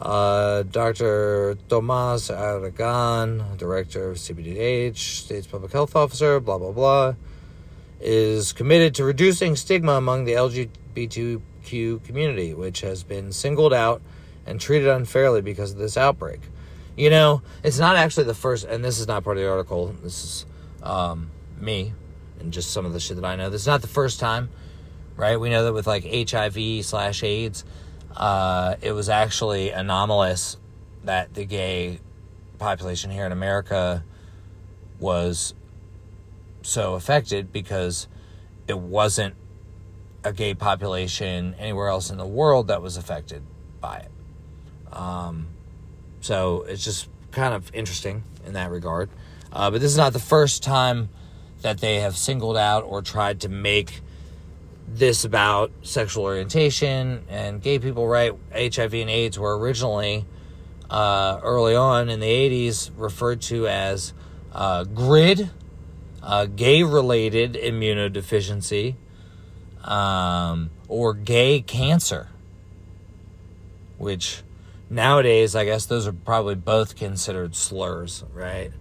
Uh, 0.00 0.62
Dr. 0.62 1.58
Tomas 1.68 2.30
Aragon, 2.30 3.56
director 3.56 4.08
of 4.10 4.18
CDPH, 4.18 4.96
state's 4.96 5.48
public 5.48 5.72
health 5.72 5.96
officer, 5.96 6.38
blah, 6.38 6.58
blah, 6.58 6.70
blah, 6.70 7.14
is 8.00 8.52
committed 8.52 8.94
to 8.96 9.04
reducing 9.04 9.56
stigma 9.56 9.92
among 9.92 10.24
the 10.24 10.32
LGBTQ 10.32 12.04
community, 12.04 12.54
which 12.54 12.80
has 12.82 13.02
been 13.02 13.32
singled 13.32 13.72
out 13.72 14.00
and 14.46 14.60
treated 14.60 14.88
unfairly 14.88 15.42
because 15.42 15.72
of 15.72 15.78
this 15.78 15.96
outbreak. 15.96 16.40
You 16.96 17.10
know, 17.10 17.42
it's 17.62 17.78
not 17.78 17.96
actually 17.96 18.24
the 18.24 18.34
first, 18.34 18.64
and 18.64 18.84
this 18.84 18.98
is 18.98 19.06
not 19.06 19.24
part 19.24 19.36
of 19.36 19.42
the 19.42 19.50
article, 19.50 19.94
this 20.02 20.24
is 20.24 20.46
um, 20.82 21.30
me 21.60 21.92
and 22.40 22.52
just 22.52 22.70
some 22.70 22.86
of 22.86 22.92
the 22.92 23.00
shit 23.00 23.16
that 23.16 23.24
I 23.24 23.36
know. 23.36 23.50
This 23.50 23.62
is 23.62 23.66
not 23.66 23.82
the 23.82 23.88
first 23.88 24.20
time, 24.20 24.48
right? 25.16 25.38
We 25.38 25.50
know 25.50 25.64
that 25.64 25.72
with 25.72 25.86
like 25.86 26.04
HIV 26.04 26.84
slash 26.84 27.22
AIDS, 27.22 27.64
uh, 28.16 28.76
it 28.80 28.92
was 28.92 29.08
actually 29.08 29.70
anomalous 29.70 30.56
that 31.04 31.34
the 31.34 31.44
gay 31.44 32.00
population 32.58 33.10
here 33.10 33.26
in 33.26 33.32
America 33.32 34.04
was 34.98 35.54
so 36.62 36.94
affected 36.94 37.52
because 37.52 38.08
it 38.66 38.78
wasn't 38.78 39.34
a 40.24 40.32
gay 40.32 40.54
population 40.54 41.54
anywhere 41.58 41.88
else 41.88 42.10
in 42.10 42.18
the 42.18 42.26
world 42.26 42.68
that 42.68 42.82
was 42.82 42.96
affected 42.96 43.42
by 43.80 43.98
it. 43.98 44.10
Um, 44.92 45.48
so 46.20 46.62
it's 46.62 46.84
just 46.84 47.08
kind 47.30 47.54
of 47.54 47.74
interesting 47.74 48.24
in 48.44 48.54
that 48.54 48.70
regard. 48.70 49.10
Uh, 49.52 49.70
but 49.70 49.80
this 49.80 49.90
is 49.90 49.96
not 49.96 50.12
the 50.12 50.18
first 50.18 50.62
time 50.62 51.08
that 51.62 51.78
they 51.78 52.00
have 52.00 52.16
singled 52.16 52.56
out 52.56 52.84
or 52.84 53.02
tried 53.02 53.40
to 53.40 53.48
make 53.48 54.00
this 54.86 55.24
about 55.24 55.70
sexual 55.82 56.24
orientation 56.24 57.24
and 57.28 57.62
gay 57.62 57.78
people, 57.78 58.06
right? 58.06 58.32
HIV 58.52 58.94
and 58.94 59.10
AIDS 59.10 59.38
were 59.38 59.58
originally, 59.58 60.24
uh, 60.90 61.40
early 61.42 61.74
on 61.74 62.08
in 62.08 62.20
the 62.20 62.26
80s, 62.26 62.90
referred 62.96 63.42
to 63.42 63.68
as 63.68 64.12
uh, 64.52 64.84
GRID, 64.84 65.50
uh, 66.22 66.46
gay 66.46 66.82
related 66.82 67.54
immunodeficiency, 67.54 68.96
um, 69.84 70.70
or 70.88 71.14
gay 71.14 71.60
cancer, 71.60 72.28
which 73.98 74.42
nowadays, 74.90 75.54
I 75.54 75.64
guess 75.64 75.86
those 75.86 76.06
are 76.06 76.12
probably 76.12 76.54
both 76.54 76.96
considered 76.96 77.54
slurs, 77.54 78.24
right? 78.32 78.72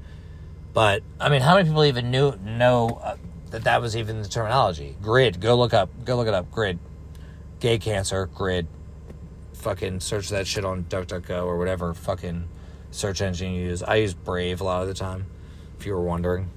But 0.74 1.04
I 1.20 1.30
mean, 1.30 1.42
how 1.42 1.56
many 1.56 1.68
people 1.68 1.86
even 1.86 2.12
knew 2.12 2.36
know 2.38 3.00
uh, 3.04 3.18
that 3.50 3.64
that 3.64 3.82
was 3.82 3.96
even 3.96 4.22
the 4.22 4.28
terminology? 4.28 4.96
Grid. 5.02 5.42
Go 5.42 5.56
look 5.56 5.74
up. 5.74 5.90
Go 6.06 6.16
look 6.18 6.28
it 6.28 6.34
up. 6.34 6.52
Grid. 6.52 6.80
Gay 7.60 7.80
cancer. 7.80 8.28
Grid. 8.28 8.68
Fucking 9.54 10.02
search 10.02 10.30
that 10.30 10.46
shit 10.46 10.64
on 10.64 10.84
DuckDuckGo 10.84 11.46
or 11.46 11.58
whatever 11.58 11.94
fucking 11.94 12.48
search 12.92 13.22
engine 13.22 13.54
you 13.54 13.70
use. 13.70 13.82
I 13.82 13.96
use 13.96 14.14
Brave 14.14 14.62
a 14.62 14.64
lot 14.64 14.84
of 14.84 14.88
the 14.88 14.94
time. 14.94 15.26
If 15.80 15.86
you 15.86 15.94
were 15.94 16.04
wondering, 16.04 16.52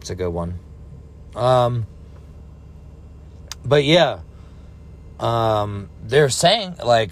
it's 0.00 0.10
a 0.10 0.14
good 0.14 0.30
one. 0.30 0.58
Um. 1.34 1.86
But 3.64 3.84
yeah. 3.84 4.20
Um. 5.18 5.90
They're 6.02 6.30
saying 6.30 6.76
like 6.84 7.10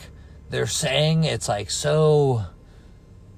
they're 0.50 0.66
saying 0.66 1.24
it's 1.24 1.48
like 1.48 1.70
so 1.70 2.44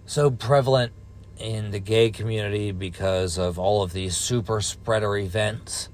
so 0.06 0.30
prevalent 0.30 0.92
in 1.38 1.70
the 1.70 1.80
gay 1.80 2.10
community 2.10 2.70
because 2.70 3.38
of 3.38 3.58
all 3.58 3.82
of 3.82 3.92
these 3.92 4.16
super 4.16 4.60
spreader 4.60 5.16
events, 5.16 5.88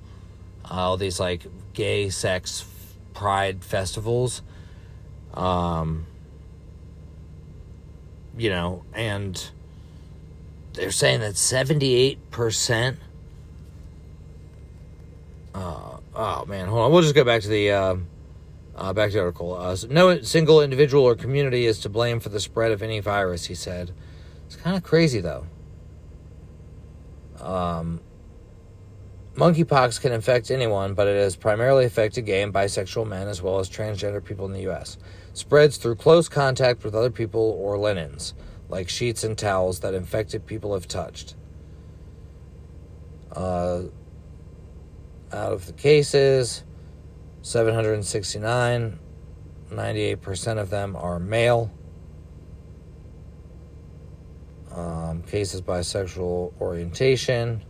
uh, 0.64 0.74
all 0.74 0.96
these 0.96 1.20
like 1.20 1.46
gay 1.72 2.10
sex 2.10 2.66
pride 3.14 3.64
festivals. 3.64 4.42
Um, 5.32 6.06
you 8.36 8.50
know, 8.50 8.84
and 8.92 9.50
they're 10.74 10.90
saying 10.90 11.20
that 11.20 11.34
78%. 11.34 12.96
Uh, 15.56 15.96
oh 16.14 16.44
man, 16.44 16.68
hold 16.68 16.82
on. 16.82 16.92
We'll 16.92 17.00
just 17.00 17.14
go 17.14 17.24
back 17.24 17.40
to 17.40 17.48
the 17.48 17.70
uh, 17.70 17.96
uh, 18.74 18.92
back 18.92 19.08
to 19.10 19.16
the 19.16 19.22
article. 19.22 19.54
Uh, 19.54 19.74
no 19.88 20.20
single 20.20 20.60
individual 20.60 21.02
or 21.02 21.14
community 21.14 21.64
is 21.64 21.80
to 21.80 21.88
blame 21.88 22.20
for 22.20 22.28
the 22.28 22.40
spread 22.40 22.72
of 22.72 22.82
any 22.82 23.00
virus, 23.00 23.46
he 23.46 23.54
said. 23.54 23.92
It's 24.44 24.56
kind 24.56 24.76
of 24.76 24.82
crazy, 24.82 25.20
though. 25.20 25.46
Um, 27.40 28.00
Monkeypox 29.34 29.98
can 29.98 30.12
infect 30.12 30.50
anyone, 30.50 30.92
but 30.92 31.08
it 31.08 31.16
has 31.16 31.36
primarily 31.36 31.86
affected 31.86 32.26
gay 32.26 32.42
and 32.42 32.52
bisexual 32.52 33.06
men 33.08 33.26
as 33.26 33.40
well 33.40 33.58
as 33.58 33.70
transgender 33.70 34.22
people 34.22 34.44
in 34.44 34.52
the 34.52 34.62
U.S. 34.62 34.98
Spreads 35.32 35.78
through 35.78 35.96
close 35.96 36.28
contact 36.28 36.84
with 36.84 36.94
other 36.94 37.10
people 37.10 37.56
or 37.58 37.78
linens, 37.78 38.34
like 38.68 38.90
sheets 38.90 39.24
and 39.24 39.38
towels 39.38 39.80
that 39.80 39.94
infected 39.94 40.44
people 40.44 40.74
have 40.74 40.86
touched. 40.86 41.34
Uh, 43.32 43.84
out 45.36 45.52
of 45.52 45.66
the 45.66 45.72
cases, 45.74 46.64
769, 47.42 48.98
98% 49.70 50.58
of 50.58 50.70
them 50.70 50.96
are 50.96 51.20
male. 51.20 51.70
Um, 54.70 55.22
cases 55.22 55.60
by 55.60 55.82
sexual 55.82 56.54
orientation. 56.60 57.62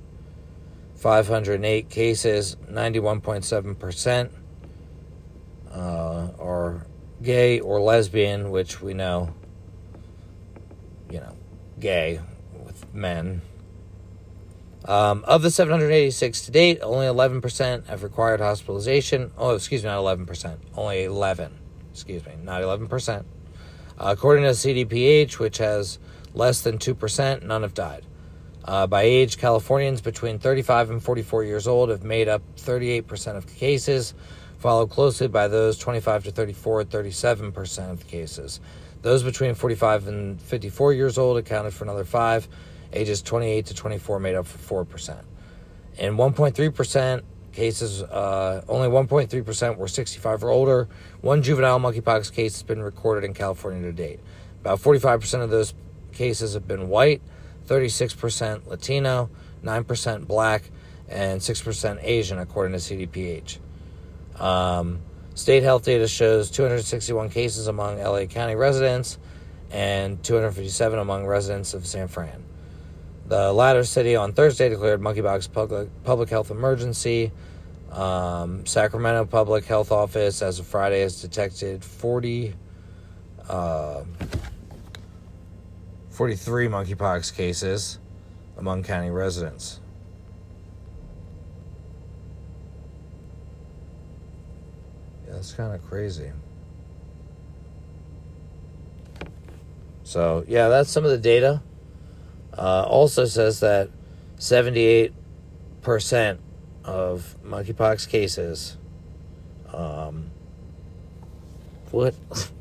508 0.95 1.91
cases, 1.91 2.57
91.7% 2.71 4.31
uh, 5.71 6.29
are 6.39 6.87
gay 7.23 7.61
or 7.61 7.81
lesbian, 7.81 8.51
which 8.51 8.81
we 8.81 8.95
know, 8.95 9.35
you 11.11 11.21
know, 11.21 11.37
gay 11.79 12.21
with 12.65 12.95
men. 12.95 13.43
Um, 14.87 15.25
of 15.27 15.43
the 15.43 15.51
786 15.51 16.43
to 16.43 16.51
date, 16.53 16.79
only 16.81 17.07
11% 17.07 17.87
have 17.87 18.05
required 18.05 18.41
hospitalization. 18.41 19.33
Oh, 19.37 19.55
excuse 19.57 19.83
me, 19.83 19.89
not 19.89 19.99
11%. 19.99 20.59
Only 20.77 21.05
11. 21.05 21.53
Excuse 21.91 22.25
me, 22.25 22.33
not 22.45 22.63
11%. 22.63 23.19
Uh, 23.19 23.23
according 23.99 24.45
to 24.45 24.51
CDPH, 24.51 25.41
which 25.41 25.59
has 25.59 25.99
less 26.35 26.61
than 26.61 26.79
2%, 26.79 27.43
none 27.43 27.63
have 27.63 27.75
died. 27.75 28.05
Uh, 28.65 28.87
by 28.87 29.03
age, 29.03 29.39
Californians 29.39 30.01
between 30.01 30.39
35 30.39 30.91
and 30.91 31.03
44 31.03 31.45
years 31.45 31.67
old 31.67 31.89
have 31.89 32.05
made 32.05 32.29
up 32.29 32.43
38% 32.57 33.37
of 33.37 33.47
cases, 33.47 34.15
followed 34.59 34.91
closely 34.91 35.27
by 35.27 35.49
those 35.49 35.79
25 35.79 36.25
to 36.25 36.31
34 36.31 36.83
at 36.83 36.89
37% 36.91 37.91
of 37.91 37.99
the 38.01 38.05
cases. 38.05 38.61
Those 39.03 39.23
between 39.23 39.55
45 39.55 40.09
and 40.09 40.41
54 40.41 40.93
years 40.93 41.19
old 41.19 41.39
accounted 41.39 41.75
for 41.75 41.85
another 41.85 42.05
5. 42.05 42.49
Ages 42.93 43.23
28 43.23 43.67
to 43.67 43.75
24 43.75 44.21
made 44.21 44.35
up 44.35 44.47
for 44.47 44.85
4%. 44.85 45.25
In 45.99 46.17
1.3% 46.17 47.23
cases, 47.53 48.03
uh, 48.03 48.63
only 48.69 48.89
1.3% 48.89 49.77
were 49.77 49.89
65 49.89 50.45
or 50.45 50.51
older. 50.51 50.89
One 51.23 51.43
juvenile 51.43 51.81
monkeypox 51.81 52.33
case 52.33 52.55
has 52.55 52.63
been 52.63 52.83
recorded 52.83 53.25
in 53.25 53.35
California 53.35 53.83
to 53.83 53.93
date. 53.93 54.21
About 54.61 54.81
45% 54.81 55.43
of 55.43 55.51
those 55.51 55.75
cases 56.13 56.55
have 56.55 56.69
been 56.69 56.89
white. 56.89 57.23
36% 57.67 58.67
Latino, 58.67 59.31
9% 59.65 60.27
Black, 60.27 60.71
and 61.09 61.41
6% 61.41 61.99
Asian, 62.03 62.39
according 62.39 62.79
to 62.79 62.79
CDPH. 62.79 63.59
Um, 64.41 65.01
state 65.35 65.63
health 65.63 65.85
data 65.85 66.07
shows 66.07 66.51
261 66.51 67.31
cases 67.31 67.67
among 67.67 67.99
LA 67.99 68.27
County 68.27 68.55
residents 68.55 69.19
and 69.71 70.23
257 70.23 70.99
among 70.99 71.27
residents 71.27 71.75
of 71.75 71.87
San 71.87 72.09
Fran. 72.09 72.46
The 73.29 73.53
latter 73.53 73.83
city 73.83 74.15
on 74.15 74.33
Thursday 74.33 74.69
declared 74.69 75.01
monkeypox 75.01 75.53
public, 75.53 75.89
public 76.05 76.29
health 76.29 76.51
emergency. 76.53 77.33
Um, 77.91 78.67
Sacramento 78.67 79.25
Public 79.25 79.65
Health 79.65 79.91
Office, 79.91 80.43
as 80.43 80.61
of 80.61 80.67
Friday, 80.67 81.01
has 81.01 81.21
detected 81.21 81.85
40. 81.85 82.55
Uh, 83.49 84.05
43 86.11 86.69
monkeypox 86.69 87.35
cases 87.37 87.99
among 88.57 88.83
county 88.83 89.11
residents. 89.11 89.81
Yeah, 95.27 95.35
that's 95.35 95.53
kind 95.53 95.75
of 95.75 95.85
crazy. 95.87 96.33
So, 100.05 100.45
yeah, 100.49 100.69
that's 100.69 100.91
some 100.91 101.05
of 101.05 101.11
the 101.11 101.19
data. 101.19 101.61
Uh, 102.57 102.83
also 102.85 103.25
says 103.27 103.61
that 103.61 103.91
78% 104.39 105.13
of 106.85 107.37
monkeypox 107.45 108.09
cases. 108.09 108.77
Um, 109.73 110.31
what? 111.91 112.15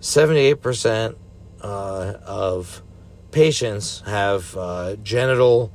78% 0.00 1.16
uh, 1.60 2.14
of 2.24 2.82
patients 3.30 4.02
have 4.06 4.56
uh, 4.56 4.96
genital 4.96 5.72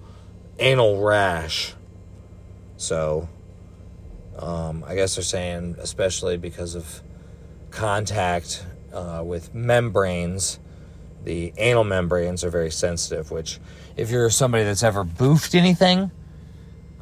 anal 0.60 1.02
rash. 1.02 1.74
So, 2.78 3.30
um, 4.38 4.84
I 4.88 4.96
guess 4.96 5.16
they're 5.16 5.24
saying, 5.24 5.76
especially 5.80 6.38
because 6.38 6.76
of 6.76 7.02
contact 7.72 8.66
uh, 8.92 9.24
with 9.26 9.54
membranes, 9.54 10.60
the 11.24 11.54
anal 11.58 11.84
membranes 11.84 12.44
are 12.44 12.50
very 12.50 12.72
sensitive. 12.72 13.32
Which, 13.32 13.60
if 13.96 14.12
you're 14.12 14.30
somebody 14.30 14.64
that's 14.64 14.84
ever 14.84 15.04
boofed 15.04 15.56
anything, 15.56 16.12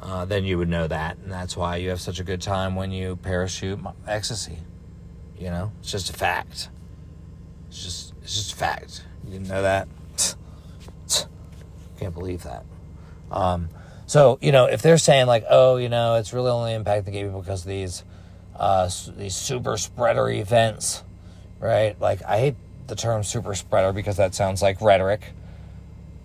uh, 0.00 0.24
then 0.24 0.44
you 0.44 0.58
would 0.58 0.68
know 0.68 0.86
that, 0.88 1.18
and 1.18 1.30
that's 1.30 1.56
why 1.56 1.76
you 1.76 1.90
have 1.90 2.00
such 2.00 2.20
a 2.20 2.24
good 2.24 2.42
time 2.42 2.74
when 2.74 2.90
you 2.90 3.16
parachute 3.16 3.80
ecstasy. 4.06 4.58
You 5.38 5.50
know, 5.50 5.72
it's 5.80 5.90
just 5.90 6.10
a 6.10 6.12
fact. 6.12 6.68
It's 7.68 7.82
just 7.82 8.14
it's 8.22 8.34
just 8.34 8.52
a 8.52 8.56
fact. 8.56 9.04
You 9.24 9.32
didn't 9.32 9.48
know 9.48 9.62
that? 9.62 9.88
Can't 11.98 12.14
believe 12.14 12.42
that. 12.42 12.64
Um, 13.30 13.68
so 14.06 14.38
you 14.40 14.52
know, 14.52 14.66
if 14.66 14.82
they're 14.82 14.98
saying 14.98 15.26
like, 15.26 15.44
oh, 15.48 15.76
you 15.76 15.88
know, 15.88 16.16
it's 16.16 16.32
really 16.32 16.50
only 16.50 16.72
impacting 16.72 17.12
gay 17.12 17.24
people 17.24 17.40
because 17.40 17.62
of 17.62 17.68
these 17.68 18.04
uh, 18.56 18.88
these 19.16 19.34
super 19.34 19.76
spreader 19.76 20.28
events, 20.28 21.02
right? 21.58 21.98
Like, 22.00 22.22
I 22.24 22.38
hate 22.38 22.56
the 22.92 22.96
term 22.96 23.24
super 23.24 23.54
spreader 23.54 23.90
because 23.90 24.18
that 24.18 24.34
sounds 24.34 24.60
like 24.60 24.82
rhetoric, 24.82 25.32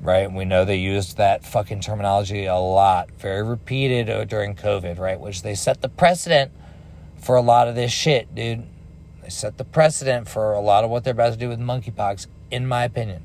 right? 0.02 0.30
We 0.30 0.44
know 0.44 0.66
they 0.66 0.76
used 0.76 1.16
that 1.16 1.46
fucking 1.46 1.80
terminology 1.80 2.44
a 2.44 2.58
lot, 2.58 3.10
very 3.12 3.42
repeated 3.42 4.10
uh, 4.10 4.26
during 4.26 4.54
COVID, 4.54 5.00
right? 5.00 5.18
Which 5.18 5.44
they 5.44 5.56
set 5.56 5.82
the 5.82 5.88
precedent 5.88 6.52
for 7.22 7.38
a 7.38 7.42
lot 7.42 7.70
of 7.70 7.76
this 7.76 7.94
shit, 7.94 8.36
dude. 8.36 8.66
They 9.22 9.30
set 9.30 9.58
the 9.58 9.64
precedent 9.64 10.28
for 10.28 10.52
a 10.52 10.60
lot 10.60 10.84
of 10.84 10.90
what 10.90 11.06
they're 11.06 11.14
about 11.14 11.32
to 11.32 11.40
do 11.40 11.48
with 11.48 11.60
monkeypox, 11.60 12.28
in 12.52 12.68
my 12.68 12.84
opinion. 12.84 13.24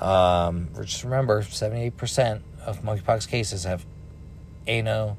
Um, 0.00 0.68
just 0.80 1.02
remember, 1.02 1.42
78% 1.42 2.42
of 2.64 2.82
monkeypox 2.82 3.26
cases 3.26 3.64
have 3.64 3.84
ano, 4.68 5.16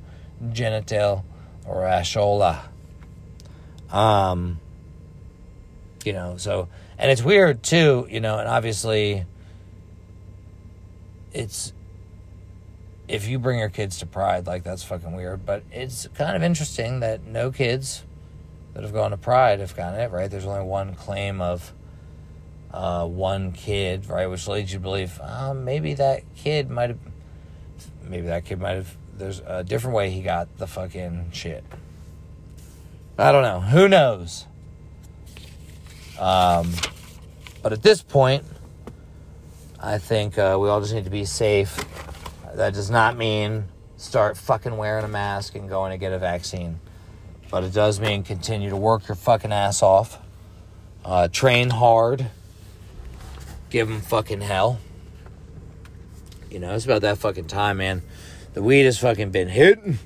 genital, 0.53 1.26
or 1.68 1.81
ashola. 1.81 2.61
Um, 3.91 4.61
you 6.05 6.13
know, 6.13 6.38
so, 6.38 6.67
and 6.97 7.11
it's 7.11 7.23
weird 7.23 7.63
too, 7.63 8.07
you 8.09 8.19
know, 8.19 8.38
and 8.39 8.47
obviously 8.47 9.26
it's, 11.34 11.73
if 13.07 13.27
you 13.27 13.39
bring 13.39 13.59
your 13.59 13.69
kids 13.69 13.99
to 13.99 14.05
Pride, 14.05 14.45
like 14.47 14.63
that's 14.63 14.84
fucking 14.84 15.15
weird, 15.15 15.45
but 15.45 15.63
it's 15.71 16.07
kind 16.15 16.35
of 16.35 16.43
interesting 16.43 16.99
that 16.99 17.23
no 17.23 17.51
kids 17.51 18.03
that 18.73 18.84
have 18.84 18.93
gone 18.93 19.11
to 19.11 19.17
Pride 19.17 19.59
have 19.59 19.76
gotten 19.76 19.99
it, 19.99 20.11
right? 20.11 20.30
There's 20.30 20.45
only 20.45 20.65
one 20.65 20.93
claim 20.93 21.41
of 21.41 21.73
uh, 22.71 23.05
one 23.05 23.51
kid, 23.51 24.07
right? 24.07 24.27
Which 24.27 24.47
leads 24.47 24.71
you 24.71 24.77
to 24.77 24.84
believe 24.84 25.19
um, 25.21 25.65
maybe 25.65 25.95
that 25.95 26.23
kid 26.35 26.69
might 26.69 26.89
have, 26.89 26.99
maybe 28.03 28.27
that 28.27 28.45
kid 28.45 28.59
might 28.59 28.76
have, 28.76 28.95
there's 29.17 29.41
a 29.45 29.63
different 29.63 29.95
way 29.95 30.11
he 30.11 30.21
got 30.21 30.57
the 30.57 30.67
fucking 30.67 31.31
shit. 31.34 31.63
I 33.17 33.31
don't 33.31 33.43
know. 33.43 33.59
Who 33.59 33.89
knows? 33.89 34.45
Um, 36.19 36.73
but 37.63 37.73
at 37.73 37.81
this 37.81 38.01
point, 38.01 38.43
I 39.79 39.97
think 39.97 40.37
uh, 40.37 40.57
we 40.59 40.67
all 40.67 40.81
just 40.81 40.93
need 40.93 41.05
to 41.05 41.09
be 41.09 41.25
safe. 41.25 41.85
That 42.53 42.73
does 42.73 42.89
not 42.89 43.17
mean 43.17 43.65
start 43.95 44.37
fucking 44.37 44.75
wearing 44.75 45.05
a 45.05 45.07
mask 45.07 45.55
and 45.55 45.69
going 45.69 45.91
to 45.91 45.97
get 45.97 46.11
a 46.11 46.19
vaccine. 46.19 46.79
But 47.49 47.63
it 47.63 47.73
does 47.73 47.99
mean 47.99 48.23
continue 48.23 48.69
to 48.69 48.75
work 48.75 49.07
your 49.07 49.15
fucking 49.15 49.51
ass 49.51 49.81
off. 49.81 50.19
Uh, 51.03 51.29
train 51.29 51.69
hard. 51.69 52.27
Give 53.69 53.87
them 53.87 54.01
fucking 54.01 54.41
hell. 54.41 54.79
You 56.51 56.59
know, 56.59 56.73
it's 56.75 56.85
about 56.85 57.01
that 57.01 57.17
fucking 57.17 57.45
time, 57.47 57.77
man. 57.77 58.01
The 58.53 58.63
weed 58.63 58.83
has 58.83 58.97
fucking 58.97 59.31
been 59.31 59.47
hitting. 59.47 59.99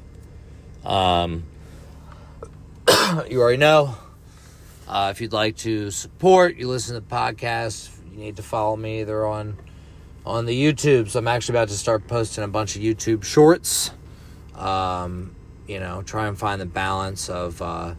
Um, 0.85 1.43
you 3.29 3.41
already 3.41 3.57
know. 3.57 3.95
Uh, 4.87 5.09
if 5.11 5.21
you'd 5.21 5.33
like 5.33 5.57
to 5.57 5.91
support, 5.91 6.55
you 6.55 6.67
listen 6.67 6.95
to 6.95 7.01
the 7.01 7.15
podcast. 7.15 7.89
You 8.11 8.17
need 8.17 8.35
to 8.35 8.43
follow 8.43 8.75
me 8.75 9.01
either 9.01 9.25
on 9.25 9.57
on 10.25 10.45
the 10.45 10.53
YouTube. 10.53 11.09
So 11.09 11.19
I'm 11.19 11.27
actually 11.27 11.53
about 11.53 11.69
to 11.69 11.77
start 11.77 12.07
posting 12.07 12.43
a 12.43 12.47
bunch 12.47 12.75
of 12.75 12.81
YouTube 12.81 13.23
shorts. 13.23 13.91
Um, 14.55 15.35
you 15.67 15.79
know, 15.79 16.01
try 16.01 16.27
and 16.27 16.37
find 16.37 16.61
the 16.61 16.65
balance 16.65 17.29
of, 17.29 17.61
uh, 17.61 17.95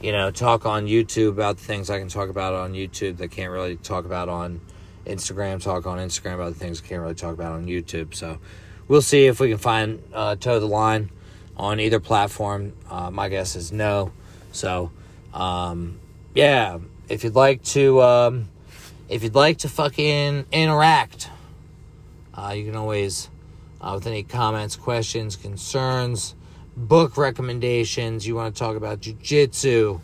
you 0.00 0.12
know, 0.12 0.30
talk 0.30 0.66
on 0.66 0.86
YouTube 0.86 1.30
about 1.30 1.58
the 1.58 1.64
things 1.64 1.90
I 1.90 1.98
can 1.98 2.08
talk 2.08 2.28
about 2.28 2.54
on 2.54 2.72
YouTube 2.72 3.18
that 3.18 3.30
can't 3.30 3.50
really 3.50 3.76
talk 3.76 4.04
about 4.04 4.28
on 4.28 4.60
Instagram, 5.06 5.62
talk 5.62 5.86
on 5.86 5.98
Instagram 5.98 6.34
about 6.34 6.52
the 6.52 6.58
things 6.58 6.82
I 6.82 6.88
can't 6.88 7.02
really 7.02 7.14
talk 7.14 7.34
about 7.34 7.52
on 7.52 7.66
YouTube. 7.66 8.14
So 8.14 8.38
we'll 8.88 9.02
see 9.02 9.26
if 9.26 9.40
we 9.40 9.48
can 9.48 9.58
find 9.58 10.02
uh, 10.12 10.36
toe 10.36 10.60
the 10.60 10.66
line 10.66 11.10
on 11.56 11.80
either 11.80 12.00
platform. 12.00 12.72
Uh, 12.88 13.10
my 13.10 13.28
guess 13.28 13.56
is 13.56 13.72
no. 13.72 14.12
So, 14.52 14.90
um, 15.34 15.98
yeah, 16.34 16.78
if 17.08 17.24
you'd 17.24 17.34
like 17.34 17.62
to, 17.64 18.02
um, 18.02 18.48
if 19.08 19.22
you'd 19.22 19.34
like 19.34 19.58
to 19.58 19.68
fucking 19.68 20.46
interact, 20.52 21.28
uh, 22.34 22.54
you 22.56 22.64
can 22.64 22.76
always, 22.76 23.28
uh, 23.80 23.92
with 23.94 24.06
any 24.06 24.22
comments, 24.22 24.76
questions, 24.76 25.36
concerns, 25.36 26.34
book 26.76 27.16
recommendations, 27.16 28.26
you 28.26 28.34
want 28.34 28.54
to 28.54 28.58
talk 28.58 28.76
about 28.76 29.00
jujitsu, 29.00 30.00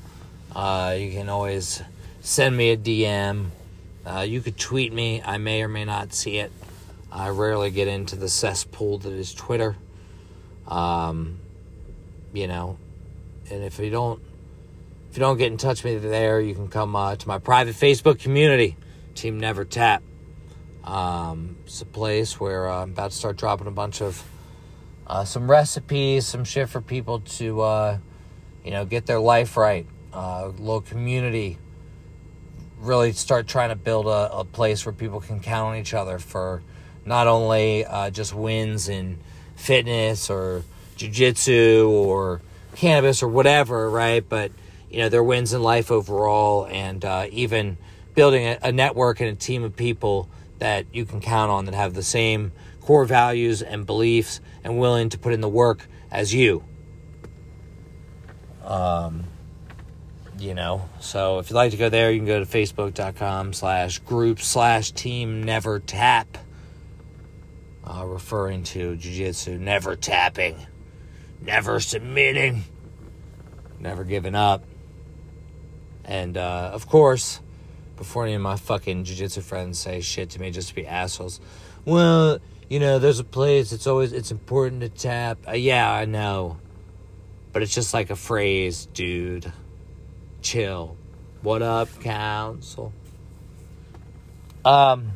uh, 0.54 0.96
you 0.98 1.12
can 1.12 1.28
always 1.28 1.82
send 2.20 2.56
me 2.56 2.70
a 2.70 2.76
DM. 2.76 3.46
Uh, 4.04 4.20
you 4.20 4.40
could 4.40 4.58
tweet 4.58 4.92
me. 4.92 5.22
I 5.24 5.38
may 5.38 5.62
or 5.62 5.68
may 5.68 5.84
not 5.84 6.12
see 6.12 6.38
it. 6.38 6.50
I 7.10 7.28
rarely 7.28 7.70
get 7.70 7.88
into 7.88 8.16
the 8.16 8.28
cesspool 8.28 8.98
that 8.98 9.12
is 9.12 9.32
Twitter. 9.34 9.76
Um, 10.66 11.38
you 12.32 12.46
know, 12.46 12.78
and 13.50 13.64
if 13.64 13.78
you 13.78 13.90
don't, 13.90 14.20
you 15.18 15.24
don't 15.24 15.36
get 15.36 15.50
in 15.50 15.58
touch 15.58 15.82
with 15.82 16.04
me 16.04 16.10
there, 16.10 16.40
you 16.40 16.54
can 16.54 16.68
come 16.68 16.94
uh, 16.94 17.16
to 17.16 17.26
my 17.26 17.40
private 17.40 17.74
Facebook 17.74 18.20
community, 18.20 18.76
Team 19.16 19.40
Never 19.40 19.64
Tap. 19.64 20.00
Um, 20.84 21.56
it's 21.66 21.82
a 21.82 21.86
place 21.86 22.38
where 22.38 22.68
uh, 22.68 22.84
I'm 22.84 22.90
about 22.90 23.10
to 23.10 23.16
start 23.16 23.36
dropping 23.36 23.66
a 23.66 23.72
bunch 23.72 24.00
of 24.00 24.22
uh, 25.08 25.24
some 25.24 25.50
recipes, 25.50 26.24
some 26.24 26.44
shit 26.44 26.68
for 26.68 26.80
people 26.80 27.18
to, 27.18 27.62
uh, 27.62 27.98
you 28.64 28.70
know, 28.70 28.84
get 28.84 29.06
their 29.06 29.18
life 29.18 29.56
right. 29.56 29.88
Uh, 30.12 30.52
little 30.56 30.82
community. 30.82 31.58
Really 32.78 33.10
start 33.10 33.48
trying 33.48 33.70
to 33.70 33.76
build 33.76 34.06
a, 34.06 34.32
a, 34.32 34.44
place 34.44 34.86
where 34.86 34.92
people 34.92 35.20
can 35.20 35.40
count 35.40 35.74
on 35.74 35.80
each 35.80 35.94
other 35.94 36.20
for 36.20 36.62
not 37.04 37.26
only 37.26 37.84
uh, 37.84 38.10
just 38.10 38.32
wins 38.32 38.88
in 38.88 39.18
fitness 39.56 40.30
or 40.30 40.62
jujitsu 40.96 41.88
or 41.90 42.40
cannabis 42.76 43.20
or 43.20 43.26
whatever, 43.26 43.90
right? 43.90 44.24
But 44.26 44.52
you 44.90 44.98
know 44.98 45.08
their 45.08 45.22
wins 45.22 45.52
in 45.52 45.62
life 45.62 45.90
overall, 45.90 46.66
and 46.66 47.04
uh, 47.04 47.26
even 47.30 47.78
building 48.14 48.44
a, 48.44 48.58
a 48.62 48.72
network 48.72 49.20
and 49.20 49.30
a 49.30 49.34
team 49.34 49.64
of 49.64 49.76
people 49.76 50.28
that 50.58 50.86
you 50.92 51.04
can 51.04 51.20
count 51.20 51.50
on 51.50 51.66
that 51.66 51.74
have 51.74 51.94
the 51.94 52.02
same 52.02 52.52
core 52.80 53.04
values 53.04 53.62
and 53.62 53.86
beliefs 53.86 54.40
and 54.64 54.78
willing 54.78 55.08
to 55.10 55.18
put 55.18 55.32
in 55.32 55.40
the 55.40 55.48
work 55.48 55.86
as 56.10 56.34
you. 56.34 56.64
Um, 58.64 59.24
you 60.38 60.54
know, 60.54 60.88
so 61.00 61.38
if 61.38 61.50
you'd 61.50 61.56
like 61.56 61.70
to 61.70 61.76
go 61.76 61.88
there, 61.88 62.10
you 62.10 62.18
can 62.18 62.26
go 62.26 62.38
to 62.38 62.46
facebook.com 62.46 63.52
slash 63.52 63.98
group 64.00 64.40
slash 64.40 64.90
team 64.92 65.42
never 65.42 65.80
tap, 65.80 66.38
uh, 67.84 68.04
referring 68.04 68.62
to 68.64 68.96
jiu-jitsu 68.96 69.58
never 69.58 69.96
tapping 69.96 70.56
never 71.40 71.80
submitting, 71.80 72.64
never 73.78 74.04
giving 74.04 74.34
up. 74.34 74.64
And 76.08 76.38
uh, 76.38 76.70
of 76.72 76.88
course, 76.88 77.40
before 77.96 78.24
any 78.24 78.32
of 78.32 78.40
my 78.40 78.56
fucking 78.56 79.04
jiu-jitsu 79.04 79.42
friends 79.42 79.78
say 79.78 80.00
shit 80.00 80.30
to 80.30 80.40
me 80.40 80.50
just 80.50 80.70
to 80.70 80.74
be 80.74 80.86
assholes, 80.86 81.38
well, 81.84 82.38
you 82.70 82.80
know, 82.80 82.98
there's 82.98 83.18
a 83.18 83.24
place. 83.24 83.72
It's 83.72 83.86
always 83.86 84.12
it's 84.12 84.30
important 84.30 84.80
to 84.80 84.88
tap. 84.88 85.38
Uh, 85.46 85.52
yeah, 85.52 85.92
I 85.92 86.06
know, 86.06 86.56
but 87.52 87.62
it's 87.62 87.74
just 87.74 87.92
like 87.92 88.08
a 88.08 88.16
phrase, 88.16 88.86
dude. 88.86 89.52
Chill. 90.40 90.96
What 91.42 91.60
up, 91.60 92.00
council? 92.00 92.92
Um. 94.64 95.10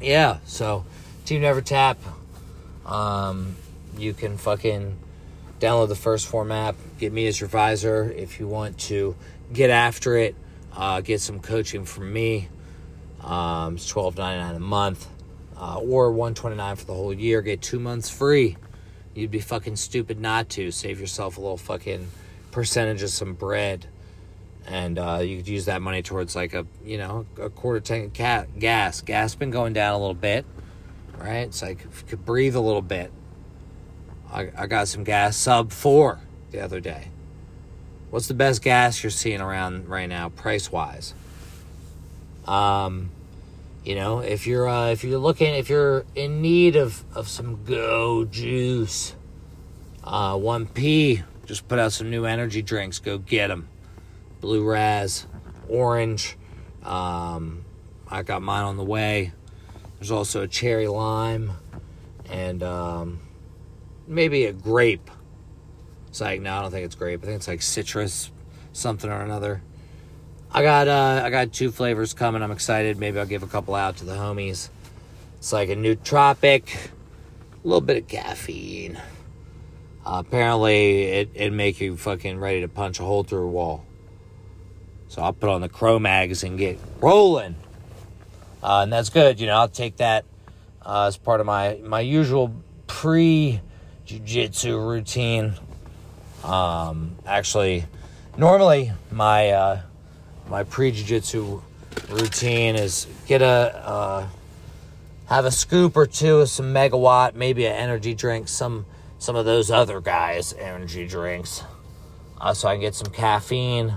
Yeah. 0.00 0.38
So, 0.46 0.86
team 1.26 1.42
never 1.42 1.60
tap. 1.60 1.98
Um, 2.86 3.56
you 3.98 4.14
can 4.14 4.38
fucking 4.38 4.96
download 5.60 5.88
the 5.88 5.94
1st 5.94 6.26
Phorm 6.26 6.52
app, 6.52 6.76
get 6.98 7.12
me 7.12 7.26
as 7.26 7.40
your 7.40 7.46
advisor 7.46 8.10
if 8.12 8.38
you 8.38 8.46
want 8.46 8.78
to 8.78 9.16
get 9.52 9.70
after 9.70 10.16
it, 10.16 10.34
uh, 10.74 11.00
get 11.00 11.20
some 11.20 11.40
coaching 11.40 11.84
from 11.84 12.12
me. 12.12 12.48
Um, 13.20 13.74
it's 13.74 13.88
twelve 13.88 14.16
ninety 14.16 14.42
nine 14.42 14.54
a 14.54 14.60
month, 14.60 15.08
uh, 15.56 15.78
or 15.78 16.12
one 16.12 16.34
twenty 16.34 16.56
nine 16.56 16.76
for 16.76 16.86
the 16.86 16.94
whole 16.94 17.12
year. 17.12 17.42
Get 17.42 17.60
two 17.60 17.78
months 17.78 18.10
free. 18.10 18.56
You'd 19.14 19.30
be 19.30 19.40
fucking 19.40 19.76
stupid 19.76 20.20
not 20.20 20.48
to. 20.50 20.70
Save 20.70 21.00
yourself 21.00 21.38
a 21.38 21.40
little 21.40 21.56
fucking 21.56 22.08
percentage 22.52 23.02
of 23.02 23.10
some 23.10 23.34
bread, 23.34 23.86
and 24.66 24.98
uh, 24.98 25.20
you 25.22 25.38
could 25.38 25.48
use 25.48 25.64
that 25.64 25.82
money 25.82 26.02
towards 26.02 26.36
like 26.36 26.54
a 26.54 26.66
you 26.84 26.98
know 26.98 27.26
a 27.40 27.50
quarter 27.50 27.80
tank 27.80 28.18
of 28.20 28.58
gas. 28.58 29.00
Gas 29.00 29.34
been 29.34 29.50
going 29.50 29.72
down 29.72 29.94
a 29.94 29.98
little 29.98 30.14
bit, 30.14 30.46
right? 31.18 31.38
It's 31.48 31.62
like 31.62 31.84
if 31.84 32.02
you 32.02 32.08
could 32.08 32.24
breathe 32.24 32.54
a 32.54 32.60
little 32.60 32.82
bit. 32.82 33.12
I, 34.30 34.50
I 34.56 34.66
got 34.66 34.88
some 34.88 35.04
gas 35.04 35.36
sub 35.36 35.72
four 35.72 36.20
the 36.50 36.60
other 36.60 36.80
day. 36.80 37.08
What's 38.10 38.26
the 38.26 38.34
best 38.34 38.62
gas 38.62 39.02
you're 39.02 39.10
seeing 39.10 39.40
around 39.40 39.88
right 39.88 40.08
now, 40.08 40.30
price 40.30 40.72
wise? 40.72 41.12
Um, 42.46 43.10
you 43.84 43.94
know, 43.94 44.20
if 44.20 44.46
you're 44.46 44.68
uh, 44.68 44.90
if 44.90 45.04
you're 45.04 45.18
looking, 45.18 45.54
if 45.54 45.68
you're 45.68 46.04
in 46.14 46.40
need 46.40 46.76
of 46.76 47.04
of 47.14 47.28
some 47.28 47.64
go 47.64 48.24
juice, 48.24 49.14
uh, 50.04 50.36
one 50.36 50.66
P 50.66 51.22
just 51.44 51.66
put 51.66 51.78
out 51.78 51.92
some 51.92 52.10
new 52.10 52.24
energy 52.24 52.62
drinks. 52.62 52.98
Go 52.98 53.18
get 53.18 53.48
them. 53.48 53.68
Blue 54.40 54.64
Raz, 54.64 55.26
orange. 55.68 56.36
Um, 56.82 57.64
I 58.06 58.22
got 58.22 58.42
mine 58.42 58.64
on 58.64 58.76
the 58.76 58.84
way. 58.84 59.32
There's 59.98 60.10
also 60.10 60.42
a 60.42 60.48
cherry 60.48 60.88
lime, 60.88 61.52
and 62.30 62.62
um, 62.62 63.20
maybe 64.06 64.44
a 64.44 64.52
grape. 64.52 65.10
It's 66.08 66.20
like 66.20 66.40
no, 66.40 66.54
I 66.54 66.62
don't 66.62 66.70
think 66.70 66.84
it's 66.84 66.94
grape. 66.94 67.22
I 67.22 67.26
think 67.26 67.36
it's 67.36 67.48
like 67.48 67.62
citrus, 67.62 68.30
something 68.72 69.10
or 69.10 69.20
another. 69.20 69.62
I 70.50 70.62
got 70.62 70.88
uh, 70.88 71.22
I 71.24 71.30
got 71.30 71.52
two 71.52 71.70
flavors 71.70 72.14
coming. 72.14 72.42
I'm 72.42 72.50
excited. 72.50 72.98
Maybe 72.98 73.18
I'll 73.18 73.26
give 73.26 73.42
a 73.42 73.46
couple 73.46 73.74
out 73.74 73.98
to 73.98 74.04
the 74.04 74.14
homies. 74.14 74.70
It's 75.38 75.52
like 75.52 75.68
a 75.68 75.76
nootropic, 75.76 76.74
a 76.74 77.66
little 77.66 77.82
bit 77.82 77.98
of 77.98 78.08
caffeine. 78.08 78.96
Uh, 80.06 80.22
apparently, 80.26 81.02
it 81.02 81.30
it 81.34 81.52
make 81.52 81.80
you 81.80 81.96
fucking 81.96 82.40
ready 82.40 82.62
to 82.62 82.68
punch 82.68 82.98
a 82.98 83.04
hole 83.04 83.24
through 83.24 83.44
a 83.44 83.50
wall. 83.50 83.84
So 85.08 85.22
I'll 85.22 85.32
put 85.32 85.48
on 85.48 85.60
the 85.60 85.68
Cro-Mags 85.68 86.44
and 86.44 86.58
get 86.58 86.78
rolling, 87.00 87.56
uh, 88.62 88.80
and 88.82 88.92
that's 88.92 89.10
good. 89.10 89.40
You 89.40 89.46
know, 89.46 89.56
I'll 89.56 89.68
take 89.68 89.98
that 89.98 90.24
uh, 90.84 91.06
as 91.06 91.18
part 91.18 91.40
of 91.40 91.46
my 91.46 91.78
my 91.84 92.00
usual 92.00 92.54
pre 92.86 93.60
jiu-jitsu 94.06 94.78
routine. 94.78 95.54
Um, 96.44 97.16
actually, 97.26 97.84
normally 98.36 98.92
my 99.10 99.50
uh, 99.50 99.80
my 100.48 100.62
pre-jiu-jitsu 100.64 101.62
routine 102.08 102.76
is 102.76 103.06
get 103.26 103.42
a 103.42 103.46
uh, 103.46 104.28
have 105.26 105.44
a 105.44 105.50
scoop 105.50 105.96
or 105.96 106.06
two 106.06 106.38
of 106.38 106.48
some 106.48 106.72
megawatt, 106.72 107.34
maybe 107.34 107.66
an 107.66 107.72
energy 107.72 108.14
drink, 108.14 108.48
some 108.48 108.86
some 109.18 109.36
of 109.36 109.44
those 109.44 109.70
other 109.70 110.00
guys' 110.00 110.54
energy 110.54 111.06
drinks, 111.06 111.64
uh, 112.40 112.54
so 112.54 112.68
I 112.68 112.74
can 112.74 112.80
get 112.80 112.94
some 112.94 113.12
caffeine. 113.12 113.96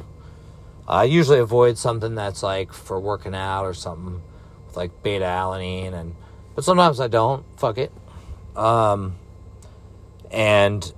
I 0.88 1.06
usually 1.06 1.40
avoid 1.40 1.78
something 1.78 2.16
that's 2.16 2.44
like 2.44 2.74
for 2.74 3.00
working 3.00 3.36
out 3.36 3.64
or 3.64 3.74
something 3.74 4.22
with 4.66 4.76
like 4.76 5.04
beta 5.04 5.26
alanine, 5.26 5.94
and 5.94 6.16
but 6.56 6.64
sometimes 6.64 7.00
I 7.00 7.08
don't. 7.08 7.46
Fuck 7.58 7.78
it. 7.78 7.92
Um, 8.56 9.16
and 10.32 10.92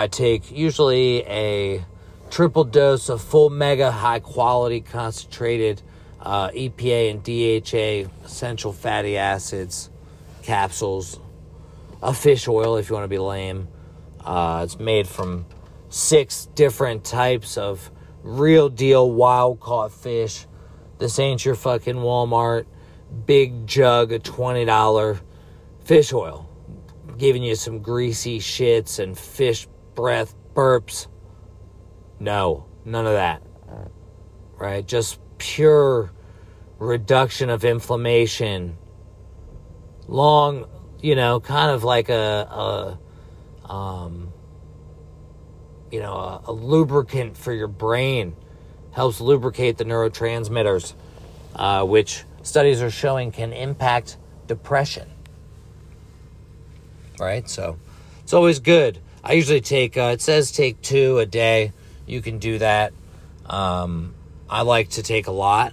I 0.00 0.06
take 0.06 0.50
usually 0.50 1.26
a 1.26 1.84
triple 2.30 2.64
dose 2.64 3.10
of 3.10 3.20
full 3.20 3.50
mega 3.50 3.90
high 3.90 4.20
quality 4.20 4.80
concentrated 4.80 5.82
uh, 6.18 6.48
EPA 6.52 7.10
and 7.10 7.22
DHA 7.22 8.10
essential 8.24 8.72
fatty 8.72 9.18
acids 9.18 9.90
capsules, 10.42 11.20
a 12.02 12.14
fish 12.14 12.48
oil 12.48 12.78
if 12.78 12.88
you 12.88 12.94
want 12.94 13.04
to 13.04 13.08
be 13.08 13.18
lame. 13.18 13.68
Uh, 14.24 14.62
it's 14.64 14.78
made 14.78 15.06
from 15.06 15.44
six 15.90 16.46
different 16.54 17.04
types 17.04 17.58
of 17.58 17.90
real 18.22 18.70
deal 18.70 19.10
wild 19.12 19.60
caught 19.60 19.92
fish. 19.92 20.46
This 20.96 21.18
ain't 21.18 21.44
your 21.44 21.56
fucking 21.56 21.96
Walmart 21.96 22.64
big 23.26 23.66
jug 23.66 24.12
of 24.12 24.22
$20 24.22 25.20
fish 25.84 26.10
oil 26.14 26.50
giving 27.20 27.42
you 27.42 27.54
some 27.54 27.80
greasy 27.80 28.38
shits 28.38 28.98
and 28.98 29.16
fish 29.16 29.68
breath 30.00 30.34
burps. 30.54 31.08
No, 32.18 32.64
none 32.86 33.06
of 33.06 33.12
that. 33.12 33.42
Right? 34.56 34.86
Just 34.86 35.20
pure 35.36 36.10
reduction 36.78 37.50
of 37.50 37.64
inflammation. 37.64 38.78
Long, 40.08 40.66
you 41.02 41.14
know, 41.14 41.40
kind 41.40 41.70
of 41.70 41.84
like 41.84 42.08
a, 42.08 42.98
a 43.68 43.70
um, 43.70 44.32
you 45.90 46.00
know, 46.00 46.14
a, 46.14 46.42
a, 46.46 46.52
lubricant 46.52 47.36
for 47.36 47.52
your 47.52 47.68
brain. 47.68 48.34
Helps 48.92 49.20
lubricate 49.20 49.76
the 49.76 49.84
neurotransmitters, 49.84 50.94
uh, 51.54 51.84
which 51.84 52.24
studies 52.42 52.80
are 52.82 52.90
showing 52.90 53.32
can 53.32 53.52
impact 53.52 54.16
depression 54.46 55.08
right? 57.20 57.48
So 57.48 57.78
it's 58.22 58.32
always 58.32 58.58
good. 58.58 58.98
I 59.22 59.34
usually 59.34 59.60
take, 59.60 59.96
uh, 59.96 60.12
it 60.14 60.20
says 60.20 60.50
take 60.50 60.80
two 60.80 61.18
a 61.18 61.26
day. 61.26 61.72
You 62.06 62.22
can 62.22 62.38
do 62.38 62.58
that. 62.58 62.92
Um, 63.46 64.14
I 64.48 64.62
like 64.62 64.90
to 64.90 65.02
take 65.02 65.26
a 65.26 65.32
lot. 65.32 65.72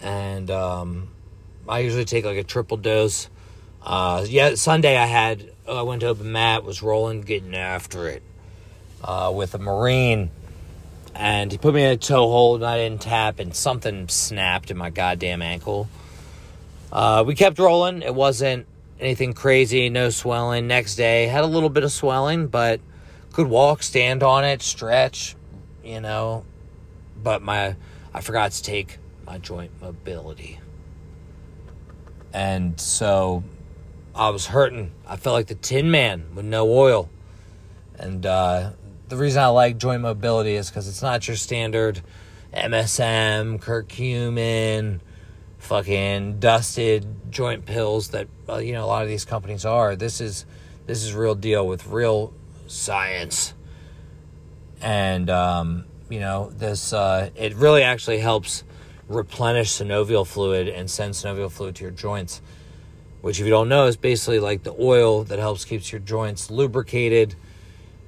And 0.00 0.50
um, 0.50 1.08
I 1.68 1.80
usually 1.80 2.04
take 2.04 2.24
like 2.24 2.38
a 2.38 2.44
triple 2.44 2.76
dose. 2.76 3.28
Uh, 3.82 4.24
yeah, 4.28 4.54
Sunday 4.54 4.96
I 4.96 5.06
had, 5.06 5.50
I 5.68 5.82
went 5.82 6.00
to 6.00 6.08
open 6.08 6.32
mat, 6.32 6.64
was 6.64 6.82
rolling, 6.82 7.20
getting 7.20 7.54
after 7.54 8.08
it 8.08 8.22
uh, 9.02 9.32
with 9.34 9.54
a 9.54 9.58
Marine. 9.58 10.30
And 11.14 11.52
he 11.52 11.58
put 11.58 11.74
me 11.74 11.84
in 11.84 11.90
a 11.90 11.96
toe 11.96 12.28
hold 12.28 12.62
and 12.62 12.66
I 12.66 12.78
didn't 12.78 13.02
tap, 13.02 13.38
and 13.38 13.54
something 13.54 14.08
snapped 14.08 14.70
in 14.70 14.76
my 14.76 14.90
goddamn 14.90 15.42
ankle. 15.42 15.88
Uh, 16.92 17.22
we 17.26 17.34
kept 17.34 17.58
rolling. 17.58 18.02
It 18.02 18.14
wasn't 18.14 18.66
anything 19.04 19.32
crazy, 19.32 19.88
no 19.90 20.10
swelling. 20.10 20.66
Next 20.66 20.96
day, 20.96 21.26
had 21.26 21.44
a 21.44 21.46
little 21.46 21.68
bit 21.68 21.84
of 21.84 21.92
swelling, 21.92 22.48
but 22.48 22.80
could 23.32 23.46
walk, 23.46 23.82
stand 23.82 24.22
on 24.22 24.44
it, 24.44 24.62
stretch, 24.62 25.36
you 25.84 26.00
know. 26.00 26.44
But 27.22 27.42
my 27.42 27.76
I 28.12 28.20
forgot 28.20 28.52
to 28.52 28.62
take 28.62 28.98
my 29.26 29.38
joint 29.38 29.72
mobility. 29.80 30.60
And 32.32 32.80
so 32.80 33.44
I 34.14 34.30
was 34.30 34.46
hurting. 34.46 34.92
I 35.06 35.16
felt 35.16 35.34
like 35.34 35.46
the 35.46 35.54
Tin 35.54 35.90
Man 35.90 36.26
with 36.34 36.44
no 36.44 36.68
oil. 36.68 37.08
And 37.96 38.24
uh, 38.26 38.72
the 39.08 39.16
reason 39.16 39.42
I 39.42 39.46
like 39.48 39.78
joint 39.78 40.02
mobility 40.02 40.54
is 40.54 40.68
because 40.68 40.88
it's 40.88 41.02
not 41.02 41.28
your 41.28 41.36
standard 41.36 42.02
MSM, 42.52 43.60
curcumin, 43.60 45.00
fucking 45.58 46.38
dusted 46.38 47.23
joint 47.34 47.66
pills 47.66 48.08
that 48.08 48.28
uh, 48.48 48.56
you 48.56 48.72
know 48.72 48.84
a 48.84 48.86
lot 48.86 49.02
of 49.02 49.08
these 49.08 49.26
companies 49.26 49.66
are. 49.66 49.94
This 49.96 50.20
is 50.20 50.46
this 50.86 51.04
is 51.04 51.12
real 51.12 51.34
deal 51.34 51.66
with 51.66 51.86
real 51.88 52.32
science, 52.66 53.52
and 54.80 55.28
um, 55.28 55.84
you 56.08 56.20
know 56.20 56.50
this 56.50 56.94
uh, 56.94 57.28
it 57.34 57.54
really 57.56 57.82
actually 57.82 58.20
helps 58.20 58.64
replenish 59.08 59.72
synovial 59.72 60.26
fluid 60.26 60.68
and 60.68 60.90
send 60.90 61.12
synovial 61.12 61.50
fluid 61.50 61.74
to 61.76 61.82
your 61.82 61.90
joints. 61.90 62.40
Which, 63.20 63.40
if 63.40 63.46
you 63.46 63.50
don't 63.50 63.70
know, 63.70 63.86
is 63.86 63.96
basically 63.96 64.38
like 64.38 64.62
the 64.62 64.74
oil 64.78 65.24
that 65.24 65.38
helps 65.38 65.64
keeps 65.64 65.90
your 65.90 66.00
joints 66.00 66.50
lubricated, 66.50 67.34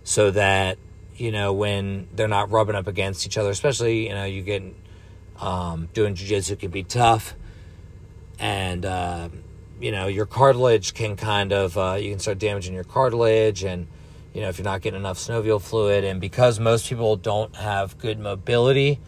so 0.04 0.30
that 0.30 0.78
you 1.16 1.32
know 1.32 1.52
when 1.52 2.08
they're 2.14 2.28
not 2.28 2.50
rubbing 2.50 2.76
up 2.76 2.86
against 2.86 3.26
each 3.26 3.36
other. 3.36 3.50
Especially 3.50 4.08
you 4.08 4.14
know 4.14 4.24
you 4.24 4.42
get 4.42 4.62
um, 5.40 5.88
doing 5.94 6.14
jujitsu 6.14 6.58
can 6.58 6.70
be 6.70 6.84
tough 6.84 7.34
and 8.38 8.84
uh, 8.84 9.28
you 9.80 9.92
know 9.92 10.06
your 10.06 10.26
cartilage 10.26 10.94
can 10.94 11.16
kind 11.16 11.52
of 11.52 11.76
uh, 11.76 11.96
you 12.00 12.10
can 12.10 12.18
start 12.18 12.38
damaging 12.38 12.74
your 12.74 12.84
cartilage 12.84 13.64
and 13.64 13.86
you 14.34 14.40
know 14.40 14.48
if 14.48 14.58
you're 14.58 14.64
not 14.64 14.82
getting 14.82 15.00
enough 15.00 15.18
synovial 15.18 15.60
fluid. 15.60 16.04
And 16.04 16.20
because 16.20 16.60
most 16.60 16.88
people 16.88 17.16
don't 17.16 17.54
have 17.56 17.98
good 17.98 18.18
mobility 18.18 19.00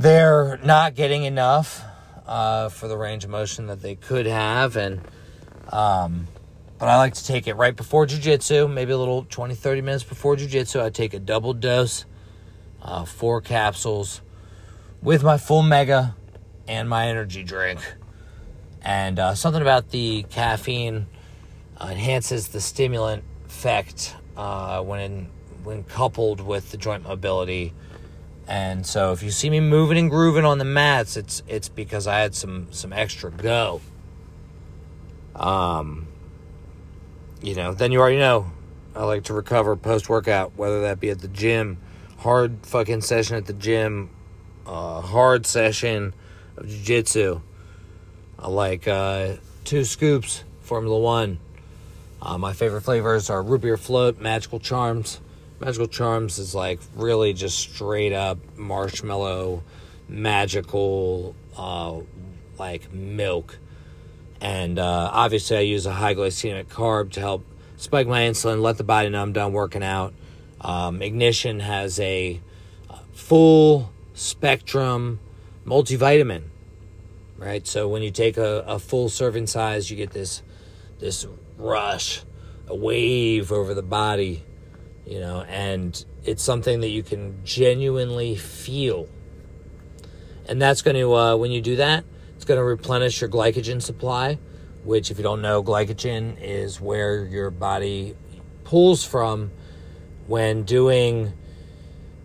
they're 0.00 0.58
not 0.64 0.94
getting 0.94 1.24
enough 1.24 1.82
uh, 2.26 2.70
for 2.70 2.88
the 2.88 2.96
range 2.96 3.24
of 3.24 3.30
motion 3.30 3.66
that 3.66 3.82
they 3.82 3.94
could 3.94 4.24
have. 4.24 4.76
And 4.76 5.02
um, 5.68 6.26
but 6.78 6.88
i 6.88 6.96
like 6.96 7.12
to 7.12 7.24
take 7.24 7.46
it 7.46 7.54
right 7.54 7.76
before 7.76 8.06
jiu-jitsu 8.06 8.66
maybe 8.66 8.90
a 8.92 8.96
little 8.96 9.24
20 9.28 9.54
30 9.54 9.82
minutes 9.82 10.04
before 10.04 10.36
jiu-jitsu. 10.36 10.80
I 10.80 10.88
take 10.88 11.12
a 11.12 11.18
double 11.18 11.52
dose 11.52 12.06
uh, 12.82 13.04
four 13.04 13.42
capsules 13.42 14.22
with 15.02 15.22
my 15.22 15.36
full 15.36 15.62
mega 15.62 16.16
and 16.70 16.88
my 16.88 17.08
energy 17.08 17.42
drink. 17.42 17.80
And 18.80 19.18
uh, 19.18 19.34
something 19.34 19.60
about 19.60 19.90
the 19.90 20.24
caffeine 20.30 21.06
uh, 21.76 21.88
enhances 21.90 22.48
the 22.48 22.60
stimulant 22.60 23.24
effect 23.46 24.14
uh, 24.36 24.80
when 24.80 25.28
when 25.64 25.82
coupled 25.84 26.40
with 26.40 26.70
the 26.70 26.78
joint 26.78 27.02
mobility. 27.02 27.74
And 28.46 28.86
so, 28.86 29.12
if 29.12 29.22
you 29.22 29.30
see 29.30 29.50
me 29.50 29.60
moving 29.60 29.98
and 29.98 30.08
grooving 30.08 30.44
on 30.44 30.58
the 30.58 30.64
mats, 30.64 31.16
it's 31.16 31.42
it's 31.48 31.68
because 31.68 32.06
I 32.06 32.20
had 32.20 32.34
some 32.34 32.72
some 32.72 32.92
extra 32.92 33.30
go. 33.30 33.80
Um, 35.34 36.06
you 37.42 37.54
know, 37.54 37.74
then 37.74 37.90
you 37.90 38.00
already 38.00 38.18
know 38.18 38.50
I 38.94 39.04
like 39.04 39.24
to 39.24 39.34
recover 39.34 39.74
post 39.76 40.08
workout, 40.08 40.52
whether 40.56 40.82
that 40.82 41.00
be 41.00 41.10
at 41.10 41.18
the 41.18 41.28
gym, 41.28 41.78
hard 42.18 42.58
fucking 42.62 43.00
session 43.02 43.36
at 43.36 43.46
the 43.46 43.52
gym, 43.52 44.10
uh, 44.66 45.00
hard 45.00 45.46
session 45.46 46.14
of 46.56 46.66
jiu-jitsu. 46.68 47.40
I 48.38 48.48
like 48.48 48.88
uh, 48.88 49.36
two 49.64 49.84
scoops, 49.84 50.44
Formula 50.60 50.98
One. 50.98 51.38
Uh, 52.22 52.38
my 52.38 52.52
favorite 52.52 52.82
flavors 52.82 53.30
are 53.30 53.42
root 53.42 53.62
beer 53.62 53.76
float, 53.76 54.18
magical 54.18 54.60
charms. 54.60 55.20
Magical 55.58 55.86
charms 55.86 56.38
is 56.38 56.54
like 56.54 56.80
really 56.94 57.32
just 57.32 57.58
straight 57.58 58.12
up 58.12 58.38
marshmallow, 58.56 59.62
magical, 60.08 61.34
uh, 61.56 62.00
like 62.58 62.92
milk. 62.92 63.58
And 64.40 64.78
uh, 64.78 65.10
obviously, 65.12 65.56
I 65.58 65.60
use 65.60 65.84
a 65.84 65.92
high 65.92 66.14
glycemic 66.14 66.66
carb 66.66 67.12
to 67.12 67.20
help 67.20 67.44
spike 67.76 68.06
my 68.06 68.22
insulin, 68.22 68.62
let 68.62 68.78
the 68.78 68.84
body 68.84 69.08
know 69.08 69.22
I'm 69.22 69.32
done 69.32 69.52
working 69.52 69.82
out. 69.82 70.14
Um, 70.60 71.02
Ignition 71.02 71.60
has 71.60 71.98
a 72.00 72.40
uh, 72.88 72.98
full 73.12 73.90
spectrum 74.14 75.18
multivitamin, 75.70 76.42
right? 77.38 77.66
So 77.66 77.88
when 77.88 78.02
you 78.02 78.10
take 78.10 78.36
a, 78.36 78.64
a 78.66 78.78
full 78.78 79.08
serving 79.08 79.46
size, 79.46 79.90
you 79.90 79.96
get 79.96 80.10
this 80.10 80.42
this 80.98 81.26
rush, 81.56 82.22
a 82.66 82.74
wave 82.74 83.52
over 83.52 83.72
the 83.72 83.82
body, 83.82 84.44
you 85.06 85.18
know, 85.18 85.42
and 85.42 86.04
it's 86.24 86.42
something 86.42 86.80
that 86.80 86.90
you 86.90 87.02
can 87.02 87.42
genuinely 87.44 88.36
feel. 88.36 89.08
And 90.46 90.60
that's 90.60 90.82
going 90.82 90.96
to, 90.96 91.14
uh, 91.14 91.36
when 91.36 91.52
you 91.52 91.62
do 91.62 91.76
that, 91.76 92.04
it's 92.36 92.44
going 92.44 92.58
to 92.58 92.64
replenish 92.64 93.20
your 93.20 93.30
glycogen 93.30 93.80
supply, 93.80 94.38
which, 94.84 95.10
if 95.10 95.16
you 95.16 95.22
don't 95.22 95.40
know, 95.40 95.62
glycogen 95.62 96.36
is 96.40 96.80
where 96.80 97.24
your 97.24 97.50
body 97.50 98.14
pulls 98.64 99.04
from 99.04 99.50
when 100.26 100.64
doing 100.64 101.32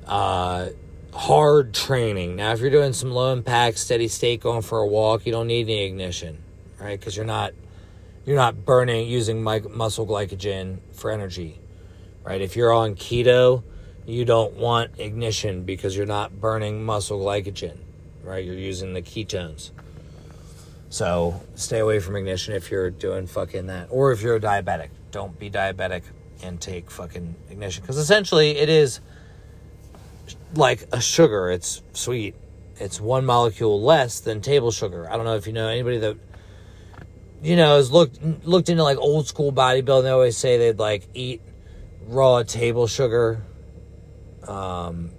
uh, 0.06 0.70
hard 1.16 1.74
training. 1.74 2.36
Now, 2.36 2.52
if 2.52 2.60
you're 2.60 2.70
doing 2.70 2.94
some 2.94 3.10
low 3.12 3.32
impact, 3.32 3.80
steady 3.80 4.10
state, 4.10 4.42
going 4.42 4.62
for 4.62 4.80
a 4.80 4.88
walk, 4.88 5.26
you 5.26 5.32
don't 5.32 5.48
need 5.48 5.64
any 5.64 5.86
ignition, 5.86 6.44
right? 6.80 7.00
Because 7.00 7.16
you're 7.16 7.26
not 7.26 7.54
you're 8.26 8.36
not 8.36 8.66
burning 8.66 9.08
using 9.08 9.44
muscle 9.44 10.06
glycogen 10.06 10.80
for 10.94 11.12
energy, 11.12 11.60
right? 12.24 12.42
If 12.42 12.56
you're 12.56 12.74
on 12.74 12.96
keto, 12.96 13.64
you 14.06 14.26
don't 14.26 14.56
want 14.56 15.00
ignition 15.00 15.64
because 15.64 15.96
you're 15.96 16.08
not 16.08 16.40
burning 16.40 16.84
muscle 16.84 17.20
glycogen, 17.20 17.78
right? 18.24 18.44
You're 18.44 18.56
using 18.56 18.94
the 18.94 19.02
ketones. 19.02 19.72
So 20.90 21.42
stay 21.56 21.80
away 21.80 22.00
from 22.00 22.16
ignition 22.16 22.56
if 22.56 22.72
you're 22.72 22.90
doing 22.90 23.28
fucking 23.28 23.68
that, 23.68 23.88
or 23.90 24.12
if 24.12 24.22
you're 24.22 24.36
a 24.36 24.42
diabetic. 24.42 24.90
Don't 25.12 25.38
be 25.38 25.50
diabetic 25.50 26.02
and 26.44 26.60
take 26.60 26.92
fucking 26.92 27.36
ignition 27.50 27.82
because 27.82 27.98
essentially 27.98 28.58
it 28.58 28.70
is 28.70 29.00
like 30.58 30.88
a 30.92 31.02
sugar. 31.02 31.50
It's 31.50 31.82
sweet. 31.94 32.36
It's 32.78 33.00
one 33.00 33.26
molecule 33.26 33.82
less 33.82 34.20
than 34.20 34.42
table 34.42 34.72
sugar. 34.72 35.10
I 35.10 35.16
don't 35.16 35.26
know 35.26 35.36
if 35.36 35.48
you 35.48 35.54
know 35.54 35.68
anybody 35.68 35.98
that 36.00 36.18
you 37.42 37.56
know 37.56 37.78
has 37.78 37.92
looked 37.92 38.22
looked 38.46 38.70
into 38.70 38.84
like 38.84 38.98
old 38.98 39.28
school 39.28 39.54
bodybuilding. 39.54 40.04
They 40.04 40.10
always 40.10 40.38
say 40.38 40.58
they'd 40.58 40.80
like 40.80 41.08
eat 41.14 41.42
raw 42.08 42.44
table 42.44 42.88
sugar 42.88 43.42
um, 44.48 45.12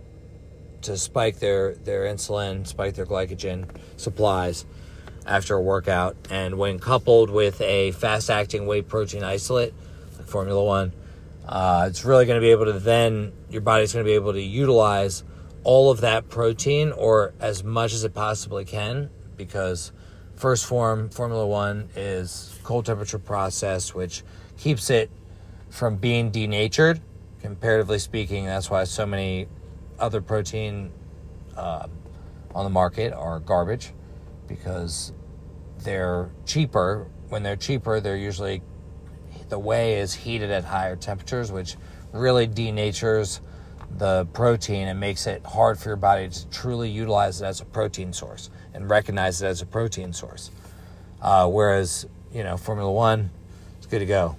to 0.82 0.96
spike 0.96 1.38
their 1.38 1.74
their 1.74 2.02
insulin, 2.04 2.66
spike 2.66 2.94
their 2.94 3.06
glycogen 3.06 3.68
supplies 3.96 4.66
after 5.26 5.56
a 5.56 5.62
workout. 5.62 6.16
And 6.30 6.58
when 6.58 6.78
coupled 6.78 7.30
with 7.30 7.60
a 7.60 7.92
fast 7.92 8.30
acting 8.30 8.66
whey 8.66 8.82
protein 8.82 9.24
isolate, 9.24 9.74
like 10.18 10.28
Formula 10.28 10.62
One, 10.62 10.92
uh, 11.46 11.86
it's 11.88 12.04
really 12.04 12.26
going 12.26 12.36
to 12.36 12.44
be 12.44 12.50
able 12.50 12.64
to 12.64 12.78
then 12.78 13.32
your 13.50 13.60
body's 13.60 13.92
going 13.92 14.04
to 14.04 14.08
be 14.08 14.14
able 14.14 14.32
to 14.32 14.42
utilize 14.42 15.22
all 15.62 15.90
of 15.90 16.00
that 16.00 16.28
protein 16.28 16.92
or 16.92 17.34
as 17.40 17.62
much 17.62 17.92
as 17.92 18.04
it 18.04 18.14
possibly 18.14 18.64
can 18.64 19.10
because 19.36 19.92
1st 20.36 20.66
Phorm 20.66 21.08
formula 21.08 21.46
one 21.46 21.88
is 21.96 22.58
cold 22.62 22.86
temperature 22.86 23.18
process 23.18 23.94
which 23.94 24.22
keeps 24.58 24.90
it 24.90 25.10
from 25.70 25.96
being 25.96 26.30
denatured 26.30 27.00
comparatively 27.40 27.98
speaking. 27.98 28.46
That's 28.46 28.68
why 28.68 28.84
so 28.84 29.06
many 29.06 29.46
other 29.98 30.20
protein 30.20 30.90
uh, 31.56 31.86
on 32.54 32.64
the 32.64 32.70
market 32.70 33.12
are 33.12 33.38
garbage 33.40 33.92
because 34.48 35.12
they're 35.78 36.30
cheaper. 36.44 37.06
When 37.28 37.42
they're 37.42 37.56
cheaper 37.56 38.00
they're 38.00 38.16
usually 38.16 38.62
the 39.48 39.58
whey 39.58 39.98
is 40.00 40.14
heated 40.14 40.50
at 40.50 40.64
higher 40.64 40.96
temperatures 40.96 41.52
which 41.52 41.76
really 42.12 42.46
denatures 42.48 43.40
the 43.98 44.26
protein 44.32 44.88
and 44.88 44.98
makes 44.98 45.26
it 45.26 45.44
hard 45.44 45.78
for 45.78 45.90
your 45.90 45.96
body 45.96 46.28
to 46.28 46.48
truly 46.48 46.90
utilize 46.90 47.40
it 47.40 47.46
as 47.46 47.60
a 47.60 47.64
protein 47.64 48.12
source 48.12 48.50
and 48.74 48.90
recognize 48.90 49.40
it 49.42 49.46
as 49.46 49.62
a 49.62 49.66
protein 49.66 50.12
source. 50.12 50.50
Uh, 51.22 51.48
whereas, 51.48 52.06
you 52.32 52.42
know, 52.42 52.56
Formula 52.56 52.90
One, 52.90 53.30
it's 53.78 53.86
good 53.86 54.00
to 54.00 54.06
go. 54.06 54.36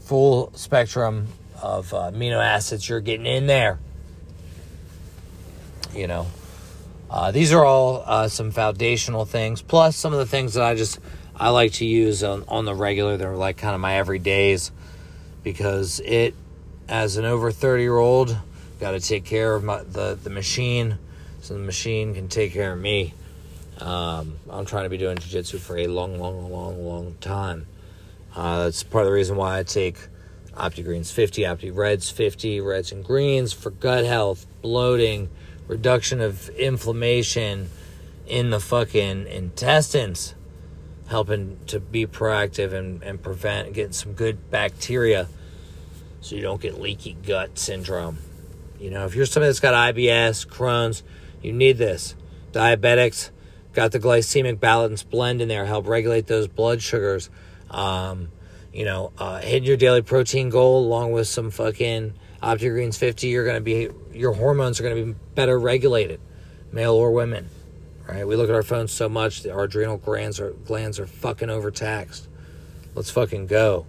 Full 0.00 0.52
spectrum 0.54 1.28
of 1.62 1.92
uh, 1.94 2.10
amino 2.12 2.42
acids 2.42 2.88
you're 2.88 3.00
getting 3.00 3.26
in 3.26 3.46
there. 3.46 3.78
You 5.94 6.06
know, 6.06 6.26
uh, 7.10 7.30
these 7.30 7.52
are 7.52 7.64
all 7.64 8.02
uh, 8.04 8.28
some 8.28 8.50
foundational 8.50 9.24
things, 9.24 9.62
plus 9.62 9.96
some 9.96 10.12
of 10.12 10.18
the 10.18 10.26
things 10.26 10.54
that 10.54 10.64
I 10.64 10.74
just 10.74 11.00
I 11.38 11.50
like 11.50 11.74
to 11.74 11.84
use 11.84 12.24
on, 12.24 12.44
on 12.48 12.64
the 12.64 12.74
regular. 12.74 13.16
They're 13.16 13.36
like 13.36 13.56
kind 13.56 13.74
of 13.74 13.80
my 13.80 13.92
everydays 13.92 14.70
because 15.44 16.00
it, 16.00 16.34
as 16.88 17.16
an 17.16 17.24
over 17.24 17.52
30 17.52 17.82
year 17.82 17.96
old, 17.96 18.36
got 18.80 18.92
to 18.92 19.00
take 19.00 19.24
care 19.24 19.54
of 19.54 19.64
my, 19.64 19.82
the, 19.82 20.18
the 20.20 20.30
machine 20.30 20.98
so 21.40 21.54
the 21.54 21.60
machine 21.60 22.14
can 22.14 22.28
take 22.28 22.52
care 22.52 22.72
of 22.72 22.78
me. 22.80 23.14
Um, 23.78 24.36
I'm 24.50 24.66
trying 24.66 24.84
to 24.84 24.90
be 24.90 24.98
doing 24.98 25.18
jiu-jitsu 25.18 25.58
for 25.58 25.78
a 25.78 25.86
long, 25.86 26.18
long, 26.18 26.50
long, 26.50 26.84
long 26.84 27.14
time. 27.20 27.66
Uh, 28.34 28.64
that's 28.64 28.82
part 28.82 29.04
of 29.04 29.10
the 29.10 29.14
reason 29.14 29.36
why 29.36 29.58
I 29.58 29.62
take 29.62 29.98
OptiGreens 30.54 31.12
50, 31.12 31.42
OptiReds 31.42 32.12
50, 32.12 32.60
reds 32.60 32.90
and 32.90 33.04
greens 33.04 33.52
for 33.52 33.70
gut 33.70 34.04
health, 34.04 34.46
bloating, 34.60 35.30
reduction 35.68 36.20
of 36.20 36.48
inflammation 36.50 37.70
in 38.26 38.50
the 38.50 38.60
fucking 38.60 39.26
intestines, 39.26 40.34
helping 41.08 41.58
to 41.66 41.80
be 41.80 42.06
proactive 42.06 42.72
and, 42.72 43.02
and 43.02 43.22
prevent 43.22 43.72
getting 43.72 43.92
some 43.92 44.12
good 44.12 44.50
bacteria 44.50 45.28
so 46.20 46.36
you 46.36 46.42
don't 46.42 46.60
get 46.60 46.80
leaky 46.80 47.16
gut 47.26 47.58
syndrome. 47.58 48.18
You 48.78 48.90
know, 48.90 49.06
if 49.06 49.14
you're 49.14 49.26
somebody 49.26 49.48
that's 49.48 49.60
got 49.60 49.74
IBS, 49.94 50.46
Crohn's, 50.46 51.02
you 51.42 51.52
need 51.52 51.78
this. 51.78 52.14
Diabetics, 52.52 53.30
got 53.72 53.92
the 53.92 53.98
glycemic 53.98 54.60
balance 54.60 55.02
blend 55.02 55.40
in 55.40 55.48
there, 55.48 55.64
help 55.64 55.86
regulate 55.86 56.26
those 56.26 56.46
blood 56.46 56.82
sugars. 56.82 57.30
Um, 57.70 58.28
you 58.72 58.84
know, 58.84 59.12
uh, 59.18 59.40
hitting 59.40 59.64
your 59.64 59.76
daily 59.76 60.02
protein 60.02 60.50
goal 60.50 60.84
along 60.84 61.12
with 61.12 61.26
some 61.26 61.50
fucking 61.50 62.14
OptiGreens 62.42 62.96
50, 62.96 63.28
you're 63.28 63.44
going 63.44 63.56
to 63.56 63.60
be, 63.60 63.88
your 64.12 64.32
hormones 64.32 64.78
are 64.78 64.84
going 64.84 64.96
to 64.96 65.12
be 65.12 65.18
better 65.34 65.58
regulated, 65.58 66.20
male 66.70 66.94
or 66.94 67.10
women, 67.10 67.48
right? 68.08 68.26
We 68.26 68.36
look 68.36 68.48
at 68.48 68.54
our 68.54 68.62
phones 68.62 68.92
so 68.92 69.08
much, 69.08 69.46
our 69.46 69.64
adrenal 69.64 69.98
glands 69.98 70.40
are, 70.40 70.50
glands 70.50 70.98
are 70.98 71.06
fucking 71.06 71.50
overtaxed. 71.50 72.26
Let's 72.94 73.10
fucking 73.10 73.46
go, 73.46 73.86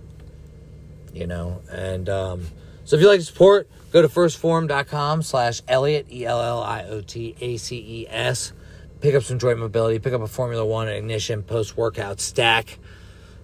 you 1.14 1.26
know? 1.26 1.62
And 1.72 2.10
um, 2.10 2.48
so 2.86 2.96
if 2.96 3.02
you 3.02 3.08
like 3.08 3.20
to 3.20 3.26
support, 3.26 3.70
go 3.92 4.02
to 4.02 4.08
1stphorm.com 4.08 5.24
slash 5.24 5.62
Elliot, 5.68 6.08
E 6.12 6.26
L 6.26 6.42
L 6.42 6.62
I 6.62 6.84
O 6.84 7.02
T 7.02 7.36
A 7.40 7.58
C 7.58 7.78
E 7.78 8.08
S. 8.10 8.54
Pick 9.02 9.16
up 9.16 9.24
some 9.24 9.40
joint 9.40 9.60
mobility, 9.60 9.98
pick 10.00 10.14
up 10.14 10.22
a 10.22 10.28
Formula 10.28 10.66
One 10.66 10.90
ignition 10.90 11.42
post 11.42 11.78
workout 11.78 12.20
stack. 12.20 12.78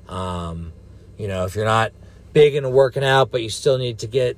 Um, 0.10 0.73
you 1.18 1.27
know, 1.27 1.45
if 1.45 1.56
you're 1.56 1.65
not 1.65 1.93
big 2.34 2.56
into 2.56 2.69
working 2.69 3.03
out, 3.03 3.31
but 3.31 3.41
you 3.41 3.49
still 3.49 3.77
need 3.77 3.99
to 3.99 4.07
get 4.07 4.38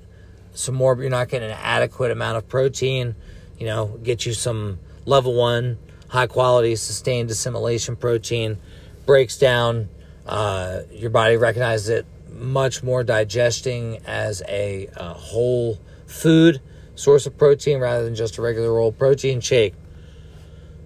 some 0.53 0.76
more, 0.76 0.95
you're 0.99 1.09
not 1.09 1.30
getting 1.30 1.49
an 1.49 1.57
adequate 1.59 2.11
amount 2.11 2.38
of 2.38 2.47
protein, 2.47 3.15
you 3.57 3.65
know, 3.65 3.88
get 4.03 4.26
you 4.26 4.34
some 4.34 4.80
level 5.05 5.34
one, 5.34 5.77
high 6.09 6.27
quality, 6.27 6.75
sustained 6.75 7.29
assimilation 7.29 7.95
protein. 7.95 8.57
Breaks 9.05 9.38
down, 9.38 9.89
uh, 10.25 10.81
your 10.91 11.09
body 11.09 11.38
recognizes 11.38 11.89
it 11.89 12.05
much 12.29 12.84
more 12.84 13.03
digesting 13.03 13.99
as 14.05 14.43
a 14.47 14.88
uh, 14.95 15.13
whole 15.13 15.79
food 16.05 16.61
source 16.95 17.25
of 17.25 17.38
protein 17.38 17.79
rather 17.79 18.03
than 18.03 18.15
just 18.15 18.38
a 18.38 18.41
regular 18.41 18.77
old 18.77 18.97
protein 18.97 19.39
shake. 19.39 19.73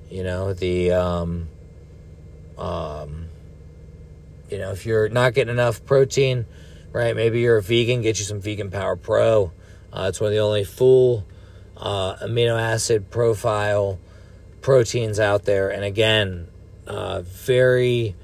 You 0.10 0.24
know, 0.24 0.54
the, 0.54 0.92
um, 0.92 1.48
um, 2.58 3.28
you 4.50 4.58
know, 4.58 4.72
if 4.72 4.86
you're 4.86 5.10
not 5.10 5.34
getting 5.34 5.52
enough 5.54 5.86
protein, 5.86 6.46
right, 6.92 7.16
maybe 7.16 7.40
you're 7.40 7.58
a 7.58 7.62
vegan, 7.62 8.02
get 8.02 8.20
you 8.20 8.26
some 8.26 8.42
Vegan 8.42 8.70
Power 8.70 8.96
Pro. 8.96 9.52
Uh, 9.94 10.08
it's 10.10 10.20
one 10.20 10.28
of 10.28 10.34
the 10.34 10.40
only 10.40 10.64
full 10.64 11.26
uh, 11.78 12.16
amino 12.18 12.60
acid 12.60 13.10
profile 13.10 14.00
proteins 14.62 15.20
out 15.20 15.46
there. 15.46 15.70
And 15.70 15.84
again, 15.84 16.48
uh, 16.88 17.22
very, 17.22 18.16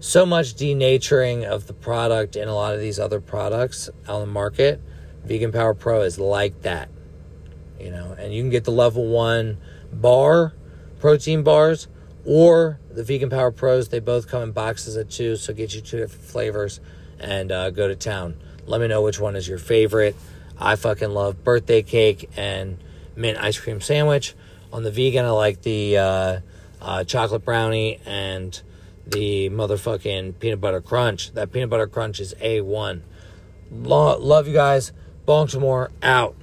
so 0.00 0.24
much 0.24 0.54
denaturing 0.54 1.44
of 1.44 1.66
the 1.66 1.72
product 1.74 2.36
in 2.36 2.48
a 2.48 2.54
lot 2.54 2.74
of 2.74 2.80
these 2.80 2.98
other 2.98 3.20
products 3.20 3.90
on 4.08 4.20
the 4.20 4.26
market. 4.26 4.80
Vegan 5.24 5.52
Power 5.52 5.74
Pro 5.74 6.00
is 6.02 6.18
like 6.18 6.62
that, 6.62 6.88
you 7.78 7.90
know, 7.90 8.16
and 8.18 8.32
you 8.32 8.42
can 8.42 8.50
get 8.50 8.64
the 8.64 8.72
level 8.72 9.06
one 9.06 9.58
bar, 9.92 10.54
protein 10.98 11.42
bars 11.42 11.88
or 12.24 12.80
the 12.90 13.04
Vegan 13.04 13.30
Power 13.30 13.50
Pros. 13.50 13.88
They 13.88 14.00
both 14.00 14.28
come 14.28 14.42
in 14.42 14.52
boxes 14.52 14.96
of 14.96 15.08
two, 15.10 15.36
so 15.36 15.52
get 15.52 15.74
you 15.74 15.80
two 15.80 15.98
different 15.98 16.24
flavors 16.24 16.80
and 17.18 17.52
uh, 17.52 17.70
go 17.70 17.88
to 17.88 17.96
town. 17.96 18.40
Let 18.66 18.80
me 18.80 18.88
know 18.88 19.02
which 19.02 19.20
one 19.20 19.36
is 19.36 19.46
your 19.46 19.58
favorite. 19.58 20.16
I 20.58 20.76
fucking 20.76 21.10
love 21.10 21.44
birthday 21.44 21.82
cake 21.82 22.30
and 22.36 22.82
mint 23.16 23.38
ice 23.38 23.58
cream 23.58 23.80
sandwich. 23.80 24.34
On 24.72 24.82
the 24.82 24.90
vegan, 24.90 25.24
I 25.24 25.30
like 25.30 25.62
the 25.62 25.98
uh, 25.98 26.40
uh, 26.80 27.04
chocolate 27.04 27.44
brownie 27.44 28.00
and 28.06 28.60
the 29.06 29.50
motherfucking 29.50 30.38
peanut 30.38 30.60
butter 30.60 30.80
crunch. 30.80 31.32
That 31.32 31.52
peanut 31.52 31.70
butter 31.70 31.88
crunch 31.88 32.20
is 32.20 32.34
A1. 32.34 33.00
Lo- 33.72 34.18
love 34.18 34.46
you 34.46 34.54
guys. 34.54 34.92
Baltimore 35.26 35.90
out. 36.02 36.36